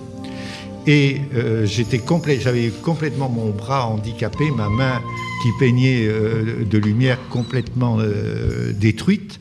Et 0.85 1.17
euh, 1.35 1.65
j'avais 1.65 2.69
complètement 2.69 3.29
mon 3.29 3.49
bras 3.49 3.87
handicapé, 3.87 4.51
ma 4.51 4.69
main 4.69 5.01
qui 5.41 5.49
peignait 5.59 6.05
euh, 6.07 6.63
de 6.69 6.77
lumière 6.77 7.17
complètement 7.29 7.97
euh, 7.99 8.71
détruite. 8.73 9.39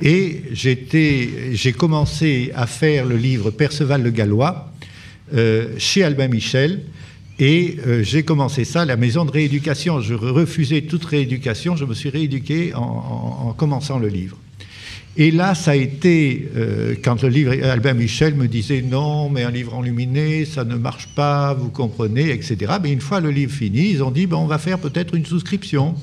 Et 0.00 0.44
j'ai 0.54 1.72
commencé 1.72 2.52
à 2.54 2.66
faire 2.66 3.04
le 3.04 3.16
livre 3.16 3.50
Perceval 3.50 4.02
le 4.02 4.10
Gallois 4.10 4.72
chez 5.76 6.04
Albin 6.04 6.28
Michel. 6.28 6.82
Et 7.40 7.76
euh, 7.86 8.02
j'ai 8.02 8.24
commencé 8.24 8.64
ça 8.64 8.82
à 8.82 8.84
la 8.84 8.96
maison 8.96 9.24
de 9.24 9.30
rééducation. 9.30 10.00
Je 10.00 10.14
refusais 10.14 10.82
toute 10.82 11.04
rééducation. 11.04 11.76
Je 11.76 11.84
me 11.84 11.94
suis 11.94 12.08
rééduqué 12.10 12.74
en, 12.74 12.80
en- 12.80 13.48
en 13.48 13.52
commençant 13.52 13.98
le 13.98 14.08
livre. 14.08 14.36
Et 15.16 15.30
là, 15.32 15.54
ça 15.56 15.72
a 15.72 15.74
été, 15.74 16.48
euh, 16.56 16.94
quand 17.02 17.22
le 17.22 17.28
livre, 17.28 17.52
Albin 17.64 17.94
Michel 17.94 18.34
me 18.34 18.46
disait 18.46 18.82
non, 18.82 19.28
mais 19.30 19.42
un 19.42 19.50
livre 19.50 19.74
enluminé, 19.74 20.44
ça 20.44 20.64
ne 20.64 20.76
marche 20.76 21.08
pas, 21.16 21.54
vous 21.54 21.70
comprenez, 21.70 22.30
etc. 22.30 22.74
Mais 22.82 22.92
une 22.92 23.00
fois 23.00 23.18
le 23.20 23.30
livre 23.30 23.52
fini, 23.52 23.90
ils 23.90 24.02
ont 24.02 24.12
dit, 24.12 24.26
ben, 24.26 24.36
on 24.36 24.46
va 24.46 24.58
faire 24.58 24.78
peut-être 24.78 25.14
une 25.14 25.26
souscription. 25.26 25.94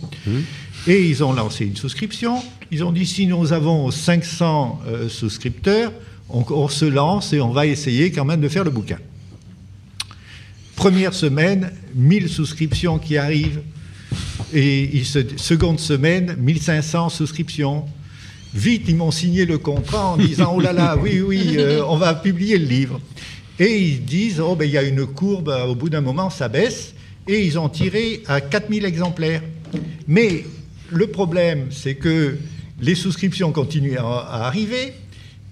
Et 0.87 1.01
ils 1.05 1.23
ont 1.23 1.31
lancé 1.33 1.65
une 1.65 1.75
souscription. 1.77 2.41
Ils 2.71 2.83
ont 2.83 2.91
dit, 2.91 3.05
si 3.05 3.25
nous 3.27 3.53
avons 3.53 3.89
500 3.89 4.81
euh, 4.87 5.07
souscripteurs, 5.09 5.91
on, 6.29 6.43
on 6.49 6.67
se 6.67 6.85
lance 6.85 7.31
et 7.31 7.39
on 7.39 7.51
va 7.51 7.65
essayer 7.67 8.11
quand 8.11 8.25
même 8.25 8.41
de 8.41 8.49
faire 8.49 8.63
le 8.65 8.71
bouquin. 8.71 8.97
Première 10.75 11.13
semaine, 11.13 11.71
1000 11.95 12.29
souscriptions 12.29 12.99
qui 12.99 13.17
arrivent. 13.17 13.61
Et 14.53 15.03
seconde 15.37 15.79
semaine, 15.79 16.35
1500 16.37 17.09
souscriptions. 17.09 17.85
Vite, 18.53 18.83
ils 18.87 18.95
m'ont 18.95 19.11
signé 19.11 19.45
le 19.45 19.57
contrat 19.57 20.11
en 20.11 20.17
disant 20.17 20.53
Oh 20.55 20.61
là 20.61 20.71
là, 20.71 20.97
oui, 21.01 21.21
oui, 21.21 21.55
euh, 21.57 21.81
on 21.87 21.97
va 21.97 22.13
publier 22.13 22.57
le 22.57 22.65
livre. 22.65 23.01
Et 23.59 23.79
ils 23.79 24.05
disent 24.05 24.39
Oh, 24.39 24.55
ben 24.55 24.65
il 24.65 24.71
y 24.71 24.77
a 24.77 24.83
une 24.83 25.05
courbe, 25.05 25.49
euh, 25.49 25.65
au 25.65 25.75
bout 25.75 25.89
d'un 25.89 26.01
moment, 26.01 26.29
ça 26.29 26.47
baisse. 26.47 26.93
Et 27.27 27.45
ils 27.45 27.57
ont 27.57 27.69
tiré 27.69 28.21
à 28.27 28.39
4000 28.39 28.85
exemplaires. 28.85 29.41
Mais 30.07 30.45
le 30.89 31.07
problème, 31.07 31.67
c'est 31.71 31.95
que 31.95 32.37
les 32.79 32.95
souscriptions 32.95 33.51
continuaient 33.51 33.97
à, 33.97 34.03
à 34.03 34.47
arriver. 34.47 34.93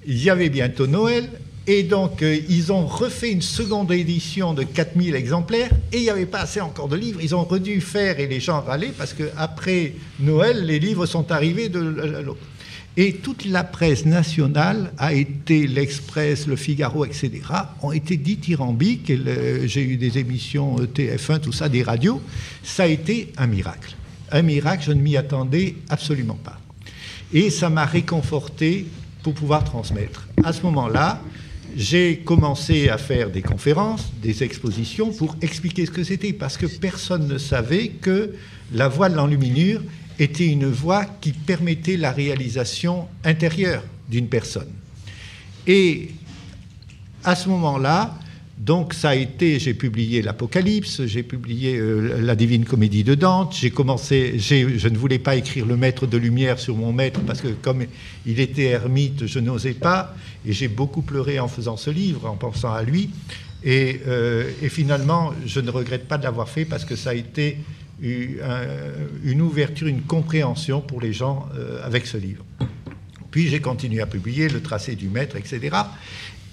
Il 0.06 0.22
y 0.22 0.30
avait 0.30 0.50
bientôt 0.50 0.88
Noël. 0.88 1.30
Et 1.66 1.84
donc, 1.84 2.22
euh, 2.22 2.38
ils 2.50 2.74
ont 2.74 2.86
refait 2.86 3.32
une 3.32 3.42
seconde 3.42 3.92
édition 3.92 4.54
de 4.54 4.64
4000 4.64 5.16
exemplaires 5.16 5.70
et 5.94 5.98
il 5.98 6.04
n'y 6.04 6.10
avait 6.10 6.26
pas 6.26 6.42
assez 6.42 6.60
encore 6.60 6.90
de 6.90 6.98
livres. 6.98 7.22
Ils 7.24 7.36
ont 7.36 7.46
redû 7.46 7.80
faire 7.80 8.20
et 8.20 8.28
les 8.28 8.42
gens 8.42 8.62
râlaient 8.62 8.94
parce 8.98 9.14
qu'après 9.14 9.94
Noël, 10.20 10.66
les 10.66 10.80
livres 10.80 11.06
sont 11.06 11.32
arrivés 11.32 11.70
de 11.70 11.80
l'autre. 11.80 12.42
Et 12.96 13.14
toute 13.14 13.46
la 13.46 13.64
presse 13.64 14.06
nationale 14.06 14.92
a 14.98 15.14
été, 15.14 15.66
l'Express, 15.66 16.48
le 16.48 16.56
Figaro, 16.56 17.06
etc., 17.06 17.32
ont 17.82 17.92
été 17.92 18.18
dithyrambiques. 18.18 19.12
J'ai 19.66 19.84
eu 19.84 19.98
des 19.98 20.20
émissions 20.20 20.76
euh, 20.80 20.86
TF1, 20.86 21.40
tout 21.40 21.54
ça, 21.54 21.70
des 21.70 21.82
radios. 21.82 22.22
Ça 22.62 22.84
a 22.84 22.88
été 22.88 23.32
un 23.38 23.48
miracle. 23.48 23.96
Un 24.32 24.42
miracle, 24.42 24.84
je 24.86 24.92
ne 24.92 25.02
m'y 25.02 25.18
attendais 25.18 25.76
absolument 25.90 26.38
pas. 26.44 26.60
Et 27.32 27.50
ça 27.50 27.70
m'a 27.70 27.86
réconforté 27.86 28.86
pour 29.24 29.34
pouvoir 29.34 29.64
transmettre. 29.64 30.28
À 30.44 30.54
ce 30.54 30.62
moment-là, 30.64 31.20
j'ai 31.76 32.18
commencé 32.18 32.90
à 32.90 32.98
faire 32.98 33.30
des 33.30 33.42
conférences, 33.42 34.12
des 34.22 34.44
expositions 34.44 35.12
pour 35.12 35.36
expliquer 35.42 35.86
ce 35.86 35.92
que 35.92 36.04
c'était, 36.04 36.34
parce 36.34 36.58
que 36.58 36.66
personne 36.66 37.28
ne 37.28 37.38
savait 37.38 37.90
que 37.90 38.34
la 38.74 38.88
voie 38.88 39.10
de 39.10 39.16
l'enluminure 39.16 39.82
était 40.20 40.48
une 40.48 40.68
voie 40.68 41.06
qui 41.22 41.32
permettait 41.32 41.98
la 41.98 42.12
réalisation 42.12 43.08
intérieure 43.24 43.84
d'une 44.10 44.28
personne. 44.28 44.70
Et 45.66 46.12
à 47.24 47.36
ce 47.36 47.50
moment-là, 47.50 48.18
donc 48.58 48.94
ça 48.94 49.10
a 49.10 49.16
été, 49.16 49.58
j'ai 49.58 49.74
publié 49.74 50.22
l'Apocalypse, 50.22 51.06
j'ai 51.06 51.24
publié 51.24 51.76
euh, 51.76 52.22
la 52.22 52.36
Divine 52.36 52.66
Comédie 52.66 53.04
de 53.04 53.16
Dante, 53.16 53.56
j'ai 53.60 53.72
commencé, 53.72 54.38
je 54.38 54.88
ne 54.88 54.98
voulais 54.98 55.18
pas 55.18 55.36
écrire 55.36 55.66
le 55.66 55.76
Maître 55.76 56.06
de 56.06 56.18
lumière 56.18 56.60
sur 56.60 56.78
mon 56.78 56.94
maître 56.94 57.22
parce 57.22 57.42
que 57.42 57.48
comme 57.48 57.86
il 58.26 58.40
était 58.40 58.66
ermite, 58.66 59.26
je 59.26 59.40
n'osais 59.40 59.74
pas, 59.74 60.16
et 60.46 60.54
j'ai 60.54 60.68
beaucoup 60.68 61.02
pleuré 61.02 61.40
en 61.40 61.48
faisant 61.48 61.78
ce 61.78 61.90
livre, 61.90 62.30
en 62.30 62.36
pensant 62.36 62.72
à 62.72 62.84
lui, 62.84 63.10
et, 63.64 64.02
euh, 64.08 64.52
finalement, 64.70 65.34
je 65.46 65.60
ne 65.60 65.72
regrette 65.72 66.08
pas 66.08 66.18
de 66.18 66.24
l'avoir 66.24 66.50
fait 66.50 66.66
parce 66.66 66.86
que 66.86 66.96
ça 66.96 67.12
a 67.12 67.14
été 67.14 67.58
une 68.02 69.42
ouverture, 69.42 69.88
une 69.88 70.02
compréhension 70.02 70.82
pour 70.82 71.00
les 71.00 71.14
gens 71.14 71.48
euh, 71.56 71.80
avec 71.84 72.06
ce 72.06 72.18
livre. 72.18 72.44
Puis 73.32 73.48
j'ai 73.48 73.62
continué 73.62 74.02
à 74.02 74.06
publier 74.06 74.50
le 74.50 74.62
tracé 74.62 74.96
du 74.96 75.08
maître, 75.08 75.38
etc. 75.38 75.76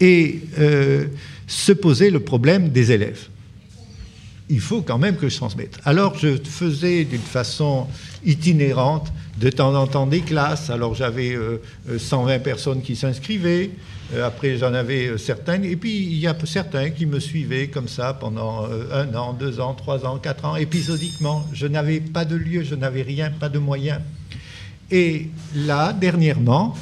Et 0.01 0.41
euh, 0.59 1.07
se 1.47 1.73
posait 1.73 2.11
le 2.11 2.21
problème 2.21 2.71
des 2.71 2.93
élèves. 2.93 3.29
Il 4.49 4.61
faut 4.61 4.83
quand 4.83 4.99
même 4.99 5.17
que 5.17 5.29
je 5.29 5.37
transmette. 5.37 5.79
Alors 5.85 6.17
je 6.19 6.37
faisais 6.43 7.05
d'une 7.05 7.21
façon 7.21 7.87
itinérante 8.25 9.13
de 9.39 9.49
temps 9.51 9.75
en 9.75 9.87
temps 9.87 10.07
des 10.07 10.21
classes. 10.21 10.71
Alors 10.71 10.95
j'avais 10.95 11.35
euh, 11.35 11.61
euh, 11.89 11.99
120 11.99 12.41
personnes 12.41 12.83
qui 12.83 12.97
s'inscrivaient. 12.97 13.71
Euh, 14.15 14.27
après 14.27 14.57
j'en 14.59 14.75
avais 14.75 15.07
euh, 15.07 15.19
certaines. 15.19 15.65
Et 15.65 15.77
puis 15.77 15.97
il 15.97 16.19
y 16.19 16.27
a 16.27 16.37
certains 16.45 16.91
qui 16.91 17.07
me 17.07 17.21
suivaient 17.21 17.69
comme 17.69 17.89
ça 17.89 18.15
pendant 18.15 18.67
euh, 18.67 19.05
un 19.05 19.15
an, 19.15 19.33
deux 19.33 19.61
ans, 19.61 19.75
trois 19.75 20.05
ans, 20.05 20.19
quatre 20.19 20.45
ans, 20.45 20.57
épisodiquement. 20.57 21.45
Je 21.53 21.67
n'avais 21.67 22.01
pas 22.01 22.25
de 22.25 22.37
lieu, 22.37 22.63
je 22.63 22.75
n'avais 22.75 23.03
rien, 23.03 23.31
pas 23.31 23.49
de 23.49 23.59
moyens. 23.59 24.01
Et 24.91 25.29
là, 25.55 25.93
dernièrement, 25.93 26.75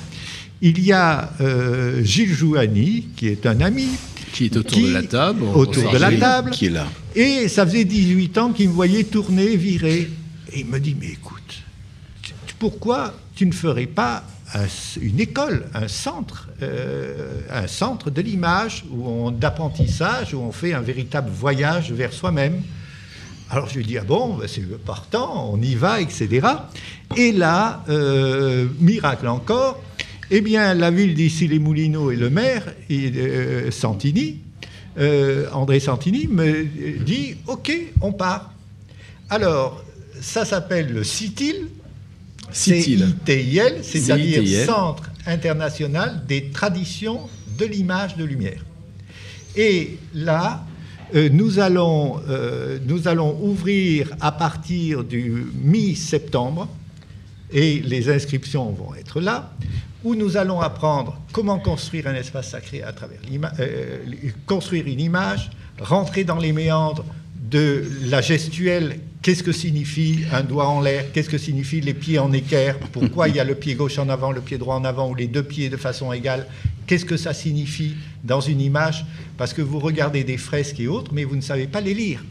il 0.62 0.82
y 0.84 0.92
a 0.92 1.30
euh, 1.40 2.02
Gilles 2.02 2.32
Jouani, 2.34 3.08
qui 3.16 3.28
est 3.28 3.46
un 3.46 3.60
ami. 3.60 3.88
Qui 4.32 4.46
est 4.46 4.56
autour 4.56 4.80
de 4.80 4.92
la 4.92 5.02
table. 5.02 5.42
Autour 5.44 5.90
de 5.92 5.98
la 5.98 6.12
table. 6.12 6.50
Qui 6.50 6.66
est 6.66 6.70
là. 6.70 6.86
Et 7.14 7.48
ça 7.48 7.66
faisait 7.66 7.84
18 7.84 8.38
ans 8.38 8.52
qu'il 8.52 8.68
me 8.68 8.74
voyait 8.74 9.04
tourner, 9.04 9.56
virer. 9.56 10.08
Et 10.52 10.60
il 10.60 10.66
me 10.66 10.78
dit, 10.78 10.96
mais 10.98 11.08
écoute, 11.08 11.62
pourquoi 12.58 13.14
tu 13.34 13.46
ne 13.46 13.52
ferais 13.52 13.86
pas 13.86 14.24
un- 14.54 14.66
une 15.00 15.20
école, 15.20 15.66
un 15.74 15.88
centre, 15.88 16.48
euh, 16.62 17.40
un 17.50 17.66
centre 17.66 18.10
de 18.10 18.20
l'image 18.20 18.84
d'apprentissage, 19.32 20.34
où 20.34 20.38
on 20.40 20.52
fait 20.52 20.72
un 20.74 20.80
véritable 20.80 21.30
voyage 21.30 21.92
vers 21.92 22.12
soi-même? 22.12 22.60
Alors 23.50 23.68
je 23.68 23.76
lui 23.78 23.84
dis, 23.84 23.96
ah 23.98 24.04
bon, 24.04 24.34
ben, 24.36 24.46
c'est 24.48 24.62
partant, 24.84 25.50
on 25.52 25.60
y 25.62 25.74
va, 25.74 26.00
etc. 26.00 26.46
Et 27.16 27.32
là, 27.32 27.82
euh, 27.88 28.66
miracle 28.80 29.26
encore, 29.28 29.82
eh 30.30 30.40
bien, 30.40 30.74
la 30.74 30.90
ville 30.90 31.14
d'Issy-les-Moulineaux 31.14 32.10
et 32.10 32.16
le 32.16 32.30
maire, 32.30 32.74
et, 32.90 33.10
euh, 33.16 33.70
Santini, 33.70 34.38
euh, 34.98 35.46
André 35.52 35.80
Santini, 35.80 36.26
me 36.26 36.64
dit, 37.04 37.36
OK, 37.46 37.72
on 38.00 38.12
part. 38.12 38.52
Alors, 39.30 39.84
ça 40.20 40.44
s'appelle 40.44 40.92
le 40.92 41.04
CITIL, 41.04 41.68
CITIL. 42.50 43.14
C'est-à-dire. 43.82 44.66
Centre 44.66 45.10
international 45.26 46.22
des 46.26 46.50
traditions 46.50 47.20
de 47.58 47.64
l'image 47.64 48.16
de 48.16 48.24
lumière. 48.24 48.64
Et 49.56 49.98
là, 50.14 50.64
euh, 51.14 51.28
nous, 51.30 51.58
allons, 51.58 52.20
euh, 52.28 52.78
nous 52.86 53.08
allons 53.08 53.38
ouvrir 53.42 54.10
à 54.20 54.32
partir 54.32 55.04
du 55.04 55.46
mi-septembre, 55.62 56.68
et 57.50 57.80
les 57.80 58.10
inscriptions 58.10 58.70
vont 58.72 58.94
être 58.94 59.20
là, 59.20 59.52
où 60.04 60.14
nous 60.14 60.36
allons 60.36 60.60
apprendre 60.60 61.20
comment 61.32 61.58
construire 61.58 62.06
un 62.06 62.14
espace 62.14 62.50
sacré 62.50 62.82
à 62.82 62.92
travers 62.92 63.18
l'ima- 63.28 63.52
euh, 63.60 63.98
construire 64.46 64.86
une 64.86 65.00
image, 65.00 65.50
rentrer 65.80 66.24
dans 66.24 66.38
les 66.38 66.52
méandres 66.52 67.04
de 67.50 67.84
la 68.04 68.20
gestuelle, 68.20 69.00
qu'est-ce 69.22 69.42
que 69.42 69.52
signifie 69.52 70.20
un 70.32 70.42
doigt 70.42 70.68
en 70.68 70.80
l'air, 70.82 71.10
qu'est-ce 71.12 71.30
que 71.30 71.38
signifient 71.38 71.80
les 71.80 71.94
pieds 71.94 72.18
en 72.18 72.32
équerre, 72.32 72.78
pourquoi 72.92 73.28
il 73.28 73.36
y 73.36 73.40
a 73.40 73.44
le 73.44 73.54
pied 73.54 73.74
gauche 73.74 73.98
en 73.98 74.08
avant, 74.10 74.32
le 74.32 74.40
pied 74.42 74.58
droit 74.58 74.74
en 74.76 74.84
avant, 74.84 75.08
ou 75.10 75.14
les 75.14 75.26
deux 75.28 75.42
pieds 75.42 75.70
de 75.70 75.76
façon 75.78 76.12
égale, 76.12 76.46
qu'est-ce 76.86 77.06
que 77.06 77.16
ça 77.16 77.32
signifie 77.32 77.94
dans 78.22 78.40
une 78.40 78.60
image, 78.60 79.06
parce 79.38 79.54
que 79.54 79.62
vous 79.62 79.78
regardez 79.78 80.24
des 80.24 80.36
fresques 80.36 80.78
et 80.80 80.88
autres, 80.88 81.12
mais 81.14 81.24
vous 81.24 81.36
ne 81.36 81.40
savez 81.40 81.66
pas 81.66 81.80
les 81.80 81.94
lire. 81.94 82.22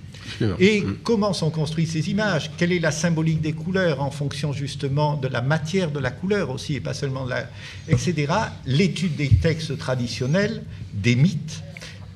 Et 0.59 0.83
comment 1.03 1.33
sont 1.33 1.49
construites 1.49 1.89
ces 1.89 2.09
images? 2.09 2.51
Quelle 2.57 2.71
est 2.71 2.79
la 2.79 2.91
symbolique 2.91 3.41
des 3.41 3.53
couleurs 3.53 4.01
en 4.01 4.11
fonction 4.11 4.53
justement 4.53 5.15
de 5.15 5.27
la 5.27 5.41
matière 5.41 5.91
de 5.91 5.99
la 5.99 6.11
couleur 6.11 6.49
aussi, 6.49 6.75
et 6.75 6.79
pas 6.79 6.93
seulement 6.93 7.25
de 7.25 7.31
la... 7.31 7.49
etc. 7.87 8.33
L'étude 8.65 9.15
des 9.15 9.29
textes 9.29 9.77
traditionnels, 9.77 10.63
des 10.93 11.15
mythes, 11.15 11.63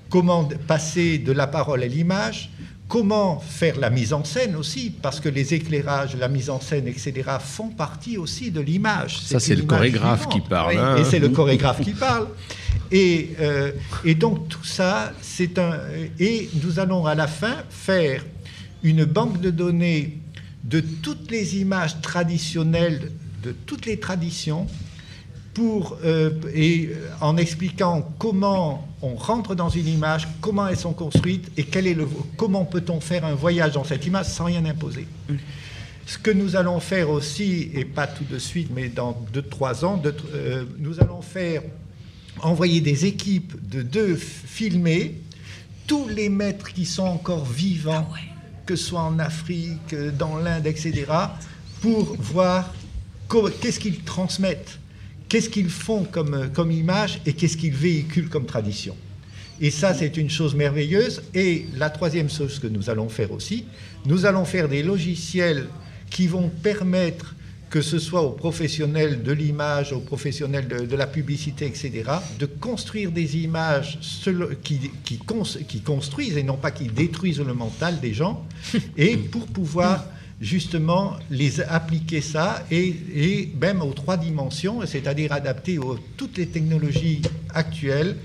comment 0.10 0.48
passer 0.68 1.18
de 1.18 1.32
la 1.32 1.48
parole 1.48 1.84
à 1.84 1.88
l'image, 1.88 2.50
comment 2.88 3.40
faire 3.40 3.80
la 3.80 3.90
mise 3.90 4.12
en 4.12 4.26
scène 4.26 4.58
aussi, 4.58 4.92
parce 5.02 5.22
que 5.22 5.30
les 5.30 5.54
éclairages, 5.54 6.18
la 6.18 6.28
mise 6.28 6.50
en 6.50 6.60
scène, 6.60 6.88
etc., 6.88 7.14
font 7.40 7.70
partie 7.70 8.18
aussi 8.18 8.52
de 8.52 8.60
l'image. 8.60 9.22
Ça, 9.22 9.40
c'est 9.40 9.56
le 9.56 9.64
image 9.64 9.78
chorégraphe 9.78 10.20
vivante. 10.20 10.34
qui 10.34 10.42
parle, 10.42 10.78
hein. 10.78 10.98
Et 10.98 11.06
c'est 11.06 11.20
le 11.20 11.30
chorégraphe 11.30 11.82
qui 11.82 11.92
parle. 11.92 12.28
Et, 12.92 13.30
euh, 13.40 13.72
et 14.04 14.16
donc 14.16 14.50
tout 14.50 14.66
ça, 14.66 15.14
c'est 15.22 15.58
un... 15.58 15.80
Et 16.20 16.50
nous 16.64 16.80
allons 16.80 17.06
à 17.06 17.16
la 17.16 17.28
fin 17.28 17.56
faire 17.70 18.26
une 18.84 19.06
banque 19.06 19.40
de 19.40 19.50
données 19.50 20.18
de 20.64 20.82
toutes 20.82 21.32
les 21.32 21.58
images 21.58 22.02
traditionnelles, 22.02 23.12
de 23.44 23.54
toutes 23.66 23.86
les 23.86 24.00
traditions, 24.00 24.68
pour, 25.54 25.98
euh, 26.04 26.32
et 26.54 26.90
euh, 26.92 27.10
en 27.20 27.36
expliquant 27.38 28.10
comment 28.20 28.88
on 29.02 29.16
rentre 29.16 29.56
dans 29.56 29.70
une 29.70 29.88
image, 29.88 30.28
comment 30.40 30.68
elles 30.68 30.78
sont 30.78 30.94
construites 30.94 31.52
et 31.58 31.64
quel 31.64 31.88
est 31.88 31.94
le, 31.94 32.08
comment 32.38 32.64
peut-on 32.64 33.02
faire 33.02 33.26
un 33.26 33.36
voyage 33.36 33.74
dans 33.74 33.84
cette 33.84 34.06
image 34.06 34.28
sans 34.28 34.46
rien 34.46 34.64
imposer. 34.66 35.08
Ce 36.06 36.18
que 36.18 36.32
nous 36.32 36.56
allons 36.56 36.80
faire 36.80 37.10
aussi, 37.10 37.70
et 37.74 37.86
pas 37.86 38.08
tout 38.08 38.24
de 38.24 38.38
suite, 38.38 38.70
mais 38.74 38.90
dans 38.90 39.26
2-3 39.34 39.86
ans, 39.86 40.02
nous 40.80 41.00
allons 41.02 41.22
faire 41.22 41.62
envoyer 42.40 42.82
des 42.82 43.06
équipes 43.06 43.54
de 43.70 43.82
deux 43.82 44.16
filmer 44.16 45.16
tous 45.88 46.08
les 46.08 46.30
maîtres 46.30 46.72
qui 46.72 46.86
sont 46.86 47.04
encore 47.04 47.46
vivants, 47.46 48.08
que 48.66 48.76
ce 48.76 48.86
soit 48.86 49.02
en 49.02 49.20
Afrique, 49.20 49.94
dans 50.18 50.38
l'Inde, 50.38 50.68
etc., 50.68 51.06
pour 51.82 52.16
voir 52.18 52.74
qu'est-ce 53.62 53.80
qu'ils 53.80 54.02
transmettent, 54.02 54.80
qu'est-ce 55.28 55.50
qu'ils 55.50 55.70
font 55.70 56.04
comme, 56.06 56.50
comme 56.54 56.72
image 56.72 57.22
et 57.26 57.34
qu'est-ce 57.34 57.58
qu'ils 57.58 57.74
véhiculent 57.74 58.30
comme 58.30 58.46
tradition. 58.46 58.96
Et 59.60 59.70
ça, 59.70 59.94
c'est 59.94 60.18
une 60.18 60.30
chose 60.30 60.56
merveilleuse. 60.56 61.22
Et 61.34 61.68
la 61.76 61.90
troisième 61.90 62.30
chose 62.30 62.58
que 62.58 62.68
nous 62.68 62.90
allons 62.90 63.10
faire 63.10 63.32
aussi, 63.32 63.66
nous 64.06 64.26
allons 64.26 64.46
faire 64.46 64.68
des 64.68 64.82
logiciels 64.82 65.68
qui 66.10 66.28
vont 66.28 66.50
permettre 66.50 67.36
que 67.72 67.82
ce 67.82 67.98
soit 68.00 68.22
aux 68.22 68.32
professionnels 68.34 69.24
de 69.24 69.32
l'image, 69.32 69.94
aux 69.94 70.02
professionnels 70.02 70.68
de, 70.68 70.86
de 70.86 70.96
la 70.98 71.08
publicité, 71.08 71.66
etc., 71.66 72.04
de 72.38 72.46
construire 72.46 73.12
des 73.12 73.38
images 73.38 73.98
qui, 74.64 74.92
qui 75.06 75.18
cons- 75.18 75.44
qui 75.68 75.80
construisent 75.82 76.36
et 76.38 76.44
non 76.44 76.58
pas 76.58 76.72
qui 76.72 76.88
détruisent 76.88 77.40
le 77.40 77.54
mental 77.54 78.00
des 78.02 78.14
gens, 78.14 78.46
et 78.98 79.16
pour 79.18 79.48
pouvoir 79.48 80.06
justement 80.42 81.14
les 81.30 81.62
appliquer 81.62 82.20
ça, 82.20 82.66
et, 82.70 82.94
et 83.16 83.54
même 83.60 83.82
aux 83.82 83.94
trois 83.94 84.18
dimensions, 84.18 84.86
c'est-à-dire 84.86 85.32
adapter 85.32 85.78
aux 85.78 85.98
toutes 86.18 86.38
les 86.38 86.48
technologies 86.48 87.22
actuelles 87.54 88.18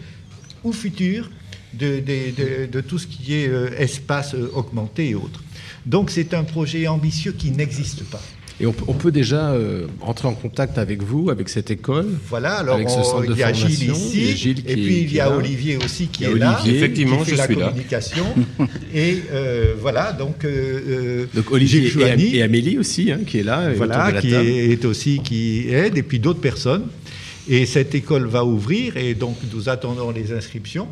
ou 0.65 0.73
futures 0.73 1.31
de, 1.73 2.01
de- 2.01 2.31
de- 2.37 2.67
de 2.67 2.81
tout 2.81 2.99
ce 2.99 3.07
qui 3.07 3.35
est 3.35 3.49
euh, 3.49 3.71
espace 3.79 4.35
euh, 4.35 4.51
augmenté 4.55 5.11
et 5.11 5.15
autres. 5.15 5.43
Donc 5.85 6.11
c'est 6.11 6.35
un 6.35 6.43
projet 6.43 6.89
ambitieux 6.89 7.33
qui 7.33 7.51
n'existe 7.53 8.03
pas. 8.05 8.23
Et 8.59 8.65
on, 8.65 8.73
peut- 8.73 8.85
on 8.89 8.95
peut 8.95 9.11
déjà 9.13 9.51
euh, 9.53 9.87
rentrer 10.01 10.29
en 10.29 10.33
contact 10.35 10.79
avec 10.79 11.03
vous, 11.03 11.29
avec 11.29 11.51
cette 11.51 11.71
école. 11.71 12.07
Voilà, 12.29 12.55
alors 12.55 12.77
avec 12.77 12.89
ce 12.89 12.97
on- 13.01 13.05
centre 13.05 13.27
de 13.27 13.33
il 13.35 13.39
y 13.39 13.43
a 13.43 13.53
Gilles 13.53 13.89
formation. 13.89 13.95
ici, 14.09 14.37
Gilles 14.37 14.63
et 14.67 14.73
est- 14.73 14.75
puis 14.77 15.01
il 15.03 15.13
y 15.13 15.21
a 15.21 15.27
là. 15.29 15.37
Olivier 15.37 15.77
aussi 15.77 16.07
qui 16.07 16.25
est 16.25 16.35
là, 16.35 16.59
Olivier. 16.63 16.79
Effectivement, 16.79 17.19
qui 17.23 17.31
je 17.33 17.37
fait 17.37 17.43
suis 17.45 17.55
la 17.55 17.61
là. 17.61 17.69
communication. 17.69 18.25
et 18.95 19.19
euh, 19.31 19.75
voilà, 19.79 20.13
donc, 20.13 20.45
euh, 20.47 21.27
Donc 21.35 21.51
Olivier 21.51 21.87
Gilles 21.91 22.01
et, 22.01 22.11
Am- 22.11 22.19
et 22.21 22.43
Amélie 22.43 22.79
aussi, 22.79 23.13
hein, 23.13 23.21
qui 23.27 23.39
est 23.41 23.43
là. 23.43 23.71
et 23.71 23.75
voilà, 23.75 23.97
autour 23.99 24.09
de 24.09 24.15
la 24.15 24.21
qui 24.23 24.31
table. 24.31 24.49
est, 24.49 24.71
est 24.73 24.85
aussi 24.87 25.21
qui 25.23 25.69
aide, 25.69 25.99
et 25.99 26.03
puis 26.03 26.19
d'autres 26.19 26.41
personnes. 26.41 26.87
Et 27.49 27.67
cette 27.67 27.95
école 27.95 28.27
va 28.27 28.43
ouvrir, 28.45 28.97
et 28.97 29.13
donc 29.15 29.37
nous 29.53 29.69
attendons 29.69 30.11
les 30.11 30.33
inscriptions. 30.33 30.89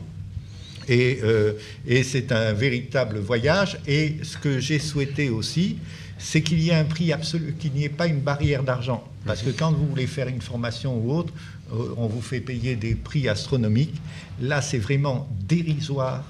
Et, 0.86 1.20
euh, 1.24 1.52
et 1.88 2.02
c'est 2.02 2.30
un 2.30 2.52
véritable 2.52 3.18
voyage. 3.20 3.78
Et 3.88 4.16
ce 4.22 4.36
que 4.36 4.60
j'ai 4.60 4.78
souhaité 4.78 5.30
aussi, 5.30 5.76
c'est 6.18 6.42
qu'il 6.42 6.58
n'y 6.58 6.70
ait 6.70 7.88
pas 7.88 8.06
une 8.06 8.20
barrière 8.20 8.62
d'argent. 8.62 9.04
Parce 9.26 9.42
que 9.42 9.50
quand 9.50 9.72
vous 9.72 9.86
voulez 9.86 10.06
faire 10.06 10.28
une 10.28 10.40
formation 10.40 10.96
ou 10.98 11.12
autre, 11.12 11.32
euh, 11.72 11.94
on 11.96 12.06
vous 12.06 12.20
fait 12.20 12.40
payer 12.40 12.76
des 12.76 12.94
prix 12.94 13.28
astronomiques. 13.28 13.94
Là, 14.40 14.60
c'est 14.62 14.78
vraiment 14.78 15.28
dérisoire. 15.40 16.24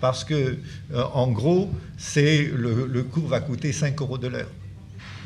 Parce 0.00 0.24
que, 0.24 0.58
euh, 0.92 1.04
en 1.14 1.28
gros, 1.28 1.70
c'est 1.96 2.44
le, 2.44 2.86
le 2.86 3.02
cours 3.02 3.26
va 3.28 3.40
coûter 3.40 3.72
5 3.72 4.00
euros 4.00 4.18
de 4.18 4.28
l'heure. 4.28 4.50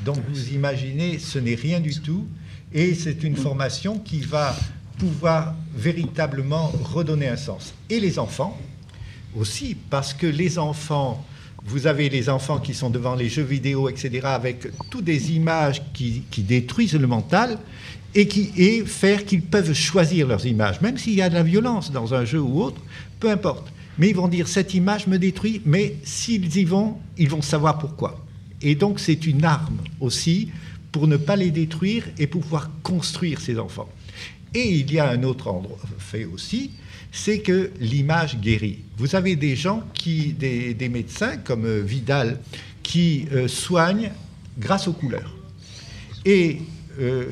Donc 0.05 0.17
vous 0.29 0.51
imaginez, 0.51 1.19
ce 1.19 1.39
n'est 1.39 1.55
rien 1.55 1.81
du 1.81 1.95
tout. 2.01 2.27
Et 2.73 2.95
c'est 2.95 3.23
une 3.25 3.37
formation 3.37 3.99
qui 3.99 4.21
va 4.21 4.57
pouvoir 4.99 5.55
véritablement 5.75 6.69
redonner 6.85 7.29
un 7.29 7.37
sens. 7.37 7.75
Et 7.89 8.01
les 8.01 8.19
enfants 8.19 8.59
aussi, 9.37 9.77
parce 9.89 10.15
que 10.15 10.27
les 10.27 10.59
enfants, 10.59 11.25
vous 11.65 11.87
avez 11.87 12.09
les 12.09 12.29
enfants 12.29 12.59
qui 12.59 12.75
sont 12.75 12.91
devant 12.91 13.15
les 13.15 13.29
jeux 13.29 13.43
vidéo, 13.43 13.89
etc., 13.89 14.21
avec 14.25 14.69
toutes 14.91 15.05
des 15.05 15.33
images 15.33 15.83
qui, 15.93 16.25
détruisent 16.39 16.95
le 16.95 17.07
mental 17.07 17.59
et, 18.15 18.27
qui, 18.27 18.53
et 18.57 18.85
faire 18.85 19.25
qu'ils 19.25 19.43
peuvent 19.43 19.73
choisir 19.73 20.27
leurs 20.27 20.47
images, 20.47 20.81
même 20.81 20.99
s'il 20.99 21.15
y 21.15 21.23
a 21.23 21.29
de 21.29 21.35
la 21.35 21.43
violence 21.43 21.93
dans 21.93 22.15
un 22.15 22.25
jeu 22.25 22.41
ou 22.41 22.63
autre, 22.63 22.81
peu 23.19 23.31
importe. 23.31 23.73
Mais 23.99 24.09
ils 24.09 24.17
vont 24.17 24.29
dire, 24.29 24.49
cette 24.49 24.75
image 24.75 25.07
me 25.07 25.19
détruit, 25.19 25.61
mais 25.67 25.97
s'ils 26.03 26.57
y 26.57 26.65
vont, 26.65 26.97
ils 27.19 27.29
vont 27.29 27.43
savoir 27.43 27.79
pourquoi. 27.79 28.25
Et 28.63 28.75
donc 28.75 29.01
c'est 29.01 29.27
une 29.27 29.45
arme 29.45 29.79
aussi 30.01 30.51
pour 30.93 31.07
ne 31.07 31.17
pas 31.17 31.37
les 31.37 31.51
détruire 31.51 32.05
et 32.19 32.27
pouvoir 32.27 32.71
construire 32.83 33.41
ces 33.41 33.59
enfants. 33.59 33.89
Et 34.55 34.69
il 34.71 34.93
y 34.93 34.99
a 34.99 35.09
un 35.09 35.23
autre 35.23 35.55
fait 35.99 36.25
aussi, 36.25 36.73
c'est 37.13 37.41
que 37.41 37.71
l'image 37.81 38.39
guérit. 38.39 38.79
Vous 38.97 39.17
avez 39.17 39.37
des 39.37 39.57
gens 39.57 39.83
qui, 39.95 40.33
des, 40.33 40.89
médecins 40.89 41.37
comme 41.39 41.65
euh, 41.65 41.81
Vidal, 41.81 42.39
qui 42.83 43.27
euh, 43.33 43.49
soignent 43.49 44.13
grâce 44.59 44.89
aux 44.89 44.93
couleurs. 44.93 45.35
Et 46.25 46.59
euh, 47.01 47.27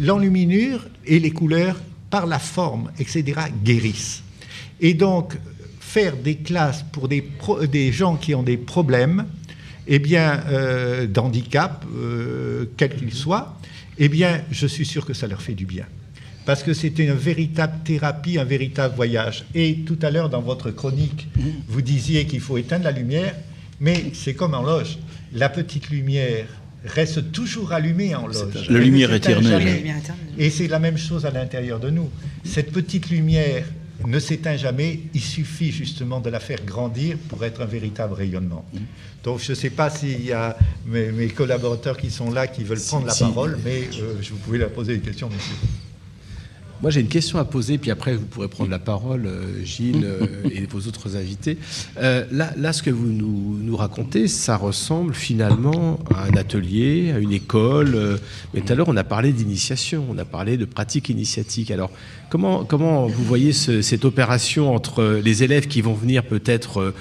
l'enluminure 0.00 0.86
et 1.04 1.18
les 1.18 1.30
couleurs, 1.30 1.80
par 2.10 2.26
la 2.26 2.38
forme, 2.38 2.90
etc., 2.98 3.40
guérissent. 3.62 4.22
Et 4.80 4.94
donc, 4.94 5.36
faire 5.80 6.16
des 6.16 6.36
classes 6.36 6.84
pour 6.92 7.08
des, 7.08 7.92
gens 7.92 8.16
qui 8.16 8.34
ont 8.34 8.42
des 8.42 8.56
problèmes, 8.56 9.26
eh 9.86 9.98
bien, 9.98 10.42
d'handicap, 11.08 11.84
quel 12.76 12.96
qu'il 12.96 13.12
soit, 13.12 13.58
eh 13.98 14.08
bien, 14.08 14.42
je 14.50 14.66
suis 14.66 14.86
sûr 14.86 15.04
que 15.04 15.12
ça 15.12 15.26
leur 15.26 15.42
fait 15.42 15.54
du 15.54 15.66
bien. 15.66 15.86
Parce 16.46 16.62
que 16.62 16.74
c'est 16.74 16.98
une 16.98 17.12
véritable 17.12 17.78
thérapie, 17.84 18.38
un 18.38 18.44
véritable 18.44 18.94
voyage. 18.94 19.44
Et 19.54 19.76
tout 19.86 19.98
à 20.02 20.10
l'heure, 20.10 20.28
dans 20.28 20.42
votre 20.42 20.70
chronique, 20.70 21.28
vous 21.68 21.82
disiez 21.82 22.26
qu'il 22.26 22.40
faut 22.40 22.58
éteindre 22.58 22.84
la 22.84 22.92
lumière, 22.92 23.34
mais 23.80 24.12
c'est 24.12 24.34
comme 24.34 24.54
en 24.54 24.62
loge. 24.62 24.98
La 25.32 25.48
petite 25.48 25.90
lumière 25.90 26.46
reste 26.84 27.32
toujours 27.32 27.72
allumée 27.72 28.14
en 28.14 28.26
loge. 28.26 28.68
La 28.68 28.78
lumière 28.78 29.12
éternelle. 29.12 29.84
La. 29.86 30.44
Et 30.44 30.50
c'est 30.50 30.68
la 30.68 30.78
même 30.78 30.98
chose 30.98 31.24
à 31.24 31.30
l'intérieur 31.30 31.80
de 31.80 31.90
nous. 31.90 32.10
Cette 32.44 32.72
petite 32.72 33.08
lumière 33.10 33.64
ne 34.06 34.18
s'éteint 34.18 34.56
jamais, 34.56 35.00
il 35.14 35.20
suffit 35.20 35.70
justement 35.72 36.20
de 36.20 36.28
la 36.28 36.40
faire 36.40 36.58
grandir 36.64 37.16
pour 37.28 37.44
être 37.44 37.62
un 37.62 37.66
véritable 37.66 38.14
rayonnement. 38.14 38.64
Donc 39.22 39.40
je 39.40 39.52
ne 39.52 39.54
sais 39.54 39.70
pas 39.70 39.88
s'il 39.88 40.24
y 40.24 40.32
a 40.32 40.56
mes, 40.86 41.10
mes 41.12 41.28
collaborateurs 41.28 41.96
qui 41.96 42.10
sont 42.10 42.30
là, 42.30 42.46
qui 42.46 42.64
veulent 42.64 42.80
prendre 42.80 43.06
la 43.06 43.12
si. 43.12 43.22
parole, 43.22 43.58
mais 43.64 43.88
euh, 44.00 44.16
je 44.20 44.30
vous 44.30 44.38
pouvez 44.38 44.58
leur 44.58 44.70
poser 44.70 44.96
des 44.96 45.00
questions, 45.00 45.28
monsieur. 45.28 45.54
Moi, 46.84 46.90
j'ai 46.90 47.00
une 47.00 47.08
question 47.08 47.38
à 47.38 47.46
poser, 47.46 47.78
puis 47.78 47.90
après, 47.90 48.14
vous 48.14 48.26
pourrez 48.26 48.46
prendre 48.48 48.68
la 48.70 48.78
parole, 48.78 49.24
euh, 49.24 49.64
Gilles 49.64 50.04
euh, 50.04 50.26
et 50.54 50.66
vos 50.66 50.80
autres 50.80 51.16
invités. 51.16 51.56
Euh, 51.96 52.26
là, 52.30 52.52
là, 52.58 52.74
ce 52.74 52.82
que 52.82 52.90
vous 52.90 53.06
nous, 53.06 53.56
nous 53.58 53.74
racontez, 53.74 54.28
ça 54.28 54.58
ressemble 54.58 55.14
finalement 55.14 55.98
à 56.14 56.24
un 56.24 56.36
atelier, 56.36 57.10
à 57.12 57.20
une 57.20 57.32
école. 57.32 58.20
mais 58.52 58.60
tout 58.60 58.70
à 58.70 58.76
l'heure, 58.76 58.90
on 58.90 58.98
a 58.98 59.02
parlé 59.02 59.32
d'initiation, 59.32 60.04
on 60.10 60.18
a 60.18 60.26
parlé 60.26 60.58
de 60.58 60.66
pratique 60.66 61.08
initiatique. 61.08 61.70
Alors, 61.70 61.90
comment, 62.28 62.64
comment 62.66 63.06
vous 63.06 63.24
voyez 63.24 63.54
ce- 63.54 63.80
cette 63.80 64.04
opération 64.04 64.74
entre 64.74 65.22
les 65.24 65.42
élèves 65.42 65.68
qui 65.68 65.80
vont 65.80 65.94
venir 65.94 66.22
peut-être 66.22 66.92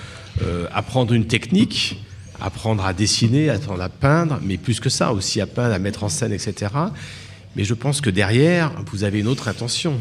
euh, 0.42 0.66
apprendre 0.72 1.12
une 1.12 1.28
technique 1.28 2.02
apprendre 2.42 2.86
à 2.86 2.94
dessiner, 2.94 3.50
apprendre 3.50 3.82
à 3.82 3.88
peindre, 3.90 4.40
mais 4.44 4.58
plus 4.58 4.80
que 4.82 4.90
ça, 4.90 5.14
aussi 5.14 5.40
à 5.40 5.46
peindre, 5.46 5.74
à 5.74 5.80
mettre 5.80 6.04
en 6.04 6.10
scène, 6.10 6.34
etc. 6.34 6.72
Mais 7.56 7.64
je 7.64 7.74
pense 7.74 8.02
que 8.02 8.10
derrière, 8.10 8.72
vous 8.92 9.04
avez 9.04 9.20
une 9.20 9.28
autre 9.28 9.48
intention. 9.48 10.00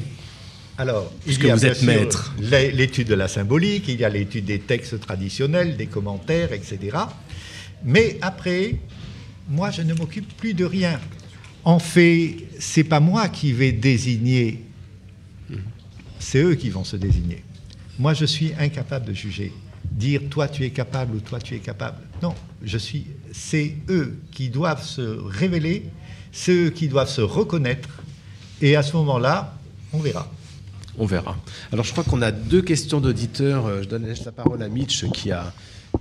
Alors, 0.79 1.12
Puisque 1.24 1.43
il 1.43 1.49
y 1.49 1.51
a 1.51 1.55
vous 1.55 1.66
êtes 1.66 1.83
maître. 1.83 2.35
l'é- 2.41 2.73
L'étude 2.73 3.09
de 3.09 3.15
la 3.15 3.29
symbolique, 3.29 3.85
il 3.89 4.01
y 4.01 4.05
a 4.05 4.09
l'étude 4.09 4.47
des 4.47 4.59
textes 4.59 4.99
traditionnels, 5.01 5.77
des 5.77 5.87
commentaires, 5.87 6.53
etc. 6.53 6.97
Mais 7.85 8.16
après, 8.23 8.77
moi, 9.49 9.70
je 9.70 9.83
ne 9.83 9.93
m'occupe 9.93 10.35
plus 10.37 10.55
de 10.55 10.65
rien. 10.65 10.99
En 11.65 11.79
fait, 11.79 12.37
c'est 12.59 12.85
pas 12.85 13.01
moi 13.01 13.29
qui 13.29 13.53
vais 13.53 13.70
désigner, 13.73 14.62
c'est 16.19 16.43
eux 16.43 16.55
qui 16.55 16.70
vont 16.70 16.85
se 16.85 16.97
désigner. 16.97 17.43
Moi, 17.99 18.15
je 18.15 18.24
suis 18.24 18.53
incapable 18.59 19.07
de 19.07 19.12
juger, 19.12 19.53
dire 19.91 20.23
toi 20.31 20.49
tu 20.49 20.65
es 20.65 20.70
capable 20.70 21.16
ou 21.16 21.20
toi 21.20 21.39
tu 21.39 21.55
es 21.55 21.59
capable. 21.59 21.99
Non, 22.23 22.35
je 22.65 22.79
suis. 22.79 23.07
C'est 23.33 23.77
eux 23.91 24.19
qui 24.33 24.49
doivent 24.49 24.85
se 24.85 25.03
révéler, 25.03 25.85
c'est 26.33 26.53
eux 26.53 26.71
qui 26.71 26.89
doivent 26.89 27.09
se 27.11 27.21
reconnaître, 27.21 27.89
et 28.61 28.75
à 28.77 28.83
ce 28.83 28.97
moment-là, 28.97 29.55
on 29.93 29.99
verra. 29.99 30.31
On 30.99 31.07
verra. 31.07 31.37
Alors, 31.73 31.85
je 31.85 31.93
crois 31.93 32.05
qu'on 32.05 32.21
a 32.23 32.31
deux 32.33 32.61
questions 32.63 33.01
d'auditeurs. 33.01 33.67
Euh, 33.67 33.83
Je 33.83 33.89
donne 33.89 34.07
la 34.07 34.33
parole 34.33 34.63
à 34.63 34.69
Mitch 34.69 35.07
qui 35.13 35.31
a, 35.33 35.53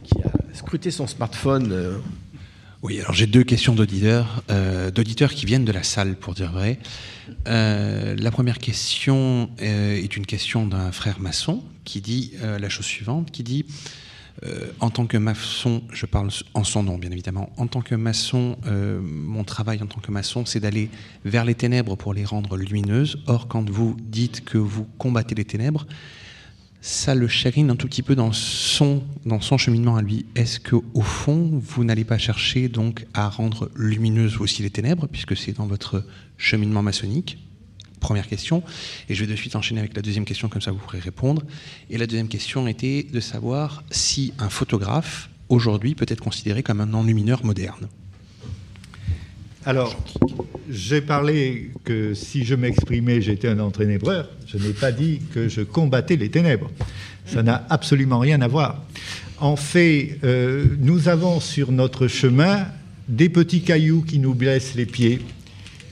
qui 0.03 0.15
a 0.23 0.31
scruté 0.53 0.91
son 0.91 1.07
smartphone. 1.07 1.71
euh, 1.71 1.97
Oui, 2.83 2.99
alors 2.99 3.13
j'ai 3.13 3.25
deux 3.27 3.43
questions 3.43 3.73
d'auditeurs, 3.73 4.43
euh, 4.49 4.91
d'auditeurs 4.91 5.33
qui 5.33 5.45
viennent 5.45 5.63
de 5.65 5.71
la 5.71 5.83
salle, 5.83 6.15
pour 6.15 6.33
dire 6.33 6.51
vrai. 6.51 6.77
Euh, 7.47 8.15
la 8.19 8.31
première 8.31 8.59
question 8.59 9.49
euh, 9.61 9.95
est 9.95 10.17
une 10.17 10.25
question 10.25 10.65
d'un 10.67 10.91
frère 10.91 11.19
maçon 11.21 11.63
qui 11.85 12.01
dit 12.01 12.33
euh, 12.41 12.59
la 12.59 12.67
chose 12.69 12.85
suivante, 12.85 13.31
qui 13.31 13.43
dit 13.43 13.65
euh, 14.43 14.71
en 14.79 14.89
tant 14.89 15.05
que 15.05 15.17
maçon, 15.17 15.83
je 15.91 16.05
parle 16.05 16.29
en 16.53 16.63
son 16.63 16.83
nom 16.83 16.97
bien 16.97 17.11
évidemment, 17.11 17.51
en 17.57 17.67
tant 17.67 17.81
que 17.81 17.95
maçon, 17.95 18.57
euh, 18.65 18.99
mon 19.01 19.43
travail 19.43 19.81
en 19.81 19.87
tant 19.87 19.99
que 19.99 20.11
maçon, 20.11 20.45
c'est 20.45 20.59
d'aller 20.59 20.89
vers 21.25 21.45
les 21.45 21.55
ténèbres 21.55 21.95
pour 21.95 22.13
les 22.13 22.25
rendre 22.25 22.57
lumineuses. 22.57 23.17
Or, 23.27 23.47
quand 23.47 23.69
vous 23.69 23.95
dites 23.99 24.43
que 24.43 24.57
vous 24.57 24.85
combattez 24.97 25.35
les 25.35 25.45
ténèbres, 25.45 25.85
ça 26.81 27.13
le 27.13 27.27
chérine 27.27 27.69
un 27.69 27.75
tout 27.75 27.87
petit 27.87 28.01
peu 28.01 28.15
dans 28.15 28.31
son, 28.31 29.03
dans 29.25 29.39
son 29.39 29.57
cheminement 29.59 29.97
à 29.97 30.01
lui. 30.01 30.25
Est-ce 30.35 30.59
que 30.59 30.75
au 30.93 31.01
fond, 31.01 31.51
vous 31.53 31.83
n'allez 31.83 32.05
pas 32.05 32.17
chercher 32.17 32.69
donc 32.69 33.05
à 33.13 33.29
rendre 33.29 33.69
lumineuses 33.75 34.37
aussi 34.37 34.63
les 34.63 34.71
ténèbres, 34.71 35.07
puisque 35.07 35.37
c'est 35.37 35.53
dans 35.53 35.67
votre 35.67 36.03
cheminement 36.37 36.81
maçonnique? 36.81 37.37
Première 38.01 38.27
question. 38.27 38.63
Et 39.07 39.15
je 39.15 39.23
vais 39.23 39.31
de 39.31 39.37
suite 39.37 39.55
enchaîner 39.55 39.79
avec 39.79 39.95
la 39.95 40.01
deuxième 40.01 40.25
question, 40.25 40.49
comme 40.49 40.61
ça 40.61 40.71
vous 40.71 40.79
pourrez 40.79 40.99
répondre. 40.99 41.43
Et 41.89 41.97
la 41.97 42.07
deuxième 42.07 42.27
question 42.27 42.67
était 42.67 43.03
de 43.03 43.19
savoir 43.21 43.83
si 43.91 44.33
un 44.39 44.49
photographe, 44.49 45.29
aujourd'hui, 45.47 45.95
peut 45.95 46.07
être 46.09 46.19
considéré 46.19 46.63
comme 46.63 46.81
un 46.81 46.93
enlumineur 46.93 47.45
moderne. 47.45 47.87
Alors, 49.65 49.95
j'ai 50.69 51.01
parlé 51.01 51.71
que 51.83 52.15
si 52.15 52.43
je 52.43 52.55
m'exprimais, 52.55 53.21
j'étais 53.21 53.47
un 53.47 53.59
entraîneur. 53.59 54.29
Je 54.47 54.57
n'ai 54.57 54.73
pas 54.73 54.91
dit 54.91 55.21
que 55.33 55.47
je 55.47 55.61
combattais 55.61 56.15
les 56.15 56.29
ténèbres. 56.29 56.71
Ça 57.27 57.43
n'a 57.43 57.67
absolument 57.69 58.17
rien 58.17 58.41
à 58.41 58.47
voir. 58.47 58.83
En 59.37 59.55
fait, 59.55 60.17
euh, 60.23 60.65
nous 60.79 61.07
avons 61.07 61.39
sur 61.39 61.71
notre 61.71 62.07
chemin 62.07 62.65
des 63.07 63.29
petits 63.29 63.61
cailloux 63.61 64.01
qui 64.01 64.17
nous 64.17 64.33
blessent 64.33 64.73
les 64.73 64.87
pieds, 64.87 65.21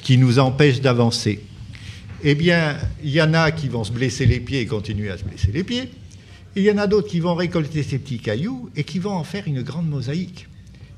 qui 0.02 0.18
nous 0.18 0.40
empêchent 0.40 0.81
d'avancer. 0.81 1.44
Eh 2.23 2.35
bien, 2.35 2.77
il 3.03 3.11
y 3.11 3.21
en 3.21 3.33
a 3.33 3.51
qui 3.51 3.69
vont 3.69 3.83
se 3.83 3.91
blesser 3.91 4.25
les 4.25 4.39
pieds 4.39 4.61
et 4.61 4.65
continuer 4.65 5.09
à 5.09 5.17
se 5.17 5.23
blesser 5.23 5.51
les 5.51 5.63
pieds. 5.63 5.83
Et 6.55 6.61
il 6.61 6.63
y 6.63 6.71
en 6.71 6.77
a 6.77 6.87
d'autres 6.87 7.07
qui 7.07 7.19
vont 7.19 7.35
récolter 7.35 7.83
ces 7.83 7.97
petits 7.99 8.19
cailloux 8.19 8.69
et 8.75 8.83
qui 8.83 8.99
vont 8.99 9.11
en 9.13 9.23
faire 9.23 9.47
une 9.47 9.61
grande 9.61 9.87
mosaïque. 9.87 10.47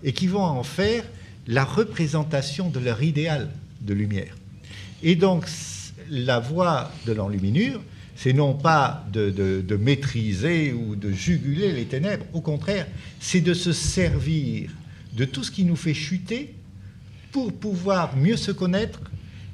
Et 0.04 0.14
qui 0.14 0.26
vont 0.28 0.44
en 0.44 0.64
faire 0.64 1.04
la 1.48 1.64
représentation 1.64 2.70
de 2.70 2.80
leur 2.80 3.04
idéal 3.04 3.50
de 3.82 3.94
lumière. 3.94 4.36
Et 5.04 5.16
donc, 5.16 5.46
la 6.10 6.40
voie 6.40 6.92
de 7.06 7.12
l'enluminure, 7.12 7.82
c'est 8.16 8.34
non 8.34 8.54
pas 8.54 9.06
de- 9.12 9.30
de 9.30 9.76
maîtriser 9.76 10.74
ou 10.74 10.96
de 10.96 11.12
juguler 11.12 11.72
les 11.72 11.86
ténèbres, 11.86 12.26
au 12.34 12.42
contraire, 12.42 12.88
c'est 13.20 13.42
de 13.42 13.54
se 13.54 13.74
servir 13.74 14.72
de 15.16 15.26
tout 15.26 15.44
ce 15.44 15.52
qui 15.52 15.66
nous 15.66 15.76
fait 15.76 15.94
chuter 15.94 16.54
pour 17.32 17.52
pouvoir 17.54 18.16
mieux 18.18 18.38
se 18.38 18.52
connaître 18.52 19.00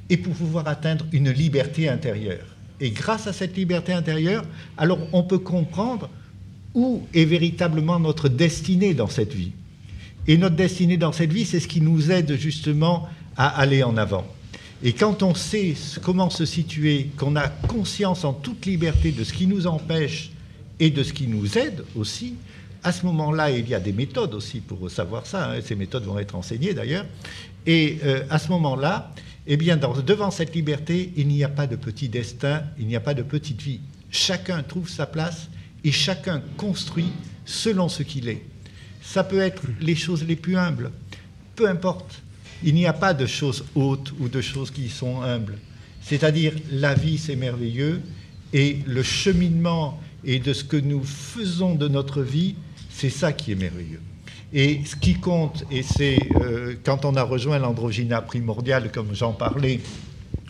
et 0.09 0.17
pour 0.17 0.33
pouvoir 0.33 0.67
atteindre 0.67 1.05
une 1.11 1.29
liberté 1.31 1.89
intérieure. 1.89 2.45
Et 2.79 2.91
grâce 2.91 3.27
à 3.27 3.33
cette 3.33 3.57
liberté 3.57 3.93
intérieure, 3.93 4.45
alors 4.77 4.99
on 5.11 5.23
peut 5.23 5.39
comprendre 5.39 6.09
où 6.73 7.03
est 7.13 7.25
véritablement 7.25 7.99
notre 7.99 8.29
destinée 8.29 8.93
dans 8.93 9.07
cette 9.07 9.33
vie. 9.33 9.51
Et 10.27 10.37
notre 10.37 10.55
destinée 10.55 10.97
dans 10.97 11.11
cette 11.11 11.33
vie, 11.33 11.45
c'est 11.45 11.59
ce 11.59 11.67
qui 11.67 11.81
nous 11.81 12.11
aide 12.11 12.35
justement 12.37 13.07
à 13.35 13.47
aller 13.59 13.83
en 13.83 13.97
avant. 13.97 14.25
Et 14.83 14.93
quand 14.93 15.23
on 15.23 15.33
sait 15.33 15.73
comment 16.03 16.29
se 16.29 16.45
situer, 16.45 17.09
qu'on 17.17 17.35
a 17.35 17.47
conscience 17.47 18.23
en 18.25 18.33
toute 18.33 18.65
liberté 18.65 19.11
de 19.11 19.23
ce 19.23 19.33
qui 19.33 19.47
nous 19.47 19.65
empêche 19.65 20.31
et 20.79 20.91
de 20.91 21.01
ce 21.01 21.13
qui 21.13 21.27
nous 21.27 21.57
aide 21.57 21.83
aussi, 21.95 22.35
à 22.83 22.91
ce 22.91 23.05
moment-là, 23.07 23.49
il 23.49 23.67
y 23.67 23.73
a 23.73 23.79
des 23.79 23.93
méthodes 23.93 24.35
aussi 24.35 24.59
pour 24.59 24.89
savoir 24.91 25.25
ça. 25.25 25.51
hein, 25.51 25.59
ces 25.63 25.75
méthodes 25.75 26.03
vont 26.03 26.19
être 26.19 26.35
enseignées 26.35 26.73
d'ailleurs. 26.75 27.05
Et 27.65 27.97
euh, 28.03 28.23
à 28.29 28.37
ce 28.37 28.49
moment-là, 28.49 29.11
eh 29.47 29.57
bien, 29.57 29.77
devant 29.77 30.29
cette 30.29 30.53
liberté, 30.53 31.13
il 31.15 31.27
n'y 31.27 31.43
a 31.43 31.49
pas 31.49 31.67
de 31.67 31.75
petit 31.75 32.09
destin, 32.09 32.63
il 32.77 32.87
n'y 32.87 32.95
a 32.95 32.99
pas 32.99 33.13
de 33.13 33.23
petite 33.23 33.61
vie. 33.61 33.79
Chacun 34.11 34.61
trouve 34.61 34.89
sa 34.89 35.05
place 35.05 35.49
et 35.83 35.91
chacun 35.91 36.41
construit 36.57 37.11
selon 37.45 37.87
ce 37.87 38.03
qu'il 38.03 38.27
est. 38.27 38.43
Ça 39.01 39.23
peut 39.23 39.39
être 39.39 39.63
les 39.79 39.95
choses 39.95 40.25
les 40.25 40.35
plus 40.35 40.57
humbles, 40.57 40.91
peu 41.55 41.69
importe. 41.69 42.21
Il 42.63 42.73
n'y 42.73 42.85
a 42.85 42.93
pas 42.93 43.13
de 43.13 43.25
choses 43.25 43.63
hautes 43.73 44.11
ou 44.19 44.27
de 44.27 44.41
choses 44.41 44.69
qui 44.69 44.89
sont 44.89 45.21
humbles. 45.21 45.57
C'est-à-dire, 46.01 46.53
la 46.71 46.93
vie, 46.93 47.17
c'est 47.17 47.35
merveilleux, 47.35 48.01
et 48.53 48.79
le 48.85 49.03
cheminement 49.03 50.01
et 50.23 50.39
de 50.39 50.53
ce 50.53 50.63
que 50.63 50.77
nous 50.77 51.03
faisons 51.03 51.75
de 51.75 51.87
notre 51.87 52.21
vie, 52.21 52.55
c'est 52.89 53.09
ça 53.09 53.31
qui 53.31 53.51
est 53.51 53.55
merveilleux. 53.55 54.01
Et 54.53 54.81
ce 54.85 54.95
qui 54.95 55.15
compte, 55.15 55.65
et 55.71 55.83
c'est 55.83 56.17
euh, 56.41 56.75
quand 56.83 57.05
on 57.05 57.15
a 57.15 57.23
rejoint 57.23 57.59
l'androgyna 57.59 58.21
primordial, 58.21 58.91
comme 58.91 59.13
j'en 59.13 59.33
parlais, 59.33 59.81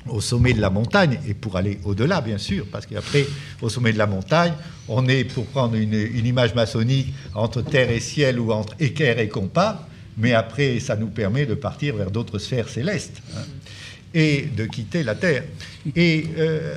au 0.08 0.22
sommet 0.22 0.54
de 0.54 0.62
la 0.62 0.70
montagne, 0.70 1.20
et 1.28 1.34
pour 1.34 1.58
aller 1.58 1.80
au-delà, 1.84 2.22
bien 2.22 2.38
sûr, 2.38 2.66
parce 2.72 2.86
qu'après, 2.86 3.26
au 3.62 3.70
sommet 3.70 3.92
de 3.92 3.98
la 3.98 4.08
montagne, 4.08 4.54
on 4.88 5.08
est, 5.08 5.26
pour 5.26 5.46
prendre 5.48 5.76
une, 5.76 5.94
image 6.26 6.56
maçonnique, 6.56 7.14
entre 7.34 7.62
terre 7.62 7.90
et 7.90 8.00
ciel 8.00 8.40
ou 8.40 8.52
entre 8.52 8.74
équerre 8.80 9.20
et 9.20 9.28
compas, 9.28 9.88
mais 10.18 10.34
après, 10.34 10.80
ça 10.80 10.96
nous 10.96 11.08
permet 11.08 11.46
de 11.46 11.56
partir 11.56 11.96
vers 11.96 12.12
d'autres 12.12 12.40
sphères 12.40 12.70
célestes. 12.70 13.22
hein, 13.36 13.42
et 14.14 14.48
de 14.56 14.66
quitter 14.66 15.04
la 15.04 15.16
Terre. 15.16 15.44
Et, 15.96 16.26
euh, 16.38 16.76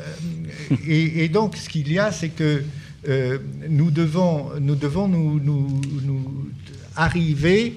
et, 0.86 1.24
et 1.24 1.28
donc, 1.28 1.56
ce 1.56 1.68
qu'il 1.68 1.90
y 1.90 1.98
a, 1.98 2.12
c'est 2.12 2.30
que 2.30 2.64
euh, 3.08 3.38
nous 3.68 3.90
devons, 3.90 4.50
nous, 4.60 4.74
devons 4.74 5.08
nous 5.08 5.80
arriver 6.96 7.76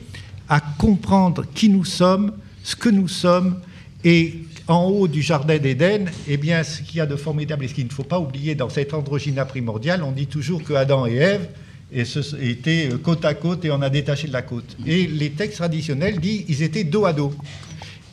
à 0.50 0.60
comprendre 0.60 1.46
qui 1.54 1.70
nous 1.70 1.86
sommes, 1.86 2.34
ce 2.64 2.76
que 2.76 2.90
nous 2.90 3.08
sommes, 3.08 3.60
et 4.04 4.36
en 4.68 4.86
haut 4.86 5.08
du 5.08 5.22
jardin 5.22 5.58
d'Éden, 5.58 6.10
eh 6.28 6.38
bien, 6.38 6.64
ce 6.64 6.82
qu'il 6.82 6.98
y 6.98 7.02
a 7.02 7.06
de 7.06 7.16
formidable 7.16 7.66
et 7.66 7.68
ce 7.68 7.74
qu'il 7.74 7.86
ne 7.86 7.92
faut 7.92 8.04
pas 8.04 8.20
oublier 8.20 8.56
dans 8.56 8.70
cette 8.70 8.94
androgyna 8.94 9.46
primordiale, 9.46 10.04
on 10.04 10.12
dit 10.12 10.28
toujours 10.28 10.64
que 10.64 10.74
Adam 10.74 11.06
et 11.06 11.16
Ève 11.16 11.48
étaient 11.92 12.90
euh, 12.92 12.98
côte 12.98 13.24
à 13.26 13.34
côte 13.34 13.66
et 13.66 13.72
on 13.72 13.82
a 13.82 13.90
détaché 13.90 14.28
de 14.28 14.34
la 14.34 14.42
côte. 14.42 14.78
Et 14.86 15.08
les 15.08 15.32
textes 15.32 15.58
traditionnels 15.58 16.20
disent 16.20 16.46
qu'ils 16.46 16.64
étaient 16.64 16.84
dos 16.84 17.06
à 17.06 17.14
dos. 17.14 17.34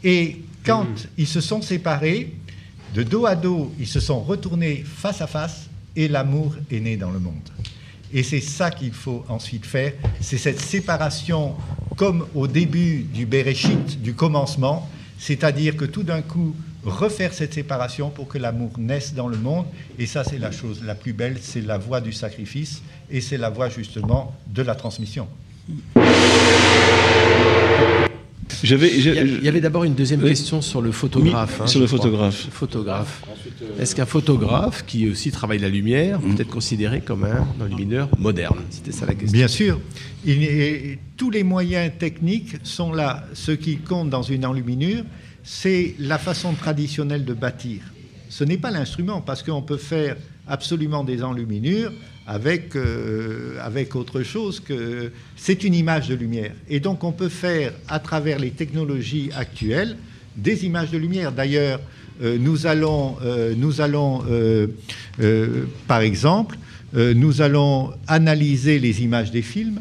Et 0.04 0.42
quand 0.64 0.86
ils 1.16 1.26
se 1.26 1.40
sont 1.40 1.62
séparés, 1.62 2.34
de 2.94 3.02
dos 3.02 3.26
à 3.26 3.36
dos, 3.36 3.72
ils 3.78 3.86
se 3.86 4.00
sont 4.00 4.20
retournés 4.20 4.84
face 4.84 5.20
à 5.20 5.26
face 5.26 5.68
et 5.96 6.08
l'amour 6.08 6.54
est 6.70 6.80
né 6.80 6.96
dans 6.96 7.10
le 7.10 7.20
monde. 7.20 7.34
Et 8.12 8.22
c'est 8.22 8.40
ça 8.40 8.70
qu'il 8.70 8.92
faut 8.92 9.24
ensuite 9.28 9.64
faire, 9.64 9.92
c'est 10.20 10.38
cette 10.38 10.60
séparation 10.60 11.54
comme 11.96 12.26
au 12.34 12.46
début 12.46 13.02
du 13.02 13.26
Bereshit, 13.26 14.00
du 14.02 14.14
commencement, 14.14 14.88
c'est-à-dire 15.18 15.76
que 15.76 15.84
tout 15.84 16.02
d'un 16.02 16.22
coup, 16.22 16.54
refaire 16.84 17.32
cette 17.32 17.54
séparation 17.54 18.10
pour 18.10 18.28
que 18.28 18.38
l'amour 18.38 18.70
naisse 18.78 19.14
dans 19.14 19.28
le 19.28 19.36
monde. 19.36 19.66
Et 19.98 20.06
ça, 20.06 20.24
c'est 20.24 20.38
la 20.38 20.50
chose 20.50 20.82
la 20.82 20.94
plus 20.94 21.12
belle, 21.12 21.36
c'est 21.40 21.60
la 21.60 21.78
voie 21.78 22.00
du 22.00 22.12
sacrifice 22.12 22.82
et 23.10 23.20
c'est 23.20 23.38
la 23.38 23.50
voie 23.50 23.68
justement 23.68 24.34
de 24.46 24.62
la 24.62 24.74
transmission. 24.74 25.28
Il 28.62 28.70
y 28.70 29.08
a- 29.10 29.22
il 29.22 29.44
y 29.44 29.48
avait 29.48 29.60
d'abord 29.60 29.84
une 29.84 29.94
deuxième 29.94 30.22
question 30.22 30.60
sur 30.62 30.80
le 30.82 30.92
photographe. 30.92 31.56
Oui, 31.58 31.62
hein, 31.64 31.66
sur 31.66 31.80
le 31.80 31.86
photographe. 31.86 32.48
Photographe. 32.50 33.22
Est-ce 33.78 33.94
qu'un 33.94 34.06
photographe 34.06 34.84
qui 34.86 35.08
aussi 35.08 35.30
travaille 35.30 35.58
la 35.58 35.68
lumière 35.68 36.20
peut 36.20 36.40
être 36.42 36.48
considéré 36.48 37.00
comme 37.00 37.24
un 37.24 37.46
enlumineur 37.62 38.08
moderne? 38.18 38.58
C'était 38.70 38.92
ça 38.92 39.06
la 39.06 39.14
question. 39.14 39.32
Bien 39.36 39.48
sûr. 39.48 39.80
Il 40.24 40.42
est- 40.42 40.98
tous 41.16 41.30
les 41.30 41.42
moyens 41.44 41.92
techniques 41.98 42.56
sont 42.62 42.92
là. 42.92 43.24
Ce 43.34 43.52
qui 43.52 43.76
compte 43.78 44.10
dans 44.10 44.22
une 44.22 44.44
enluminure, 44.44 45.04
c'est 45.42 45.94
la 45.98 46.18
façon 46.18 46.52
traditionnelle 46.54 47.24
de 47.24 47.32
bâtir. 47.34 47.80
Ce 48.28 48.44
n'est 48.44 48.58
pas 48.58 48.70
l'instrument, 48.70 49.20
parce 49.20 49.42
qu'on 49.42 49.62
peut 49.62 49.76
faire 49.78 50.16
absolument 50.46 51.04
des 51.04 51.22
enluminures 51.22 51.92
avec, 52.26 52.76
euh, 52.76 53.56
avec 53.60 53.96
autre 53.96 54.22
chose 54.22 54.60
que... 54.60 55.10
C'est 55.36 55.64
une 55.64 55.74
image 55.74 56.08
de 56.08 56.14
lumière. 56.14 56.52
Et 56.68 56.80
donc 56.80 57.02
on 57.04 57.12
peut 57.12 57.28
faire, 57.28 57.72
à 57.88 57.98
travers 57.98 58.38
les 58.38 58.50
technologies 58.50 59.30
actuelles, 59.34 59.96
des 60.36 60.64
images 60.64 60.90
de 60.90 60.98
lumière. 60.98 61.32
D'ailleurs, 61.32 61.80
euh, 62.22 62.36
nous 62.38 62.66
allons, 62.66 63.16
euh, 63.22 63.54
nous 63.56 63.80
allons 63.80 64.22
par 65.86 66.00
exemple, 66.00 66.58
nous 66.92 67.40
allons 67.40 67.92
analyser 68.06 68.78
les 68.78 69.02
images 69.02 69.30
des 69.30 69.42
films, 69.42 69.80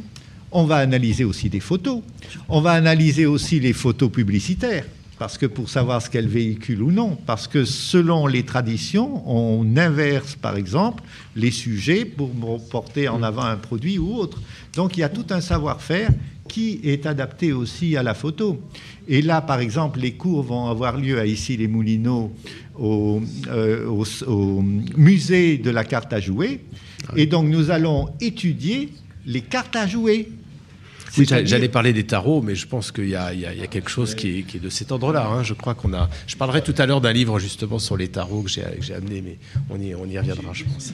on 0.52 0.64
va 0.64 0.78
analyser 0.78 1.24
aussi 1.24 1.50
des 1.50 1.60
photos, 1.60 2.02
on 2.48 2.62
va 2.62 2.72
analyser 2.72 3.26
aussi 3.26 3.60
les 3.60 3.74
photos 3.74 4.12
publicitaires, 4.12 4.86
parce 5.20 5.38
que 5.38 5.46
pour 5.46 5.70
savoir 5.70 6.02
ce 6.02 6.10
qu'elles 6.10 6.28
véhiculent 6.30 6.82
ou 6.82 6.92
non, 6.92 7.18
parce 7.26 7.48
que 7.48 7.66
selon 7.66 8.26
les 8.26 8.44
traditions, 8.44 9.22
on 9.30 9.76
inverse 9.78 10.36
par 10.36 10.56
exemple 10.56 11.04
les 11.36 11.52
sujets 11.52 12.06
pour 12.06 12.32
porter 12.70 13.10
en 13.10 13.22
avant 13.22 13.44
un 13.44 13.58
produit 13.58 13.98
ou 14.00 14.16
autre. 14.16 14.42
Donc 14.76 14.96
il 14.98 15.02
y 15.02 15.04
a 15.04 15.10
tout 15.10 15.26
un 15.32 15.42
savoir-faire 15.42 16.10
qui 16.48 16.80
est 16.84 17.06
adapté 17.06 17.52
aussi 17.54 17.96
à 17.98 18.02
la 18.02 18.14
photo. 18.16 18.60
Et 19.08 19.22
là, 19.22 19.42
par 19.42 19.60
exemple, 19.60 20.00
les 20.00 20.14
cours 20.14 20.42
vont 20.42 20.68
avoir 20.68 20.98
lieu 20.98 21.20
à 21.20 21.26
Issy-les-Moulineaux 21.26 22.32
au, 22.80 23.22
euh, 23.50 23.86
au- 23.88 24.06
au 24.26 24.62
musée 24.98 25.58
de 25.58 25.70
la 25.70 25.84
carte 25.84 26.14
à 26.14 26.20
jouer. 26.20 26.62
Et 27.16 27.26
donc 27.26 27.48
nous 27.48 27.70
allons 27.72 28.08
étudier 28.22 28.90
les 29.26 29.42
cartes 29.42 29.76
à 29.76 29.86
jouer. 29.86 30.30
Oui, 31.18 31.26
J'allais 31.46 31.70
parler 31.70 31.94
des 31.94 32.06
tarots, 32.06 32.42
mais 32.42 32.56
je 32.56 32.68
pense 32.68 32.92
qu'il 32.92 33.10
y, 33.10 33.16
a- 33.16 33.34
y 33.34 33.40
y 33.64 33.68
quelque 33.68 33.90
chose 33.90 34.16
qui 34.16 34.40
est, 34.40 34.42
qui 34.44 34.58
est 34.58 34.60
de 34.60 34.70
cet 34.70 34.92
ordre-là. 34.92 35.26
hein. 35.28 35.44
Je 35.44 35.54
crois 35.54 35.74
qu'on 35.74 35.94
a. 35.94 36.10
Je 36.28 36.36
parlerai 36.36 36.62
tout 36.62 36.76
à 36.78 36.86
l'heure 36.86 37.02
d'un 37.02 37.14
livre 37.14 37.40
justement 37.40 37.80
sur 37.80 37.98
les 37.98 38.08
tarots 38.10 38.44
que 38.44 38.50
j'ai 38.50 38.64
amené, 38.94 39.22
mais 39.26 39.38
on 39.70 39.80
y, 39.82 39.96
on 39.96 40.06
y 40.06 40.18
reviendra, 40.18 40.52
je 40.54 40.64
pense. 40.66 40.94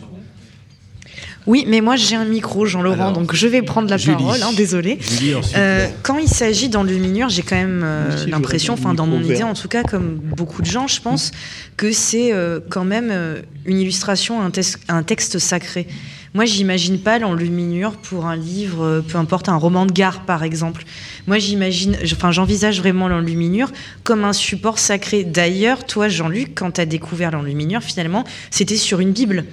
Oui, 1.47 1.63
mais 1.67 1.79
moi 1.79 1.95
j'ai 1.95 2.15
un 2.15 2.25
micro, 2.25 2.65
Jean-Laurent, 2.65 3.11
donc 3.11 3.35
je 3.35 3.47
vais 3.47 3.61
prendre 3.61 3.87
la 3.89 3.97
Julie. 3.97 4.17
parole, 4.17 4.41
hein, 4.41 4.51
désolé. 4.57 4.97
Julie, 4.99 5.35
ensuite, 5.35 5.55
Euh, 5.57 5.87
quand 6.01 6.17
il 6.17 6.27
s'agit 6.27 6.69
d'enluminure, 6.69 7.29
j'ai 7.29 7.43
quand 7.43 7.55
même 7.55 7.81
euh, 7.85 8.25
l'impression, 8.25 8.73
enfin 8.73 8.93
dans 8.95 9.05
mon 9.05 9.21
idée 9.21 9.43
en 9.43 9.53
tout 9.53 9.67
cas, 9.67 9.83
comme 9.83 10.15
beaucoup 10.15 10.61
de 10.63 10.67
gens, 10.67 10.87
je 10.87 10.99
pense, 11.01 11.31
que 11.77 11.91
c'est 11.91 12.33
euh, 12.33 12.59
quand 12.69 12.83
même 12.83 13.09
euh, 13.11 13.41
une 13.65 13.79
illustration, 13.79 14.41
un, 14.41 14.51
un 14.89 15.03
texte 15.03 15.37
sacré. 15.39 15.87
Moi, 16.35 16.43
j'imagine 16.43 16.99
pas 16.99 17.17
l'enluminure 17.17 17.93
pour 17.93 18.25
un 18.25 18.35
livre, 18.35 18.83
euh, 18.83 19.01
peu 19.01 19.17
importe, 19.17 19.47
un 19.47 19.55
roman 19.55 19.85
de 19.85 19.93
gare 19.93 20.25
par 20.25 20.43
exemple. 20.43 20.83
Moi, 21.27 21.39
j'imagine, 21.39 21.97
enfin, 22.03 22.33
j'envisage 22.33 22.79
vraiment 22.79 23.07
l'enluminure 23.07 23.71
comme 24.03 24.25
un 24.25 24.33
support 24.33 24.77
sacré. 24.77 25.23
D'ailleurs, 25.23 25.85
toi, 25.85 26.09
Jean-Luc, 26.09 26.53
quand 26.53 26.71
tu 26.71 26.81
as 26.81 26.85
découvert 26.85 27.31
l'enluminure, 27.31 27.81
finalement, 27.81 28.25
c'était 28.51 28.75
sur 28.75 28.99
une 28.99 29.13
Bible. 29.13 29.45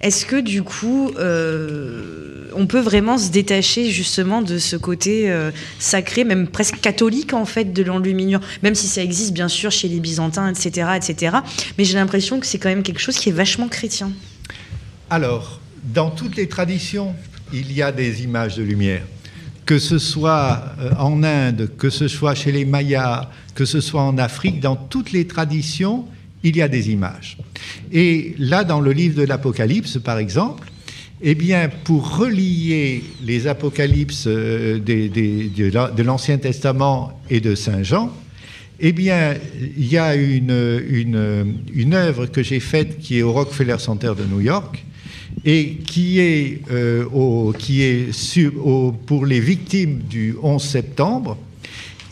Est-ce 0.00 0.26
que 0.26 0.40
du 0.40 0.64
coup, 0.64 1.12
euh, 1.16 2.50
on 2.56 2.66
peut 2.66 2.80
vraiment 2.80 3.18
se 3.18 3.30
détacher 3.30 3.88
justement 3.90 4.42
de 4.42 4.58
ce 4.58 4.74
côté 4.74 5.30
euh, 5.30 5.52
sacré, 5.78 6.24
même 6.24 6.48
presque 6.48 6.80
catholique 6.80 7.34
en 7.34 7.44
fait, 7.44 7.72
de 7.72 7.84
l'enluminure, 7.84 8.40
même 8.64 8.74
si 8.74 8.88
ça 8.88 9.00
existe 9.00 9.32
bien 9.32 9.48
sûr 9.48 9.70
chez 9.70 9.86
les 9.86 10.00
Byzantins, 10.00 10.48
etc., 10.52 10.88
etc. 10.96 11.36
Mais 11.78 11.84
j'ai 11.84 11.94
l'impression 11.94 12.40
que 12.40 12.46
c'est 12.46 12.58
quand 12.58 12.68
même 12.68 12.82
quelque 12.82 13.00
chose 13.00 13.16
qui 13.16 13.28
est 13.28 13.32
vachement 13.32 13.68
chrétien. 13.68 14.10
Alors, 15.08 15.60
dans 15.94 16.10
toutes 16.10 16.36
les 16.36 16.48
traditions, 16.48 17.14
il 17.52 17.72
y 17.72 17.82
a 17.82 17.92
des 17.92 18.22
images 18.24 18.56
de 18.56 18.62
lumière. 18.62 19.02
Que 19.64 19.78
ce 19.78 19.98
soit 19.98 20.62
euh, 20.80 20.90
en 20.98 21.22
Inde, 21.24 21.70
que 21.76 21.90
ce 21.90 22.06
soit 22.08 22.34
chez 22.34 22.52
les 22.52 22.64
Mayas, 22.64 23.30
que 23.54 23.64
ce 23.64 23.80
soit 23.80 24.02
en 24.02 24.16
Afrique, 24.18 24.60
dans 24.60 24.76
toutes 24.76 25.12
les 25.12 25.26
traditions, 25.26 26.04
il 26.44 26.56
y 26.56 26.62
a 26.62 26.68
des 26.68 26.90
images. 26.90 27.36
Et 27.90 28.34
là, 28.38 28.62
dans 28.62 28.80
le 28.80 28.92
livre 28.92 29.16
de 29.20 29.26
l'Apocalypse, 29.26 29.98
par 29.98 30.18
exemple, 30.18 30.68
eh 31.22 31.34
bien, 31.34 31.68
pour 31.84 32.16
relier 32.18 33.02
les 33.24 33.46
apocalypses 33.46 34.26
euh, 34.28 34.78
de 34.78 35.70
la- 35.72 35.90
de 35.90 36.02
l'Ancien 36.02 36.38
Testament 36.38 37.18
et 37.30 37.40
de 37.40 37.54
Saint 37.54 37.82
Jean, 37.82 38.12
eh 38.78 38.92
bien, 38.92 39.34
il 39.78 39.88
y 39.88 39.96
a 39.98 40.14
une, 40.14 41.56
une 41.74 41.94
œuvre 41.94 42.26
que 42.26 42.42
j'ai 42.42 42.60
faite 42.60 42.98
qui 42.98 43.18
est 43.18 43.22
au 43.22 43.32
Rockefeller 43.32 43.76
Center 43.78 44.12
de 44.16 44.24
New 44.24 44.40
York 44.42 44.84
et 45.48 45.76
qui 45.86 46.18
est, 46.18 46.60
euh, 46.72 47.04
au- 47.06 47.54
qui 47.56 47.82
est 47.82 48.12
sur- 48.12 48.66
au- 48.66 48.90
pour 48.92 49.24
les 49.24 49.38
victimes 49.40 50.00
du 50.00 50.34
11 50.42 50.62
septembre 50.64 51.38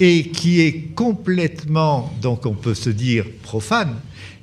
et 0.00 0.28
qui 0.28 0.60
est 0.60 0.94
complètement, 0.94 2.14
donc 2.22 2.46
on 2.46 2.54
peut 2.54 2.74
se 2.74 2.90
dire 2.90 3.24
profane, 3.42 3.96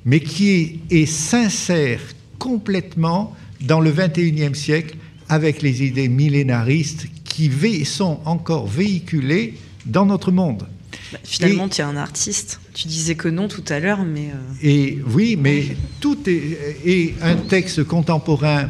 mais 0.04 0.20
qui 0.20 0.50
est, 0.50 0.78
est 0.90 1.06
sincère 1.06 2.00
complètement 2.38 3.34
dans 3.62 3.80
le 3.80 3.90
21e 3.90 4.54
siècle 4.54 4.96
avec 5.28 5.62
les 5.62 5.82
idées 5.84 6.08
millénaristes 6.08 7.06
qui 7.24 7.50
sont 7.86 8.18
encore 8.26 8.66
véhiculées 8.66 9.54
dans 9.86 10.04
notre 10.04 10.30
monde. 10.32 10.66
Bah, 11.12 11.18
finalement, 11.24 11.68
tu 11.68 11.80
es 11.80 11.84
un 11.84 11.96
artiste. 11.96 12.60
Tu 12.74 12.88
disais 12.88 13.14
que 13.14 13.28
non 13.28 13.48
tout 13.48 13.64
à 13.68 13.80
l'heure, 13.80 14.04
mais. 14.04 14.28
euh, 14.34 14.66
Et 14.68 14.98
oui, 15.14 15.36
mais 15.40 15.64
tout 16.00 16.18
est, 16.26 16.58
est 16.84 17.14
un 17.22 17.36
texte 17.36 17.84
contemporain 17.84 18.68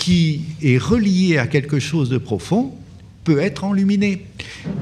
qui 0.00 0.40
est 0.62 0.78
relié 0.78 1.36
à 1.36 1.46
quelque 1.46 1.78
chose 1.78 2.08
de 2.08 2.16
profond 2.16 2.72
peut 3.22 3.38
être 3.38 3.64
enluminé. 3.64 4.24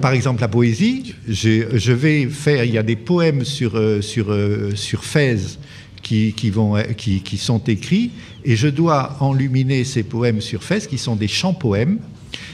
Par 0.01 0.13
exemple, 0.13 0.41
la 0.41 0.49
poésie, 0.49 1.13
je 1.27 1.93
vais 1.93 2.27
faire, 2.27 2.65
il 2.65 2.73
y 2.73 2.79
a 2.79 2.85
des 2.85 2.97
poèmes 2.97 3.45
sur, 3.45 3.77
euh, 3.77 4.01
sur, 4.01 4.31
euh, 4.31 4.71
sur 4.77 5.05
Fès 5.05 5.59
qui, 6.03 6.33
qui, 6.35 6.51
vont, 6.51 6.81
qui, 6.97 7.21
qui 7.21 7.37
sont 7.37 7.59
écrits, 7.65 8.13
et 8.45 8.55
je 8.55 8.69
dois 8.69 9.17
enluminer 9.19 9.83
ces 9.83 10.05
poèmes 10.05 10.41
sur 10.41 10.63
Fès, 10.63 10.87
qui 10.87 10.99
sont 10.99 11.17
des 11.17 11.27
chants-poèmes 11.27 11.99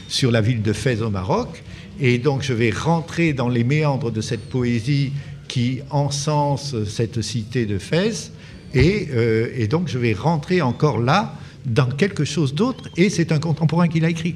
sur 0.07 0.31
la 0.31 0.41
ville 0.41 0.63
de 0.63 0.73
Fès 0.73 1.01
au 1.01 1.11
Maroc. 1.11 1.63
Et 2.01 2.17
donc 2.17 2.41
je 2.41 2.53
vais 2.53 2.71
rentrer 2.71 3.33
dans 3.33 3.47
les 3.47 3.63
méandres 3.63 4.11
de 4.11 4.21
cette 4.21 4.49
poésie 4.49 5.11
qui 5.47 5.81
encense 5.91 6.75
cette 6.85 7.21
cité 7.21 7.67
de 7.67 7.77
Fès. 7.77 8.31
Et, 8.73 9.07
euh, 9.13 9.49
et 9.55 9.67
donc 9.67 9.87
je 9.87 9.99
vais 9.99 10.13
rentrer 10.13 10.63
encore 10.63 10.97
là 10.97 11.35
dans 11.65 11.87
quelque 11.87 12.25
chose 12.25 12.53
d'autre. 12.53 12.89
Et 12.97 13.09
c'est 13.09 13.31
un 13.31 13.39
contemporain 13.39 13.87
qui 13.87 13.99
l'a 13.99 14.09
écrit. 14.09 14.35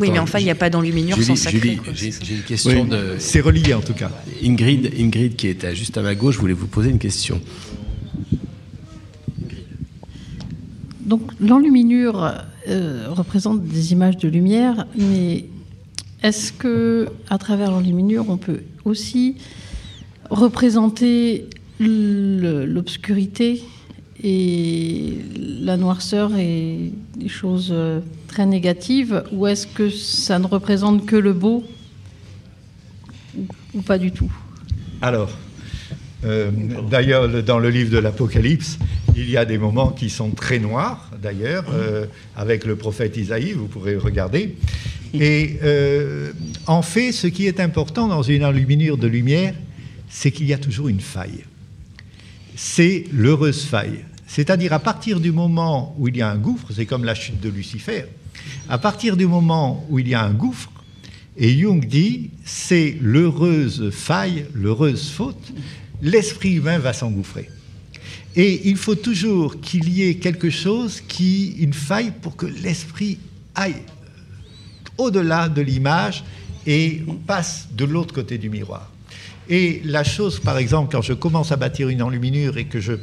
oui, 0.00 0.10
mais 0.10 0.18
enfin, 0.18 0.38
il 0.38 0.44
n'y 0.44 0.50
a 0.50 0.54
pas 0.54 0.70
d'enluminure 0.70 1.20
sans 1.22 1.36
sacré. 1.36 1.78
J'ai 1.94 2.06
une 2.06 2.42
question 2.42 2.82
Oui, 2.82 2.88
de. 2.88 3.16
c'est 3.18 3.40
relié 3.40 3.74
en 3.74 3.80
tout 3.80 3.94
cas. 3.94 4.10
Ingrid, 4.42 4.92
Ingrid 4.98 5.36
qui 5.36 5.48
est 5.48 5.74
juste 5.74 5.96
à 5.98 6.02
ma 6.02 6.14
gauche, 6.14 6.38
voulait 6.38 6.54
vous 6.54 6.66
poser 6.66 6.90
une 6.90 6.98
question. 6.98 7.40
Donc 11.00 11.20
l'enluminure 11.38 12.34
euh, 12.68 13.06
représente 13.10 13.62
des 13.62 13.92
images 13.92 14.16
de 14.16 14.28
lumière, 14.28 14.86
mais 14.96 15.46
est-ce 16.22 16.50
que 16.52 17.08
à 17.28 17.36
travers 17.36 17.70
l'enluminure, 17.70 18.24
on 18.30 18.38
peut 18.38 18.62
aussi 18.86 19.36
représenter 20.30 21.46
l'obscurité 21.78 23.62
et 24.26 25.18
la 25.60 25.76
noirceur 25.76 26.34
et 26.36 26.90
des 27.16 27.28
choses 27.28 27.68
euh, 27.70 28.00
très 28.26 28.46
négatives, 28.46 29.22
ou 29.32 29.46
est-ce 29.46 29.66
que 29.66 29.90
ça 29.90 30.38
ne 30.38 30.46
représente 30.46 31.04
que 31.04 31.16
le 31.16 31.34
beau 31.34 31.62
ou, 33.74 33.82
pas 33.82 33.98
du 33.98 34.12
tout? 34.12 34.32
Alors, 35.02 35.30
euh, 36.24 36.50
d'ailleurs, 36.90 37.28
le- 37.28 37.42
dans 37.42 37.58
le 37.58 37.68
livre 37.68 37.90
de 37.90 37.98
l'Apocalypse, 37.98 38.78
il 39.14 39.28
y 39.28 39.36
a 39.36 39.44
des 39.44 39.58
moments 39.58 39.90
qui 39.90 40.08
sont 40.08 40.30
très 40.30 40.58
noirs, 40.58 41.10
d'ailleurs, 41.22 41.66
euh, 41.72 42.06
avec 42.34 42.64
le 42.64 42.76
prophète 42.76 43.16
Isaïe, 43.18 43.52
vous 43.52 43.66
pourrez 43.66 43.96
regarder. 43.96 44.56
Et 45.12 45.58
euh, 45.62 46.32
en 46.66 46.80
fait, 46.82 47.12
ce 47.12 47.26
qui 47.26 47.46
est 47.46 47.60
important 47.60 48.08
dans 48.08 48.22
une 48.22 48.44
enluminure 48.44 48.96
de 48.96 49.06
lumière, 49.06 49.54
c'est 50.08 50.30
qu'il 50.30 50.46
y 50.46 50.54
a 50.54 50.58
toujours 50.58 50.88
une 50.88 51.00
faille. 51.00 51.44
C'est 52.56 53.04
l'heureuse 53.12 53.64
faille. 53.64 54.04
C'est-à-dire 54.26 54.72
à 54.72 54.78
partir 54.78 55.20
du 55.20 55.32
moment 55.32 55.94
où 55.98 56.08
il 56.08 56.16
y 56.16 56.22
a 56.22 56.30
un 56.30 56.36
gouffre, 56.36 56.68
c'est 56.74 56.86
comme 56.86 57.04
la 57.04 57.14
chute 57.14 57.40
de 57.40 57.48
Lucifer, 57.48 58.04
à 58.68 58.78
partir 58.78 59.16
du 59.16 59.26
moment 59.26 59.86
où 59.90 59.98
il 59.98 60.08
y 60.08 60.14
a 60.14 60.22
un 60.22 60.32
gouffre, 60.32 60.70
et 61.36 61.58
Jung 61.58 61.84
dit, 61.84 62.30
c'est 62.44 62.96
l'heureuse 63.00 63.90
faille, 63.90 64.46
l'heureuse 64.54 65.10
faute, 65.10 65.52
l'esprit 66.00 66.54
humain 66.54 66.78
va 66.78 66.92
s'engouffrer. 66.92 67.50
Et 68.36 68.68
il 68.68 68.76
faut 68.76 68.94
toujours 68.94 69.60
qu'il 69.60 69.88
y 69.88 70.02
ait 70.02 70.16
quelque 70.16 70.50
chose 70.50 71.00
qui, 71.00 71.52
une 71.58 71.72
faille 71.72 72.12
pour 72.22 72.36
que 72.36 72.46
l'esprit 72.46 73.18
aille 73.54 73.82
au-delà 74.98 75.48
de 75.48 75.60
l'image 75.60 76.24
et 76.66 77.02
passe 77.26 77.68
de 77.72 77.84
l'autre 77.84 78.14
côté 78.14 78.38
du 78.38 78.48
miroir. 78.48 78.90
Et 79.48 79.82
la 79.84 80.04
chose, 80.04 80.38
par 80.38 80.58
exemple, 80.58 80.90
quand 80.92 81.02
je 81.02 81.12
commence 81.12 81.52
à 81.52 81.56
bâtir 81.56 81.88
une 81.88 82.02
enluminure 82.02 82.56
et 82.58 82.64
que 82.64 82.80
je, 82.80 82.94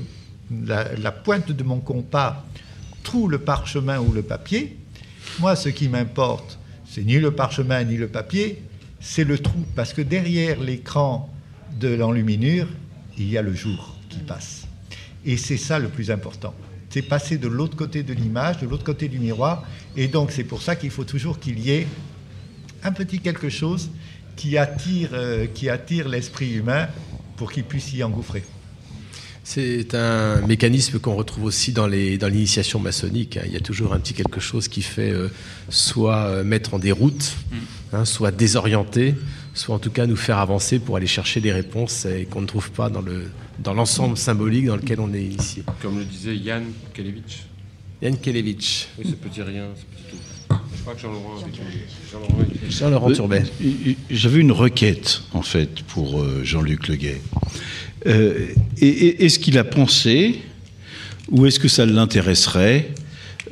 la, 0.66 1.12
pointe 1.12 1.52
de 1.52 1.64
mon 1.64 1.80
compas 1.80 2.46
trouve 3.04 3.32
le 3.32 3.40
parchemin 3.40 4.00
ou 4.00 4.12
le 4.12 4.22
papier, 4.22 4.78
moi, 5.40 5.56
ce 5.56 5.70
qui 5.70 5.88
m'importe, 5.88 6.60
c'est 6.86 7.04
ni 7.04 7.18
le 7.20 7.32
parchemin 7.32 7.84
ni 7.84 7.98
le 7.98 8.08
papier, 8.08 8.62
c'est 9.00 9.24
le 9.24 9.40
trou. 9.40 9.66
Parce 9.76 9.94
que 9.94 10.02
derrière 10.02 10.60
l'écran 10.60 11.30
de 11.80 11.88
l'enluminure, 11.90 12.68
il 13.18 13.30
y 13.30 13.38
a 13.38 13.42
le 13.42 13.54
jour 13.54 13.98
qui 14.10 14.20
passe. 14.20 14.68
Et 15.26 15.38
c'est 15.38 15.58
ça 15.58 15.80
le 15.80 15.88
plus 15.88 16.12
important. 16.12 16.54
C'est 16.90 17.02
passer 17.02 17.38
de 17.38 17.48
l'autre 17.48 17.78
côté 17.78 18.04
de 18.04 18.14
l'image, 18.14 18.58
de 18.60 18.68
l'autre 18.68 18.84
côté 18.84 19.08
du 19.08 19.20
miroir. 19.20 19.66
Et 19.96 20.08
donc, 20.08 20.32
c'est 20.32 20.44
pour 20.44 20.62
ça 20.62 20.76
qu'il 20.76 20.90
faut 20.92 21.06
toujours 21.06 21.40
qu'il 21.40 21.60
y 21.60 21.72
ait 21.72 21.88
un 22.84 22.92
petit 22.92 23.20
quelque 23.20 23.50
chose 23.50 23.90
qui 24.36 24.58
attire, 24.58 25.10
euh, 25.14 25.46
qui 25.48 25.70
attire 25.70 26.10
l'esprit 26.10 26.54
humain 26.54 26.88
pour 27.38 27.52
qu'il 27.52 27.64
puisse 27.64 27.94
y 27.94 28.04
engouffrer. 28.04 28.44
C'est 29.54 29.96
un 29.96 30.40
mécanisme 30.48 30.98
qu'on 31.00 31.14
retrouve 31.14 31.44
aussi 31.44 31.74
dans 31.74 31.86
les 31.86 32.18
dans 32.18 32.30
l'initiation 32.30 32.80
maçonnique. 32.80 33.36
hein. 33.36 33.42
Il 33.46 33.52
y 33.52 33.58
a 33.58 33.60
toujours 33.60 33.92
un 33.94 34.00
petit 34.00 34.14
quelque 34.14 34.40
chose 34.40 34.70
qui 34.70 34.82
fait 34.82 35.12
euh, 35.12 35.28
soit 35.68 36.20
euh, 36.28 36.44
mettre 36.46 36.74
en 36.74 36.80
déroute, 36.80 37.36
hein, 37.92 38.06
soit 38.06 38.32
désorienter, 38.32 39.14
soit 39.54 39.76
en 39.76 39.80
tout 39.80 39.92
cas 39.92 40.06
nous 40.06 40.16
faire 40.16 40.38
avancer 40.38 40.80
pour 40.80 40.96
aller 40.96 41.06
chercher 41.06 41.42
des 41.42 41.52
réponses 41.52 42.06
et 42.06 42.24
qu'on 42.32 42.40
ne 42.40 42.48
trouve 42.48 42.72
pas 42.72 42.90
dans 42.90 43.02
le 43.02 43.26
dans 43.60 43.74
l'ensemble 43.74 44.16
symbolique 44.16 44.68
dans 44.68 44.78
lequel 44.78 45.02
on 45.02 45.14
est 45.14 45.22
initié. 45.22 45.64
Comme 45.82 46.00
le 46.00 46.06
disait 46.06 46.38
Yann 46.38 46.64
Kelevich. 46.94 47.44
Yann 48.02 48.18
Kelevich. 48.18 48.88
Oui, 49.00 49.06
ce 49.10 49.16
petit 49.16 49.42
rien, 49.42 49.66
ce 49.76 49.82
petit 49.82 50.12
tout. 50.12 50.56
Je 50.78 50.82
crois 50.82 50.96
que 50.96 51.02
Jean-Laurent 51.02 51.36
Jean-Laurent 52.12 52.46
Jean-Laurent 52.70 53.12
Turbet. 53.12 53.44
Euh, 53.62 53.94
J'avais 54.10 54.40
une 54.40 54.52
requête, 54.54 55.22
en 55.34 55.42
fait, 55.42 55.82
pour 55.84 56.22
euh, 56.22 56.42
Jean-Luc 56.44 56.88
Leguet. 56.88 57.22
Euh, 58.08 58.48
et- 58.80 59.26
Est-ce 59.26 59.40
qu'il 59.40 59.58
a 59.58 59.64
pensé, 59.64 60.40
ou 61.30 61.46
est-ce 61.46 61.60
que 61.60 61.68
ça 61.68 61.86
l'intéresserait, 61.86 62.90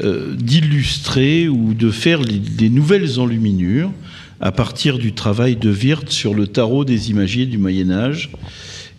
euh, 0.03 0.33
d'illustrer 0.35 1.47
ou 1.47 1.73
de 1.73 1.91
faire 1.91 2.21
des 2.21 2.69
nouvelles 2.69 3.19
enluminures 3.19 3.91
à 4.39 4.51
partir 4.51 4.97
du 4.97 5.11
travail 5.13 5.55
de 5.57 5.69
Wirth 5.71 6.09
sur 6.09 6.33
le 6.33 6.47
tarot 6.47 6.85
des 6.85 7.09
imagiers 7.09 7.45
du 7.45 7.57
Moyen-Âge 7.57 8.29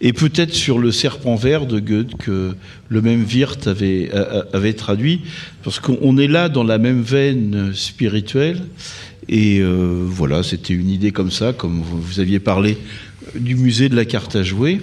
et 0.02 0.12
peut-être 0.12 0.54
sur 0.54 0.78
le 0.78 0.92
serpent 0.92 1.36
vert 1.36 1.66
de 1.66 1.78
Goethe 1.80 2.16
que 2.18 2.54
le 2.88 3.02
même 3.02 3.24
Wirth 3.24 3.66
avait, 3.66 4.72
traduit, 4.74 5.20
parce 5.62 5.78
qu'on 5.80 6.16
est 6.18 6.26
là 6.28 6.48
dans 6.48 6.64
la 6.64 6.78
même 6.78 7.02
veine 7.02 7.72
spirituelle. 7.74 8.62
Et 9.28 9.60
euh, 9.60 10.02
voilà, 10.06 10.42
c'était 10.42 10.74
une 10.74 10.90
idée 10.90 11.12
comme 11.12 11.30
ça, 11.30 11.52
comme 11.52 11.82
vous 11.82 12.18
aviez 12.20 12.40
parlé 12.40 12.78
du 13.38 13.54
musée 13.56 13.88
de 13.88 13.96
la 13.96 14.04
carte 14.04 14.36
à 14.36 14.42
jouer. 14.42 14.80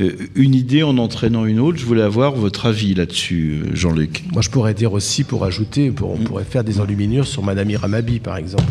Euh, 0.00 0.12
une 0.34 0.54
idée 0.54 0.82
en 0.82 0.96
entraînant 0.98 1.44
une 1.44 1.60
autre. 1.60 1.78
Je 1.78 1.84
voulais 1.84 2.02
avoir 2.02 2.32
votre 2.32 2.66
avis 2.66 2.94
là-dessus, 2.94 3.62
euh, 3.64 3.70
Jean-Luc. 3.74 4.24
Moi, 4.32 4.40
je 4.42 4.48
pourrais 4.50 4.72
dire 4.74 4.92
aussi, 4.94 5.22
pour 5.24 5.44
ajouter, 5.44 5.90
pour- 5.90 6.10
on 6.12 6.16
pourrait 6.16 6.44
faire 6.44 6.64
des 6.64 6.80
enluminures 6.80 7.26
sur 7.26 7.42
Madame 7.42 7.68
Iramabi, 7.70 8.18
par 8.20 8.36
exemple. 8.38 8.64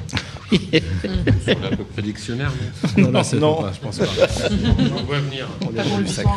Sur 0.51 1.55
la 1.61 1.77
prédictionnaire, 1.93 2.51
non? 2.97 3.03
Non, 3.03 3.11
non, 3.11 3.23
c'est 3.23 3.37
Non. 3.39 3.61
pas, 3.61 3.71
je 3.73 3.79
pense 3.79 3.97
pas. 3.99 4.05
On 4.99 5.03
voit 5.05 5.19
venir. 5.19 5.47
On 5.61 5.69
est 5.69 5.89
dans 5.89 5.97
le 5.97 6.05
sacré. 6.05 6.31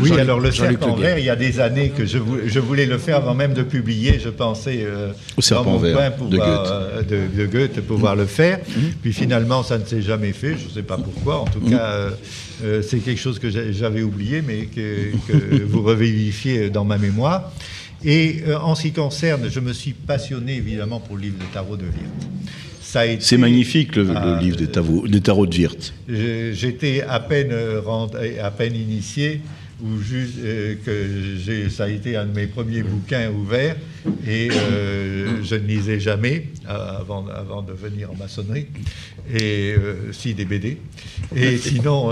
Oui, 0.00 0.12
alors 0.18 0.40
le 0.40 0.50
serpent 0.50 0.94
vert, 1.02 1.18
il 1.18 1.24
y 1.24 1.30
a 1.30 1.36
des 1.36 1.60
années 1.60 1.90
que 1.90 2.04
je 2.06 2.18
voulais, 2.18 2.48
je 2.48 2.58
voulais 2.60 2.86
le 2.86 2.98
faire 2.98 3.16
avant 3.16 3.34
même 3.34 3.54
de 3.54 3.62
publier. 3.62 4.18
Je 4.18 4.28
pensais 4.28 4.80
euh, 4.82 5.12
Au 5.36 5.40
serpent 5.42 5.76
vert 5.78 5.94
de 6.30 6.36
Goethe. 6.36 6.70
euh, 6.70 7.02
de, 7.02 7.36
de 7.42 7.46
Goethe 7.46 7.80
pouvoir 7.82 8.16
le 8.16 8.26
faire. 8.26 8.60
Puis 9.02 9.12
finalement, 9.12 9.62
ça 9.62 9.78
ne 9.78 9.84
s'est 9.84 10.02
jamais 10.02 10.32
fait. 10.32 10.56
Je 10.58 10.66
ne 10.68 10.70
sais 10.70 10.82
pas 10.82 10.96
pourquoi. 10.98 11.40
En 11.40 11.44
tout 11.46 11.60
cas, 11.60 11.80
euh, 11.90 12.10
euh, 12.64 12.82
c'est 12.82 12.98
quelque 12.98 13.20
chose 13.20 13.38
que 13.38 13.50
j'a- 13.50 13.72
j'avais 13.72 14.02
oublié, 14.02 14.42
mais 14.42 14.66
que, 14.66 15.12
que 15.28 15.62
vous 15.66 15.82
revivifiez 15.82 16.70
dans 16.70 16.84
ma 16.84 16.98
mémoire. 16.98 17.52
Et 18.04 18.42
euh, 18.48 18.58
en 18.58 18.74
ce 18.74 18.82
qui 18.82 18.92
concerne, 18.92 19.48
je 19.48 19.60
me 19.60 19.72
suis 19.72 19.92
passionné 19.92 20.56
évidemment 20.56 20.98
pour 20.98 21.16
le 21.16 21.22
livre 21.22 21.38
de 21.38 21.44
tarot 21.54 21.76
de 21.76 21.84
Wirth. 21.84 22.28
C'est 23.20 23.38
magnifique, 23.38 23.96
le, 23.96 24.04
le 24.04 24.38
livre 24.40 24.56
des 24.56 24.66
tarots, 24.66 25.08
des 25.08 25.20
tarots 25.20 25.46
de 25.46 25.56
Wirth. 25.56 25.94
J'étais 26.08 27.02
à 27.08 27.20
peine 27.20 27.52
rent- 27.84 28.10
à 28.42 28.50
peine 28.50 28.74
initié 28.76 29.40
ou 29.82 29.98
juste 30.00 30.34
euh, 30.44 30.74
que 30.84 31.68
ça 31.70 31.84
a 31.84 31.88
été 31.88 32.16
un 32.16 32.26
de 32.26 32.34
mes 32.36 32.46
premiers 32.46 32.82
bouquins 32.84 33.30
ouverts 33.30 33.76
et 34.28 34.48
euh, 34.52 35.42
je 35.42 35.54
ne 35.56 35.66
lisais 35.66 35.98
jamais 35.98 36.48
euh, 36.68 37.00
avant 37.00 37.26
avant 37.26 37.62
de 37.62 37.72
venir 37.72 38.10
en 38.12 38.14
maçonnerie 38.14 38.66
et 39.34 39.74
euh, 39.76 40.12
si 40.12 40.34
des 40.34 40.44
BD 40.44 40.76
et 41.34 41.56
sinon 41.56 42.10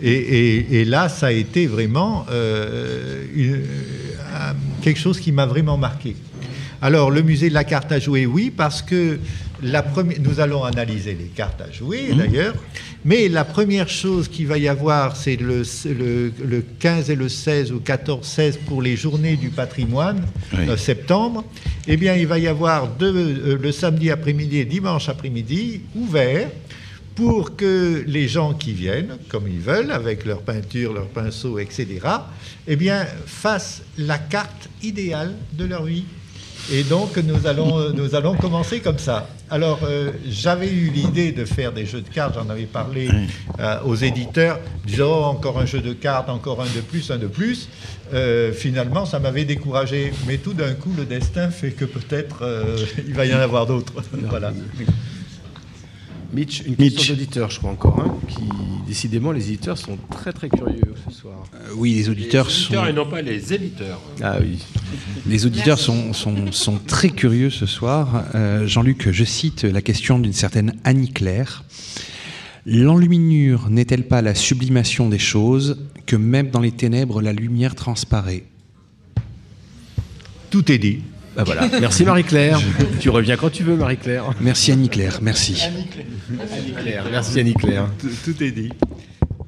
et, 0.00 0.10
et- 0.12 0.80
et 0.80 0.84
là 0.84 1.08
ça 1.08 1.26
a 1.28 1.32
été 1.32 1.66
vraiment 1.66 2.24
une- 3.34 3.62
quelque 4.82 5.00
chose 5.00 5.18
qui 5.18 5.32
m'a 5.32 5.46
vraiment 5.46 5.78
marqué. 5.78 6.14
Alors, 6.84 7.12
le 7.12 7.22
musée 7.22 7.48
de 7.48 7.54
la 7.54 7.62
carte 7.62 7.92
à 7.92 8.00
jouer, 8.00 8.26
oui, 8.26 8.50
parce 8.54 8.82
que 8.82 9.20
la 9.62 9.84
première, 9.84 10.18
nous 10.20 10.40
allons 10.40 10.64
analyser 10.64 11.14
les 11.18 11.26
cartes 11.28 11.60
à 11.60 11.70
jouer 11.70 12.08
Mhm. 12.10 12.18
d'ailleurs, 12.18 12.54
mais 13.04 13.28
la 13.28 13.44
première 13.44 13.88
chose 13.88 14.26
qu'il 14.26 14.48
va 14.48 14.58
y 14.58 14.66
avoir, 14.66 15.14
c'est 15.14 15.36
le, 15.36 15.62
le, 15.86 16.32
le 16.44 16.64
15 16.80 17.08
et 17.10 17.14
le 17.14 17.28
16 17.28 17.70
ou 17.70 17.78
14-16 17.78 18.58
pour 18.66 18.82
les 18.82 18.96
journées 18.96 19.36
du 19.36 19.50
patrimoine, 19.50 20.22
Oui. 20.52 20.68
euh, 20.68 20.76
septembre. 20.76 21.44
Eh 21.86 21.96
bien, 21.96 22.16
il 22.16 22.26
va 22.26 22.40
y 22.40 22.48
avoir 22.48 22.88
deux, 22.88 23.14
euh, 23.14 23.58
le 23.62 23.70
samedi 23.70 24.10
après-midi 24.10 24.58
et 24.58 24.64
dimanche 24.64 25.08
après-midi 25.08 25.82
ouvert 25.94 26.48
pour 27.14 27.54
que 27.54 28.02
les 28.08 28.26
gens 28.26 28.54
qui 28.54 28.72
viennent, 28.72 29.18
comme 29.28 29.46
ils 29.46 29.60
veulent, 29.60 29.92
avec 29.92 30.24
leur 30.24 30.40
peinture, 30.42 30.92
leur 30.94 31.06
pinceau, 31.08 31.60
etc., 31.60 31.86
eh 32.66 32.74
bien, 32.74 33.06
fassent 33.26 33.82
la 33.98 34.18
carte 34.18 34.68
idéale 34.82 35.34
de 35.52 35.64
leur 35.66 35.84
vie. 35.84 36.04
Et 36.70 36.84
donc, 36.84 37.16
nous 37.16 37.46
allons, 37.46 37.90
nous 37.92 38.14
allons 38.14 38.36
commencer 38.36 38.80
comme 38.80 38.98
ça. 38.98 39.28
Alors, 39.50 39.80
euh, 39.82 40.12
j'avais 40.26 40.70
eu 40.70 40.90
l'idée 40.90 41.32
de 41.32 41.44
faire 41.44 41.72
des 41.72 41.84
jeux 41.84 42.00
de 42.00 42.08
cartes, 42.08 42.34
j'en 42.34 42.48
avais 42.48 42.64
parlé 42.64 43.10
euh, 43.58 43.76
aux 43.84 43.96
éditeurs, 43.96 44.60
disant 44.86 45.10
oh, 45.10 45.24
encore 45.24 45.58
un 45.58 45.66
jeu 45.66 45.80
de 45.80 45.92
cartes, 45.92 46.28
encore 46.28 46.62
un 46.62 46.66
de 46.66 46.80
plus, 46.80 47.10
un 47.10 47.18
de 47.18 47.26
plus. 47.26 47.68
Euh, 48.14 48.52
finalement, 48.52 49.06
ça 49.06 49.18
m'avait 49.18 49.44
découragé. 49.44 50.12
Mais 50.26 50.38
tout 50.38 50.54
d'un 50.54 50.74
coup, 50.74 50.92
le 50.96 51.04
destin 51.04 51.50
fait 51.50 51.70
que 51.70 51.84
peut-être 51.84 52.42
euh, 52.42 52.76
il 53.06 53.14
va 53.14 53.26
y 53.26 53.34
en 53.34 53.40
avoir 53.40 53.66
d'autres. 53.66 53.94
voilà. 54.12 54.52
Mitch, 56.32 56.62
une 56.66 56.76
question 56.76 57.14
d'auditeur, 57.14 57.50
je 57.50 57.58
crois 57.58 57.70
encore, 57.70 58.00
hein, 58.00 58.14
qui 58.26 58.42
décidément 58.86 59.32
les 59.32 59.48
éditeurs 59.48 59.76
sont 59.76 59.98
très 60.10 60.32
très 60.32 60.48
curieux 60.48 60.94
ce 61.08 61.14
soir. 61.14 61.44
oui, 61.76 61.94
les 61.94 62.08
auditeurs 62.08 62.46
les 62.46 62.52
auditeurs 62.54 62.84
sont- 62.84 62.86
et 62.86 62.92
non 62.94 63.06
pas 63.06 63.20
les 63.22 63.52
éditeurs. 63.52 64.00
Ah 64.22 64.38
oui. 64.40 64.58
Les 65.26 65.44
auditeurs 65.46 65.78
sont, 65.78 66.12
sont, 66.12 66.50
sont 66.52 66.78
très 66.86 67.10
curieux 67.10 67.50
ce 67.50 67.66
soir. 67.66 68.24
Euh, 68.34 68.66
Jean-Luc, 68.66 69.10
je 69.10 69.24
cite 69.24 69.64
la 69.64 69.82
question 69.82 70.18
d'une 70.18 70.32
certaine 70.32 70.74
Annie 70.84 71.10
Claire. 71.12 71.64
L'enluminure 72.64 73.68
n'est-elle 73.70 74.06
pas 74.06 74.22
la 74.22 74.34
sublimation 74.34 75.08
des 75.08 75.18
choses 75.18 75.78
que 76.06 76.16
même 76.16 76.50
dans 76.50 76.60
les 76.60 76.72
ténèbres 76.72 77.20
la 77.20 77.32
lumière 77.32 77.74
transparaît? 77.74 78.44
Tout 80.50 80.70
est 80.70 80.78
dit. 80.78 81.00
Bah 81.36 81.44
voilà. 81.44 81.68
Merci 81.80 82.04
Marie-Claire. 82.04 82.60
tu 83.00 83.08
reviens 83.10 83.36
quand 83.36 83.50
tu 83.50 83.62
veux 83.62 83.76
Marie-Claire. 83.76 84.24
Merci 84.40 84.72
Annie-Claire, 84.72 85.18
merci. 85.22 85.62
Annie-Claire. 85.62 87.04
Merci 87.10 87.40
Annie-Claire. 87.40 87.86
Tout, 88.00 88.08
tout 88.24 88.42
est 88.42 88.50
dit. 88.50 88.70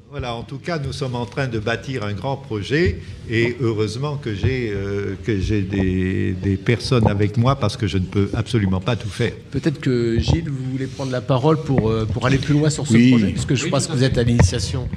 Voilà, 0.09 0.33
en 0.33 0.43
tout 0.43 0.59
cas, 0.59 0.79
nous 0.79 0.93
sommes 0.93 1.15
en 1.15 1.25
train 1.25 1.47
de 1.47 1.59
bâtir 1.59 2.03
un 2.05 2.13
grand 2.13 2.37
projet 2.37 3.01
et 3.29 3.57
heureusement 3.59 4.15
que 4.15 4.33
j'ai 4.33 4.71
euh, 4.73 5.15
que 5.25 5.37
j'ai 5.41 5.61
des, 5.61 6.31
des 6.31 6.55
personnes 6.55 7.05
avec 7.07 7.35
moi 7.35 7.57
parce 7.57 7.75
que 7.75 7.85
je 7.85 7.97
ne 7.97 8.05
peux 8.05 8.29
absolument 8.33 8.79
pas 8.79 8.95
tout 8.95 9.09
faire. 9.09 9.33
Peut-être 9.51 9.81
que 9.81 10.17
Gilles, 10.17 10.49
vous 10.49 10.71
voulez 10.71 10.87
prendre 10.87 11.11
la 11.11 11.19
parole 11.19 11.61
pour, 11.61 11.89
euh, 11.89 12.05
pour 12.05 12.25
aller 12.25 12.37
plus 12.37 12.53
loin 12.53 12.69
sur 12.69 12.87
ce 12.87 12.93
Oui. 12.93 13.09
projet, 13.09 13.27
puisque 13.31 13.55
je 13.55 13.67
pense 13.67 13.87
que 13.87 13.91
vous 13.91 14.03
êtes 14.05 14.17
à 14.17 14.23
l'initiation. 14.23 14.87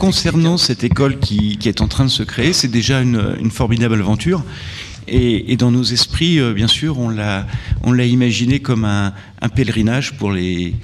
Concernant 0.00 0.56
cette 0.56 0.82
école 0.84 1.18
qui, 1.18 1.56
qui 1.58 1.68
est 1.68 1.80
en 1.82 1.88
train 1.88 2.04
de 2.04 2.10
se 2.10 2.22
créer, 2.22 2.52
c'est 2.52 2.68
déjà 2.68 3.00
une, 3.00 3.36
une 3.40 3.50
formidable 3.50 3.94
aventure. 4.00 4.42
Et, 5.12 5.56
dans 5.56 5.72
nos 5.72 5.82
esprits, 5.82 6.38
euh, 6.38 6.52
bien 6.52 6.68
sûr, 6.68 6.98
on 7.00 7.10
l'a, 7.10 7.46
imaginé 7.84 8.60
comme 8.60 8.84
un, 8.84 9.12
pèlerinage 9.56 10.16
pour 10.16 10.30
les, 10.30 10.74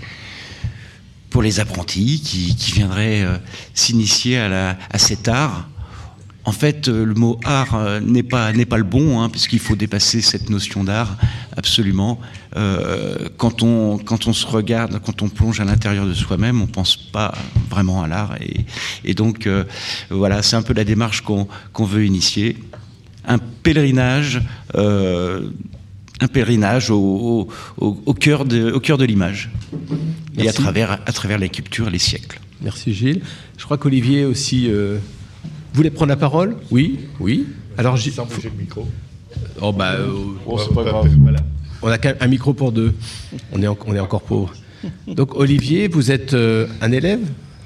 pour 1.31 1.43
les 1.43 1.61
apprentis 1.61 2.21
qui, 2.21 2.73
viendraient 2.73 3.23
euh, 3.23 3.37
s'initier 3.73 4.39
à, 4.39 4.77
cet 4.97 5.29
art. 5.29 5.69
En 6.45 6.51
fait, 6.53 6.89
euh, 6.89 7.05
le 7.05 7.15
mot 7.15 7.39
art 7.45 8.01
n'est 8.01 8.23
pas 8.25 8.53
n'est 8.53 8.67
pas 8.67 8.79
le 8.79 8.85
bon, 8.85 9.21
hein, 9.21 9.29
puisqu'il 9.29 9.59
faut 9.61 9.77
dépasser 9.77 10.21
cette 10.21 10.51
notion 10.51 10.83
d'art 10.83 11.17
absolument. 11.57 12.21
Quand 13.37 13.63
on 13.63 13.99
quand 13.99 14.27
on 14.27 14.33
se 14.33 14.47
regarde, 14.47 15.01
quand 15.05 15.23
on 15.23 15.29
plonge 15.29 15.61
à 15.61 15.65
l'intérieur 15.65 16.07
de 16.07 16.15
soi-même, 16.15 16.63
on 16.63 16.67
pense 16.67 16.97
pas 16.97 17.35
vraiment 17.69 18.03
à 18.03 18.09
l'art, 18.09 18.37
et, 19.05 19.15
donc 19.15 19.49
voilà, 20.11 20.43
c'est 20.43 20.57
un 20.57 20.63
peu 20.63 20.73
la 20.73 20.85
démarche 20.85 21.21
qu'on 21.21 21.85
veut 21.85 22.07
initier, 22.07 22.57
un 23.27 23.39
pèlerinage. 23.39 24.41
euh, 24.75 25.49
un 26.21 26.29
pèlerinage 26.29 26.91
au, 26.91 26.97
au, 26.97 27.49
au- 27.87 28.03
au 28.07 28.15
cœur 28.15 28.47
de, 28.47 28.73
au 28.73 28.81
cœur 28.81 28.97
de 28.97 29.05
l'image 29.05 29.51
et 30.39 30.41
à 30.41 30.45
Merci. 30.45 30.63
travers, 30.63 30.93
à 30.93 31.13
travers 31.13 31.37
les 31.39 31.51
cultures, 31.51 31.91
les 31.91 31.99
siècles. 31.99 32.41
Merci 32.63 32.95
Gilles. 32.95 33.21
Je 33.59 33.65
crois 33.65 33.77
qu'Olivier 33.77 34.25
aussi 34.25 34.67
euh, 34.71 34.97
voulait 35.75 35.91
prendre 35.91 36.09
la 36.09 36.17
parole. 36.17 36.57
Oui, 36.71 37.01
oui. 37.21 37.45
Alors 37.77 37.99
Gilles. 37.99 38.15
Sans 38.15 38.25
bouger 38.25 38.51
le 38.51 38.59
micro. 38.59 38.89
Oh 39.61 39.73
bah. 39.75 39.93
euh, 39.93 40.07
Oh, 40.47 40.59
c'est 40.59 40.75
pas 40.75 40.85
grave. 40.85 41.07
Voilà. 41.21 41.41
On 41.83 41.89
a 41.89 41.99
qu'un- 41.99 42.15
un 42.19 42.27
micro 42.29 42.55
pour 42.55 42.73
deux. 42.73 42.95
On 43.53 43.63
est, 43.63 43.67
en- 43.67 43.77
on 43.87 43.95
est 43.95 44.01
encore 44.01 44.23
pauvre. 44.23 44.55
Donc 45.07 45.35
Olivier, 45.37 45.87
vous 45.89 46.11
êtes 46.11 46.33
euh, 46.33 46.67
un 46.81 46.93
élève 46.93 47.21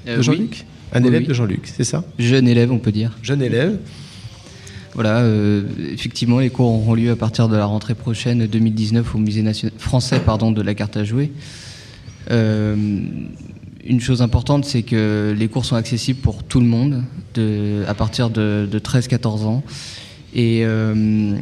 de 0.05 0.11
Euh, 0.11 0.17
oui. 0.17 0.23
Jean-Luc? 0.23 0.65
Un 0.93 1.01
Oui, 1.03 1.07
élève 1.07 1.21
oui. 1.21 1.27
de 1.29 1.33
Jean-Luc, 1.33 1.61
c'est 1.73 1.85
ça? 1.85 2.03
Jeune 2.19 2.49
élève, 2.49 2.69
on 2.69 2.79
peut 2.79 2.91
dire. 2.91 3.17
Jeune 3.23 3.41
élève. 3.41 3.77
Voilà, 4.93 5.19
euh, 5.19 5.63
effectivement, 5.91 6.39
les 6.39 6.49
cours 6.49 6.67
auront 6.67 6.93
lieu 6.93 7.11
à 7.11 7.15
partir 7.15 7.47
de 7.47 7.55
la 7.55 7.65
rentrée 7.65 7.95
prochaine 7.95 8.45
2019 8.45 9.15
au 9.15 9.17
musée 9.17 9.41
national, 9.41 9.73
français 9.77 10.19
pardon, 10.19 10.51
de 10.51 10.61
la 10.61 10.73
carte 10.73 10.97
à 10.97 11.03
jouer. 11.03 11.31
Euh, 12.29 12.75
une 13.85 14.01
chose 14.01 14.21
importante, 14.21 14.65
c'est 14.65 14.83
que 14.83 15.33
les 15.37 15.47
cours 15.47 15.65
sont 15.65 15.75
accessibles 15.75 16.19
pour 16.19 16.43
tout 16.43 16.59
le 16.59 16.65
monde 16.65 17.03
de, 17.33 17.83
à 17.87 17.93
partir 17.93 18.29
de, 18.29 18.67
de 18.69 18.79
13-14 18.79 19.45
ans. 19.45 19.63
Et 20.33 20.61
euh, 20.63 21.35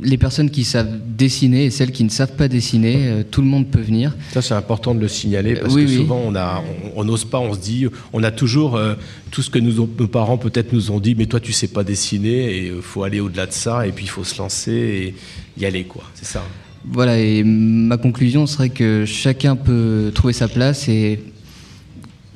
les 0.00 0.18
personnes 0.18 0.50
qui 0.50 0.64
savent 0.64 0.98
dessiner 1.16 1.66
et 1.66 1.70
celles 1.70 1.92
qui 1.92 2.02
ne 2.02 2.08
savent 2.08 2.34
pas 2.34 2.48
dessiner, 2.48 2.96
euh, 3.06 3.22
tout 3.30 3.40
le 3.40 3.46
monde 3.46 3.68
peut 3.68 3.80
venir. 3.80 4.16
Ça, 4.32 4.42
c'est 4.42 4.54
important 4.54 4.96
de 4.96 5.00
le 5.00 5.06
signaler 5.06 5.54
parce 5.54 5.72
Oui, 5.74 5.84
que 5.84 5.90
oui. 5.90 5.96
souvent, 5.96 6.20
on 6.26 6.34
a, 6.34 6.60
on 6.96 7.00
on 7.02 7.04
n'ose 7.04 7.24
pas, 7.24 7.38
on 7.38 7.54
se 7.54 7.60
dit, 7.60 7.86
on 8.12 8.24
a 8.24 8.32
toujours 8.32 8.74
euh, 8.74 8.94
tout 9.30 9.42
ce 9.42 9.50
que 9.50 9.60
nous 9.60 9.74
nos 9.74 10.08
parents 10.08 10.38
peut-être 10.38 10.72
nous 10.72 10.90
ont 10.90 10.98
dit, 10.98 11.14
mais 11.14 11.26
toi, 11.26 11.38
tu 11.38 11.52
sais 11.52 11.68
pas 11.68 11.84
dessiner 11.84 12.52
et 12.56 12.66
il 12.74 12.82
faut 12.82 13.04
aller 13.04 13.20
au-delà 13.20 13.46
de 13.46 13.52
ça 13.52 13.86
et 13.86 13.92
puis 13.92 14.06
il 14.06 14.10
faut 14.10 14.24
se 14.24 14.36
lancer 14.38 14.72
et 14.72 15.60
y 15.60 15.64
aller, 15.64 15.84
quoi. 15.84 16.02
C'est 16.14 16.26
ça. 16.26 16.42
Voilà, 16.84 17.18
et 17.20 17.44
ma 17.44 17.96
conclusion 17.96 18.46
serait 18.48 18.70
que 18.70 19.04
chacun 19.06 19.54
peut 19.54 20.10
trouver 20.14 20.32
sa 20.32 20.48
place 20.48 20.88
et 20.88 21.20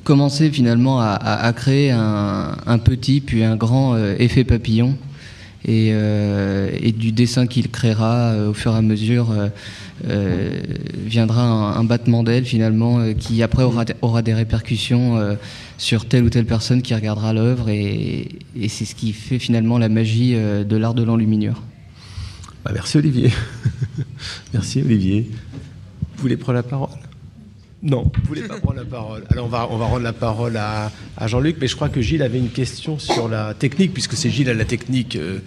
commencer 0.05 0.49
finalement 0.51 1.01
à, 1.01 1.07
à- 1.07 1.45
à 1.47 1.53
créer 1.53 1.91
un, 1.91 2.55
un 2.65 2.77
petit 2.79 3.19
puis 3.21 3.43
un 3.43 3.55
grand 3.57 3.97
effet 4.19 4.43
papillon. 4.45 4.95
Et, 5.65 5.91
euh, 5.93 6.71
et 6.79 6.91
du 6.91 7.11
dessin 7.11 7.45
qu'il 7.45 7.69
créera 7.69 8.31
euh, 8.31 8.49
au 8.49 8.53
fur 8.53 8.73
et 8.73 8.77
à 8.77 8.81
mesure 8.81 9.31
euh, 10.07 10.49
viendra 11.05 11.43
un, 11.43 11.83
battement 11.83 12.23
d'aile 12.23 12.45
finalement 12.45 13.13
qui 13.13 13.43
après 13.43 13.61
aura, 13.61 13.85
aura 14.01 14.23
des 14.23 14.33
répercussions 14.33 15.37
sur 15.77 16.05
telle 16.07 16.23
ou 16.23 16.29
telle 16.31 16.47
personne 16.47 16.81
qui 16.81 16.95
regardera 16.95 17.33
l'œuvre 17.33 17.69
et, 17.69 18.39
c'est 18.67 18.85
ce 18.85 18.95
qui 18.95 19.13
fait 19.13 19.37
finalement 19.37 19.77
la 19.77 19.89
magie 19.89 20.33
de 20.33 20.75
l'art 20.77 20.95
de 20.95 21.03
l'enluminure. 21.03 21.61
Bah, 22.65 22.71
merci 22.73 22.97
Olivier. 22.97 23.31
merci 24.53 24.81
Olivier. 24.81 25.29
Vous 26.15 26.21
voulez 26.21 26.37
prendre 26.37 26.57
la 26.57 26.63
parole? 26.63 26.89
Non, 27.83 28.03
vous 28.03 28.27
voulez 28.27 28.43
pas 28.43 28.59
prendre 28.59 28.77
la 28.79 28.85
parole. 28.85 29.23
Alors 29.31 29.45
on 29.45 29.49
va, 29.49 29.67
on 29.71 29.77
va 29.77 29.85
rendre 29.85 30.03
la 30.03 30.13
parole 30.13 30.55
à, 30.57 30.91
à 31.17 31.27
Jean-Luc, 31.27 31.57
mais 31.59 31.67
je 31.67 31.75
crois 31.75 31.89
que 31.89 31.99
Gilles 32.01 32.21
avait 32.21 32.37
une 32.37 32.49
question 32.51 32.99
sur 32.99 33.27
la 33.27 33.53
technique, 33.55 33.91
puisque 33.93 34.13
c'est 34.13 34.29
Gilles 34.29 34.49
à 34.49 34.53
la 34.53 34.65
technique. 34.65 35.15
euh. 35.15 35.39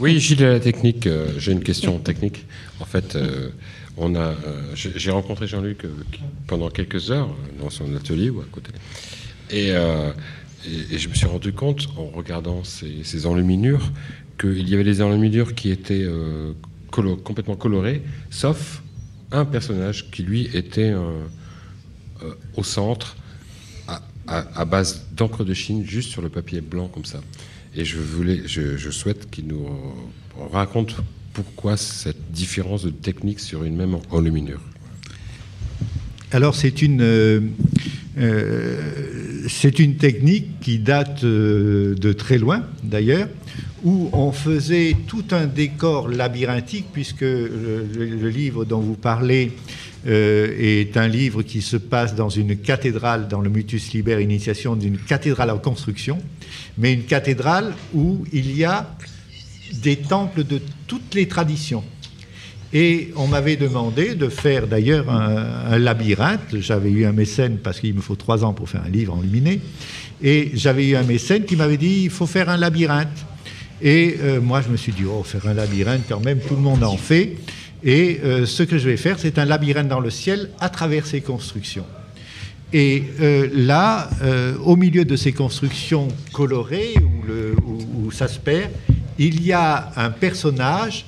Oui, 0.00 0.18
Gilles, 0.18 0.42
à 0.44 0.52
la 0.52 0.60
technique, 0.60 1.06
euh, 1.06 1.28
j'ai 1.38 1.52
une 1.52 1.62
question 1.62 1.98
technique. 1.98 2.46
En 2.80 2.84
fait, 2.84 3.14
euh, 3.14 3.50
on 3.96 4.16
a, 4.16 4.34
j'ai 4.74 5.10
rencontré 5.12 5.46
Jean-Luc 5.46 5.84
pendant 6.48 6.68
quelques 6.68 7.10
heures 7.12 7.28
dans 7.60 7.70
son 7.70 7.94
atelier 7.94 8.30
ou 8.30 8.40
à 8.40 8.44
côté. 8.50 8.70
Et, 9.50 9.68
et- 9.68 10.94
et 10.94 10.98
je 10.98 11.08
me 11.08 11.14
suis 11.14 11.26
rendu 11.26 11.52
compte, 11.52 11.88
en 11.96 12.06
regardant 12.06 12.64
ces, 12.64 13.04
ces 13.04 13.26
enluminures, 13.26 13.92
qu'il 14.40 14.68
y 14.68 14.74
avait 14.74 14.82
des 14.84 15.00
enluminures 15.02 15.54
qui 15.54 15.70
étaient 15.70 16.06
colo- 16.90 17.16
complètement 17.16 17.56
colorées, 17.56 18.02
sauf 18.30 18.82
un 19.30 19.44
personnage 19.44 20.10
qui, 20.10 20.22
lui, 20.22 20.48
était 20.54 20.92
au 22.56 22.64
centre, 22.64 23.16
à, 24.26 24.64
base 24.64 25.06
d'encre 25.12 25.44
de 25.44 25.54
Chine, 25.54 25.84
juste 25.84 26.10
sur 26.10 26.22
le 26.22 26.28
papier 26.28 26.60
blanc 26.60 26.88
comme 26.88 27.04
ça. 27.04 27.20
Et 27.74 27.84
je 27.84 27.98
voulais, 27.98 28.42
je, 28.46 28.90
souhaite 28.90 29.30
qu'il 29.30 29.46
nous 29.46 29.66
euh, 29.66 30.46
raconte 30.52 30.96
pourquoi 31.32 31.76
cette 31.76 32.30
différence 32.30 32.84
de 32.84 32.90
technique 32.90 33.40
sur 33.40 33.64
une 33.64 33.76
même 33.76 33.96
enluminure. 34.10 34.60
Alors 36.32 36.54
c'est 36.54 36.80
une, 36.80 37.02
euh, 37.02 37.40
euh, 38.18 39.46
une 39.78 39.96
technique 39.96 40.60
qui 40.60 40.78
date 40.78 41.24
euh, 41.24 41.94
de 41.94 42.12
très 42.12 42.38
loin 42.38 42.64
d'ailleurs, 42.82 43.28
où 43.84 44.08
on 44.12 44.32
faisait 44.32 44.96
tout 45.06 45.24
un 45.32 45.46
décor 45.46 46.08
labyrinthique, 46.08 46.86
puisque 46.92 47.20
le 47.22 48.28
livre 48.28 48.64
dont 48.64 48.80
vous 48.80 48.94
parlez 48.94 49.52
euh, 50.06 50.54
est 50.58 50.96
un 50.96 51.06
livre 51.06 51.42
qui 51.42 51.62
se 51.62 51.76
passe 51.76 52.14
dans 52.14 52.28
une 52.28 52.56
cathédrale, 52.56 53.28
dans 53.28 53.40
le 53.40 53.50
Mutus 53.50 53.92
Liber 53.92 54.20
Initiation 54.20 54.74
d'une 54.74 54.98
cathédrale 54.98 55.50
en 55.50 55.58
construction, 55.58 56.18
mais 56.76 56.92
une 56.92 57.04
cathédrale 57.04 57.74
où 57.94 58.24
il 58.32 58.56
y 58.56 58.64
a 58.64 58.96
des 59.74 59.96
temples 59.96 60.44
de 60.44 60.60
toutes 60.86 61.14
les 61.14 61.28
traditions. 61.28 61.84
Et 62.74 63.12
on 63.16 63.26
m'avait 63.26 63.56
demandé 63.56 64.14
de 64.14 64.28
faire 64.28 64.66
d'ailleurs 64.66 65.10
un, 65.10 65.78
labyrinthe. 65.78 66.56
J'avais 66.58 66.90
eu 66.90 67.04
un 67.04 67.12
mécène 67.12 67.58
parce 67.62 67.80
qu'il 67.80 67.94
me 67.94 68.00
faut 68.00 68.16
trois 68.16 68.44
ans 68.44 68.54
pour 68.54 68.68
faire 68.68 68.82
un 68.84 68.88
livre 68.88 69.14
enluminé. 69.14 69.60
Et 70.22 70.52
j'avais 70.54 70.88
eu 70.88 70.96
un 70.96 71.02
mécène 71.02 71.44
qui 71.44 71.54
m'avait 71.54 71.76
dit 71.76 72.04
il 72.04 72.10
faut 72.10 72.26
faire 72.26 72.48
un 72.48 72.56
labyrinthe. 72.56 73.26
Et 73.82 74.16
euh, 74.22 74.40
moi, 74.40 74.62
je 74.62 74.70
me 74.70 74.76
suis 74.76 74.92
dit 74.92 75.04
oh, 75.04 75.22
faire 75.22 75.46
un 75.46 75.54
labyrinthe 75.54 76.04
quand 76.08 76.24
même, 76.24 76.38
tout 76.38 76.54
le 76.54 76.62
monde 76.62 76.82
en 76.82 76.96
fait. 76.96 77.36
Et 77.84 78.20
euh, 78.22 78.46
ce 78.46 78.62
que 78.62 78.78
je 78.78 78.88
vais 78.88 78.96
faire, 78.96 79.18
c'est 79.18 79.38
un 79.38 79.44
labyrinthe 79.44 79.88
dans 79.88 80.00
le 80.00 80.10
ciel 80.10 80.50
à 80.60 80.68
travers 80.68 81.06
ces 81.06 81.20
constructions. 81.20 81.86
Et 82.72 83.04
euh, 83.20 83.48
là, 83.52 84.08
euh, 84.22 84.56
au 84.64 84.76
milieu 84.76 85.04
de 85.04 85.16
ces 85.16 85.32
constructions 85.32 86.08
colorées 86.32 86.94
où, 86.98 88.10
ça 88.10 88.28
se 88.28 88.38
perd, 88.38 88.70
il 89.18 89.44
y 89.44 89.52
a 89.52 89.92
un 89.96 90.10
personnage 90.10 91.06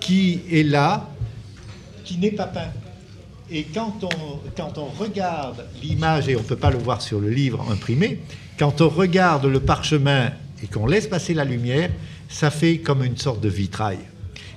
qui 0.00 0.40
est 0.50 0.62
là, 0.62 1.08
qui 2.04 2.18
n'est 2.18 2.32
pas 2.32 2.46
peint. 2.46 2.72
Et 3.50 3.66
on, 3.76 4.40
quand 4.56 4.78
on 4.78 4.86
regarde 4.86 5.64
l'image, 5.82 6.28
et 6.28 6.36
on 6.36 6.40
ne 6.40 6.44
peut 6.44 6.56
pas 6.56 6.70
le 6.70 6.78
voir 6.78 7.00
sur 7.00 7.20
le 7.20 7.28
livre 7.28 7.64
imprimé, 7.70 8.20
quand 8.58 8.80
on 8.80 8.88
regarde 8.88 9.46
le 9.46 9.60
parchemin 9.60 10.30
et 10.62 10.66
qu'on 10.66 10.86
laisse 10.86 11.06
passer 11.06 11.34
la 11.34 11.44
lumière, 11.44 11.90
ça 12.28 12.50
fait 12.50 12.78
comme 12.78 13.04
une 13.04 13.16
sorte 13.16 13.40
de 13.40 13.48
vitrail. 13.48 13.98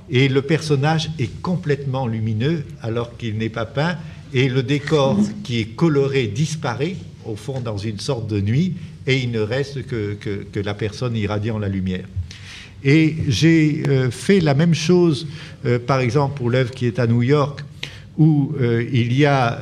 Et 0.09 0.29
le 0.29 0.41
personnage 0.41 1.09
est 1.19 1.41
complètement 1.41 2.07
lumineux 2.07 2.63
alors 2.81 3.17
qu'il 3.17 3.37
n'est 3.37 3.49
pas 3.49 3.65
peint, 3.65 3.97
et 4.33 4.47
le 4.49 4.63
décor 4.63 5.17
qui 5.43 5.59
est 5.59 5.75
coloré 5.75 6.27
disparaît 6.27 6.95
au 7.25 7.35
fond 7.35 7.59
dans 7.59 7.77
une 7.77 7.99
sorte 7.99 8.27
de 8.27 8.39
nuit, 8.39 8.73
et 9.05 9.17
il 9.17 9.31
ne 9.31 9.39
reste 9.39 9.85
que, 9.85 10.13
que- 10.15 10.59
la 10.59 10.73
personne 10.73 11.15
irradiant 11.15 11.59
la 11.59 11.67
lumière. 11.67 12.05
Et 12.83 13.15
j'ai 13.27 13.83
euh, 13.87 14.11
fait 14.11 14.39
la 14.39 14.53
même 14.53 14.73
chose, 14.73 15.27
euh, 15.65 15.79
par 15.79 15.99
exemple, 15.99 16.37
pour 16.37 16.49
l'œuvre 16.49 16.71
qui 16.71 16.85
est 16.85 16.99
à 16.99 17.07
New 17.07 17.23
York, 17.23 17.63
où 18.17 18.53
euh, 18.59 18.83
il 18.91 19.13
y 19.13 19.25
a 19.25 19.59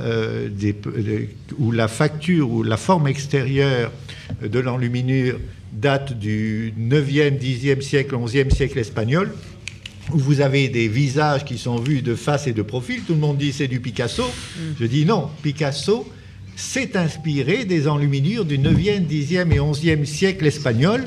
où 1.60 1.72
la 1.72 1.88
facture 1.88 2.50
ou 2.52 2.64
la 2.64 2.78
forme 2.78 3.08
extérieure 3.08 3.92
de 4.42 4.60
l'enluminure 4.60 5.40
date 5.74 6.18
du 6.18 6.74
9e, 6.80 7.38
10e 7.38 7.82
siècle, 7.82 8.16
11e 8.16 8.54
siècle 8.54 8.80
espagnol, 8.80 9.32
où 10.14 10.18
vous 10.18 10.41
avez 10.41 10.69
des 10.69 10.88
visages 10.88 11.45
qui 11.45 11.57
sont 11.57 11.77
vus 11.77 12.02
de 12.02 12.15
face 12.15 12.48
et 12.48 12.53
de 12.53 12.61
profil. 12.61 13.02
Tout 13.02 13.14
le 13.14 13.19
monde 13.19 13.38
dit 13.38 13.52
c'est 13.52 13.68
du 13.68 13.80
Picasso. 13.80 14.23
Je 14.80 14.86
dis 14.86 15.06
non, 15.06 15.30
Picasso 15.41 16.07
s'est 16.56 16.95
inspiré 16.95 17.65
des 17.65 17.88
enluminures 17.88 18.45
du 18.45 18.57
9e, 18.57 19.06
10e 19.07 19.52
et 19.52 19.60
11e 19.60 20.06
siècle 20.06 20.45
espagnol, 20.45 21.03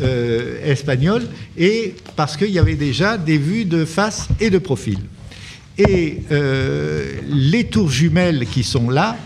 euh, 0.00 0.60
espagnol 0.64 1.22
et 1.56 1.94
parce 2.16 2.36
qu'il 2.36 2.50
y 2.50 2.58
avait 2.58 2.76
déjà 2.76 3.18
des 3.18 3.38
vues 3.38 3.64
de 3.64 3.84
face 3.84 4.28
et 4.40 4.50
de 4.50 4.58
profil. 4.58 4.98
Et 5.76 6.22
euh, 6.30 7.14
les 7.28 7.64
tours 7.64 7.90
jumelles 7.90 8.46
qui 8.46 8.62
sont 8.62 8.90
là 8.90 9.16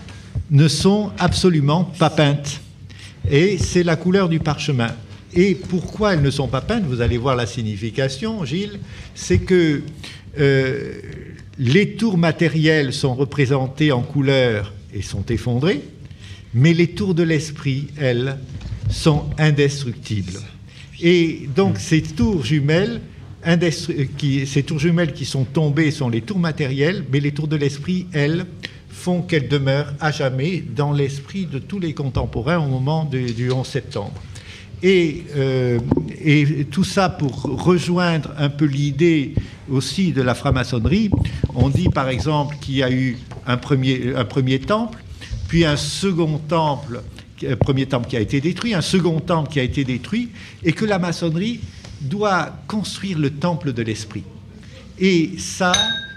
ne 0.51 0.67
sont 0.69 1.11
absolument 1.19 1.85
pas 1.85 2.11
peintes. 2.11 2.61
Et 3.31 3.59
c'est 3.59 3.83
la 3.83 3.97
couleur 3.97 4.31
du 4.31 4.39
parchemin. 4.39 4.95
Et 5.35 5.55
pourquoi 5.55 6.15
elles 6.15 6.23
ne 6.23 6.31
sont 6.31 6.49
pas 6.49 6.61
peintes? 6.61 6.85
Vous 6.85 7.01
allez 7.01 7.19
voir 7.19 7.37
la 7.37 7.47
signification, 7.47 8.45
Gilles. 8.45 8.79
C'est 9.15 9.39
que 9.39 9.83
euh, 10.39 10.95
les 11.59 11.95
tours 11.95 12.17
matérielles 12.17 12.93
sont 12.93 13.15
représentées 13.15 13.93
en 13.93 14.03
couleur 14.03 14.73
et 14.95 15.03
sont 15.03 15.25
effondrées, 15.27 15.83
mais 16.55 16.73
les 16.73 16.89
tours 16.89 17.15
de 17.15 17.23
l'esprit, 17.23 17.89
elles, 17.99 18.39
sont 18.91 19.27
indestructibles. 19.39 20.41
Et 21.01 21.49
donc 21.55 21.79
ces 21.79 22.03
tours 22.03 22.45
jumelles, 22.45 23.01
qui, 24.17 24.47
ces 24.47 24.63
tours 24.63 24.79
jumelles 24.79 25.13
qui 25.13 25.25
sont 25.25 25.45
tombées 25.45 25.91
sont 25.91 26.09
les 26.09 26.23
tours 26.23 26.39
matérielles, 26.39 27.05
mais 27.13 27.21
les 27.21 27.33
tours 27.33 27.49
de 27.49 27.57
l'esprit, 27.57 28.07
elles, 28.13 28.47
font 28.89 29.23
qu'elles 29.23 29.49
demeurent 29.49 29.93
à 30.01 30.11
jamais 30.11 30.63
dans 30.75 30.93
l'esprit 30.93 31.47
de 31.47 31.59
tous 31.59 31.79
les 31.79 31.95
contemporains 31.95 32.59
au 32.59 32.69
moment 32.69 33.05
du 33.05 33.51
11 33.51 33.67
septembre. 33.67 34.21
Et, 34.83 35.25
euh, 35.37 35.79
et 36.25 36.65
tout 36.71 36.85
ça 36.85 37.09
pour 37.09 37.43
rejoindre 37.43 38.33
un 38.39 38.49
peu 38.49 38.65
l'idée 38.65 39.35
aussi 39.71 40.13
de 40.13 40.23
la 40.23 40.35
franc-maçonnerie. 40.35 41.11
On 41.55 41.69
dit 41.69 41.89
par 41.89 42.09
exemple 42.09 42.57
qu'il 42.61 42.77
y 42.77 42.83
a 42.83 42.91
eu 42.91 43.19
un 43.47 43.57
premier, 43.57 44.15
un 44.15 44.25
premier 44.25 44.61
temple, 44.61 44.99
puis 45.49 45.65
un 45.65 45.77
second 45.77 46.39
temple, 46.39 47.03
un 47.47 47.57
premier 47.57 47.87
temple 47.87 48.09
qui 48.09 48.17
a 48.17 48.21
été 48.21 48.41
détruit, 48.41 48.75
un 48.75 48.81
second 48.81 49.21
temple 49.21 49.51
qui 49.51 49.61
a 49.61 49.63
été 49.63 49.85
détruit, 49.85 50.29
et 50.63 50.73
que 50.73 50.85
la 50.85 50.99
maçonnerie 50.99 51.61
doit 52.01 52.51
construire 52.67 53.19
le 53.19 53.31
temple 53.31 53.73
de 53.73 53.83
l'esprit. 53.83 54.25
Et 55.01 55.33
ça, 55.39 55.73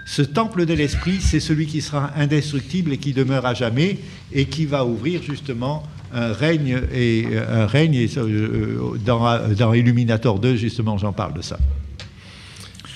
ce 0.06 0.22
temple 0.22 0.66
de 0.66 0.74
l'esprit, 0.74 1.20
c'est 1.20 1.40
celui 1.40 1.66
qui 1.66 1.80
sera 1.80 2.12
indestructible 2.16 2.92
et 2.92 2.98
qui 2.98 3.12
demeure 3.12 3.46
à 3.46 3.54
jamais 3.54 3.98
et 4.32 4.46
qui 4.46 4.66
va 4.66 4.84
ouvrir 4.84 5.22
justement 5.22 5.82
un 6.12 6.32
règne 6.32 6.80
et 6.92 7.26
un 7.48 7.66
règne 7.66 7.94
et, 7.94 8.08
euh, 8.16 8.96
dans, 9.04 9.54
dans 9.54 9.72
Illuminator 9.74 10.38
2 10.38 10.56
justement 10.56 10.98
j'en 10.98 11.12
parle 11.12 11.34
de 11.34 11.42
ça. 11.42 11.58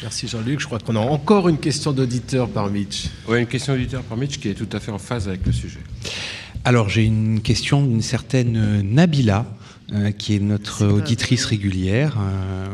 Merci 0.03 0.29
Jean-Luc. 0.29 0.61
Je 0.61 0.67
crois 0.67 0.79
qu'on 0.79 0.97
a 0.97 1.01
encore 1.01 1.49
une 1.49 1.59
question 1.59 1.93
d'auditeur 1.93 2.49
par 2.49 2.69
Mitch. 2.71 3.07
Oui, 3.29 3.41
une 3.41 3.47
question 3.47 3.73
d'auditeur 3.73 4.03
par 4.03 4.17
Mitch 4.19 4.39
qui 4.39 4.49
est 4.49 4.55
tout 4.55 4.69
à 4.73 4.81
fait 4.81 4.93
en 4.93 4.99
phase 4.99 5.27
avec 5.27 5.45
le 5.47 5.53
sujet. 5.53 5.81
Alors 6.65 6.89
j'ai 6.89 7.05
une 7.05 7.41
question 7.41 7.85
d'une 7.85 8.03
certaine 8.03 8.57
euh, 8.57 8.83
Nabila, 8.83 9.47
euh, 9.93 10.11
qui 10.11 10.35
est 10.35 10.41
notre 10.41 10.87
auditrice 10.87 11.45
régulière. 11.45 12.17
euh, 12.19 12.67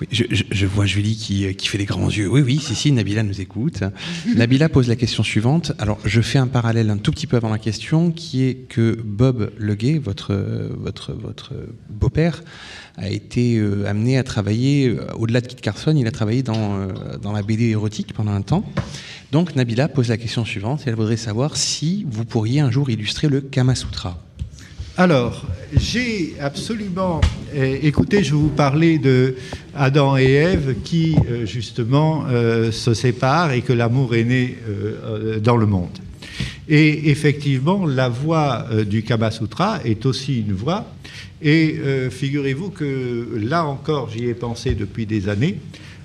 oui, 0.00 0.08
je, 0.10 0.66
vois 0.66 0.86
Julie 0.86 1.16
qui, 1.16 1.46
euh, 1.46 1.52
qui 1.52 1.68
fait 1.68 1.78
des 1.78 1.84
grands 1.84 2.10
yeux. 2.10 2.28
Oui, 2.28 2.42
oui, 2.42 2.58
si, 2.58 2.74
si, 2.74 2.92
Nabila 2.92 3.22
nous 3.22 3.40
écoute. 3.40 3.82
Nabila 4.36 4.68
pose 4.68 4.88
la 4.88 4.96
question 4.96 5.22
suivante. 5.22 5.72
Alors, 5.78 5.98
je 6.04 6.20
fais 6.20 6.38
un 6.38 6.46
parallèle 6.46 6.90
un 6.90 6.98
tout 6.98 7.12
petit 7.12 7.26
peu 7.26 7.36
avant 7.36 7.50
la 7.50 7.58
question, 7.58 8.10
qui 8.10 8.44
est 8.44 8.54
que 8.68 8.98
Bob 9.04 9.52
Leguet, 9.58 9.98
votre, 9.98 10.34
votre, 10.76 11.12
votre 11.12 11.52
beau-père, 11.88 12.42
a 12.96 13.10
été 13.10 13.56
euh, 13.58 13.86
amené 13.86 14.18
à 14.18 14.22
travailler, 14.22 14.88
euh, 14.88 15.06
au-delà 15.14 15.40
de 15.40 15.46
Kit 15.46 15.56
Carson, 15.56 15.94
il 15.96 16.06
a 16.06 16.12
travaillé 16.12 16.42
dans, 16.42 16.78
euh, 16.78 17.16
dans 17.20 17.32
la 17.32 17.42
BD 17.42 17.70
érotique 17.70 18.12
pendant 18.14 18.32
un 18.32 18.42
temps. 18.42 18.64
Donc, 19.32 19.56
Nabila 19.56 19.88
pose 19.88 20.08
la 20.08 20.16
question 20.16 20.44
suivante, 20.44 20.82
et 20.86 20.90
elle 20.90 20.96
voudrait 20.96 21.16
savoir 21.16 21.56
si 21.56 22.06
vous 22.08 22.24
pourriez 22.24 22.60
un 22.60 22.70
jour 22.70 22.90
illustrer 22.90 23.28
le 23.28 23.40
Kama 23.40 23.74
Sutra. 23.74 24.23
Alors, 24.96 25.44
j'ai 25.76 26.36
absolument 26.38 27.20
euh, 27.52 27.78
écoutez, 27.82 28.22
je 28.22 28.32
vous 28.32 28.48
parler 28.48 28.98
de 28.98 29.34
Adam 29.74 30.16
et 30.16 30.30
Ève 30.34 30.76
qui 30.84 31.16
euh, 31.28 31.46
justement 31.46 32.26
euh, 32.30 32.70
se 32.70 32.94
séparent 32.94 33.50
et 33.50 33.62
que 33.62 33.72
l'amour 33.72 34.14
est 34.14 34.22
né 34.22 34.56
euh, 34.68 35.40
dans 35.40 35.56
le 35.56 35.66
monde. 35.66 35.98
Et 36.68 37.10
effectivement, 37.10 37.86
la 37.86 38.08
euh, 38.08 38.84
du 38.84 39.02
Kama 39.02 39.32
Sutra 39.32 39.80
est 39.84 40.06
aussi 40.06 40.42
une 40.42 40.52
voie. 40.52 40.86
Et 41.42 41.76
figurez-vous 42.10 42.70
que 42.70 43.28
là 43.36 43.66
encore, 43.66 44.08
j'y 44.08 44.28
ai 44.28 44.34
pensé 44.34 44.74
depuis 44.74 45.04
des 45.04 45.28
années, 45.28 45.58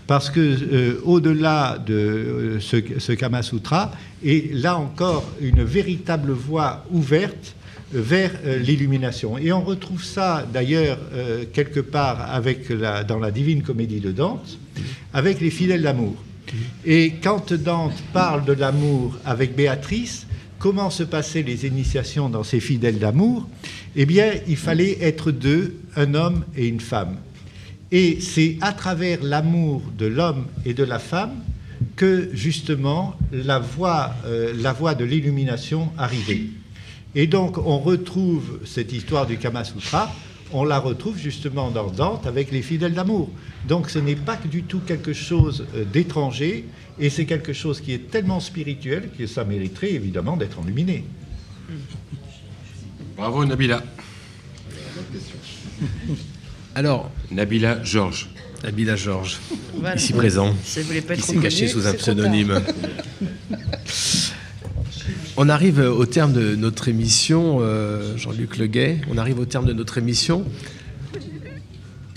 parce 0.06 0.30
que 0.30 0.99
au-delà 1.06 1.78
de 1.78 2.57
ce, 2.60 2.78
ce 2.98 3.14
Kama 3.14 3.41
Sutra, 3.41 3.91
est 4.26 4.53
là 4.53 4.78
encore 4.78 5.24
une 5.40 5.64
véritable 5.64 6.32
voie 6.32 6.84
ouverte 6.91 7.56
vers 7.91 8.32
euh, 8.45 8.57
l'illumination. 8.60 9.38
Et 9.38 9.52
on 9.52 9.61
retrouve 9.64 10.03
ça 10.03 10.45
d'ailleurs 10.52 10.98
euh, 11.14 11.45
quelque 11.52 11.80
part 11.80 12.32
avec 12.34 12.70
la- 12.70 13.03
dans 13.03 13.20
la 13.20 13.32
Divine 13.32 13.64
Comédie 13.64 13.99
de 13.99 14.11
Dante, 14.11 14.57
avec 15.14 15.40
les 15.41 15.49
fidèles 15.49 15.82
d'amour. 15.82 16.16
Et 16.86 17.14
quand 17.22 17.53
Dante 17.53 17.94
parle 18.14 18.45
de 18.45 18.53
l'amour 18.53 19.18
avec 19.26 19.56
Béatrice, 19.56 20.26
comment 20.57 20.90
se 20.90 21.03
passaient 21.03 21.44
les 21.44 21.66
initiations 21.66 22.30
dans 22.30 22.44
ces 22.44 22.60
fidèles 22.60 22.99
d'amour? 22.99 23.48
Eh 23.95 24.06
bien, 24.06 24.32
il 24.48 24.57
fallait 24.57 24.98
être 25.02 25.32
deux, 25.32 25.76
un 25.95 26.14
homme 26.16 26.44
et 26.56 26.68
une 26.68 26.80
femme. 26.80 27.18
Et 27.91 28.20
c'est 28.22 28.57
à 28.61 28.72
travers 28.74 29.24
l'amour 29.24 29.82
de 29.98 30.06
l'homme 30.06 30.45
et 30.66 30.74
de 30.74 30.84
la 30.84 30.99
femme 30.99 31.32
que 31.95 32.30
justement 32.34 33.16
la 33.32 33.57
voie, 33.60 34.14
euh, 34.26 34.53
la 34.56 34.74
voie 34.74 34.95
de 34.95 35.06
l'illumination 35.06 35.90
arrivait. 35.98 36.41
Et 37.15 37.27
donc 37.27 37.57
on 37.57 37.80
retrouve 37.80 38.60
cette 38.65 38.91
histoire 38.94 39.26
du 39.26 39.38
Kama 39.38 39.64
Sutra, 39.64 40.14
on 40.52 40.64
la 40.64 40.80
retrouve 40.80 41.18
justement 41.18 41.69
dans 41.72 41.90
Dante 41.90 42.26
avec 42.27 42.52
les 42.52 42.61
fidèles 42.61 42.94
d'amour. 42.94 43.30
Donc 43.68 43.90
ce 43.90 43.99
n'est 43.99 44.15
pas 44.15 44.36
que 44.36 44.48
du 44.48 44.64
tout 44.64 44.80
quelque 44.80 45.14
chose 45.14 45.65
euh, 45.76 45.86
d'étranger, 45.86 46.65
et 46.99 47.10
c'est 47.10 47.26
quelque 47.26 47.53
chose 47.53 47.81
qui 47.81 47.94
est 47.94 48.10
tellement 48.10 48.40
spirituel 48.40 49.10
que 49.18 49.26
ça 49.27 49.44
mériterait 49.44 49.91
évidemment 49.91 50.38
d'être 50.38 50.60
enluminé. 50.60 51.03
Bravo 53.15 53.45
Nabila. 53.45 53.84
Alors, 56.76 57.11
Nabila 57.31 57.84
Georges. 57.84 58.30
Nabila 58.64 58.95
Georges, 58.95 59.38
Voilà. 59.76 59.95
ici 59.95 60.14
présent, 60.14 60.53
Si 60.64 60.81
qui 60.84 61.22
s'est 61.22 61.38
caché 61.38 61.68
sous 61.68 61.88
un 61.88 61.94
pseudonyme. 61.94 62.61
On 65.41 65.48
arrive 65.48 65.80
au 65.80 66.06
terme 66.06 66.34
de 66.34 66.53
notre 66.57 66.90
émission, 66.90 67.60
euh, 67.61 68.18
Jean-Luc 68.18 68.57
Leguet, 68.57 68.99
on 69.10 69.18
arrive 69.18 69.40
au 69.40 69.45
terme 69.45 69.66
de 69.66 69.72
notre 69.72 69.98
émission. 69.98 70.44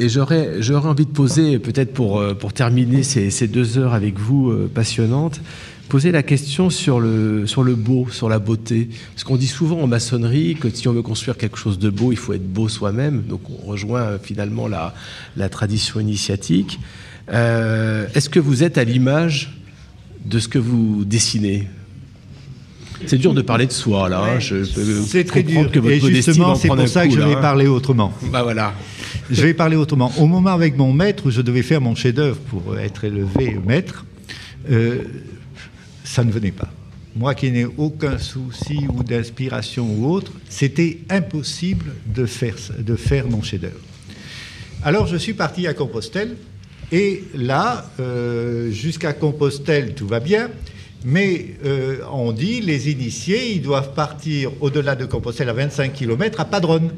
Et 0.01 0.09
j'aurais, 0.09 0.61
j'aurais 0.61 0.89
envie 0.89 1.07
de 1.07 1.13
poser, 1.13 1.61
peut-être 1.61 1.93
pour, 1.93 2.19
euh, 2.19 2.35
pour 2.35 2.53
terminer 2.53 3.05
ces, 3.05 3.31
ces 3.31 3.47
deux 3.47 3.79
heures 3.79 3.95
avec 3.95 4.19
vous 4.19 4.51
euh, 4.51 4.69
passionnantes, 4.75 5.41
poser 5.89 6.11
la 6.11 6.25
question 6.25 6.69
sur 6.69 6.99
le, 6.99 7.47
sur 7.47 7.63
le 7.63 7.77
beau, 7.77 8.09
sur 8.11 8.29
la 8.29 8.41
beauté. 8.41 8.89
Parce 9.15 9.23
qu'on 9.23 9.37
dit 9.37 9.47
souvent 9.47 9.81
en 9.81 9.87
maçonnerie 9.87 10.57
que 10.57 10.69
si 10.69 10.89
on 10.89 10.93
veut 10.93 11.03
construire 11.03 11.37
quelque 11.37 11.59
chose 11.59 11.79
de 11.79 11.91
beau, 11.91 12.11
il 12.11 12.19
faut 12.19 12.33
être 12.33 12.53
beau 12.53 12.69
soi-même. 12.69 13.23
Donc 13.23 13.43
on 13.49 13.65
rejoint 13.69 14.19
finalement 14.19 14.67
la, 14.67 14.97
la 15.37 15.49
tradition 15.49 16.01
initiatique. 16.01 16.81
Est-ce 17.29 18.29
que 18.29 18.41
vous 18.41 18.65
êtes 18.65 18.79
à 18.79 18.83
l'image 18.85 19.63
de 20.25 20.41
ce 20.41 20.49
que 20.49 20.59
vous 20.59 21.05
dessinez? 21.05 21.69
C'est 23.07 23.19
dur 23.19 23.35
de 23.35 23.43
parler 23.43 23.67
de 23.67 23.73
soi, 23.73 24.09
là. 24.09 24.23
hein. 24.25 24.39
Je 24.39 24.65
C'est 25.07 25.25
très 25.25 25.43
dur. 25.43 25.71
que 25.71 25.79
votre 25.79 25.95
Et 25.95 26.01
justement, 26.15 26.49
en 26.51 26.55
c'est 26.55 26.69
pour 26.69 26.89
ça 26.89 27.07
que 27.07 27.13
je 27.15 27.21
vais 27.21 27.35
hein. 27.35 27.41
parler 27.41 27.67
autrement. 27.67 28.13
Bah 28.31 28.43
voilà. 28.43 28.75
Je 29.31 29.43
vais 29.43 29.55
parler 29.55 29.77
autrement. 29.77 30.13
Au 30.19 30.27
moment 30.27 30.51
avec 30.51 30.77
mon 30.77 30.93
maître 30.93 31.27
où 31.27 31.31
je 31.31 31.41
devais 31.41 31.63
faire 31.63 31.81
mon 31.81 31.95
chef-d'œuvre 31.95 32.39
pour 32.39 32.79
être 32.79 33.05
élevé 33.05 33.57
maître, 33.67 34.05
euh, 34.71 34.99
ça 36.05 36.25
ne 36.25 36.31
venait 36.33 36.51
pas. 36.53 36.71
Moi 37.15 37.35
qui 37.35 37.51
n'ai 37.51 37.67
aucun 37.67 38.17
souci 38.19 38.87
ou 38.89 39.03
d'inspiration 39.03 39.87
ou 39.87 40.11
autre, 40.11 40.33
c'était 40.49 41.01
impossible 41.11 41.93
de 42.07 42.25
faire, 42.27 42.55
de 42.79 42.97
faire 42.97 43.29
mon 43.29 43.43
chef-d'œuvre. 43.43 43.81
Alors 44.83 45.07
je 45.07 45.17
suis 45.17 45.35
parti 45.35 45.67
à 45.67 45.75
Compostelle 45.75 46.37
et 46.91 47.25
là, 47.35 47.91
euh, 48.01 48.71
jusqu'à 48.71 49.13
Compostelle, 49.13 49.95
tout 49.95 50.07
va 50.07 50.21
bien. 50.21 50.49
Mais 51.05 51.55
euh, 51.65 51.99
on 52.13 52.33
dit 52.33 52.61
les 52.61 52.91
initiés, 52.91 53.55
ils 53.55 53.63
doivent 53.63 53.93
partir 53.95 54.51
au-delà 54.61 54.95
de 54.95 55.05
Compostelle 55.05 55.49
à 55.49 55.53
25 55.53 55.93
km 55.93 56.41
à 56.41 56.45
Padronne. 56.45 56.91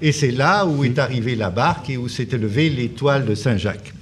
Et 0.00 0.12
c'est 0.12 0.30
là 0.30 0.66
où 0.66 0.84
est 0.84 0.98
arrivée 0.98 1.36
la 1.36 1.50
barque 1.50 1.90
et 1.90 1.96
où 1.96 2.08
s'est 2.08 2.28
élevée 2.32 2.68
l'étoile 2.68 3.24
de 3.24 3.34
Saint-Jacques. 3.34 3.92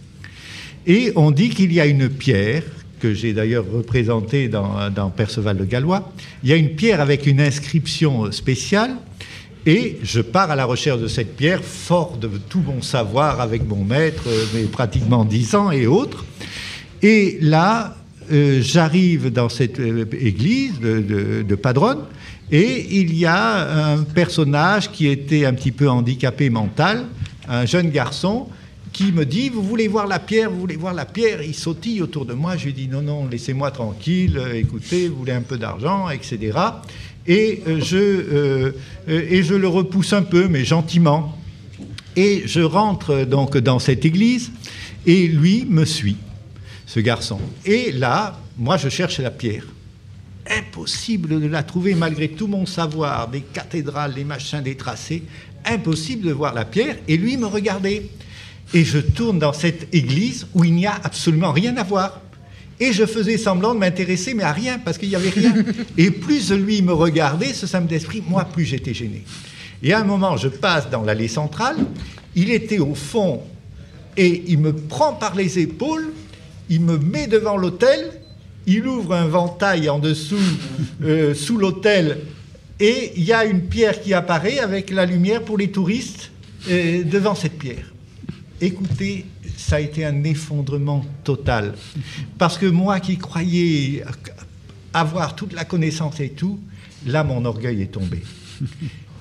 Et 0.87 1.13
on 1.17 1.31
dit 1.31 1.51
qu'il 1.51 1.73
y 1.73 1.81
a 1.81 1.87
une 1.87 2.09
pierre, 2.09 2.63
que 3.01 3.15
j'ai 3.15 3.33
d'ailleurs 3.33 3.65
représentée 3.71 4.49
dans, 4.49 5.11
Perceval 5.17 5.57
de 5.57 5.65
Gallois, 5.65 6.13
il 6.43 6.51
y 6.51 6.53
a 6.53 6.57
une 6.57 6.75
pierre 6.75 7.01
avec 7.01 7.27
une 7.27 7.41
inscription 7.41 8.31
spéciale, 8.33 8.97
et 9.67 9.99
je 10.03 10.21
pars 10.21 10.51
à 10.51 10.57
la 10.57 10.67
recherche 10.67 11.01
de 11.01 11.09
cette 11.09 11.37
pierre, 11.37 11.63
fort 11.63 12.19
de 12.19 12.29
tout 12.49 12.61
mon 12.61 12.83
savoir 12.83 13.41
avec 13.41 13.67
mon 13.67 13.83
maître, 13.83 14.25
euh, 14.27 14.45
mais 14.55 14.65
pratiquement 14.65 15.25
dix 15.25 15.55
ans 15.55 15.71
et 15.71 15.87
autres. 15.87 16.27
Et 17.03 17.39
là, 17.41 17.97
euh, 18.33 18.61
j'arrive 18.63 19.31
dans 19.31 19.49
cette 19.49 19.81
euh, 19.81 20.05
église 20.19 20.81
de, 20.81 21.55
Padronne, 21.55 22.05
et 22.51 22.99
il 23.01 23.17
y 23.17 23.27
a 23.27 23.93
un 23.93 24.03
personnage 24.03 24.91
qui 24.91 25.09
était 25.09 25.45
un 25.45 25.55
petit 25.55 25.73
peu 25.73 25.89
handicapé 25.89 26.51
mental, 26.51 27.05
un 27.49 27.67
jeune 27.67 27.91
garçon, 27.91 28.49
qui 28.93 29.13
me 29.13 29.25
dit 29.25 29.49
Vous 29.49 29.63
voulez 29.63 29.89
voir 29.89 30.07
la 30.07 30.19
pierre 30.19 30.51
Vous 30.51 30.61
voulez 30.61 30.77
voir 30.77 30.95
la 30.95 31.05
pierre? 31.05 31.43
Il 31.43 31.55
sautille 31.55 32.01
autour 32.01 32.27
de 32.27 32.33
moi. 32.35 32.57
Je 32.57 32.67
lui 32.67 32.73
dis 32.73 32.89
Non, 32.89 33.03
non, 33.03 33.27
laissez-moi 33.27 33.71
tranquille. 33.71 34.39
euh, 34.39 34.55
écoutez, 34.55 35.09
vous 35.09 35.17
voulez 35.17 35.33
un 35.33 35.43
peu 35.43 35.59
d'argent, 35.59 36.09
etc. 36.11 36.59
Et, 37.27 37.63
je, 37.67 38.73
et 39.09 39.43
je 39.43 39.55
le 39.55 39.67
repousse 39.67 40.13
un 40.13 40.23
peu, 40.23 40.47
mais 40.47 40.65
gentiment. 40.65 41.37
Et 42.17 42.43
je 42.47 42.61
rentre 42.61 43.25
donc 43.25 43.57
dans 43.57 43.79
cette 43.79 44.05
église, 44.05 44.53
et 45.07 45.27
lui 45.27 45.67
me 45.69 45.85
suit, 45.85 46.17
ce 46.87 47.01
garçon. 47.01 47.41
Et 47.65 47.93
là, 47.93 48.39
moi, 48.57 48.77
je 48.77 48.89
cherche 48.89 49.19
la 49.19 49.31
pierre. 49.31 49.65
Impossible 50.49 51.41
de 51.41 51.47
la 51.47 51.63
trouver 51.63 51.95
malgré 51.95 52.29
tout 52.29 52.47
mon 52.47 52.67
savoir, 52.67 53.29
des 53.29 53.41
cathédrales, 53.41 54.15
des 54.15 54.25
machins, 54.25 54.63
des 54.63 54.77
tracés. 54.77 55.23
Impossible 55.65 56.27
de 56.27 56.33
voir 56.33 56.53
la 56.53 56.65
pierre. 56.65 56.97
Et 57.09 57.17
lui 57.17 57.37
me 57.37 57.47
regardait. 57.47 58.07
Et 58.73 58.85
je 58.85 58.99
tourne 58.99 59.39
dans 59.39 59.53
cette 59.53 59.93
église 59.95 60.47
où 60.55 60.65
il 60.65 60.75
n'y 60.75 60.87
a 60.87 60.95
absolument 61.03 61.53
rien 61.53 61.77
à 61.77 61.83
voir. 61.83 62.21
Et 62.81 62.93
je 62.93 63.07
faisais 63.07 63.39
semblant 63.39 63.75
de 63.75 63.79
m'intéresser, 63.79 64.35
mais 64.35 64.43
à 64.43 64.53
rien, 64.53 64.79
parce 64.79 64.99
qu'il 64.99 65.09
n'y 65.09 65.15
avait 65.15 65.31
rien. 65.31 65.55
Et 65.97 66.11
plus 66.11 66.51
lui 66.53 66.83
me 66.83 66.93
regardait, 66.93 67.53
ce 67.53 67.67
samedi 67.67 67.95
d'esprit, 67.95 68.23
moi, 68.27 68.45
plus 68.45 68.65
j'étais 68.65 68.95
gêné. 68.95 69.23
Et 69.83 69.93
à 69.93 70.01
un 70.01 70.05
moment, 70.05 70.37
je 70.37 70.49
passe 70.49 70.91
dans 70.91 71.03
l'allée 71.03 71.29
centrale, 71.29 71.77
il 72.35 72.51
était 72.51 72.81
au 72.81 72.95
fond, 72.95 73.43
et 74.17 74.45
il 74.49 74.59
me 74.59 74.73
prend 74.73 75.13
par 75.13 75.35
les 75.35 75.59
épaules, 75.59 76.13
il 76.69 76.81
me 76.81 76.99
met 76.99 77.27
devant 77.27 77.57
l'autel, 77.57 78.21
il 78.67 78.87
ouvre 78.87 79.15
un 79.15 79.27
ventail 79.27 79.89
en 79.89 79.99
dessous, 79.99 80.37
euh, 81.03 81.35
sous 81.35 81.59
l'autel, 81.59 82.21
et 82.81 83.13
il 83.17 83.25
y 83.25 83.33
a 83.33 83.45
une 83.45 83.63
pierre 83.63 84.01
qui 84.01 84.15
apparaît 84.15 84.59
avec 84.59 84.91
la 84.91 85.07
lumière 85.07 85.43
pour 85.43 85.59
les 85.59 85.71
touristes 85.71 86.31
euh, 86.69 87.05
devant 87.05 87.35
cette 87.35 87.59
pierre. 87.59 87.93
Écoutez, 88.61 89.27
ça 89.57 89.77
a 89.77 89.81
été 89.81 90.05
un 90.05 90.25
effondrement 90.25 91.05
total. 91.23 91.75
Parce 92.39 92.59
que 92.59 92.67
moi 92.67 93.01
qui 93.01 93.19
croyais 93.19 94.03
avoir 94.93 95.37
toute 95.37 95.53
la 95.53 95.65
connaissance 95.65 96.21
et 96.21 96.31
tout, 96.31 96.59
là, 97.07 97.25
mon 97.25 97.45
orgueil 97.45 97.83
est 97.83 97.93
tombé. 97.93 98.23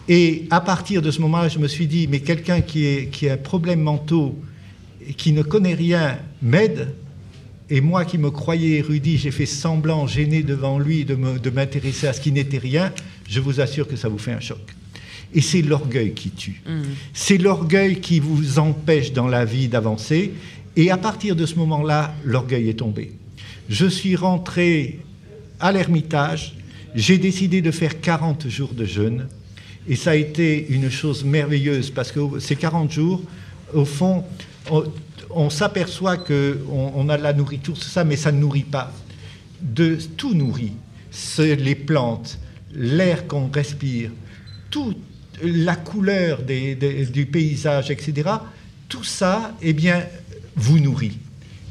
Et 0.07 0.47
à 0.49 0.61
partir 0.61 1.01
de 1.01 1.11
ce 1.11 1.21
moment-là, 1.21 1.47
je 1.47 1.59
me 1.59 1.67
suis 1.67 1.87
dit, 1.87 2.07
mais 2.07 2.19
quelqu'un 2.19 2.61
qui, 2.61 3.07
qui 3.11 3.29
a 3.29 3.33
un 3.33 3.37
problème 3.37 3.81
mentaux 3.81 4.37
et 5.07 5.13
qui 5.13 5.31
ne 5.31 5.41
connaît 5.41 5.73
rien 5.73 6.19
m'aide. 6.41 6.93
Et 7.69 7.81
moi 7.81 8.05
qui 8.05 8.17
me 8.17 8.29
croyais 8.29 8.77
érudit, 8.77 9.17
j'ai 9.17 9.31
fait 9.31 9.45
semblant, 9.45 10.05
gêné 10.05 10.43
devant 10.43 10.79
lui, 10.79 11.05
de 11.05 11.49
m'intéresser 11.49 12.07
à 12.07 12.13
ce 12.13 12.21
qui 12.21 12.31
n'était 12.31 12.57
rien. 12.57 12.91
Je 13.27 13.39
vous 13.39 13.61
assure 13.61 13.87
que 13.87 13.95
ça 13.95 14.09
vous 14.09 14.17
fait 14.17 14.33
un 14.33 14.39
choc. 14.39 14.59
Et 15.33 15.41
c'est 15.41 15.61
l'orgueil 15.61 16.13
qui 16.13 16.29
tue. 16.29 16.61
C'est 17.13 17.37
l'orgueil 17.37 17.99
qui 17.99 18.19
vous 18.19 18.59
empêche 18.59 19.13
dans 19.13 19.27
la 19.27 19.45
vie 19.45 19.67
d'avancer. 19.67 20.33
Et 20.75 20.91
à 20.91 20.97
partir 20.97 21.35
de 21.35 21.45
ce 21.45 21.55
moment-là, 21.55 22.13
l'orgueil 22.23 22.69
est 22.69 22.79
tombé. 22.79 23.13
Je 23.69 23.85
suis 23.85 24.15
rentré 24.15 24.99
à 25.59 25.71
l'Ermitage. 25.71 26.55
J'ai 26.93 27.17
décidé 27.17 27.61
de 27.61 27.71
faire 27.71 28.01
40 28.01 28.47
jours 28.49 28.73
de 28.73 28.85
jeûne. 28.85 29.27
Et 29.87 29.95
ça 29.95 30.11
a 30.11 30.15
été 30.15 30.67
une 30.69 30.91
chose 30.91 31.23
merveilleuse 31.23 31.89
parce 31.89 32.11
que 32.11 32.39
ces 32.39 32.55
40 32.55 32.91
jours, 32.91 33.21
au 33.73 33.85
fond, 33.85 34.23
on, 35.35 35.49
s'aperçoit 35.49 36.17
qu'on 36.17 36.91
on 36.95 37.09
a 37.09 37.17
de 37.17 37.23
la 37.23 37.33
nourriture, 37.33 37.73
tout 37.73 37.81
ça, 37.81 38.03
mais 38.03 38.15
ça 38.15 38.31
ne 38.31 38.39
nourrit 38.39 38.63
pas. 38.63 38.91
De, 39.61 39.97
tout 40.17 40.33
nourrit. 40.33 40.73
Les 41.39 41.75
plantes, 41.75 42.39
l'air 42.73 43.27
qu'on 43.27 43.49
respire, 43.49 44.11
toute 44.69 44.97
la 45.43 45.75
couleur 45.75 46.41
des- 46.41 46.75
du 47.05 47.25
paysage, 47.25 47.91
etc. 47.91 48.29
Tout 48.89 49.03
ça, 49.03 49.55
eh 49.61 49.73
bien, 49.73 50.03
vous 50.55 50.79
nourrit. 50.79 51.17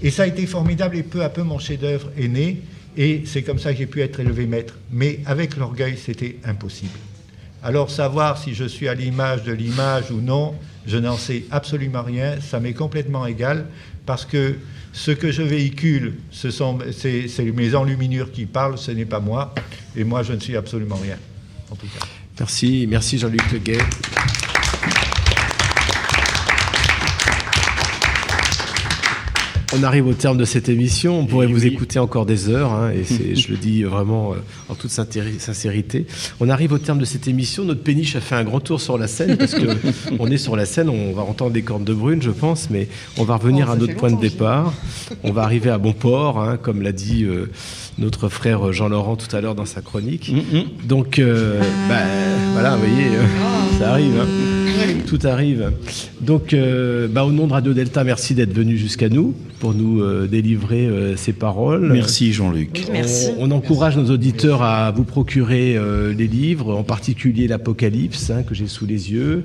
Et 0.03 0.11
ça 0.11 0.25
a 0.25 0.27
été 0.27 0.47
formidable 0.47 0.97
et 0.97 1.03
peu 1.03 1.23
à 1.23 1.29
peu 1.29 1.43
mon 1.43 1.59
chef-d'œuvre 1.59 2.11
est 2.17 2.29
né. 2.29 2.61
Et 2.97 3.23
c'est 3.25 3.43
comme 3.43 3.59
ça 3.59 3.73
que 3.73 3.79
j'ai 3.79 3.87
pu 3.87 4.01
être 4.03 4.21
élevé 4.21 4.47
maître. 4.47 4.79
Mais 4.91 5.21
avec 5.27 5.57
l'orgueil, 5.57 5.97
c'était 5.97 6.39
impossible. 6.45 6.99
Alors 7.63 7.91
savoir 7.91 8.39
si 8.39 8.55
je 8.55 8.65
suis 8.65 8.89
à 8.89 8.95
l'image 8.95 9.45
de 9.45 9.53
l'image 9.53 10.11
ou 10.11 10.21
non, 10.21 10.55
je 10.87 10.99
n'en 10.99 11.17
sais 11.17 11.45
absolument 11.51 12.03
rien. 12.03 12.41
Ça 12.41 12.61
m'est 12.61 12.75
complètement 12.75 13.27
égal 13.27 13.67
parce 14.07 14.25
que 14.25 14.57
ce 14.93 15.11
que 15.11 15.31
je 15.31 15.43
véhicule, 15.43 16.15
ce 16.31 16.51
sont 16.51 16.79
c'est, 16.93 17.29
mes 17.55 17.75
enluminures 17.75 18.33
qui 18.33 18.47
parlent, 18.47 18.79
ce 18.79 18.91
n'est 18.91 19.05
pas 19.05 19.21
moi. 19.21 19.55
Et 19.97 20.05
moi, 20.05 20.23
je 20.23 20.33
ne 20.33 20.41
suis 20.41 20.57
absolument 20.57 20.97
rien. 20.97 21.17
En 21.71 21.77
tout 21.77 21.87
cas. 21.87 22.07
Merci, 22.39 22.87
merci 22.89 23.19
Jean-Luc 23.19 23.53
Leguet. 23.53 23.79
On 29.75 29.83
arrive 29.85 30.07
au 30.07 30.13
terme 30.13 30.37
de 30.37 30.45
cette 30.45 30.69
émission. 30.69 31.19
On 31.21 31.25
pourrait 31.27 31.47
vous 31.47 31.65
écouter 31.67 31.99
encore 31.99 32.27
des 32.27 32.51
heures, 32.51 32.73
hein, 32.73 32.91
et 32.95 33.05
c'est- 33.05 33.35
je 33.35 33.51
le 33.51 33.57
dis 33.57 33.83
vraiment 33.85 34.33
euh, 34.33 34.37
en 34.69 34.75
toute 34.75 34.91
sincérité. 34.91 36.07
On 36.41 36.51
arrive 36.51 36.73
au 36.73 36.79
terme 36.79 36.99
de 36.99 37.07
cette 37.07 37.27
émission. 37.27 37.65
Notre 37.65 37.83
péniche 37.83 38.15
a 38.15 38.21
fait 38.21 38.35
un 38.35 38.45
grand 38.45 38.61
tour 38.61 38.81
sur 38.83 38.99
la 38.99 39.07
scène 39.09 39.37
parce 39.39 39.55
que 39.55 39.67
on 40.19 40.31
est 40.31 40.37
sur 40.37 40.57
la 40.57 40.67
scène. 40.67 40.91
On 40.91 41.13
va 41.13 41.23
entendre 41.23 41.53
des 41.53 41.63
cornes 41.63 41.85
de 41.85 41.95
brune, 41.95 42.21
je 42.21 42.31
pense, 42.31 42.69
mais 42.71 42.87
on 43.17 43.25
va 43.25 43.37
revenir 43.37 43.67
Oh, 43.71 43.73
à 43.73 43.77
notre 43.77 43.95
point 43.97 44.11
de 44.13 44.21
départ. 44.21 44.75
On 45.25 45.33
va 45.33 45.43
arriver 45.43 45.71
à 45.71 45.79
bon 45.79 45.93
port, 45.95 46.41
hein, 46.43 46.59
comme 46.61 46.83
l'a 46.83 46.93
dit 46.93 47.25
euh, 47.25 47.51
notre 47.99 48.29
frère 48.29 48.73
Jean-Laurent 48.75 49.17
tout 49.17 49.35
à 49.35 49.41
l'heure 49.41 49.55
dans 49.55 49.65
sa 49.67 49.81
chronique. 49.81 50.33
Donc, 50.85 51.19
euh, 51.19 51.61
bah, 51.89 51.95
voilà, 52.53 52.77
vous 52.77 52.85
voyez, 52.87 53.09
euh, 53.17 53.79
ça 53.79 53.93
arrive. 53.93 54.21
hein. 54.21 54.62
Tout 55.07 55.19
arrive. 55.25 55.73
Donc, 56.21 56.55
euh, 56.55 57.09
bah, 57.09 57.25
au 57.25 57.33
nom 57.33 57.47
de 57.47 57.53
Radio 57.53 57.73
Delta, 57.73 58.05
merci 58.05 58.35
d'être 58.35 58.53
venu 58.53 58.77
jusqu'à 58.77 59.09
nous 59.09 59.35
pour 59.61 59.75
nous 59.75 60.01
euh, 60.03 60.27
délivrer 60.27 60.87
euh, 60.87 61.17
ces 61.17 61.33
paroles. 61.33 61.93
Merci 61.93 62.33
Jean-Luc. 62.33 62.87
On, 63.39 63.49
on 63.49 63.51
encourage 63.53 63.97
nos 63.97 64.11
auditeurs 64.11 64.63
à 64.63 64.91
vous 64.91 65.05
procurer 65.05 65.77
euh, 65.77 66.13
les 66.13 66.27
livres, 66.27 66.75
en 66.75 66.83
particulier 66.83 67.47
l'Apocalypse 67.47 68.31
hein, 68.31 68.43
que 68.43 68.55
j'ai 68.55 68.67
sous 68.67 68.87
les 68.87 69.13
yeux. 69.13 69.45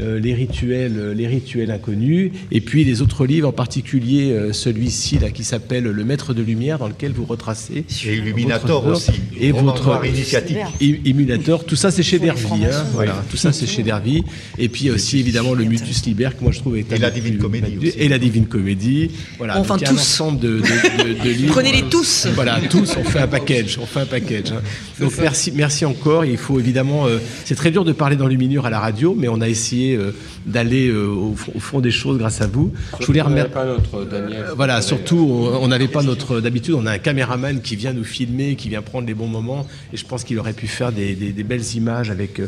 Euh, 0.00 0.18
les 0.18 0.34
rituels, 0.34 0.92
euh, 0.96 1.14
les 1.14 1.26
rituels 1.26 1.70
inconnus, 1.70 2.30
et 2.50 2.60
puis 2.60 2.84
les 2.84 3.02
autres 3.02 3.26
livres, 3.26 3.48
en 3.48 3.52
particulier 3.52 4.32
euh, 4.32 4.52
celui-ci 4.52 5.18
là 5.18 5.30
qui 5.30 5.44
s'appelle 5.44 5.84
Le 5.84 6.04
Maître 6.04 6.34
de 6.34 6.42
Lumière, 6.42 6.78
dans 6.78 6.88
lequel 6.88 7.12
vous 7.12 7.24
retracez 7.24 7.84
Et 8.06 8.14
Illuminator 8.16 8.82
votre- 8.82 8.96
aussi. 9.10 9.20
et 9.40 9.52
votre 9.52 9.84
noir 9.84 10.04
initiatique. 10.06 10.56
I- 10.80 11.00
Illuminator. 11.04 11.64
Tout 11.64 11.76
ça, 11.76 11.90
c'est 11.90 12.02
chez 12.02 12.18
Dervy. 12.18 12.46
hein, 12.64 12.84
voilà, 12.92 13.12
Oui. 13.22 13.26
tout 13.30 13.36
ça, 13.36 13.52
c'est 13.52 13.66
chez 13.66 13.82
Dervy. 13.82 14.22
Et 14.58 14.68
puis 14.68 14.90
aussi 14.90 15.18
évidemment 15.20 15.54
le 15.54 15.64
Mutus 15.64 16.04
Liber, 16.06 16.30
que 16.38 16.42
moi 16.42 16.52
je 16.52 16.58
trouve 16.60 16.76
est 16.76 16.90
Et 16.92 16.98
la 16.98 17.10
Divine 17.10 17.34
plus 17.34 17.42
Comédie 17.42 17.78
aussi. 17.78 17.98
Et 17.98 18.08
la 18.08 18.18
Divine 18.18 18.46
Comédie. 18.46 19.10
Voilà. 19.38 19.58
Enfin, 19.58 19.76
tous. 19.78 19.86
un 19.90 19.94
ensemble 19.94 20.40
de, 20.40 20.48
de- 20.60 21.04
de- 21.14 21.24
de 21.24 21.30
livres. 21.36 21.52
Prenez-les 21.52 21.82
tous. 21.84 22.26
Voilà, 22.34 22.60
tous. 22.70 22.96
On 22.98 23.04
fait 23.04 23.20
un 23.20 23.26
package. 23.26 23.78
On 23.80 23.86
fait 23.86 24.00
un 24.00 24.06
package. 24.06 24.52
hein. 24.52 24.60
Donc 25.00 25.12
merci, 25.20 25.52
merci 25.54 25.84
encore. 25.84 26.24
Il 26.24 26.36
faut 26.36 26.58
évidemment. 26.58 27.06
euh, 27.06 27.18
c'est 27.44 27.54
très 27.54 27.70
dur 27.70 27.84
de 27.84 27.92
parler 27.92 28.16
dans 28.16 28.26
Luminure 28.26 28.66
à 28.66 28.70
la 28.70 28.80
radio, 28.80 29.14
mais 29.18 29.28
on 29.28 29.40
a 29.40 29.48
essayé 29.48 29.87
euh, 29.96 30.12
d'aller 30.46 30.88
euh, 30.88 31.06
au, 31.08 31.34
fond- 31.34 31.52
au 31.54 31.60
fond 31.60 31.80
des 31.80 31.90
choses 31.90 32.18
grâce 32.18 32.40
à 32.40 32.46
vous. 32.46 32.72
Je 33.00 33.06
voulais 33.06 33.20
remercier. 33.22 33.52
pas 33.52 33.64
notre 33.64 34.04
Daniel. 34.04 34.44
Euh, 34.48 34.54
Voilà, 34.56 34.82
surtout, 34.82 35.48
on 35.60 35.68
n'avait 35.68 35.88
pas 35.88 36.02
notre. 36.02 36.40
D'habitude, 36.40 36.74
on 36.74 36.86
a 36.86 36.92
un 36.92 36.98
caméraman 36.98 37.60
qui 37.60 37.76
vient 37.76 37.92
nous 37.92 38.04
filmer, 38.04 38.54
qui 38.56 38.68
vient 38.68 38.82
prendre 38.82 39.06
les 39.06 39.14
bons 39.14 39.26
moments, 39.28 39.66
et 39.92 39.96
je 39.96 40.04
pense 40.04 40.24
qu'il 40.24 40.38
aurait 40.38 40.52
pu 40.52 40.66
faire 40.66 40.92
des, 40.92 41.14
des- 41.14 41.32
des 41.32 41.44
belles 41.44 41.74
images 41.74 42.10
avec. 42.10 42.40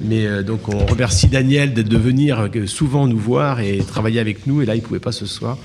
Mais 0.00 0.42
donc, 0.42 0.68
on 0.68 0.84
remercie 0.86 1.28
Daniel 1.28 1.74
de, 1.74 1.96
venir 1.96 2.48
souvent 2.66 3.06
nous 3.06 3.18
voir 3.18 3.60
et 3.60 3.78
travailler 3.78 4.20
avec 4.20 4.46
nous, 4.46 4.62
et 4.62 4.66
là, 4.66 4.74
il 4.74 4.82
pouvait 4.82 4.98
pas 5.00 5.12
ce 5.12 5.26
soir. 5.26 5.58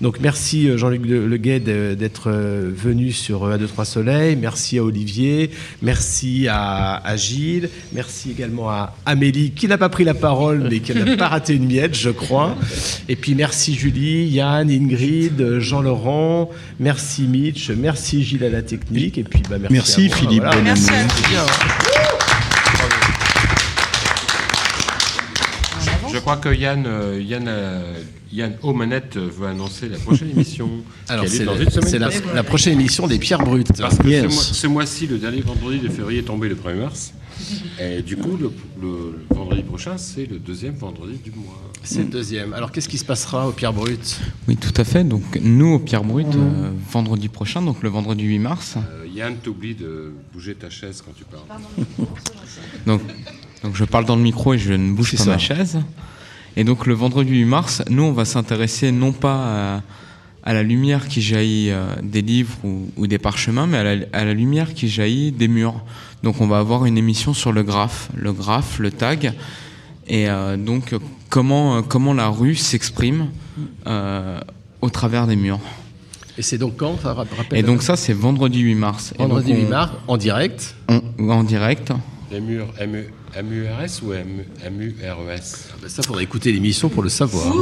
Donc, 0.00 0.20
merci 0.20 0.68
euh, 0.68 0.76
Jean-Luc 0.76 1.06
Le- 1.06 1.26
Leguet 1.26 1.58
d'être 1.60 2.24
euh, 2.30 2.70
venu 2.74 3.12
sur 3.12 3.46
1, 3.46 3.56
2, 3.58 3.66
3 3.66 3.84
Soleil. 3.84 4.36
Merci 4.36 4.78
à 4.78 4.84
Olivier. 4.84 5.50
Merci 5.82 6.46
à, 6.50 6.96
à 7.04 7.16
Gilles. 7.16 7.70
Merci 7.94 8.30
également 8.30 8.68
à 8.70 8.94
Amélie, 9.06 9.52
qui 9.52 9.68
n'a 9.68 9.78
pas 9.78 9.88
pris 9.88 10.04
la 10.04 10.14
parole, 10.14 10.66
mais 10.70 10.80
qui 10.80 10.94
n'a 10.94 11.16
pas 11.16 11.28
raté 11.28 11.54
une 11.54 11.66
miette, 11.66 11.94
je 11.94 12.10
crois. 12.10 12.56
Et 13.08 13.16
puis 13.16 13.34
merci 13.34 13.74
Julie, 13.74 14.26
Yann, 14.28 14.70
Ingrid, 14.70 15.58
Jean-Laurent. 15.60 16.50
Merci 16.78 17.22
Mitch. 17.22 17.70
Merci 17.70 18.22
Gilles 18.22 18.44
à 18.44 18.50
la 18.50 18.62
technique. 18.62 19.18
Et 19.18 19.24
puis 19.24 19.42
bah, 19.48 19.56
merci, 19.58 19.72
Merci, 19.72 20.00
à 20.00 20.08
moi. 20.08 20.16
Philippe 20.16 20.42
Voilà. 20.42 20.62
Merci 20.62 20.90
à 20.90 21.85
crois 26.26 26.36
que 26.38 26.52
Yann, 26.52 26.84
euh, 26.86 27.22
Yann, 27.22 27.44
euh, 27.46 28.00
Yann 28.32 28.56
Aumanette 28.62 29.16
veut 29.16 29.46
annoncer 29.46 29.88
la 29.88 29.96
prochaine 29.98 30.30
émission. 30.30 30.68
Alors, 31.08 31.24
c'est 31.28 31.44
dans 31.44 31.54
la- 31.54 31.62
une 31.62 31.70
semaine. 31.70 31.88
c'est 31.88 31.98
la, 32.00 32.10
la 32.34 32.42
prochaine 32.42 32.72
émission 32.72 33.06
des 33.06 33.18
Pierres 33.20 33.44
Brutes. 33.44 33.72
Parce 33.78 33.96
que 33.98 34.10
ce 34.10 34.22
mois- 34.26 34.42
ce 34.42 34.66
mois-ci, 34.66 35.06
le 35.06 35.18
dernier 35.18 35.40
vendredi 35.42 35.78
de 35.78 35.88
février 35.88 36.18
est 36.20 36.24
tombé 36.24 36.48
le 36.48 36.56
1er 36.56 36.74
mars. 36.80 37.12
Et 37.80 38.02
du 38.02 38.16
coup, 38.16 38.36
le, 38.36 38.50
le 38.82 39.14
vendredi 39.30 39.62
prochain, 39.62 39.98
c'est 39.98 40.26
le 40.26 40.38
deuxième 40.40 40.74
vendredi 40.74 41.18
du 41.22 41.30
mois. 41.30 41.62
C'est 41.84 41.98
le 42.00 42.04
deuxième. 42.06 42.52
Alors, 42.54 42.72
qu'est-ce 42.72 42.88
qui 42.88 42.98
se 42.98 43.04
passera 43.04 43.46
aux 43.48 43.52
Pierres 43.52 43.72
Brutes? 43.74 44.18
Oui, 44.48 44.56
tout 44.56 44.72
à 44.76 44.82
fait. 44.84 45.04
Donc, 45.04 45.22
nous, 45.40 45.74
au 45.74 45.78
Pierre 45.78 46.02
Brut, 46.02 46.26
euh, 46.34 46.70
vendredi 46.90 47.28
prochain, 47.28 47.62
donc 47.62 47.82
le 47.84 47.88
vendredi 47.90 48.24
8 48.24 48.38
mars. 48.40 48.74
Euh, 48.78 49.06
Yann, 49.14 49.36
t'oublie 49.36 49.76
de 49.76 50.12
bouger 50.34 50.56
ta 50.56 50.70
chaise 50.70 51.04
quand 51.06 51.12
tu 51.16 51.22
parles. 51.24 51.60
Donc, 52.84 53.02
donc, 53.62 53.76
je 53.76 53.84
parle 53.84 54.06
dans 54.06 54.16
le 54.16 54.22
micro 54.22 54.54
et 54.54 54.58
je 54.58 54.72
ne 54.72 54.92
bouge 54.92 55.12
pas 55.16 55.22
ça. 55.22 55.30
ma 55.30 55.38
chaise. 55.38 55.78
Et 56.56 56.64
donc, 56.64 56.86
le 56.86 56.94
vendredi 56.94 57.30
8 57.32 57.44
mars, 57.44 57.82
nous, 57.90 58.02
on 58.04 58.12
va 58.12 58.24
s'intéresser 58.24 58.90
non 58.92 59.12
pas 59.12 59.76
à, 59.76 59.82
à 60.42 60.54
la 60.54 60.62
lumière 60.62 61.06
qui 61.08 61.20
jaillit 61.20 61.70
euh, 61.70 61.86
des 62.02 62.22
livres 62.22 62.54
ou, 62.64 62.88
ou 62.96 63.06
des 63.06 63.18
parchemins, 63.18 63.66
mais 63.66 63.78
à 63.78 63.84
la, 63.96 64.04
à 64.12 64.24
la 64.24 64.32
lumière 64.34 64.72
qui 64.74 64.88
jaillit 64.88 65.32
des 65.32 65.48
murs. 65.48 65.82
Donc, 66.22 66.40
on 66.40 66.46
va 66.46 66.58
avoir 66.58 66.86
une 66.86 66.96
émission 66.96 67.34
sur 67.34 67.52
le 67.52 67.62
graphe, 67.62 68.08
le 68.16 68.32
graphe, 68.32 68.78
le 68.78 68.90
tag, 68.90 69.34
et 70.08 70.30
euh, 70.30 70.56
donc 70.56 70.94
comment, 71.28 71.82
comment 71.82 72.14
la 72.14 72.28
rue 72.28 72.54
s'exprime 72.54 73.26
euh, 73.86 74.40
au 74.80 74.88
travers 74.88 75.26
des 75.26 75.36
murs. 75.36 75.60
Et 76.38 76.42
c'est 76.42 76.58
donc 76.58 76.76
quand 76.76 76.96
rappelle- 77.02 77.58
Et 77.58 77.62
donc 77.62 77.82
ça, 77.82 77.96
c'est 77.96 78.12
vendredi 78.12 78.60
8 78.60 78.74
mars. 78.76 79.14
Vendredi 79.18 79.50
donc, 79.52 79.58
on- 79.58 79.64
8 79.64 79.68
mars, 79.70 79.92
en 80.08 80.16
direct. 80.16 80.74
on- 80.88 81.28
en 81.30 81.44
direct. 81.44 81.92
Les 82.30 82.40
murs 82.40 82.68
MU, 82.86 83.06
MURS 83.42 84.02
ou 84.02 84.12
MU, 84.12 84.46
MURES 84.70 85.40
Ça, 85.88 86.02
faudrait 86.02 86.24
écouter 86.24 86.52
l'émission 86.52 86.88
pour 86.88 87.02
le 87.02 87.08
savoir. 87.08 87.52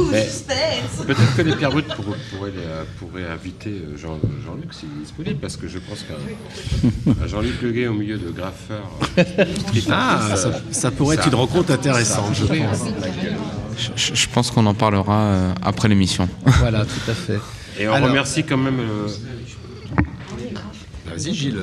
Peut-être 1.05 1.35
que 1.35 1.41
les 1.41 1.55
Pierre 1.55 1.71
Brutes 1.71 1.87
pour- 1.87 2.05
pourraient, 2.05 2.51
les- 2.51 2.57
euh, 2.65 2.83
pourraient 2.99 3.27
inviter 3.29 3.69
euh, 3.71 3.97
Jean- 3.97 4.19
Jean-Luc 4.45 4.73
s'il 4.73 4.89
est 4.89 5.03
disponible, 5.03 5.39
parce 5.39 5.57
que 5.57 5.67
je 5.67 5.79
pense 5.79 6.03
qu'un 6.03 7.21
un 7.23 7.27
Jean-Luc 7.27 7.61
Leguet 7.61 7.87
au 7.87 7.93
milieu 7.93 8.17
de 8.17 8.29
graffeurs. 8.31 8.89
euh, 9.17 9.23
Ah, 9.89 10.35
ça- 10.35 10.51
ça 10.71 10.91
pourrait 10.91 11.15
être 11.15 11.27
une 11.27 11.35
rencontre 11.35 11.71
intéressante, 11.71 12.33
je 12.35 12.45
pense. 12.45 12.83
gueule. 12.83 13.35
Je, 13.95 14.13
je 14.15 14.27
pense 14.29 14.51
qu'on 14.51 14.65
en 14.65 14.73
parlera 14.73 15.53
après 15.61 15.87
l'émission. 15.89 16.29
Voilà, 16.59 16.85
tout 16.85 17.11
à 17.11 17.13
fait. 17.13 17.39
Et 17.79 17.87
on 17.87 17.93
Alors- 17.93 18.09
remercie 18.09 18.43
quand 18.43 18.57
même. 18.57 18.79
euh, 18.79 19.07
Vas-y, 21.07 21.33
Gilles. 21.33 21.59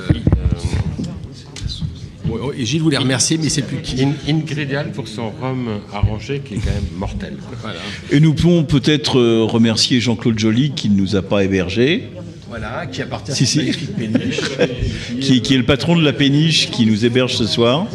Bon, 2.25 2.37
oh, 2.41 2.53
et 2.57 2.65
Gilles 2.65 2.81
voulait 2.81 2.97
remercier, 2.97 3.37
mais 3.41 3.49
c'est 3.49 3.63
plus 3.63 3.77
qui. 3.81 4.01
In- 4.03 4.13
Ingridial 4.27 4.91
pour 4.91 5.07
son 5.07 5.29
rhum 5.29 5.67
arrangé 5.93 6.39
qui 6.43 6.55
est 6.55 6.57
quand 6.57 6.71
même 6.73 6.83
mortel. 6.97 7.37
Voilà. 7.61 7.79
Et 8.11 8.19
nous 8.19 8.33
pouvons 8.33 8.63
peut-être 8.63 9.19
euh, 9.19 9.43
remercier 9.43 9.99
Jean-Claude 9.99 10.39
Joly 10.39 10.71
qui 10.71 10.89
ne 10.89 10.95
nous 10.95 11.15
a 11.15 11.21
pas 11.21 11.43
hébergés, 11.43 12.09
Voilà, 12.47 12.85
qui 12.85 13.01
appartient 13.01 13.31
à 13.31 13.35
Si, 13.35 13.71
péniche. 13.97 14.39
qui, 15.21 15.41
qui 15.41 15.53
est 15.53 15.57
le 15.57 15.65
patron 15.65 15.95
de 15.97 16.03
la 16.03 16.13
péniche 16.13 16.69
qui 16.71 16.85
nous 16.85 17.03
héberge 17.05 17.35
ce 17.35 17.45
soir, 17.45 17.87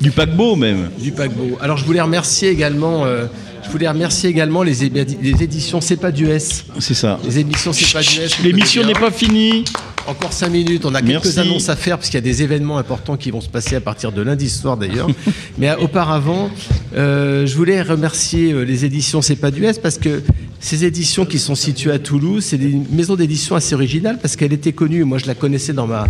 du 0.00 0.10
paquebot 0.10 0.56
même. 0.56 0.90
Du 0.98 1.12
paquebot. 1.12 1.58
Alors 1.60 1.76
je 1.76 1.84
voulais 1.84 2.00
remercier 2.00 2.48
également, 2.48 3.04
euh, 3.04 3.26
je 3.66 3.72
voulais 3.72 3.88
remercier 3.88 4.30
également 4.30 4.62
les, 4.62 4.84
éditions 4.84 5.80
C'est 5.80 5.96
pas 5.96 6.12
du 6.12 6.28
S. 6.28 6.64
C'est 6.78 6.94
ça. 6.94 7.18
Les 7.24 7.40
éditions 7.40 7.72
C'est 7.72 7.92
pas 7.92 8.02
du 8.02 8.20
S. 8.20 8.38
L'émission 8.42 8.84
n'est 8.84 8.92
pas 8.92 9.10
finie. 9.10 9.64
Encore 10.06 10.32
5 10.32 10.50
minutes, 10.50 10.84
on 10.84 10.94
a 10.94 11.00
quelques 11.00 11.24
Merci. 11.24 11.40
annonces 11.40 11.68
à 11.68 11.74
faire 11.74 11.98
parce 11.98 12.08
qu'il 12.08 12.16
y 12.16 12.18
a 12.18 12.20
des 12.20 12.42
événements 12.44 12.78
importants 12.78 13.16
qui 13.16 13.32
vont 13.32 13.40
se 13.40 13.48
passer 13.48 13.74
à 13.74 13.80
partir 13.80 14.12
de 14.12 14.22
lundi 14.22 14.48
soir 14.48 14.76
d'ailleurs. 14.76 15.08
Mais 15.58 15.70
euh, 15.70 15.78
auparavant, 15.78 16.48
euh, 16.94 17.44
je 17.44 17.56
voulais 17.56 17.82
remercier 17.82 18.52
euh, 18.52 18.62
les 18.62 18.84
éditions 18.84 19.20
C'est 19.20 19.34
pas 19.34 19.50
du 19.50 19.64
S 19.64 19.80
parce 19.80 19.98
que 19.98 20.22
ces 20.60 20.84
éditions 20.84 21.26
qui 21.26 21.40
sont 21.40 21.56
situées 21.56 21.90
à 21.90 21.98
Toulouse, 21.98 22.44
c'est 22.44 22.56
des 22.56 22.78
maisons 22.92 23.16
d'édition 23.16 23.56
assez 23.56 23.74
originales 23.74 24.18
parce 24.22 24.36
qu'elle 24.36 24.52
était 24.52 24.72
connue, 24.72 25.02
moi 25.02 25.18
je 25.18 25.26
la 25.26 25.34
connaissais 25.34 25.72
dans 25.72 25.88
ma, 25.88 26.06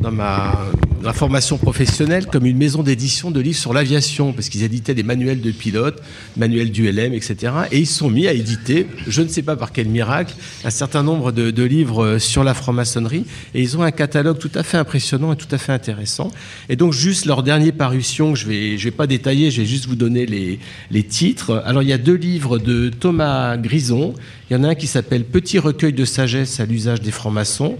dans 0.00 0.10
ma, 0.10 0.66
ma 1.06 1.12
formation 1.12 1.56
professionnelle 1.56 2.26
comme 2.26 2.46
une 2.46 2.56
maison 2.56 2.82
d'édition 2.82 3.30
de 3.30 3.38
livres 3.38 3.56
sur 3.56 3.72
l'aviation 3.72 4.32
parce 4.32 4.48
qu'ils 4.48 4.64
éditaient 4.64 4.92
des 4.92 5.04
manuels 5.04 5.40
de 5.40 5.52
pilotes, 5.52 6.02
manuels 6.36 6.72
du 6.72 6.90
LM, 6.90 7.14
etc. 7.14 7.52
Et 7.70 7.78
ils 7.78 7.86
sont 7.86 8.10
mis 8.10 8.26
à 8.26 8.32
éditer, 8.32 8.88
je 9.06 9.22
ne 9.22 9.28
sais 9.28 9.42
pas 9.42 9.54
par 9.54 9.70
quel 9.70 9.86
miracle, 9.86 10.34
un 10.64 10.70
certain 10.70 11.04
nombre 11.04 11.30
de, 11.30 11.62
livres 11.62 12.04
euh, 12.04 12.18
sur 12.18 12.42
la 12.42 12.54
franc-maçonnerie 12.54 13.24
et 13.54 13.62
ils 13.62 13.78
ont 13.78 13.82
un 13.82 13.92
catalogue 13.92 14.38
tout 14.38 14.50
à 14.56 14.64
fait 14.64 14.78
impressionnant 14.78 15.32
et 15.32 15.36
tout 15.36 15.46
à 15.52 15.58
fait 15.58 15.70
intéressant. 15.70 16.32
Et 16.68 16.74
donc 16.74 16.92
juste 16.92 17.24
leur 17.24 17.44
dernière 17.44 17.74
parution, 17.74 18.34
je 18.34 18.48
vais, 18.48 18.76
je 18.76 18.82
vais 18.82 18.90
pas 18.90 19.06
détailler, 19.06 19.52
je 19.52 19.60
vais 19.60 19.66
juste 19.66 19.86
vous 19.86 19.94
donner 19.94 20.26
les, 20.26 20.58
les 20.90 21.04
titres. 21.04 21.62
Alors 21.64 21.84
il 21.84 21.88
y 21.88 21.92
a 21.92 21.98
deux 21.98 22.16
livres 22.16 22.58
de 22.58 22.88
Thomas 22.88 23.56
Grison. 23.56 24.12
Il 24.50 24.54
y 24.54 24.56
en 24.56 24.64
a 24.64 24.70
un 24.70 24.74
qui 24.74 24.88
s'appelle 24.88 25.24
Petit 25.24 25.60
recueil 25.60 25.92
de 25.92 26.04
sagesse 26.04 26.58
à 26.58 26.66
l'usage 26.66 27.00
des 27.00 27.12
francs-maçons. 27.12 27.78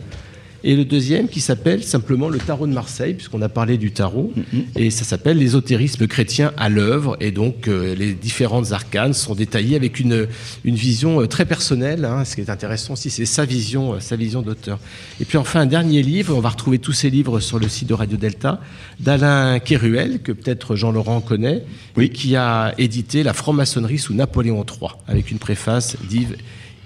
Et 0.68 0.74
le 0.74 0.84
deuxième 0.84 1.28
qui 1.28 1.40
s'appelle 1.40 1.84
simplement 1.84 2.28
le 2.28 2.38
tarot 2.38 2.66
de 2.66 2.72
Marseille, 2.72 3.14
puisqu'on 3.14 3.40
a 3.40 3.48
parlé 3.48 3.78
du 3.78 3.92
tarot. 3.92 4.32
Et 4.74 4.90
ça 4.90 5.04
s'appelle 5.04 5.38
l'ésotérisme 5.38 6.08
chrétien 6.08 6.52
à 6.56 6.68
l'œuvre. 6.68 7.16
Et 7.20 7.30
donc 7.30 7.68
euh, 7.68 7.94
les 7.94 8.14
différentes 8.14 8.72
arcanes 8.72 9.14
sont 9.14 9.36
détaillées 9.36 9.76
avec 9.76 10.00
une, 10.00 10.26
une 10.64 10.74
vision 10.74 11.22
euh, 11.22 11.28
très 11.28 11.44
personnelle. 11.44 12.04
hein. 12.04 12.24
Ce 12.24 12.34
qui 12.34 12.40
est 12.40 12.50
intéressant 12.50 12.94
aussi, 12.94 13.10
c'est 13.10 13.26
sa 13.26 13.44
vision, 13.44 13.94
euh, 13.94 14.00
sa 14.00 14.16
vision 14.16 14.42
d'auteur. 14.42 14.80
Et 15.20 15.24
puis 15.24 15.38
enfin 15.38 15.60
un 15.60 15.66
dernier 15.66 16.02
livre, 16.02 16.34
on 16.36 16.40
va 16.40 16.48
retrouver 16.48 16.80
tous 16.80 16.92
ces 16.92 17.10
livres 17.10 17.38
sur 17.38 17.60
le 17.60 17.68
site 17.68 17.88
de 17.88 17.94
Radio 17.94 18.16
Delta, 18.16 18.60
d'Alain 18.98 19.60
Kéruel, 19.60 20.20
que 20.20 20.32
peut-être 20.32 20.74
Jean-Laurent 20.74 21.20
connaît, 21.20 21.62
et 21.96 22.08
qui 22.08 22.34
a 22.34 22.74
édité 22.76 23.22
La 23.22 23.34
franc-maçonnerie 23.34 23.98
sous 23.98 24.14
Napoléon 24.14 24.66
III, 24.66 24.90
avec 25.06 25.30
une 25.30 25.38
préface 25.38 25.96
d'Yves 26.08 26.34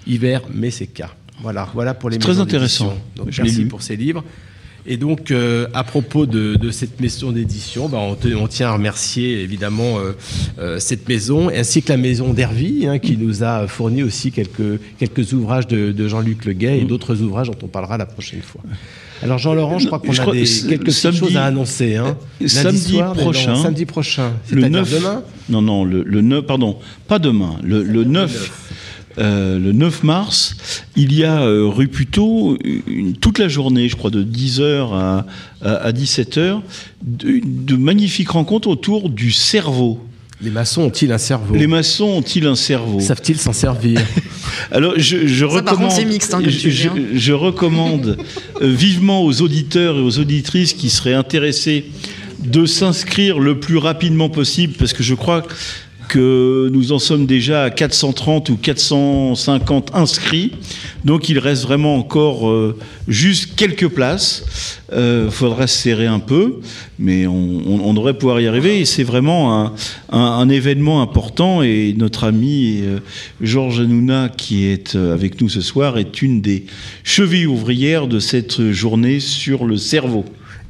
Hiver 0.05 0.41
Messéca. 0.53 1.15
Voilà, 1.41 1.67
voilà 1.73 1.93
pour 1.93 2.09
les 2.09 2.17
très 2.17 2.39
intéressant. 2.39 2.97
Donc 3.15 3.27
Je 3.29 3.41
merci 3.41 3.65
pour 3.65 3.81
ces 3.81 3.95
livres. 3.95 4.23
Et 4.87 4.97
donc, 4.97 5.29
euh, 5.29 5.67
à 5.73 5.83
propos 5.83 6.25
de, 6.25 6.55
de 6.55 6.71
cette 6.71 6.99
maison 6.99 7.31
d'édition, 7.31 7.87
bah, 7.87 7.99
on, 7.99 8.47
tient 8.47 8.69
à 8.69 8.73
remercier 8.73 9.41
évidemment 9.41 9.99
euh, 9.99 10.13
euh, 10.57 10.79
cette 10.79 11.07
maison, 11.07 11.49
ainsi 11.49 11.83
que 11.83 11.89
la 11.89 11.97
maison 11.97 12.33
d'Hervy, 12.33 12.87
hein, 12.87 12.97
qui 12.97 13.15
nous 13.15 13.43
a 13.43 13.67
fourni 13.67 14.01
aussi 14.01 14.31
quelques, 14.31 14.79
quelques 14.97 15.33
ouvrages 15.33 15.67
de, 15.67 15.91
de 15.91 16.07
Jean-Luc 16.07 16.45
Leguet 16.45 16.77
Mm. 16.77 16.81
et 16.81 16.85
d'autres 16.85 17.21
ouvrages 17.21 17.47
dont 17.47 17.57
on 17.63 17.67
parlera 17.67 17.97
la 17.97 18.05
prochaine 18.05 18.41
fois. 18.41 18.61
Alors 19.23 19.37
Jean-Laurent, 19.37 19.77
je 19.77 19.85
crois 19.85 19.99
qu'on 19.99 20.11
a 20.11 20.31
des, 20.31 20.45
quelques 20.67 20.85
petites 20.85 21.11
choses 21.11 21.37
à 21.37 21.45
annoncer. 21.45 21.97
Hein. 21.97 22.17
Samedi 22.47 22.79
soir, 22.79 23.15
non, 23.15 23.21
prochain. 23.21 23.55
samedi 23.55 23.85
prochain. 23.85 24.31
Le 24.49 24.61
C'est-à-dire 24.61 24.81
9, 24.81 24.93
demain 24.95 25.23
Non, 25.49 25.61
non, 25.61 25.85
le, 25.85 26.01
le 26.03 26.21
9, 26.21 26.45
pardon, 26.45 26.79
pas 27.07 27.19
demain, 27.19 27.57
le, 27.63 27.83
le 27.83 28.03
9. 28.03 28.71
Euh, 29.17 29.59
le 29.59 29.71
9 29.71 30.03
mars, 30.03 30.55
il 30.95 31.13
y 31.13 31.23
a 31.23 31.41
euh, 31.41 31.65
rue 31.67 31.87
Puteaux, 31.87 32.57
une- 32.87 33.13
toute 33.15 33.39
la 33.39 33.47
journée, 33.47 33.89
je 33.89 33.95
crois, 33.95 34.09
de 34.11 34.23
10h 34.23 34.93
à, 34.93 35.25
à, 35.61 35.91
17h, 35.91 36.61
de, 37.03 37.41
de 37.43 37.75
magnifiques 37.75 38.29
rencontres 38.29 38.67
autour 38.67 39.09
du 39.09 39.31
cerveau. 39.31 39.99
Les 40.43 40.49
maçons 40.49 40.81
ont-ils 40.83 41.11
un 41.11 41.19
cerveau? 41.19 41.53
Les 41.53 41.67
maçons 41.67 42.05
ont-ils 42.05 42.47
un 42.47 42.55
cerveau? 42.55 42.99
Savent-ils 42.99 43.37
s'en 43.37 43.53
servir? 43.53 44.01
Alors, 44.71 44.93
je, 44.97 45.27
je 45.27 45.45
Ça, 45.45 45.61
par 45.61 45.73
recommande, 45.75 45.91
contre, 45.95 46.07
mixte, 46.07 46.33
hein, 46.33 46.41
je, 46.47 46.87
hein. 46.87 46.93
je 47.13 47.33
recommande 47.33 48.17
euh, 48.61 48.67
vivement 48.67 49.23
aux 49.23 49.41
auditeurs 49.43 49.97
et 49.97 50.01
aux 50.01 50.17
auditrices 50.17 50.73
qui 50.73 50.89
seraient 50.89 51.13
intéressés 51.13 51.85
de 52.43 52.65
s'inscrire 52.65 53.37
le 53.37 53.59
plus 53.59 53.77
rapidement 53.77 54.29
possible, 54.29 54.73
parce 54.79 54.93
que 54.93 55.03
je 55.03 55.13
crois 55.13 55.45
nous 56.19 56.91
en 56.91 56.99
sommes 56.99 57.25
déjà 57.25 57.63
à 57.63 57.69
430 57.69 58.49
ou 58.49 58.57
450 58.57 59.91
inscrits. 59.93 60.51
Donc 61.05 61.29
il 61.29 61.39
reste 61.39 61.63
vraiment 61.63 61.95
encore 61.95 62.49
euh, 62.49 62.77
juste 63.07 63.55
quelques 63.55 63.87
places. 63.87 64.45
Il 64.93 65.29
faudra 65.31 65.67
se 65.67 65.77
serrer 65.77 66.07
un 66.07 66.19
peu, 66.19 66.59
mais 66.99 67.25
on, 67.25 67.93
devrait 67.93 68.17
pouvoir 68.17 68.41
y 68.41 68.47
arriver. 68.47 68.83
C'est 68.83 69.03
vraiment 69.03 69.73
un, 70.11 70.49
événement 70.49 71.01
important. 71.01 71.61
Et 71.63 71.95
notre 71.97 72.25
ami 72.25 72.81
euh, 72.81 72.99
Georges 73.39 73.79
Hanouna, 73.79 74.29
qui 74.29 74.65
est 74.65 74.95
euh, 74.95 75.13
avec 75.13 75.39
nous 75.39 75.47
ce 75.47 75.61
soir, 75.61 75.97
est 75.97 76.21
une 76.21 76.41
des 76.41 76.65
chevilles 77.05 77.45
ouvrières 77.45 78.07
de 78.07 78.19
cette 78.19 78.71
journée 78.71 79.21
sur 79.21 79.65
le 79.65 79.77
cerveau. 79.77 80.25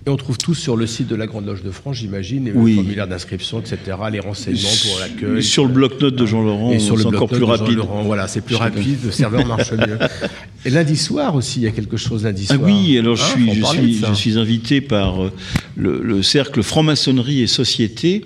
Et 0.07 0.09
on 0.09 0.17
trouve 0.17 0.39
tout 0.39 0.55
sur 0.55 0.75
le 0.75 0.87
site 0.87 1.07
de 1.07 1.15
la 1.15 1.27
Grande 1.27 1.45
Loge 1.45 1.61
de 1.61 1.69
France, 1.69 1.97
j'imagine, 1.97 2.45
les 2.45 2.51
Oui. 2.53 2.73
formulaires 2.73 3.07
d'inscription, 3.07 3.59
etc., 3.59 3.77
les 4.11 4.19
renseignements 4.19 4.69
pour 4.89 4.99
l'accueil. 4.99 5.43
Sur 5.43 5.65
le 5.65 5.71
bloc-notes 5.71 6.15
de 6.15 6.25
Jean 6.25 6.41
Laurent, 6.41 6.71
Et 6.71 6.79
sur 6.79 6.95
le 6.95 7.03
c'est 7.03 7.07
encore 7.09 7.29
plus 7.29 7.43
rapide. 7.43 7.77
Voilà, 8.03 8.27
c'est 8.27 8.41
plus 8.41 8.55
rapide, 8.55 8.97
le 9.05 9.11
serveur 9.11 9.45
marche 9.45 9.71
mieux. 9.73 9.99
Et 10.65 10.71
lundi 10.71 10.97
soir 10.97 11.35
aussi, 11.35 11.59
il 11.59 11.63
y 11.63 11.67
a 11.67 11.71
quelque 11.71 11.97
chose 11.97 12.23
lundi 12.23 12.47
Ah 12.49 12.55
soir. 12.55 12.67
oui, 12.67 12.97
alors 12.97 13.15
je 13.15 13.23
suis, 13.23 13.55
faut 13.59 13.65
en 13.67 13.73
je, 13.73 14.13
suis, 14.15 14.31
je 14.31 14.39
invité 14.39 14.81
par 14.81 15.23
euh, 15.23 15.31
le, 15.75 16.01
le 16.01 16.23
cercle 16.23 16.63
franc-maçonnerie 16.63 17.41
et 17.41 17.47
société 17.47 18.23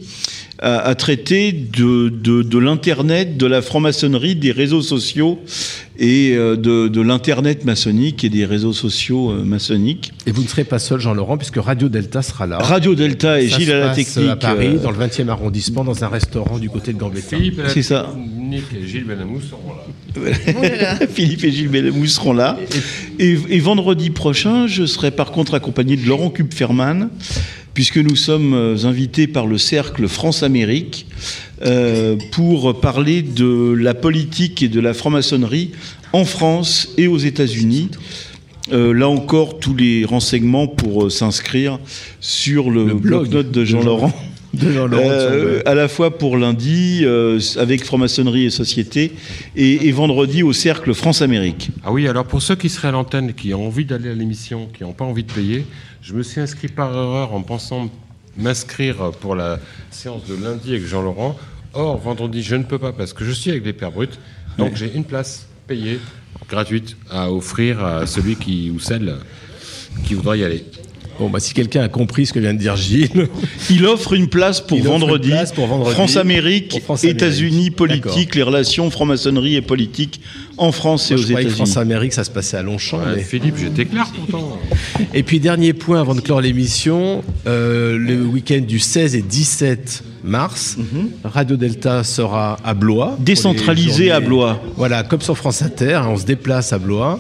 à, 0.59 0.79
à 0.79 0.95
traiter 0.95 1.51
de, 1.51 2.09
de, 2.09 2.41
de 2.41 2.57
l'Internet, 2.57 3.37
de 3.37 3.45
la 3.45 3.61
franc-maçonnerie, 3.61 4.35
des 4.35 4.51
réseaux 4.51 4.81
sociaux 4.81 5.39
et 5.97 6.33
euh, 6.35 6.55
de, 6.55 6.87
de 6.87 7.01
l'Internet 7.01 7.65
maçonnique 7.65 8.23
et 8.23 8.29
des 8.29 8.45
réseaux 8.45 8.73
sociaux 8.73 9.31
euh, 9.31 9.43
maçonniques. 9.43 10.11
Et 10.25 10.31
vous 10.31 10.43
ne 10.43 10.47
serez 10.47 10.63
pas 10.63 10.79
seul, 10.79 10.99
Jean 10.99 11.13
Laurent, 11.13 11.37
puisque 11.37 11.57
Radio 11.57 11.89
Delta 11.89 12.21
sera 12.21 12.47
là. 12.47 12.57
Radio 12.59 12.95
Delta 12.95 13.41
et 13.41 13.47
Ça 13.47 13.57
Gilles 13.57 13.67
se 13.67 13.71
à 13.73 13.79
la 13.79 13.87
passe 13.87 13.95
technique. 13.97 14.29
À 14.29 14.35
Paris, 14.35 14.75
euh, 14.75 14.79
dans 14.79 14.91
le 14.91 14.97
20e 14.97 15.29
arrondissement, 15.29 15.83
dans 15.83 16.03
un 16.03 16.07
restaurant 16.07 16.57
du 16.57 16.69
côté 16.69 16.93
de 16.93 16.97
Gambetta. 16.97 17.37
Philippe 17.37 17.61
C'est 17.67 17.83
ça. 17.83 18.13
Nick 18.37 18.63
et 18.73 18.87
Gilles 18.87 19.05
Benamou 19.05 19.41
seront 19.41 19.73
là. 19.73 19.85
Philippe 21.13 21.43
et 21.43 21.51
Gilles 21.51 21.67
Bellamou 21.69 22.05
seront 22.07 22.33
là. 22.33 22.57
Et, 23.19 23.37
et 23.49 23.59
vendredi 23.59 24.09
prochain, 24.09 24.67
je 24.67 24.85
serai 24.85 25.11
par 25.11 25.31
contre 25.31 25.53
accompagné 25.55 25.97
de 25.97 26.07
Laurent 26.07 26.29
Kupferman, 26.29 27.09
puisque 27.75 27.97
nous 27.97 28.15
sommes 28.15 28.53
euh, 28.55 28.85
invités 28.85 29.27
par 29.27 29.45
le 29.45 29.59
Cercle 29.59 30.07
France-Amérique 30.07 31.05
euh, 31.61 32.15
pour 32.31 32.79
parler 32.79 33.21
de 33.21 33.75
la 33.77 33.93
politique 33.93 34.63
et 34.63 34.69
de 34.69 34.79
la 34.79 34.95
franc-maçonnerie 34.95 35.71
en 36.13 36.25
France 36.25 36.89
et 36.97 37.05
aux 37.07 37.17
États-Unis. 37.19 37.91
Euh, 38.71 38.93
là 38.93 39.07
encore, 39.09 39.59
tous 39.59 39.75
les 39.75 40.05
renseignements 40.05 40.67
pour 40.67 41.11
s'inscrire 41.11 41.77
sur 42.19 42.71
le, 42.71 42.95
blog 42.95 43.29
de 43.29 43.65
Jean- 43.65 43.83
Laurent. 43.83 44.13
Euh, 44.63 45.61
à 45.65 45.75
la 45.75 45.87
fois 45.87 46.17
pour 46.17 46.37
lundi 46.37 47.01
euh, 47.03 47.39
avec 47.57 47.83
franc-maçonnerie 47.83 48.45
et 48.45 48.49
société 48.49 49.13
et, 49.55 49.87
et 49.87 49.91
vendredi 49.91 50.43
au 50.43 50.53
cercle 50.53 50.93
France-Amérique. 50.93 51.71
Ah 51.83 51.91
oui, 51.91 52.07
alors 52.07 52.25
pour 52.25 52.41
ceux 52.41 52.55
qui 52.55 52.69
seraient 52.69 52.89
à 52.89 52.91
l'antenne, 52.91 53.33
qui 53.33 53.53
ont 53.53 53.67
envie 53.67 53.85
d'aller 53.85 54.09
à 54.09 54.13
l'émission, 54.13 54.67
qui 54.75 54.83
n'ont 54.83 54.93
pas 54.93 55.05
envie 55.05 55.23
de 55.23 55.31
payer, 55.31 55.65
je 56.01 56.13
me 56.13 56.23
suis 56.23 56.41
inscrit 56.41 56.67
par 56.67 56.91
erreur 56.91 57.33
en 57.33 57.41
pensant 57.41 57.89
m'inscrire 58.37 59.11
pour 59.21 59.35
la 59.35 59.59
séance 59.91 60.25
de 60.25 60.35
lundi 60.35 60.71
avec 60.71 60.85
Jean-Laurent. 60.85 61.37
Or, 61.73 61.97
vendredi, 61.97 62.41
je 62.41 62.55
ne 62.55 62.63
peux 62.63 62.79
pas 62.79 62.93
parce 62.93 63.13
que 63.13 63.25
je 63.25 63.31
suis 63.31 63.51
avec 63.51 63.65
les 63.65 63.73
Pères 63.73 63.91
Bruts. 63.91 64.07
Donc 64.57 64.75
j'ai 64.75 64.91
une 64.93 65.03
place 65.03 65.47
payée, 65.67 65.99
gratuite, 66.49 66.95
à 67.09 67.31
offrir 67.31 67.83
à 67.83 68.05
celui 68.05 68.35
qui 68.35 68.71
ou 68.71 68.79
celle 68.79 69.15
qui 70.05 70.13
voudra 70.13 70.37
y 70.37 70.43
aller. 70.43 70.63
Bon, 71.19 71.29
bah, 71.29 71.39
si 71.39 71.53
quelqu'un 71.53 71.83
a 71.83 71.87
compris 71.87 72.25
ce 72.25 72.33
que 72.33 72.39
vient 72.39 72.53
de 72.53 72.59
dire 72.59 72.75
Gilles. 72.75 73.29
Il 73.69 73.85
offre 73.85 74.13
une 74.13 74.27
place 74.27 74.59
pour, 74.59 74.79
vendredi, 74.79 75.29
place 75.29 75.51
pour 75.53 75.67
vendredi. 75.67 75.93
France-Amérique, 75.93 76.69
Pour 76.69 76.81
France-Amérique. 76.81 77.21
États-Unis, 77.21 77.71
politique, 77.71 78.35
les 78.35 78.43
relations 78.43 78.91
franc-maçonnerie 78.91 79.55
et 79.55 79.61
politique 79.61 80.19
en 80.57 80.71
France 80.71 81.11
et 81.11 81.15
Moi, 81.15 81.23
aux 81.23 81.27
États-Unis. 81.27 81.51
France-Amérique, 81.51 82.13
ça 82.13 82.23
se 82.23 82.31
passait 82.31 82.57
à 82.57 82.63
Longchamp. 82.63 82.99
Ouais, 82.99 83.15
mais- 83.17 83.23
Philippe, 83.23 83.57
j'étais 83.57 83.85
clair 83.85 84.07
pourtant. 84.15 84.57
Et 85.13 85.23
puis, 85.23 85.39
dernier 85.39 85.73
point 85.73 85.99
avant 85.99 86.15
de 86.15 86.21
clore 86.21 86.41
l'émission, 86.41 87.23
euh, 87.47 87.97
le 87.97 88.21
week-end 88.23 88.61
du 88.61 88.79
16 88.79 89.15
et 89.15 89.21
17 89.21 90.03
mars, 90.23 90.77
Radio 91.23 91.55
Delta 91.55 92.03
sera 92.03 92.57
à 92.63 92.73
Blois. 92.73 93.15
Décentralisé 93.19 94.09
à 94.11 94.19
Blois. 94.19 94.59
Voilà, 94.75 95.03
comme 95.03 95.21
sur 95.21 95.37
France 95.37 95.61
Inter, 95.61 95.93
hein, 95.95 96.07
on 96.09 96.17
se 96.17 96.25
déplace 96.25 96.73
à 96.73 96.79
Blois 96.79 97.19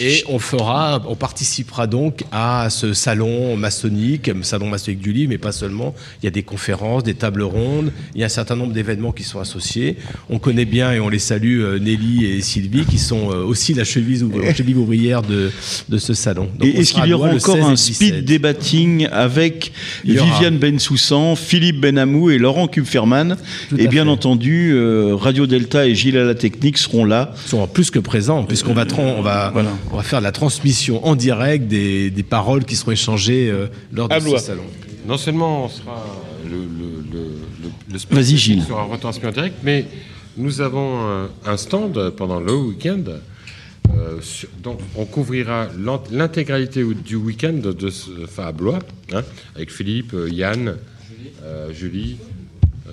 et 0.00 0.22
on 0.28 0.38
fera, 0.38 1.02
on 1.08 1.16
participera 1.16 1.88
donc 1.88 2.22
à 2.30 2.68
ce 2.70 2.92
salon 2.94 3.56
maçonnique, 3.56 4.30
salon 4.42 4.68
maçonnique 4.68 5.00
du 5.00 5.12
livre, 5.12 5.30
mais 5.30 5.38
pas 5.38 5.50
seulement. 5.50 5.92
Il 6.22 6.26
y 6.26 6.28
a 6.28 6.30
des 6.30 6.44
conférences, 6.44 7.02
des 7.02 7.14
tables 7.14 7.42
rondes, 7.42 7.90
il 8.14 8.20
y 8.20 8.22
a 8.22 8.26
un 8.26 8.30
certain 8.30 8.54
nombre 8.54 8.72
d'événements 8.72 9.10
qui 9.12 9.24
sont 9.24 9.40
associés. 9.40 9.96
On 10.28 10.38
connaît 10.38 10.64
bien 10.66 10.92
et 10.92 11.00
on 11.00 11.08
les 11.08 11.18
salue 11.18 11.60
euh, 11.62 11.78
Nelly 11.80 12.26
et 12.26 12.36
Sylvie 12.50 12.84
qui 12.84 12.98
sont 12.98 13.30
euh, 13.30 13.44
aussi 13.44 13.74
la 13.74 13.84
cheville, 13.84 14.24
cheville 14.56 14.76
ouvrière 14.76 15.22
de, 15.22 15.50
de 15.88 15.98
ce 15.98 16.14
salon. 16.14 16.48
Donc, 16.58 16.68
Et 16.68 16.80
est-ce 16.80 16.92
qu'il 16.94 17.06
y 17.06 17.12
aura 17.12 17.28
encore 17.28 17.56
16 17.56 17.56
et 17.56 17.60
un 17.62 17.72
17. 17.74 17.94
speed 17.94 18.24
debating 18.24 19.06
avec. 19.10 19.72
Viviane 20.04 20.58
Bensoussan, 20.58 21.36
Philippe 21.36 21.80
Benamou 21.80 22.30
et 22.30 22.38
Laurent 22.38 22.66
Kupferman 22.68 23.36
Et 23.76 23.88
bien 23.88 24.08
entendu, 24.08 24.72
euh, 24.74 25.14
Radio 25.14 25.46
Delta 25.46 25.86
et 25.86 25.94
Gilles 25.94 26.16
à 26.18 26.24
la 26.24 26.34
technique 26.34 26.78
seront 26.78 27.04
là. 27.04 27.32
Ils 27.46 27.48
seront 27.50 27.66
plus 27.66 27.90
que 27.90 27.98
présents, 27.98 28.44
puisqu'on 28.44 28.74
va, 28.74 28.84
on 28.98 29.22
va, 29.22 29.52
on 29.92 29.96
va 29.96 30.02
faire 30.02 30.20
la 30.20 30.32
transmission 30.32 31.06
en 31.06 31.14
direct 31.16 31.68
des, 31.68 32.10
des 32.10 32.22
paroles 32.22 32.64
qui 32.64 32.76
seront 32.76 32.92
échangées 32.92 33.48
euh, 33.50 33.66
lors 33.92 34.08
de 34.08 34.14
À 34.14 34.20
ce 34.20 34.24
Blois. 34.24 34.38
salon. 34.38 34.62
Non 35.06 35.16
seulement 35.16 35.64
on 35.64 35.68
sera 35.68 36.04
le, 36.48 36.56
le, 36.58 37.02
le, 37.12 37.24
le, 37.92 38.16
le 38.16 38.22
Gilles. 38.22 38.62
sera 38.66 38.84
retransmis 38.84 39.26
en 39.26 39.32
direct, 39.32 39.56
mais 39.62 39.84
nous 40.40 40.60
avons 40.60 41.08
euh, 41.08 41.26
un 41.46 41.56
stand 41.56 42.10
pendant 42.16 42.40
le 42.40 42.54
week-end. 42.54 43.02
euh, 43.92 44.20
sur- 44.20 44.48
donc 44.62 44.78
on 44.96 45.04
couvrira 45.04 45.66
l'intégralité 46.10 46.84
du 47.04 47.16
week-end 47.16 47.52
de 47.54 47.90
ce, 47.90 48.10
enfin, 48.24 48.46
à 48.46 48.52
Blois, 48.52 48.78
hein, 49.12 49.22
avec 49.56 49.70
Philippe, 49.72 50.14
euh, 50.14 50.28
Yann, 50.30 50.76
euh, 51.44 51.72
Julie. 51.72 52.16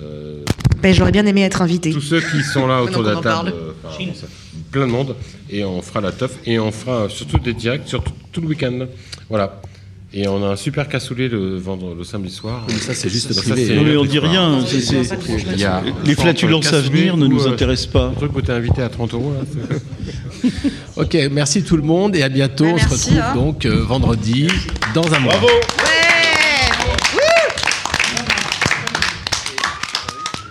euh, 0.02 0.44
Ben, 0.82 0.92
J'aurais 0.94 1.12
bien 1.12 1.26
aimé 1.26 1.42
être 1.42 1.62
invité. 1.62 1.92
tous 1.92 2.00
ceux 2.00 2.20
qui 2.20 2.42
sont 2.42 2.66
là 2.66 2.82
autour 2.84 3.02
de 3.04 3.10
la 3.10 3.20
table, 3.20 3.52
enfin, 3.84 4.04
plein 4.72 4.86
de 4.86 4.92
monde, 4.92 5.14
et 5.50 5.64
on 5.64 5.80
fera 5.82 6.00
la 6.00 6.12
teuf, 6.12 6.36
et 6.46 6.58
on 6.58 6.70
fera 6.72 7.08
surtout 7.08 7.38
des 7.38 7.54
directs 7.54 7.86
sur 7.88 8.02
tout, 8.04 8.12
tout 8.32 8.40
le 8.40 8.48
week-end. 8.48 8.86
Voilà. 9.28 9.60
Et 10.14 10.26
on 10.26 10.42
a 10.42 10.48
un 10.52 10.56
super 10.56 10.88
cassoulet 10.88 11.28
le, 11.28 11.56
vendredi, 11.58 11.94
le 11.98 12.04
samedi 12.04 12.30
soir. 12.32 12.64
Mais 12.68 12.74
ça, 12.74 12.94
c'est 12.94 13.10
juste 13.10 13.30
Ça, 13.34 13.42
privé. 13.42 13.66
c'est 13.66 13.74
Non, 13.74 13.82
mais 13.82 13.96
on 13.96 14.04
dit 14.06 14.18
rien. 14.18 14.60
c'est- 14.66 14.80
c'est- 14.80 15.02
Il 15.52 15.60
y 15.60 15.64
a- 15.64 15.82
Les 16.06 16.14
flatulences 16.14 16.72
à 16.72 16.80
venir 16.80 17.16
ne 17.18 17.26
ou, 17.26 17.28
nous 17.28 17.46
euh, 17.46 17.52
intéressent 17.52 17.88
pas. 17.92 18.08
Le 18.10 18.16
truc 18.16 18.34
où 18.34 18.40
t'es 18.40 18.52
invité 18.52 18.80
à 18.82 18.88
30 18.88 19.12
euros. 19.12 19.34
là, 19.34 20.50
Ok, 20.96 21.16
merci 21.30 21.62
tout 21.62 21.76
le 21.76 21.82
monde 21.82 22.16
et 22.16 22.22
à 22.22 22.30
bientôt. 22.30 22.64
Ouais, 22.64 22.74
on 22.74 22.78
se 22.78 22.88
retrouve 22.88 23.18
hein. 23.18 23.34
donc 23.34 23.66
euh, 23.66 23.82
vendredi 23.84 24.48
dans 24.94 25.12
un 25.12 25.18
mois. 25.18 25.34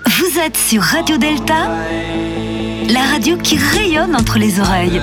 Vous 0.06 0.40
êtes 0.40 0.58
sur 0.58 0.82
Radio 0.82 1.18
Delta, 1.18 1.70
la 2.90 3.02
radio 3.12 3.38
qui 3.38 3.58
rayonne 3.58 4.16
entre 4.16 4.38
les 4.40 4.60
oreilles. 4.60 5.02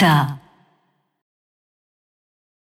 Planeta. 0.00 0.29